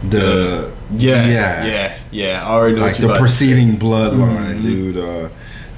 the 0.08 0.70
yeah, 0.94 1.26
yeah, 1.28 1.64
yeah, 1.64 1.98
yeah, 2.10 2.46
I 2.46 2.52
already 2.52 2.76
know 2.76 2.82
like 2.82 2.96
the 2.96 3.04
about 3.06 3.18
to 3.20 3.28
say. 3.28 3.46
preceding 3.46 3.78
bloodline, 3.78 4.62
dude. 4.62 4.96
Uh, 4.96 5.28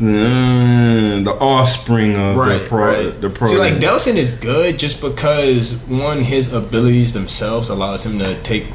mm, 0.01 1.25
the 1.25 1.33
offspring 1.33 2.17
of 2.17 2.37
Right, 2.37 2.59
the 2.63 2.67
pro, 2.67 2.85
right. 3.09 3.21
the 3.21 3.31
pro. 3.31 3.49
See, 3.49 3.57
like 3.59 3.75
Delsin 3.75 4.15
is 4.17 4.31
good 4.33 4.79
just 4.79 5.01
because 5.01 5.75
one, 5.89 6.21
his 6.21 6.53
abilities 6.53 7.13
themselves 7.13 7.69
allows 7.69 8.05
him 8.07 8.19
to 8.19 8.41
take, 8.43 8.67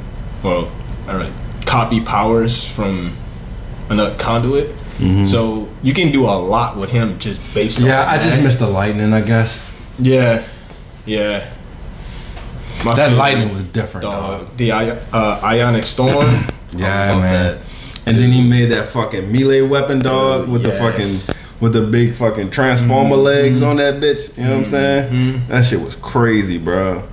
well, 0.44 0.72
I 1.08 1.32
copy 1.66 2.02
powers 2.02 2.66
from 2.70 3.16
another 3.90 4.16
conduit. 4.18 4.74
So 5.26 5.70
you 5.84 5.94
can 5.94 6.12
do 6.12 6.26
a 6.26 6.34
lot 6.38 6.76
with 6.78 6.90
him 6.90 7.20
just 7.20 7.40
based 7.54 7.78
on 7.80 7.84
Mm-hmm. 7.86 7.90
yeah, 7.92 8.10
I 8.10 8.18
just 8.18 8.42
missed 8.42 8.60
the 8.60 8.68
lightning. 8.68 9.14
I 9.14 9.22
guess 9.22 9.64
Yeah, 10.00 10.44
yeah. 11.06 11.48
My 12.84 12.94
that 12.96 13.12
lightning 13.14 13.54
was 13.54 13.64
different, 13.66 14.04
dog. 14.04 14.48
dog. 14.48 14.58
The 14.58 14.72
uh, 14.72 15.40
ionic 15.44 15.84
storm. 15.86 16.28
Yeah, 16.74 17.16
man. 17.20 17.60
And 18.06 18.18
then 18.18 18.30
he 18.32 18.42
made 18.48 18.66
that 18.66 18.90
fucking 18.90 19.32
melee 19.32 19.62
weapon, 19.62 20.00
dog, 20.00 20.48
with 20.50 20.64
the 20.64 20.70
yes. 20.70 20.80
Mm-hmm. 20.80 21.26
fucking 21.32 21.36
with 21.62 21.74
the 21.74 21.82
big 21.82 22.14
fucking 22.14 22.52
transformer 22.52 23.16
legs 23.16 23.64
on 23.64 23.78
that 23.78 23.96
bitch. 24.02 24.38
You 24.38 24.44
know 24.44 24.50
what 24.52 24.58
I'm 24.60 24.66
saying? 24.66 25.42
That 25.48 25.64
shit 25.66 25.80
was 25.82 25.96
crazy, 25.96 26.58
bro. 26.58 27.08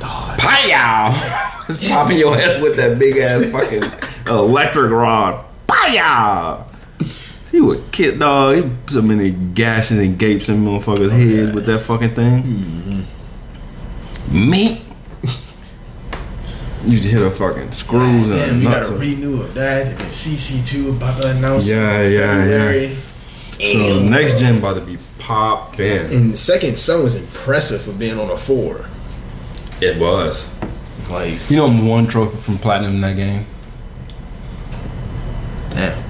Pow! 0.00 1.62
Just 1.68 1.88
popping 1.88 2.18
your 2.18 2.36
ass 2.36 2.60
with 2.62 2.76
that 2.76 2.98
big 2.98 3.16
ass 3.18 3.46
fucking 3.52 3.82
electric 4.28 4.90
rod. 4.90 5.44
Pow! 5.68 6.65
He 7.50 7.60
would 7.60 7.90
kid 7.92 8.18
dog. 8.18 8.56
He 8.56 8.62
put 8.62 8.90
so 8.90 9.02
many 9.02 9.30
gashes 9.30 9.98
and 9.98 10.18
gapes 10.18 10.48
in 10.48 10.64
motherfuckers' 10.64 11.10
heads 11.10 11.52
with 11.54 11.66
that 11.66 11.80
fucking 11.80 12.14
thing. 12.14 12.42
Mm-hmm. 12.42 14.50
Me. 14.50 14.82
You 16.84 17.00
to 17.00 17.08
hit 17.08 17.22
a 17.22 17.30
fucking 17.30 17.72
screws 17.72 18.28
Damn, 18.28 18.50
and 18.50 18.58
we 18.60 18.64
got 18.66 18.82
nuts. 18.82 18.90
a 18.90 18.96
renew 18.96 19.42
of 19.42 19.54
that, 19.54 19.88
and 19.88 19.98
then 19.98 20.06
CC2 20.08 20.96
about 20.96 21.20
to 21.20 21.36
announce. 21.36 21.68
Yeah, 21.68 22.00
in 22.00 22.12
yeah, 22.12 22.44
February. 22.44 22.96
So 23.50 23.98
Damn. 24.00 24.10
next 24.10 24.38
gen 24.38 24.58
about 24.58 24.74
to 24.74 24.80
be 24.82 24.98
popping. 25.18 25.98
And 26.12 26.32
the 26.32 26.36
second 26.36 26.78
son 26.78 27.02
was 27.02 27.16
impressive 27.16 27.80
for 27.82 27.92
being 27.98 28.18
on 28.18 28.30
a 28.30 28.36
four. 28.36 28.88
It 29.80 29.98
was. 30.00 30.48
Like, 31.10 31.50
You 31.50 31.56
know, 31.56 31.66
I'm 31.66 31.88
one 31.88 32.06
trophy 32.06 32.36
from 32.36 32.58
platinum 32.58 32.96
in 32.96 33.00
that 33.00 33.16
game. 33.16 33.46
damn. 35.70 36.04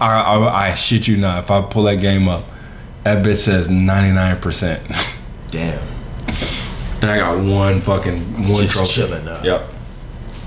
I, 0.00 0.20
I, 0.20 0.70
I 0.70 0.74
shit 0.74 1.06
you 1.08 1.16
not. 1.16 1.44
If 1.44 1.50
I 1.50 1.62
pull 1.62 1.84
that 1.84 1.96
game 1.96 2.28
up, 2.28 2.42
that 3.04 3.24
bitch 3.24 3.36
says 3.38 3.68
99 3.68 4.40
percent, 4.40 4.82
Damn. 5.50 5.86
and 7.02 7.10
I 7.10 7.18
got 7.18 7.44
one 7.44 7.80
fucking 7.80 8.20
one 8.34 8.42
Just 8.44 8.70
trophy. 8.76 8.92
chilling 8.92 9.24
now. 9.24 9.42
Yep. 9.42 9.68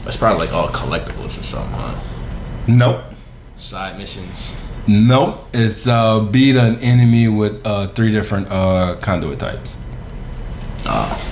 That's 0.04 0.18
probably 0.18 0.46
like 0.46 0.54
all 0.56 0.68
collectibles 0.70 1.40
or 1.40 1.44
something, 1.44 1.72
huh? 1.74 2.00
Nope. 2.68 3.04
Side 3.56 3.98
missions. 3.98 4.66
Nope. 4.88 5.48
It's 5.54 5.88
uh, 5.88 6.20
beat 6.20 6.56
an 6.56 6.80
enemy 6.80 7.28
with 7.28 7.66
uh, 7.66 7.88
three 7.88 8.12
different 8.12 8.52
uh, 8.52 8.98
conduit 9.02 9.40
types. 9.40 9.76
Oh. 10.86 11.32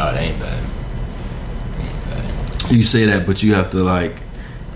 Oh, 0.00 0.12
that 0.12 0.16
ain't 0.20 0.38
bad. 0.38 0.64
Ain't 1.80 2.04
bad. 2.04 2.70
You 2.72 2.82
say 2.82 3.04
that, 3.06 3.26
but 3.26 3.42
you 3.42 3.54
have 3.54 3.70
to 3.70 3.78
like 3.82 4.20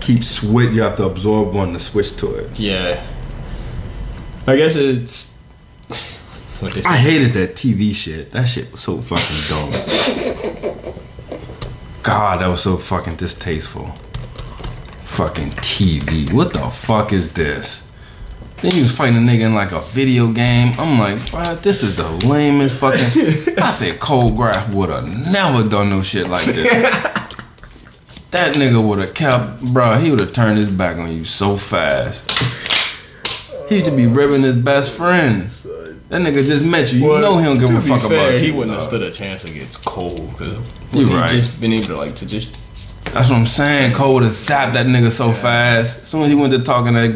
keep 0.03 0.23
switch. 0.23 0.73
You 0.73 0.81
have 0.81 0.97
to 0.97 1.05
absorb 1.05 1.53
one 1.53 1.73
to 1.73 1.79
switch 1.79 2.15
to 2.17 2.35
it. 2.35 2.59
Yeah. 2.59 3.03
I 4.45 4.57
guess 4.57 4.75
it's. 4.75 5.37
What 6.59 6.73
this? 6.73 6.85
I 6.85 6.97
hated 6.97 7.33
that 7.33 7.55
TV 7.55 7.93
shit. 7.93 8.31
That 8.31 8.45
shit 8.45 8.71
was 8.71 8.81
so 8.81 9.01
fucking 9.01 9.37
dumb. 9.49 9.71
God, 12.03 12.41
that 12.41 12.47
was 12.47 12.61
so 12.61 12.77
fucking 12.77 13.15
distasteful. 13.15 13.87
Fucking 15.05 15.51
TV. 15.51 16.31
What 16.33 16.53
the 16.53 16.69
fuck 16.69 17.13
is 17.13 17.33
this? 17.33 17.89
Then 18.61 18.71
you 18.75 18.83
was 18.83 18.95
fighting 18.95 19.17
a 19.17 19.19
nigga 19.19 19.41
in 19.41 19.53
like 19.53 19.71
a 19.71 19.81
video 19.81 20.31
game. 20.31 20.73
I'm 20.77 20.99
like, 20.99 21.17
bruh, 21.29 21.61
this 21.61 21.83
is 21.83 21.97
the 21.97 22.09
lamest 22.27 22.77
fucking. 22.77 23.57
I 23.61 23.71
said 23.73 23.99
Cole 23.99 24.31
Graph 24.31 24.69
would 24.69 24.89
have 24.89 25.05
never 25.05 25.67
done 25.67 25.89
no 25.89 26.01
shit 26.01 26.27
like 26.27 26.45
this. 26.45 27.19
that 28.33 28.55
nigga 28.55 28.85
would 28.87 28.99
have 28.99 29.13
kept, 29.13 29.63
bro. 29.73 29.97
he 29.97 30.09
would 30.11 30.19
have 30.19 30.33
turned 30.33 30.57
his 30.57 30.69
back 30.71 30.97
on 30.97 31.11
you 31.11 31.23
so 31.23 31.55
fast. 31.57 32.29
He 33.69 33.75
used 33.75 33.85
to 33.87 33.95
be 33.95 34.05
ribbing 34.07 34.41
his 34.41 34.55
best 34.55 34.93
friend. 34.93 35.43
That 36.09 36.21
nigga 36.21 36.45
just 36.45 36.63
met 36.63 36.91
you. 36.93 36.99
You 36.99 37.07
Well, 37.07 37.21
know 37.21 37.37
he 37.37 37.45
don't 37.45 37.59
give 37.59 37.75
a 37.75 37.81
fuck 37.81 38.01
fair, 38.09 38.29
about 38.31 38.39
He 38.41 38.47
you. 38.47 38.55
wouldn't 38.55 38.75
have 38.75 38.83
stood 38.83 39.01
a 39.01 39.09
chance 39.09 39.45
against 39.45 39.83
Cole 39.85 40.15
because 40.31 40.59
You 40.91 41.07
he 41.07 41.15
right. 41.15 41.27
just 41.29 41.59
been 41.59 41.73
able 41.73 41.87
to 41.87 41.97
like 41.97 42.15
to 42.17 42.27
just 42.27 42.57
That's 43.05 43.29
what 43.29 43.37
I'm 43.37 43.45
saying. 43.45 43.93
Cole 43.93 44.15
would 44.15 44.23
have 44.23 44.33
zapped 44.33 44.73
that 44.73 44.85
nigga 44.85 45.11
so 45.11 45.31
fast. 45.31 46.01
As 46.01 46.07
soon 46.09 46.23
as 46.23 46.29
he 46.29 46.35
went 46.35 46.53
to 46.53 46.59
talking 46.59 46.93
that, 46.93 47.11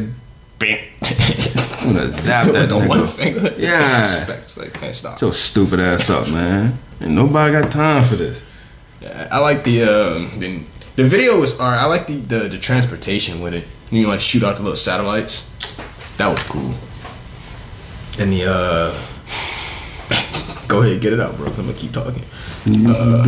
bam, 0.57 0.79
would 1.01 1.95
have 1.97 2.11
zapped 2.15 2.53
that 2.53 2.69
the 2.69 2.77
one 2.77 2.87
nigga. 3.01 3.09
finger. 3.15 3.53
Yeah. 3.57 4.05
Like, 4.57 4.81
man, 4.81 4.91
stop. 4.93 5.19
So 5.19 5.29
stupid 5.29 5.79
ass 5.79 6.09
up, 6.09 6.27
man. 6.31 6.73
And 6.99 7.15
nobody 7.15 7.53
got 7.53 7.71
time 7.71 8.03
for 8.03 8.15
this. 8.15 8.41
Yeah, 9.01 9.27
I 9.31 9.37
like 9.37 9.63
the 9.63 9.83
um 9.83 10.39
the, 10.39 10.59
the 10.97 11.07
video 11.07 11.39
was 11.39 11.53
alright. 11.59 11.79
I 11.79 11.85
like 11.85 12.07
the, 12.07 12.17
the 12.17 12.49
the 12.49 12.57
transportation 12.57 13.39
with 13.39 13.53
it. 13.53 13.65
You 13.91 14.03
know, 14.03 14.09
like 14.09 14.19
shoot 14.19 14.43
out 14.43 14.57
the 14.57 14.63
little 14.63 14.75
satellites. 14.75 15.77
That 16.17 16.27
was 16.27 16.43
cool. 16.43 16.73
And 18.19 18.33
the 18.33 18.45
uh 18.47 18.91
go 20.67 20.81
ahead, 20.83 20.99
get 20.99 21.13
it 21.13 21.19
out, 21.21 21.37
bro. 21.37 21.47
I'm 21.47 21.55
gonna 21.55 21.73
keep 21.73 21.91
talking. 21.91 22.23
Uh, 22.65 23.23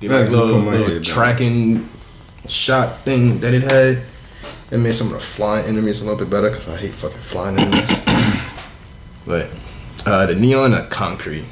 the 0.00 0.08
like, 0.08 0.30
little, 0.30 0.46
little 0.46 0.70
head 0.70 0.88
down. 0.88 1.02
tracking 1.02 1.88
shot 2.48 3.00
thing 3.00 3.40
that 3.40 3.52
it 3.52 3.62
had. 3.62 4.02
It 4.70 4.78
made 4.78 4.94
some 4.94 5.08
of 5.08 5.12
the 5.14 5.20
flying 5.20 5.66
enemies 5.66 6.00
a 6.00 6.04
little 6.04 6.18
bit 6.18 6.30
better 6.30 6.48
because 6.48 6.68
I 6.68 6.76
hate 6.76 6.94
fucking 6.94 7.18
flying 7.18 7.58
enemies. 7.58 7.90
but 9.26 9.50
uh, 10.06 10.26
the 10.26 10.36
neon 10.36 10.72
and 10.72 10.88
concrete. 10.88 11.46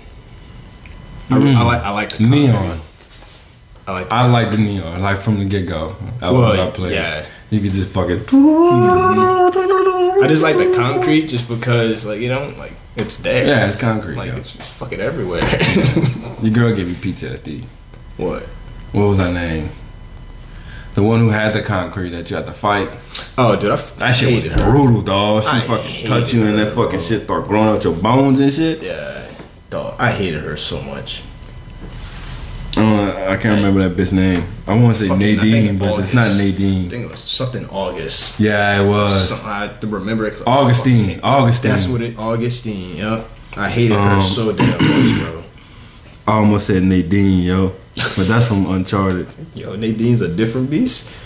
I, 1.28 1.36
I 1.36 1.62
like 1.62 1.82
I 1.82 1.90
like 1.90 2.10
the 2.10 2.18
concrete. 2.18 2.46
Neon. 2.46 2.80
I 3.90 3.92
like 4.00 4.08
the 4.08 4.14
I 4.14 4.26
like 4.26 4.50
the 4.52 4.58
neon, 4.58 5.00
like 5.02 5.18
from 5.18 5.38
the 5.38 5.44
get 5.44 5.66
go. 5.68 5.96
That 6.20 6.30
was 6.32 6.40
Well, 6.40 6.50
what 6.50 6.60
I 6.60 6.70
played. 6.70 6.92
yeah. 6.92 7.26
You 7.50 7.60
could 7.60 7.72
just 7.72 7.90
fucking. 7.90 8.20
I 10.22 10.26
just 10.28 10.42
like 10.42 10.56
the 10.56 10.72
concrete 10.74 11.26
just 11.26 11.48
because, 11.48 12.06
like, 12.06 12.20
you 12.20 12.28
know, 12.28 12.52
like 12.58 12.72
it's 12.96 13.16
there. 13.18 13.46
Yeah, 13.46 13.66
it's 13.66 13.76
concrete. 13.76 14.14
Like 14.16 14.30
yo. 14.30 14.36
it's 14.36 14.54
just 14.54 14.74
fucking 14.74 15.00
everywhere. 15.00 15.40
Your 16.42 16.52
girl 16.52 16.74
gave 16.74 16.88
you 16.88 16.94
PTSD. 16.94 17.64
what? 18.18 18.44
What 18.92 19.08
was 19.08 19.18
her 19.18 19.32
name? 19.32 19.70
The 20.94 21.02
one 21.02 21.20
who 21.20 21.28
had 21.30 21.52
the 21.54 21.62
concrete 21.62 22.10
that 22.10 22.28
you 22.30 22.36
had 22.36 22.46
to 22.46 22.52
fight. 22.52 22.90
Oh, 23.38 23.56
dude, 23.56 23.70
I 23.70 23.74
f- 23.74 23.96
That 23.96 24.12
shit 24.12 24.44
was 24.44 24.52
her. 24.52 24.70
brutal, 24.70 25.02
dog. 25.02 25.44
She 25.44 25.48
I 25.48 25.60
fucking 25.60 26.06
touch 26.06 26.32
you 26.34 26.44
and 26.46 26.58
that 26.58 26.74
fucking 26.74 26.98
bro. 26.98 27.00
shit 27.00 27.22
start 27.24 27.46
growing 27.48 27.68
out 27.68 27.84
your 27.84 27.94
bones 27.94 28.40
and 28.40 28.52
shit. 28.52 28.82
Yeah, 28.82 29.32
dog. 29.70 29.94
I 30.00 30.10
hated 30.10 30.42
her 30.42 30.56
so 30.56 30.80
much. 30.82 31.22
Uh, 32.80 33.30
I 33.30 33.36
can't 33.36 33.56
remember 33.56 33.86
that 33.88 33.96
bitch 33.96 34.12
name. 34.12 34.42
I 34.66 34.74
want 34.74 34.96
to 34.96 35.02
say 35.02 35.08
Fucking- 35.08 35.36
Nadine, 35.36 35.78
but 35.78 36.00
it's 36.00 36.12
not 36.14 36.22
August. 36.24 36.40
I 36.40 36.44
Nadine. 36.44 36.88
think 36.90 37.04
it 37.04 37.10
was 37.10 37.20
something 37.20 37.66
August. 37.68 38.40
Yeah, 38.40 38.80
it 38.82 38.86
was. 38.88 39.28
Some, 39.30 39.40
I 39.44 39.70
remember 39.82 40.26
it. 40.26 40.40
Augustine. 40.46 41.20
Augustine. 41.22 41.70
That's 41.70 41.88
what 41.88 42.00
it. 42.02 42.18
Augustine. 42.18 42.96
Yep. 42.96 43.28
I 43.56 43.68
hated 43.68 43.96
Um, 43.96 44.08
her 44.16 44.20
so 44.20 44.52
damn 44.52 44.68
much, 44.68 45.14
bro. 45.18 45.42
I 46.28 46.32
almost 46.36 46.66
said 46.68 46.82
Nadine, 46.84 47.42
yo, 47.42 47.72
but 47.96 48.26
that's 48.28 48.46
from 48.46 48.66
Uncharted. 48.66 49.34
Yo, 49.54 49.74
Nadine's 49.74 50.20
a 50.20 50.28
different 50.34 50.70
beast. 50.70 51.16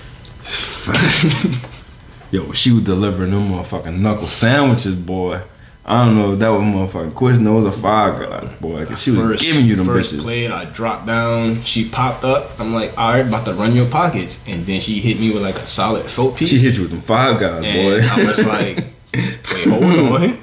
Yo, 2.31 2.51
she 2.53 2.73
was 2.73 2.83
delivering 2.85 3.31
them 3.31 3.51
motherfucking 3.51 3.99
knuckle 4.01 4.27
sandwiches, 4.27 4.95
boy. 4.95 5.41
I 5.87 6.05
don't 6.07 6.17
know 6.17 6.33
if 6.33 6.39
that 6.39 6.49
was 6.49 6.63
motherfucking 6.63 7.13
Quiznos 7.13 7.67
or 7.67 7.73
Five 7.73 8.19
Guys, 8.19 8.51
boy. 8.59 8.87
'cause 8.87 9.03
she 9.03 9.11
was 9.11 9.43
giving 9.43 9.67
you 9.67 9.77
them 9.77 9.85
first 9.85 10.15
bitches. 10.15 10.21
played, 10.23 10.51
I 10.51 10.65
dropped 10.65 11.07
down. 11.07 11.63
She 11.63 11.87
popped 11.91 12.25
up. 12.25 12.53
I'm 12.59 12.73
like, 12.73 12.97
all 12.97 13.11
right, 13.13 13.27
about 13.27 13.45
to 13.45 13.53
run 13.53 13.75
your 13.77 13.85
pockets, 13.87 14.39
and 14.47 14.65
then 14.65 14.81
she 14.81 14.99
hit 15.01 15.21
me 15.21 15.31
with 15.31 15.43
like 15.43 15.57
a 15.57 15.67
solid 15.67 16.07
four 16.07 16.33
piece. 16.33 16.49
She 16.51 16.57
hit 16.59 16.77
you 16.77 16.83
with 16.85 16.91
them 16.91 17.03
Five 17.03 17.39
Guys, 17.39 17.63
boy. 17.63 18.01
I 18.03 18.27
was 18.27 18.47
like, 18.47 18.85
wait, 19.15 19.69
hold 19.69 20.23
on. 20.23 20.39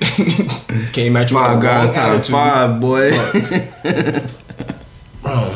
Came 0.94 1.18
at 1.18 1.32
you 1.32 1.38
Five 1.38 1.58
with 1.58 1.64
a 1.66 1.68
Guys 1.68 1.90
times 1.96 2.30
five, 2.30 2.80
boy. 2.80 3.10
Bro, 5.24 5.56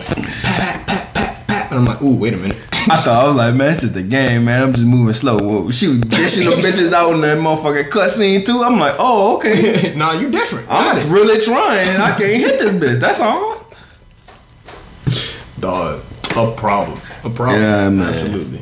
And 1.75 1.85
I'm 1.87 1.93
like, 1.93 2.01
ooh, 2.01 2.17
wait 2.17 2.33
a 2.33 2.37
minute. 2.37 2.57
I 2.87 2.97
thought 3.01 3.25
I 3.25 3.27
was 3.27 3.35
like, 3.35 3.55
man, 3.55 3.71
it's 3.71 3.81
just 3.81 3.95
a 3.95 4.01
game, 4.01 4.45
man. 4.45 4.63
I'm 4.63 4.73
just 4.73 4.85
moving 4.85 5.13
slow. 5.13 5.37
Whoa, 5.37 5.71
She 5.71 5.87
was 5.87 5.99
dishing 6.01 6.49
them 6.49 6.59
bitches 6.59 6.93
out 6.93 7.13
in 7.13 7.21
that 7.21 7.37
motherfucking 7.37 7.89
cutscene 7.89 8.45
too. 8.45 8.63
I'm 8.63 8.79
like, 8.79 8.95
oh, 8.97 9.37
okay. 9.37 9.93
nah, 9.97 10.13
you 10.13 10.31
different. 10.31 10.67
I'm 10.69 10.97
it. 10.97 11.05
really 11.11 11.41
trying, 11.41 11.89
and 11.89 12.01
I 12.01 12.17
can't 12.17 12.33
hit 12.33 12.59
this 12.59 12.71
bitch. 12.71 12.99
That's 12.99 13.19
all. 13.19 13.65
Dog, 15.59 16.01
a 16.37 16.55
problem. 16.55 16.99
A 17.23 17.29
problem. 17.29 17.61
Yeah, 17.61 17.89
man. 17.89 18.07
Absolutely. 18.09 18.61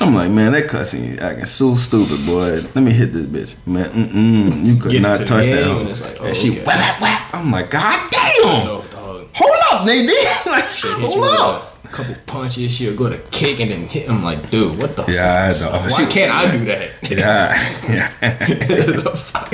I'm 0.00 0.14
like, 0.14 0.30
man, 0.30 0.52
that 0.52 0.68
cussing 0.68 1.18
acting 1.18 1.44
so 1.46 1.74
stupid, 1.74 2.24
boy. 2.26 2.60
Let 2.74 2.76
me 2.76 2.92
hit 2.92 3.12
this 3.12 3.26
bitch, 3.26 3.66
man. 3.66 3.90
Mm-mm, 3.90 4.66
you 4.66 4.76
could 4.76 4.90
Get 4.90 5.02
not 5.02 5.18
the 5.18 5.24
touch 5.24 5.46
that. 5.46 5.80
and 5.80 5.88
it's 5.88 6.00
like, 6.00 6.20
oh, 6.20 6.26
and 6.26 6.36
she 6.36 6.48
oh, 6.48 6.52
okay. 6.52 6.64
whap, 6.64 6.78
whap, 6.78 7.00
whap. 7.00 7.34
I'm 7.34 7.50
like, 7.50 7.70
god 7.70 8.10
damn. 8.10 8.66
No, 8.66 8.84
dog. 8.92 9.28
Hold 9.34 9.56
up, 9.72 9.86
Nadine. 9.86 10.14
like, 10.46 10.70
She'll 10.70 10.98
hit 10.98 11.14
you 11.14 11.22
hold 11.22 11.34
up. 11.38 11.71
A 11.84 11.88
couple 11.88 12.14
punches. 12.26 12.72
She'll 12.74 12.96
go 12.96 13.08
to 13.08 13.18
kick 13.30 13.60
and 13.60 13.70
then 13.70 13.86
hit 13.88 14.06
him 14.08 14.22
like, 14.24 14.50
dude, 14.50 14.78
what 14.78 14.96
the 14.96 15.04
Yeah, 15.12 15.48
I 15.48 15.52
fuck? 15.52 15.72
know. 15.72 15.78
Why 15.80 15.88
She- 15.88 16.06
can't 16.10 16.32
I 16.32 16.50
do 16.56 16.64
that? 16.66 16.90
Yeah, 17.10 17.92
yeah. 17.92 18.08
The 18.46 19.10
fuck? 19.16 19.50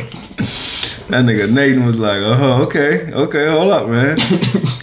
That 1.09 1.25
nigga 1.25 1.51
Nathan 1.51 1.87
was 1.87 1.99
like, 1.99 2.21
uh-huh, 2.21 2.65
okay, 2.65 3.11
okay, 3.15 3.49
hold 3.49 3.73
up, 3.73 3.89
man. 3.89 4.11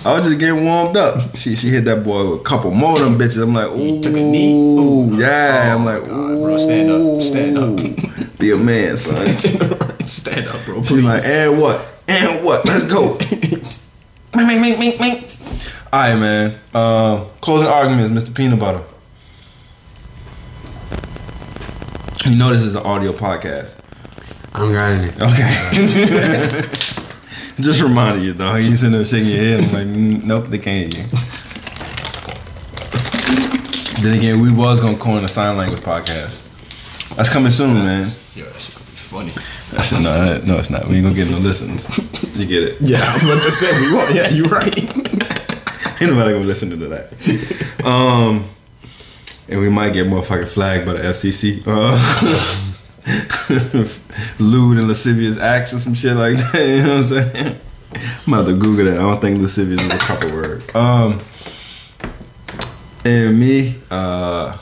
I 0.03 0.13
was 0.13 0.25
just 0.25 0.39
getting 0.39 0.65
warmed 0.65 0.97
up. 0.97 1.37
She 1.37 1.55
she 1.55 1.69
hit 1.69 1.85
that 1.85 2.03
boy 2.03 2.31
with 2.31 2.41
a 2.41 2.43
couple 2.43 2.71
more 2.71 2.93
of 2.93 2.99
them 3.05 3.15
bitches. 3.19 3.43
I'm 3.43 3.53
like, 3.53 3.69
ooh, 3.69 4.01
took 4.01 4.13
a 4.13 4.21
knee? 4.21 4.53
Ooh. 4.79 5.15
yeah. 5.15 5.67
Oh 5.71 5.77
I'm 5.77 5.85
like, 5.85 6.03
God, 6.03 6.31
ooh, 6.31 6.41
bro, 6.43 6.57
stand 6.57 6.89
up, 6.89 7.21
stand 7.21 7.57
up. 7.59 8.39
Be 8.39 8.49
a 8.51 8.57
man, 8.57 8.97
son. 8.97 9.27
Stand 10.07 10.47
up, 10.47 10.63
bro. 10.65 10.81
She's 10.83 11.03
like, 11.05 11.23
and 11.25 11.59
what? 11.61 11.91
And 12.07 12.43
what? 12.45 12.67
Let's 12.67 12.83
go. 12.85 13.17
Mink, 14.35 14.47
mink, 14.47 14.61
mink, 14.61 14.79
mink, 14.79 14.99
mink. 14.99 15.37
All 15.93 15.99
right, 16.01 16.15
man. 16.15 16.59
Uh, 16.73 17.23
closing 17.41 17.67
arguments, 17.67 18.29
Mr. 18.29 18.35
Peanut 18.35 18.59
Butter. 18.59 18.81
You 22.29 22.35
know 22.35 22.51
this 22.53 22.63
is 22.63 22.75
an 22.75 22.83
audio 22.83 23.11
podcast. 23.11 23.79
I 24.53 24.59
don't 24.59 24.71
got 24.71 24.89
any. 24.91 25.09
Okay. 25.09 26.61
Just 27.61 27.81
reminding 27.81 28.23
you, 28.25 28.33
though. 28.33 28.55
You 28.55 28.75
sitting 28.75 28.91
there 28.93 29.05
shaking 29.05 29.29
your 29.29 29.39
head. 29.39 29.61
I'm 29.61 29.73
like, 29.73 29.87
mm, 29.87 30.23
nope, 30.25 30.47
they 30.47 30.57
can't 30.57 30.93
hear 30.93 31.03
you. 31.03 31.09
Then 34.01 34.17
again, 34.17 34.41
we 34.41 34.51
was 34.51 34.81
gonna 34.81 34.97
coin 34.97 35.23
a 35.23 35.27
sign 35.27 35.55
language 35.57 35.81
podcast. 35.81 36.41
That's 37.15 37.29
coming 37.29 37.51
soon, 37.51 37.73
man. 37.75 38.05
Yo, 38.35 38.43
that 38.45 38.59
shit 38.61 38.75
could 38.75 38.85
be 38.85 38.91
funny. 38.91 39.31
That 39.71 39.81
shit, 39.81 40.01
no, 40.03 40.11
that- 40.25 40.45
no, 40.45 40.57
it's 40.57 40.69
not. 40.69 40.87
We 40.87 40.95
ain't 40.95 41.03
gonna 41.05 41.15
get 41.15 41.29
no 41.31 41.37
listens. 41.37 41.85
You 42.35 42.45
get 42.45 42.63
it? 42.63 42.81
Yeah, 42.81 42.99
I'm 43.01 43.25
about 43.29 43.43
to 43.43 43.51
say 43.51 43.79
we 43.79 43.93
won't. 43.93 44.13
Yeah, 44.13 44.27
you're 44.29 44.47
right. 44.49 44.77
Ain't 46.01 46.11
nobody 46.11 46.31
gonna 46.31 46.39
listen 46.39 46.69
to 46.71 46.75
that. 46.75 47.85
Um, 47.85 48.49
and 49.47 49.59
we 49.61 49.69
might 49.69 49.93
get 49.93 50.07
motherfucking 50.07 50.49
flagged 50.49 50.85
by 50.85 50.93
the 50.93 50.99
FCC. 50.99 51.63
Uh, 51.65 51.95
lewd 54.39 54.77
and 54.77 54.87
lascivious 54.87 55.37
acts 55.37 55.73
or 55.73 55.79
some 55.79 55.93
shit 55.93 56.15
like 56.15 56.37
that. 56.37 56.55
You 56.65 56.83
know 56.83 56.97
what 56.97 56.97
I'm 56.97 57.03
saying? 57.05 57.59
I'm 58.27 58.33
about 58.33 58.47
to 58.47 58.57
Google 58.57 58.85
that. 58.85 58.95
I 58.95 59.01
don't 59.01 59.21
think 59.21 59.41
lascivious 59.41 59.79
is 59.81 59.93
a 59.93 59.97
proper 59.97 60.33
word. 60.33 60.75
Um, 60.75 61.21
and 63.05 63.39
me, 63.39 63.75
uh, 63.89 64.57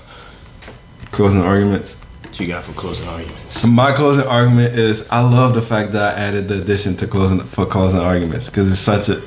closing 1.12 1.42
arguments. 1.42 2.03
What 2.34 2.40
you 2.40 2.48
got 2.48 2.64
for 2.64 2.74
closing 2.74 3.08
arguments? 3.08 3.64
My 3.64 3.92
closing 3.94 4.26
argument 4.26 4.74
is 4.74 5.08
I 5.12 5.20
love 5.22 5.54
the 5.54 5.62
fact 5.62 5.92
that 5.92 6.18
I 6.18 6.20
added 6.20 6.48
the 6.48 6.60
addition 6.60 6.98
to 6.98 7.06
closing 7.06 7.40
for 7.42 7.68
closing 7.68 8.00
arguments 8.00 8.50
because 8.50 8.72
it's 8.72 8.80
such 8.80 9.08
a 9.10 9.22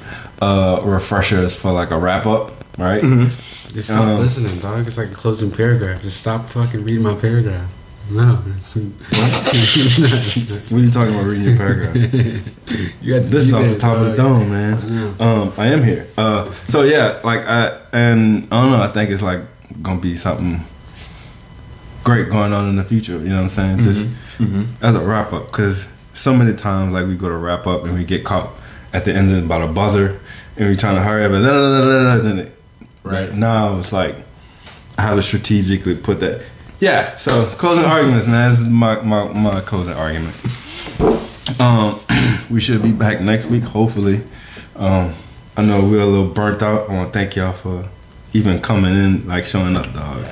uh, 0.45 0.81
refresher 0.83 1.49
for 1.51 1.70
like 1.70 1.93
a 1.93 1.99
wrap 1.99 2.27
up, 2.27 2.65
right? 2.78 3.01
Just 3.03 3.91
stop 3.91 4.01
Um, 4.01 4.19
listening, 4.19 4.59
dog. 4.59 4.85
It's 4.89 4.99
like 4.99 5.12
a 5.12 5.15
closing 5.15 5.53
paragraph. 5.53 6.03
Just 6.03 6.16
stop 6.16 6.49
fucking 6.51 6.83
reading 6.83 7.05
my 7.05 7.15
paragraph. 7.15 7.70
No. 8.11 8.43
it's- 8.59 8.77
What 10.73 10.81
are 10.81 10.85
you 10.85 10.91
talking 10.91 11.15
about 11.15 11.27
reading 11.27 11.45
your 11.45 11.57
paragraph? 11.57 11.95
you 13.01 13.15
got 13.15 13.23
to 13.23 13.28
this 13.31 13.45
is 13.45 13.51
do 13.51 13.57
off 13.57 13.62
the 13.62 13.69
that, 13.69 13.81
top 13.81 13.99
of 13.99 14.07
the 14.11 14.16
dome, 14.16 14.51
man. 14.51 15.15
Um, 15.20 15.53
I 15.57 15.66
am 15.69 15.85
here. 15.85 16.09
Uh, 16.19 16.53
so 16.66 16.83
yeah, 16.83 17.20
like 17.23 17.43
I 17.47 17.78
and 17.93 18.49
I 18.51 18.62
don't 18.62 18.73
know. 18.73 18.83
I 18.83 18.89
think 18.89 19.11
it's 19.11 19.23
like 19.23 19.43
gonna 19.81 20.01
be 20.01 20.16
something 20.16 20.61
great 22.07 22.31
going 22.31 22.53
on 22.53 22.69
in 22.70 22.77
the 22.77 22.85
future. 22.85 23.15
You 23.19 23.28
know 23.31 23.37
what 23.43 23.43
I'm 23.43 23.51
saying? 23.51 23.78
Just 23.81 24.07
as 24.81 24.95
a 24.95 25.01
wrap 25.01 25.33
up, 25.33 25.47
because 25.51 25.89
so 26.15 26.33
many 26.33 26.55
times 26.55 26.95
like 26.95 27.07
we 27.07 27.16
go 27.16 27.28
to 27.28 27.37
wrap 27.37 27.66
up 27.66 27.83
and 27.85 27.93
we 27.95 28.05
get 28.05 28.24
caught 28.24 28.51
at 28.93 29.05
the 29.05 29.12
end 29.12 29.31
of 29.35 29.45
about 29.45 29.62
a 29.62 29.66
buzzer 29.66 30.19
and 30.57 30.66
we're 30.69 30.77
trying 30.77 30.95
to 30.95 31.03
hurry 31.03 31.24
up 31.24 31.33
and 31.33 32.39
it, 32.41 32.53
Right. 33.03 33.35
now 33.35 33.78
it's 33.78 33.93
like 33.93 34.15
how 34.97 35.15
to 35.16 35.23
strategically 35.23 35.97
put 35.97 36.20
that. 36.20 36.43
Yeah. 36.81 37.16
So 37.16 37.31
closing 37.59 37.85
arguments, 37.85 38.27
man. 38.27 38.51
This 38.51 38.61
is 38.61 38.69
my 38.69 39.01
my 39.03 39.24
my 39.33 39.61
closing 39.61 39.95
argument. 39.95 40.35
Um, 41.61 42.01
we 42.51 42.61
should 42.61 42.83
be 42.83 42.93
back 42.93 43.20
next 43.20 43.47
week, 43.47 43.62
hopefully. 43.65 44.23
Um, 44.77 45.12
I 45.57 45.62
know 45.65 45.81
we're 45.83 46.01
a 46.01 46.07
little 46.07 46.28
burnt 46.33 46.62
out. 46.62 46.89
I 46.89 46.95
want 46.95 47.12
to 47.12 47.19
thank 47.19 47.35
y'all 47.37 47.53
for 47.53 47.89
even 48.33 48.61
coming 48.61 48.93
in, 48.95 49.27
like 49.27 49.47
showing 49.47 49.77
up, 49.77 49.91
dog. 49.93 50.23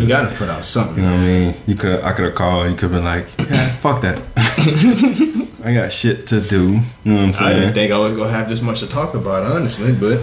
You 0.00 0.06
gotta 0.08 0.34
put 0.36 0.48
out 0.48 0.64
something. 0.64 0.96
You 1.02 1.10
know 1.10 1.16
what 1.16 1.20
I 1.20 1.26
mean? 1.26 1.54
You 1.66 1.74
could, 1.74 2.02
I 2.02 2.12
could 2.12 2.24
have 2.26 2.34
called. 2.34 2.68
You 2.70 2.74
could 2.76 2.90
have 2.90 2.92
been 2.92 3.04
like, 3.04 3.26
yeah, 3.50 3.74
fuck 3.76 4.00
that. 4.02 4.20
I 5.64 5.72
got 5.74 5.92
shit 5.92 6.26
to 6.28 6.40
do. 6.40 6.80
You 7.04 7.12
know 7.12 7.26
what 7.26 7.40
I'm 7.40 7.44
I 7.46 7.52
didn't 7.54 7.74
think 7.74 7.92
I 7.92 7.98
was 7.98 8.16
gonna 8.16 8.30
have 8.30 8.48
this 8.48 8.62
much 8.62 8.80
to 8.80 8.88
talk 8.88 9.14
about, 9.14 9.42
honestly, 9.44 9.92
but 9.92 10.18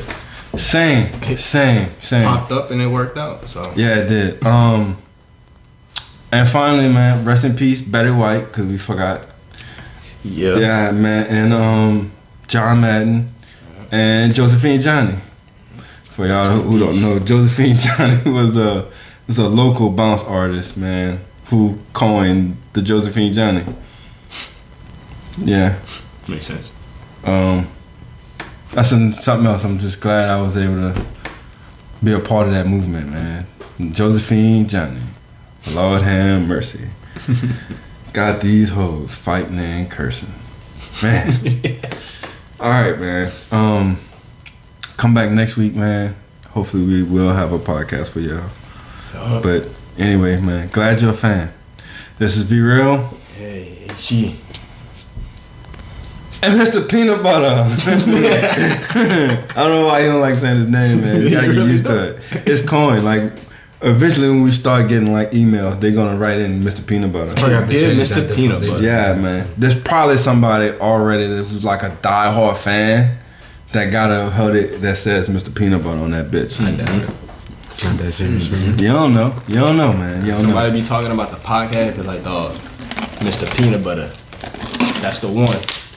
Same, 0.59 1.13
same, 1.37 1.89
same. 2.01 2.25
popped 2.25 2.51
up 2.51 2.71
and 2.71 2.81
it 2.81 2.87
worked 2.87 3.17
out. 3.17 3.47
So 3.49 3.61
Yeah, 3.75 3.99
it 3.99 4.07
did. 4.07 4.45
Um, 4.45 4.97
and 6.31 6.47
finally, 6.47 6.89
man, 6.89 7.25
rest 7.25 7.45
in 7.45 7.55
peace, 7.55 7.81
Betty 7.81 8.11
White, 8.11 8.45
because 8.45 8.65
we 8.65 8.77
forgot. 8.77 9.25
yeah, 10.23 10.57
Yeah, 10.57 10.91
man, 10.91 11.25
and 11.27 11.53
um, 11.53 12.11
John 12.47 12.81
Madden 12.81 13.33
and 13.91 14.33
Josephine 14.35 14.81
Johnny. 14.81 15.15
For 16.03 16.27
y'all 16.27 16.43
who, 16.45 16.61
who 16.63 16.79
don't 16.79 17.01
know, 17.01 17.19
Josephine 17.19 17.77
Johnny 17.79 18.29
was 18.29 18.57
a 18.57 18.89
was 19.29 19.37
a 19.37 19.47
local 19.47 19.91
bounce 19.91 20.23
artist, 20.23 20.75
man, 20.75 21.19
who 21.45 21.77
coined 21.93 22.57
the 22.73 22.81
Josephine 22.81 23.31
Johnny. 23.31 23.63
Yeah, 25.37 25.77
makes 26.27 26.47
sense. 26.47 26.73
um, 27.23 27.67
that's 28.71 28.89
something 28.89 29.45
else. 29.45 29.63
I'm 29.63 29.77
just 29.77 30.01
glad 30.01 30.29
I 30.29 30.41
was 30.41 30.57
able 30.57 30.93
to 30.93 31.05
be 32.03 32.11
a 32.11 32.19
part 32.19 32.47
of 32.47 32.53
that 32.53 32.65
movement, 32.65 33.11
man. 33.11 33.45
Josephine 33.91 34.67
Johnny, 34.67 34.99
Lord 35.75 36.01
have 36.01 36.47
mercy. 36.47 36.89
Got 38.13 38.41
these 38.41 38.69
hoes 38.69 39.13
fighting 39.13 39.59
and 39.59 39.91
cursing, 39.91 40.33
man. 41.03 41.31
All 42.59 42.71
right, 42.71 42.99
man. 42.99 43.31
Um, 43.51 43.99
come 44.97 45.13
back 45.13 45.29
next 45.29 45.55
week, 45.55 45.75
man. 45.75 46.15
Hopefully, 46.49 46.83
we 46.83 47.03
will 47.03 47.31
have 47.31 47.53
a 47.53 47.59
podcast 47.59 48.09
for 48.09 48.21
y'all. 48.21 48.49
But 49.13 49.67
anyway, 49.97 50.39
man, 50.39 50.69
glad 50.69 51.01
you're 51.01 51.11
a 51.11 51.13
fan. 51.13 51.51
This 52.17 52.37
is 52.37 52.49
Be 52.49 52.59
Real 52.59 52.97
Hey, 53.35 53.87
she. 53.95 54.35
and 56.41 56.59
Mr. 56.59 56.87
Peanut 56.89 57.23
Butter. 57.23 57.45
I 59.55 59.55
don't 59.55 59.69
know 59.71 59.85
why 59.85 60.01
you 60.01 60.07
don't 60.07 60.21
like 60.21 60.35
saying 60.35 60.57
his 60.57 60.67
name, 60.67 61.01
man. 61.01 61.21
You 61.21 61.31
gotta 61.31 61.47
get 61.47 61.55
used 61.65 61.85
to 61.87 62.09
it. 62.11 62.47
It's 62.47 62.67
coin. 62.67 63.03
Like, 63.03 63.33
eventually, 63.81 64.29
when 64.29 64.43
we 64.43 64.51
start 64.51 64.89
getting 64.89 65.11
like 65.13 65.31
emails, 65.31 65.79
they're 65.79 65.91
gonna 65.91 66.17
write 66.17 66.39
in 66.39 66.61
Mr. 66.63 66.85
Peanut 66.85 67.11
Butter. 67.13 67.33
Probably 67.33 67.53
have 67.55 67.69
to 67.69 67.77
Dear 67.77 67.95
Mr. 67.95 68.35
Peanut. 68.35 68.61
Butter. 68.61 68.83
Yeah, 68.83 69.15
man. 69.15 69.47
There's 69.57 69.79
probably 69.79 70.17
somebody 70.17 70.71
already 70.79 71.27
that 71.27 71.37
was 71.37 71.63
like 71.63 71.83
a 71.83 71.89
diehard 71.89 72.57
fan 72.57 73.17
that 73.71 73.91
got 73.91 74.11
a 74.11 74.29
hoodie 74.29 74.77
that 74.77 74.97
says 74.97 75.27
Mr. 75.27 75.53
Peanut 75.55 75.83
Butter 75.83 76.01
on 76.01 76.11
that 76.11 76.31
bitch. 76.31 76.61
I 76.65 76.71
doubt 76.75 77.09
it. 77.09 77.15
It's 77.69 77.85
not 77.85 77.97
that 77.99 78.11
serious, 78.11 78.49
man. 78.49 78.77
You 78.79 78.87
don't 78.89 79.13
know. 79.13 79.33
You 79.47 79.55
don't 79.59 79.77
know, 79.77 79.93
man. 79.93 80.25
You 80.25 80.31
don't 80.31 80.41
Somebody 80.41 80.71
know. 80.71 80.79
be 80.79 80.85
talking 80.85 81.11
about 81.11 81.29
the 81.31 81.37
podcast, 81.37 81.95
but 81.97 82.05
like, 82.05 82.23
dog, 82.23 82.53
Mr. 83.21 83.45
Peanut 83.57 83.83
Butter. 83.83 84.07
That's 85.01 85.19
the 85.19 85.27
one. 85.27 85.47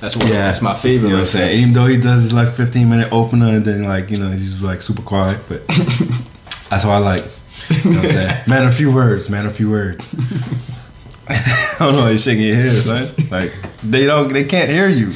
That's 0.00 0.16
one. 0.16 0.28
Yeah. 0.28 0.46
That's 0.48 0.60
my 0.60 0.74
favorite. 0.74 1.08
You 1.08 1.14
know 1.14 1.20
what 1.22 1.34
I'm 1.34 1.40
saying? 1.40 1.58
Even 1.60 1.72
though 1.72 1.86
he 1.86 1.96
does 1.96 2.22
his 2.22 2.32
like 2.34 2.50
15 2.52 2.88
minute 2.88 3.12
opener 3.12 3.48
and 3.56 3.64
then 3.64 3.84
like, 3.84 4.10
you 4.10 4.18
know, 4.18 4.30
he's 4.30 4.60
like 4.62 4.82
super 4.82 5.02
quiet, 5.02 5.40
but 5.48 5.66
that's 6.68 6.84
what 6.84 6.88
I 6.90 6.98
like. 6.98 7.22
You 7.84 7.90
know 7.90 7.96
what 7.98 8.06
I'm 8.06 8.10
saying? 8.12 8.36
Man, 8.48 8.66
a 8.66 8.72
few 8.72 8.92
words, 8.92 9.30
man, 9.30 9.46
a 9.46 9.50
few 9.50 9.70
words. 9.70 10.14
I 11.28 11.76
don't 11.78 11.94
know 11.94 12.00
why 12.02 12.10
you're 12.10 12.18
shaking 12.18 12.44
your 12.44 12.56
head, 12.56 12.86
man. 12.86 13.08
Like 13.30 13.52
they 13.82 14.04
don't 14.04 14.32
they 14.32 14.44
can't 14.44 14.68
hear 14.68 14.88
you. 14.88 15.12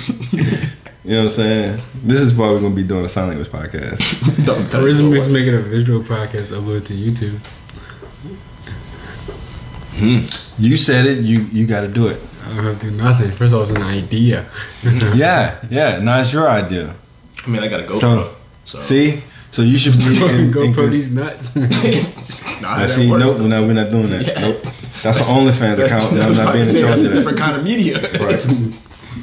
You 1.07 1.13
know 1.13 1.19
what 1.19 1.25
I'm 1.25 1.31
saying? 1.37 1.81
This 2.03 2.19
is 2.21 2.35
why 2.35 2.49
we're 2.51 2.61
gonna 2.61 2.75
be 2.75 2.83
doing 2.83 3.05
a 3.05 3.09
sign 3.09 3.29
language 3.29 3.49
podcast. 3.49 4.21
there. 4.37 4.47
Don't 4.47 4.69
tell 4.71 4.85
Or 4.85 4.89
is 4.89 5.01
me 5.01 5.07
it 5.07 5.11
what. 5.11 5.17
just 5.19 5.31
making 5.31 5.55
a 5.55 5.61
visual 5.61 6.03
podcast 6.03 6.49
upload 6.49 6.85
to 6.87 6.95
YouTube? 6.95 7.39
Hmm. 9.99 10.27
You 10.63 10.77
said 10.77 11.07
it, 11.07 11.19
you 11.25 11.43
you 11.53 11.67
gotta 11.67 11.89
do 11.89 12.09
it. 12.09 12.21
I 12.45 12.55
don't 12.57 12.65
have 12.65 12.81
to 12.81 12.91
do 12.91 12.97
nothing. 12.97 13.31
First 13.31 13.53
of 13.53 13.61
all, 13.61 13.63
it's 13.63 13.71
an 13.71 13.83
idea. 13.83 14.47
Yeah, 15.15 15.59
yeah. 15.71 15.99
Now 16.01 16.21
it's 16.21 16.33
your 16.33 16.49
idea. 16.51 16.95
I 17.47 17.51
mean, 17.51 17.63
I 17.63 17.69
got 17.69 17.81
a 17.81 17.85
GoPro. 17.85 18.01
So, 18.01 18.35
So, 18.65 18.81
See? 18.81 19.23
So 19.53 19.63
you 19.63 19.79
should 19.79 19.97
be 19.99 20.05
in, 20.35 20.51
Go 20.51 20.63
in- 20.63 20.75
pro 20.75 20.89
these 20.89 21.11
nuts. 21.13 21.55
Just 21.55 22.47
not 22.61 22.79
I 22.81 22.87
see. 22.89 23.09
Nope, 23.09 23.37
though. 23.39 23.43
we're 23.45 23.49
not, 23.49 23.63
we're 23.63 23.73
not 23.75 23.91
doing 23.91 24.11
that. 24.11 24.27
Yeah. 24.27 24.41
Nope. 24.41 24.63
That's 25.03 25.31
an 25.31 25.37
OnlyFans 25.37 25.77
That's- 25.77 26.05
account. 26.05 26.13
and 26.13 26.23
I'm 26.23 26.35
not 26.37 26.53
being 26.53 26.67
in 26.67 26.73
that's 26.73 26.81
charge 26.81 26.99
a 26.99 27.07
of 27.07 27.09
that. 27.11 27.15
different 27.15 27.39
kind 27.39 27.57
of 27.57 27.63
media. 27.65 27.95
Right. 28.21 28.45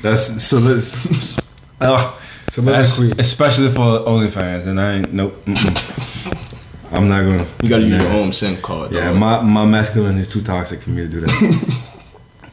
That's 0.02 0.42
so. 0.44 0.58
Let's. 0.58 1.43
Uh, 1.82 2.14
Soliloquy. 2.50 3.08
that's 3.10 3.20
especially 3.20 3.70
for 3.70 4.00
OnlyFans, 4.06 4.68
and 4.68 4.80
I 4.80 4.98
ain't 4.98 5.14
nope. 5.14 5.34
Mm-mm. 5.46 6.92
I'm 6.94 7.08
not 7.08 7.22
gonna. 7.24 7.46
You 7.64 7.70
gotta 7.70 7.84
use 7.84 7.98
Nah. 7.98 8.04
your 8.04 8.24
own 8.24 8.32
SIM 8.32 8.58
card. 8.62 8.92
Yeah, 8.92 9.10
dog. 9.10 9.20
my 9.20 9.42
my 9.42 9.66
masculine 9.66 10.18
is 10.20 10.28
too 10.28 10.42
toxic 10.44 10.82
for 10.82 10.92
me 10.92 11.02
to 11.04 11.08
do 11.08 11.22
that. 11.22 11.34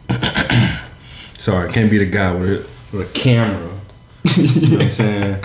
Sorry, 1.38 1.70
can't 1.72 1.90
be 1.90 1.98
the 1.98 2.06
guy 2.06 2.32
with 2.34 2.48
a, 2.50 2.96
with 2.96 3.08
a 3.08 3.12
camera. 3.12 3.58
You 4.36 4.42
know 4.70 4.76
what 4.76 4.84
I'm 4.86 4.90
saying? 4.92 5.44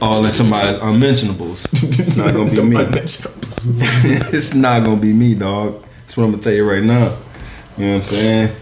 All 0.00 0.24
in 0.24 0.30
somebody's 0.32 0.76
unmentionables. 0.78 1.66
It's 1.72 2.16
not 2.16 2.32
gonna 2.32 2.50
be 2.50 2.62
me. 2.62 2.76
it's 2.78 4.54
not 4.54 4.84
gonna 4.84 5.00
be 5.00 5.12
me, 5.12 5.34
dog. 5.34 5.82
That's 6.02 6.16
what 6.16 6.24
I'm 6.24 6.30
gonna 6.30 6.42
tell 6.42 6.52
you 6.52 6.68
right 6.70 6.82
now. 6.84 7.16
You 7.76 7.86
know 7.86 7.92
what 7.94 7.98
I'm 7.98 8.04
saying? 8.04 8.56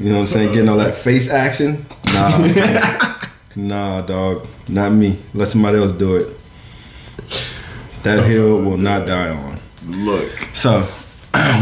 You 0.00 0.08
know 0.10 0.14
what 0.16 0.20
I'm 0.22 0.26
saying? 0.26 0.52
Getting 0.52 0.68
all 0.68 0.76
that 0.78 0.94
face 0.94 1.30
action? 1.30 1.86
Nah. 2.12 3.10
nah, 3.56 4.00
dog. 4.02 4.46
Not 4.68 4.92
me. 4.92 5.18
Let 5.34 5.48
somebody 5.48 5.78
else 5.78 5.92
do 5.92 6.16
it. 6.16 6.28
That 8.02 8.24
hill 8.26 8.62
will 8.62 8.76
not 8.76 9.06
die 9.06 9.30
on. 9.30 9.58
Look, 9.86 10.28
So, 10.54 10.80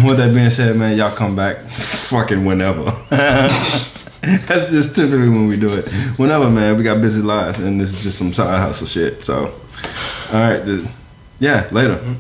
with 0.05 0.17
that 0.19 0.33
being 0.35 0.51
said, 0.51 0.77
man, 0.77 0.97
y'all 0.97 1.15
come 1.15 1.35
back 1.37 1.59
fucking 1.69 2.45
whenever. 2.45 2.91
That's 3.11 4.71
just 4.71 4.95
typically 4.95 5.29
when 5.29 5.47
we 5.49 5.57
do 5.57 5.73
it. 5.73 5.91
Whenever, 6.17 6.49
man, 6.49 6.77
we 6.77 6.85
got 6.85 7.01
busy 7.01 7.23
lives 7.23 7.59
and 7.59 7.81
this 7.81 7.93
is 7.93 8.03
just 8.03 8.19
some 8.19 8.33
side 8.33 8.61
hustle 8.61 8.87
shit. 8.87 9.25
So, 9.25 9.47
all 10.33 10.41
right, 10.41 10.65
th- 10.65 10.85
yeah, 11.41 11.69
later. 11.73 11.97
Mm-hmm. 11.97 12.13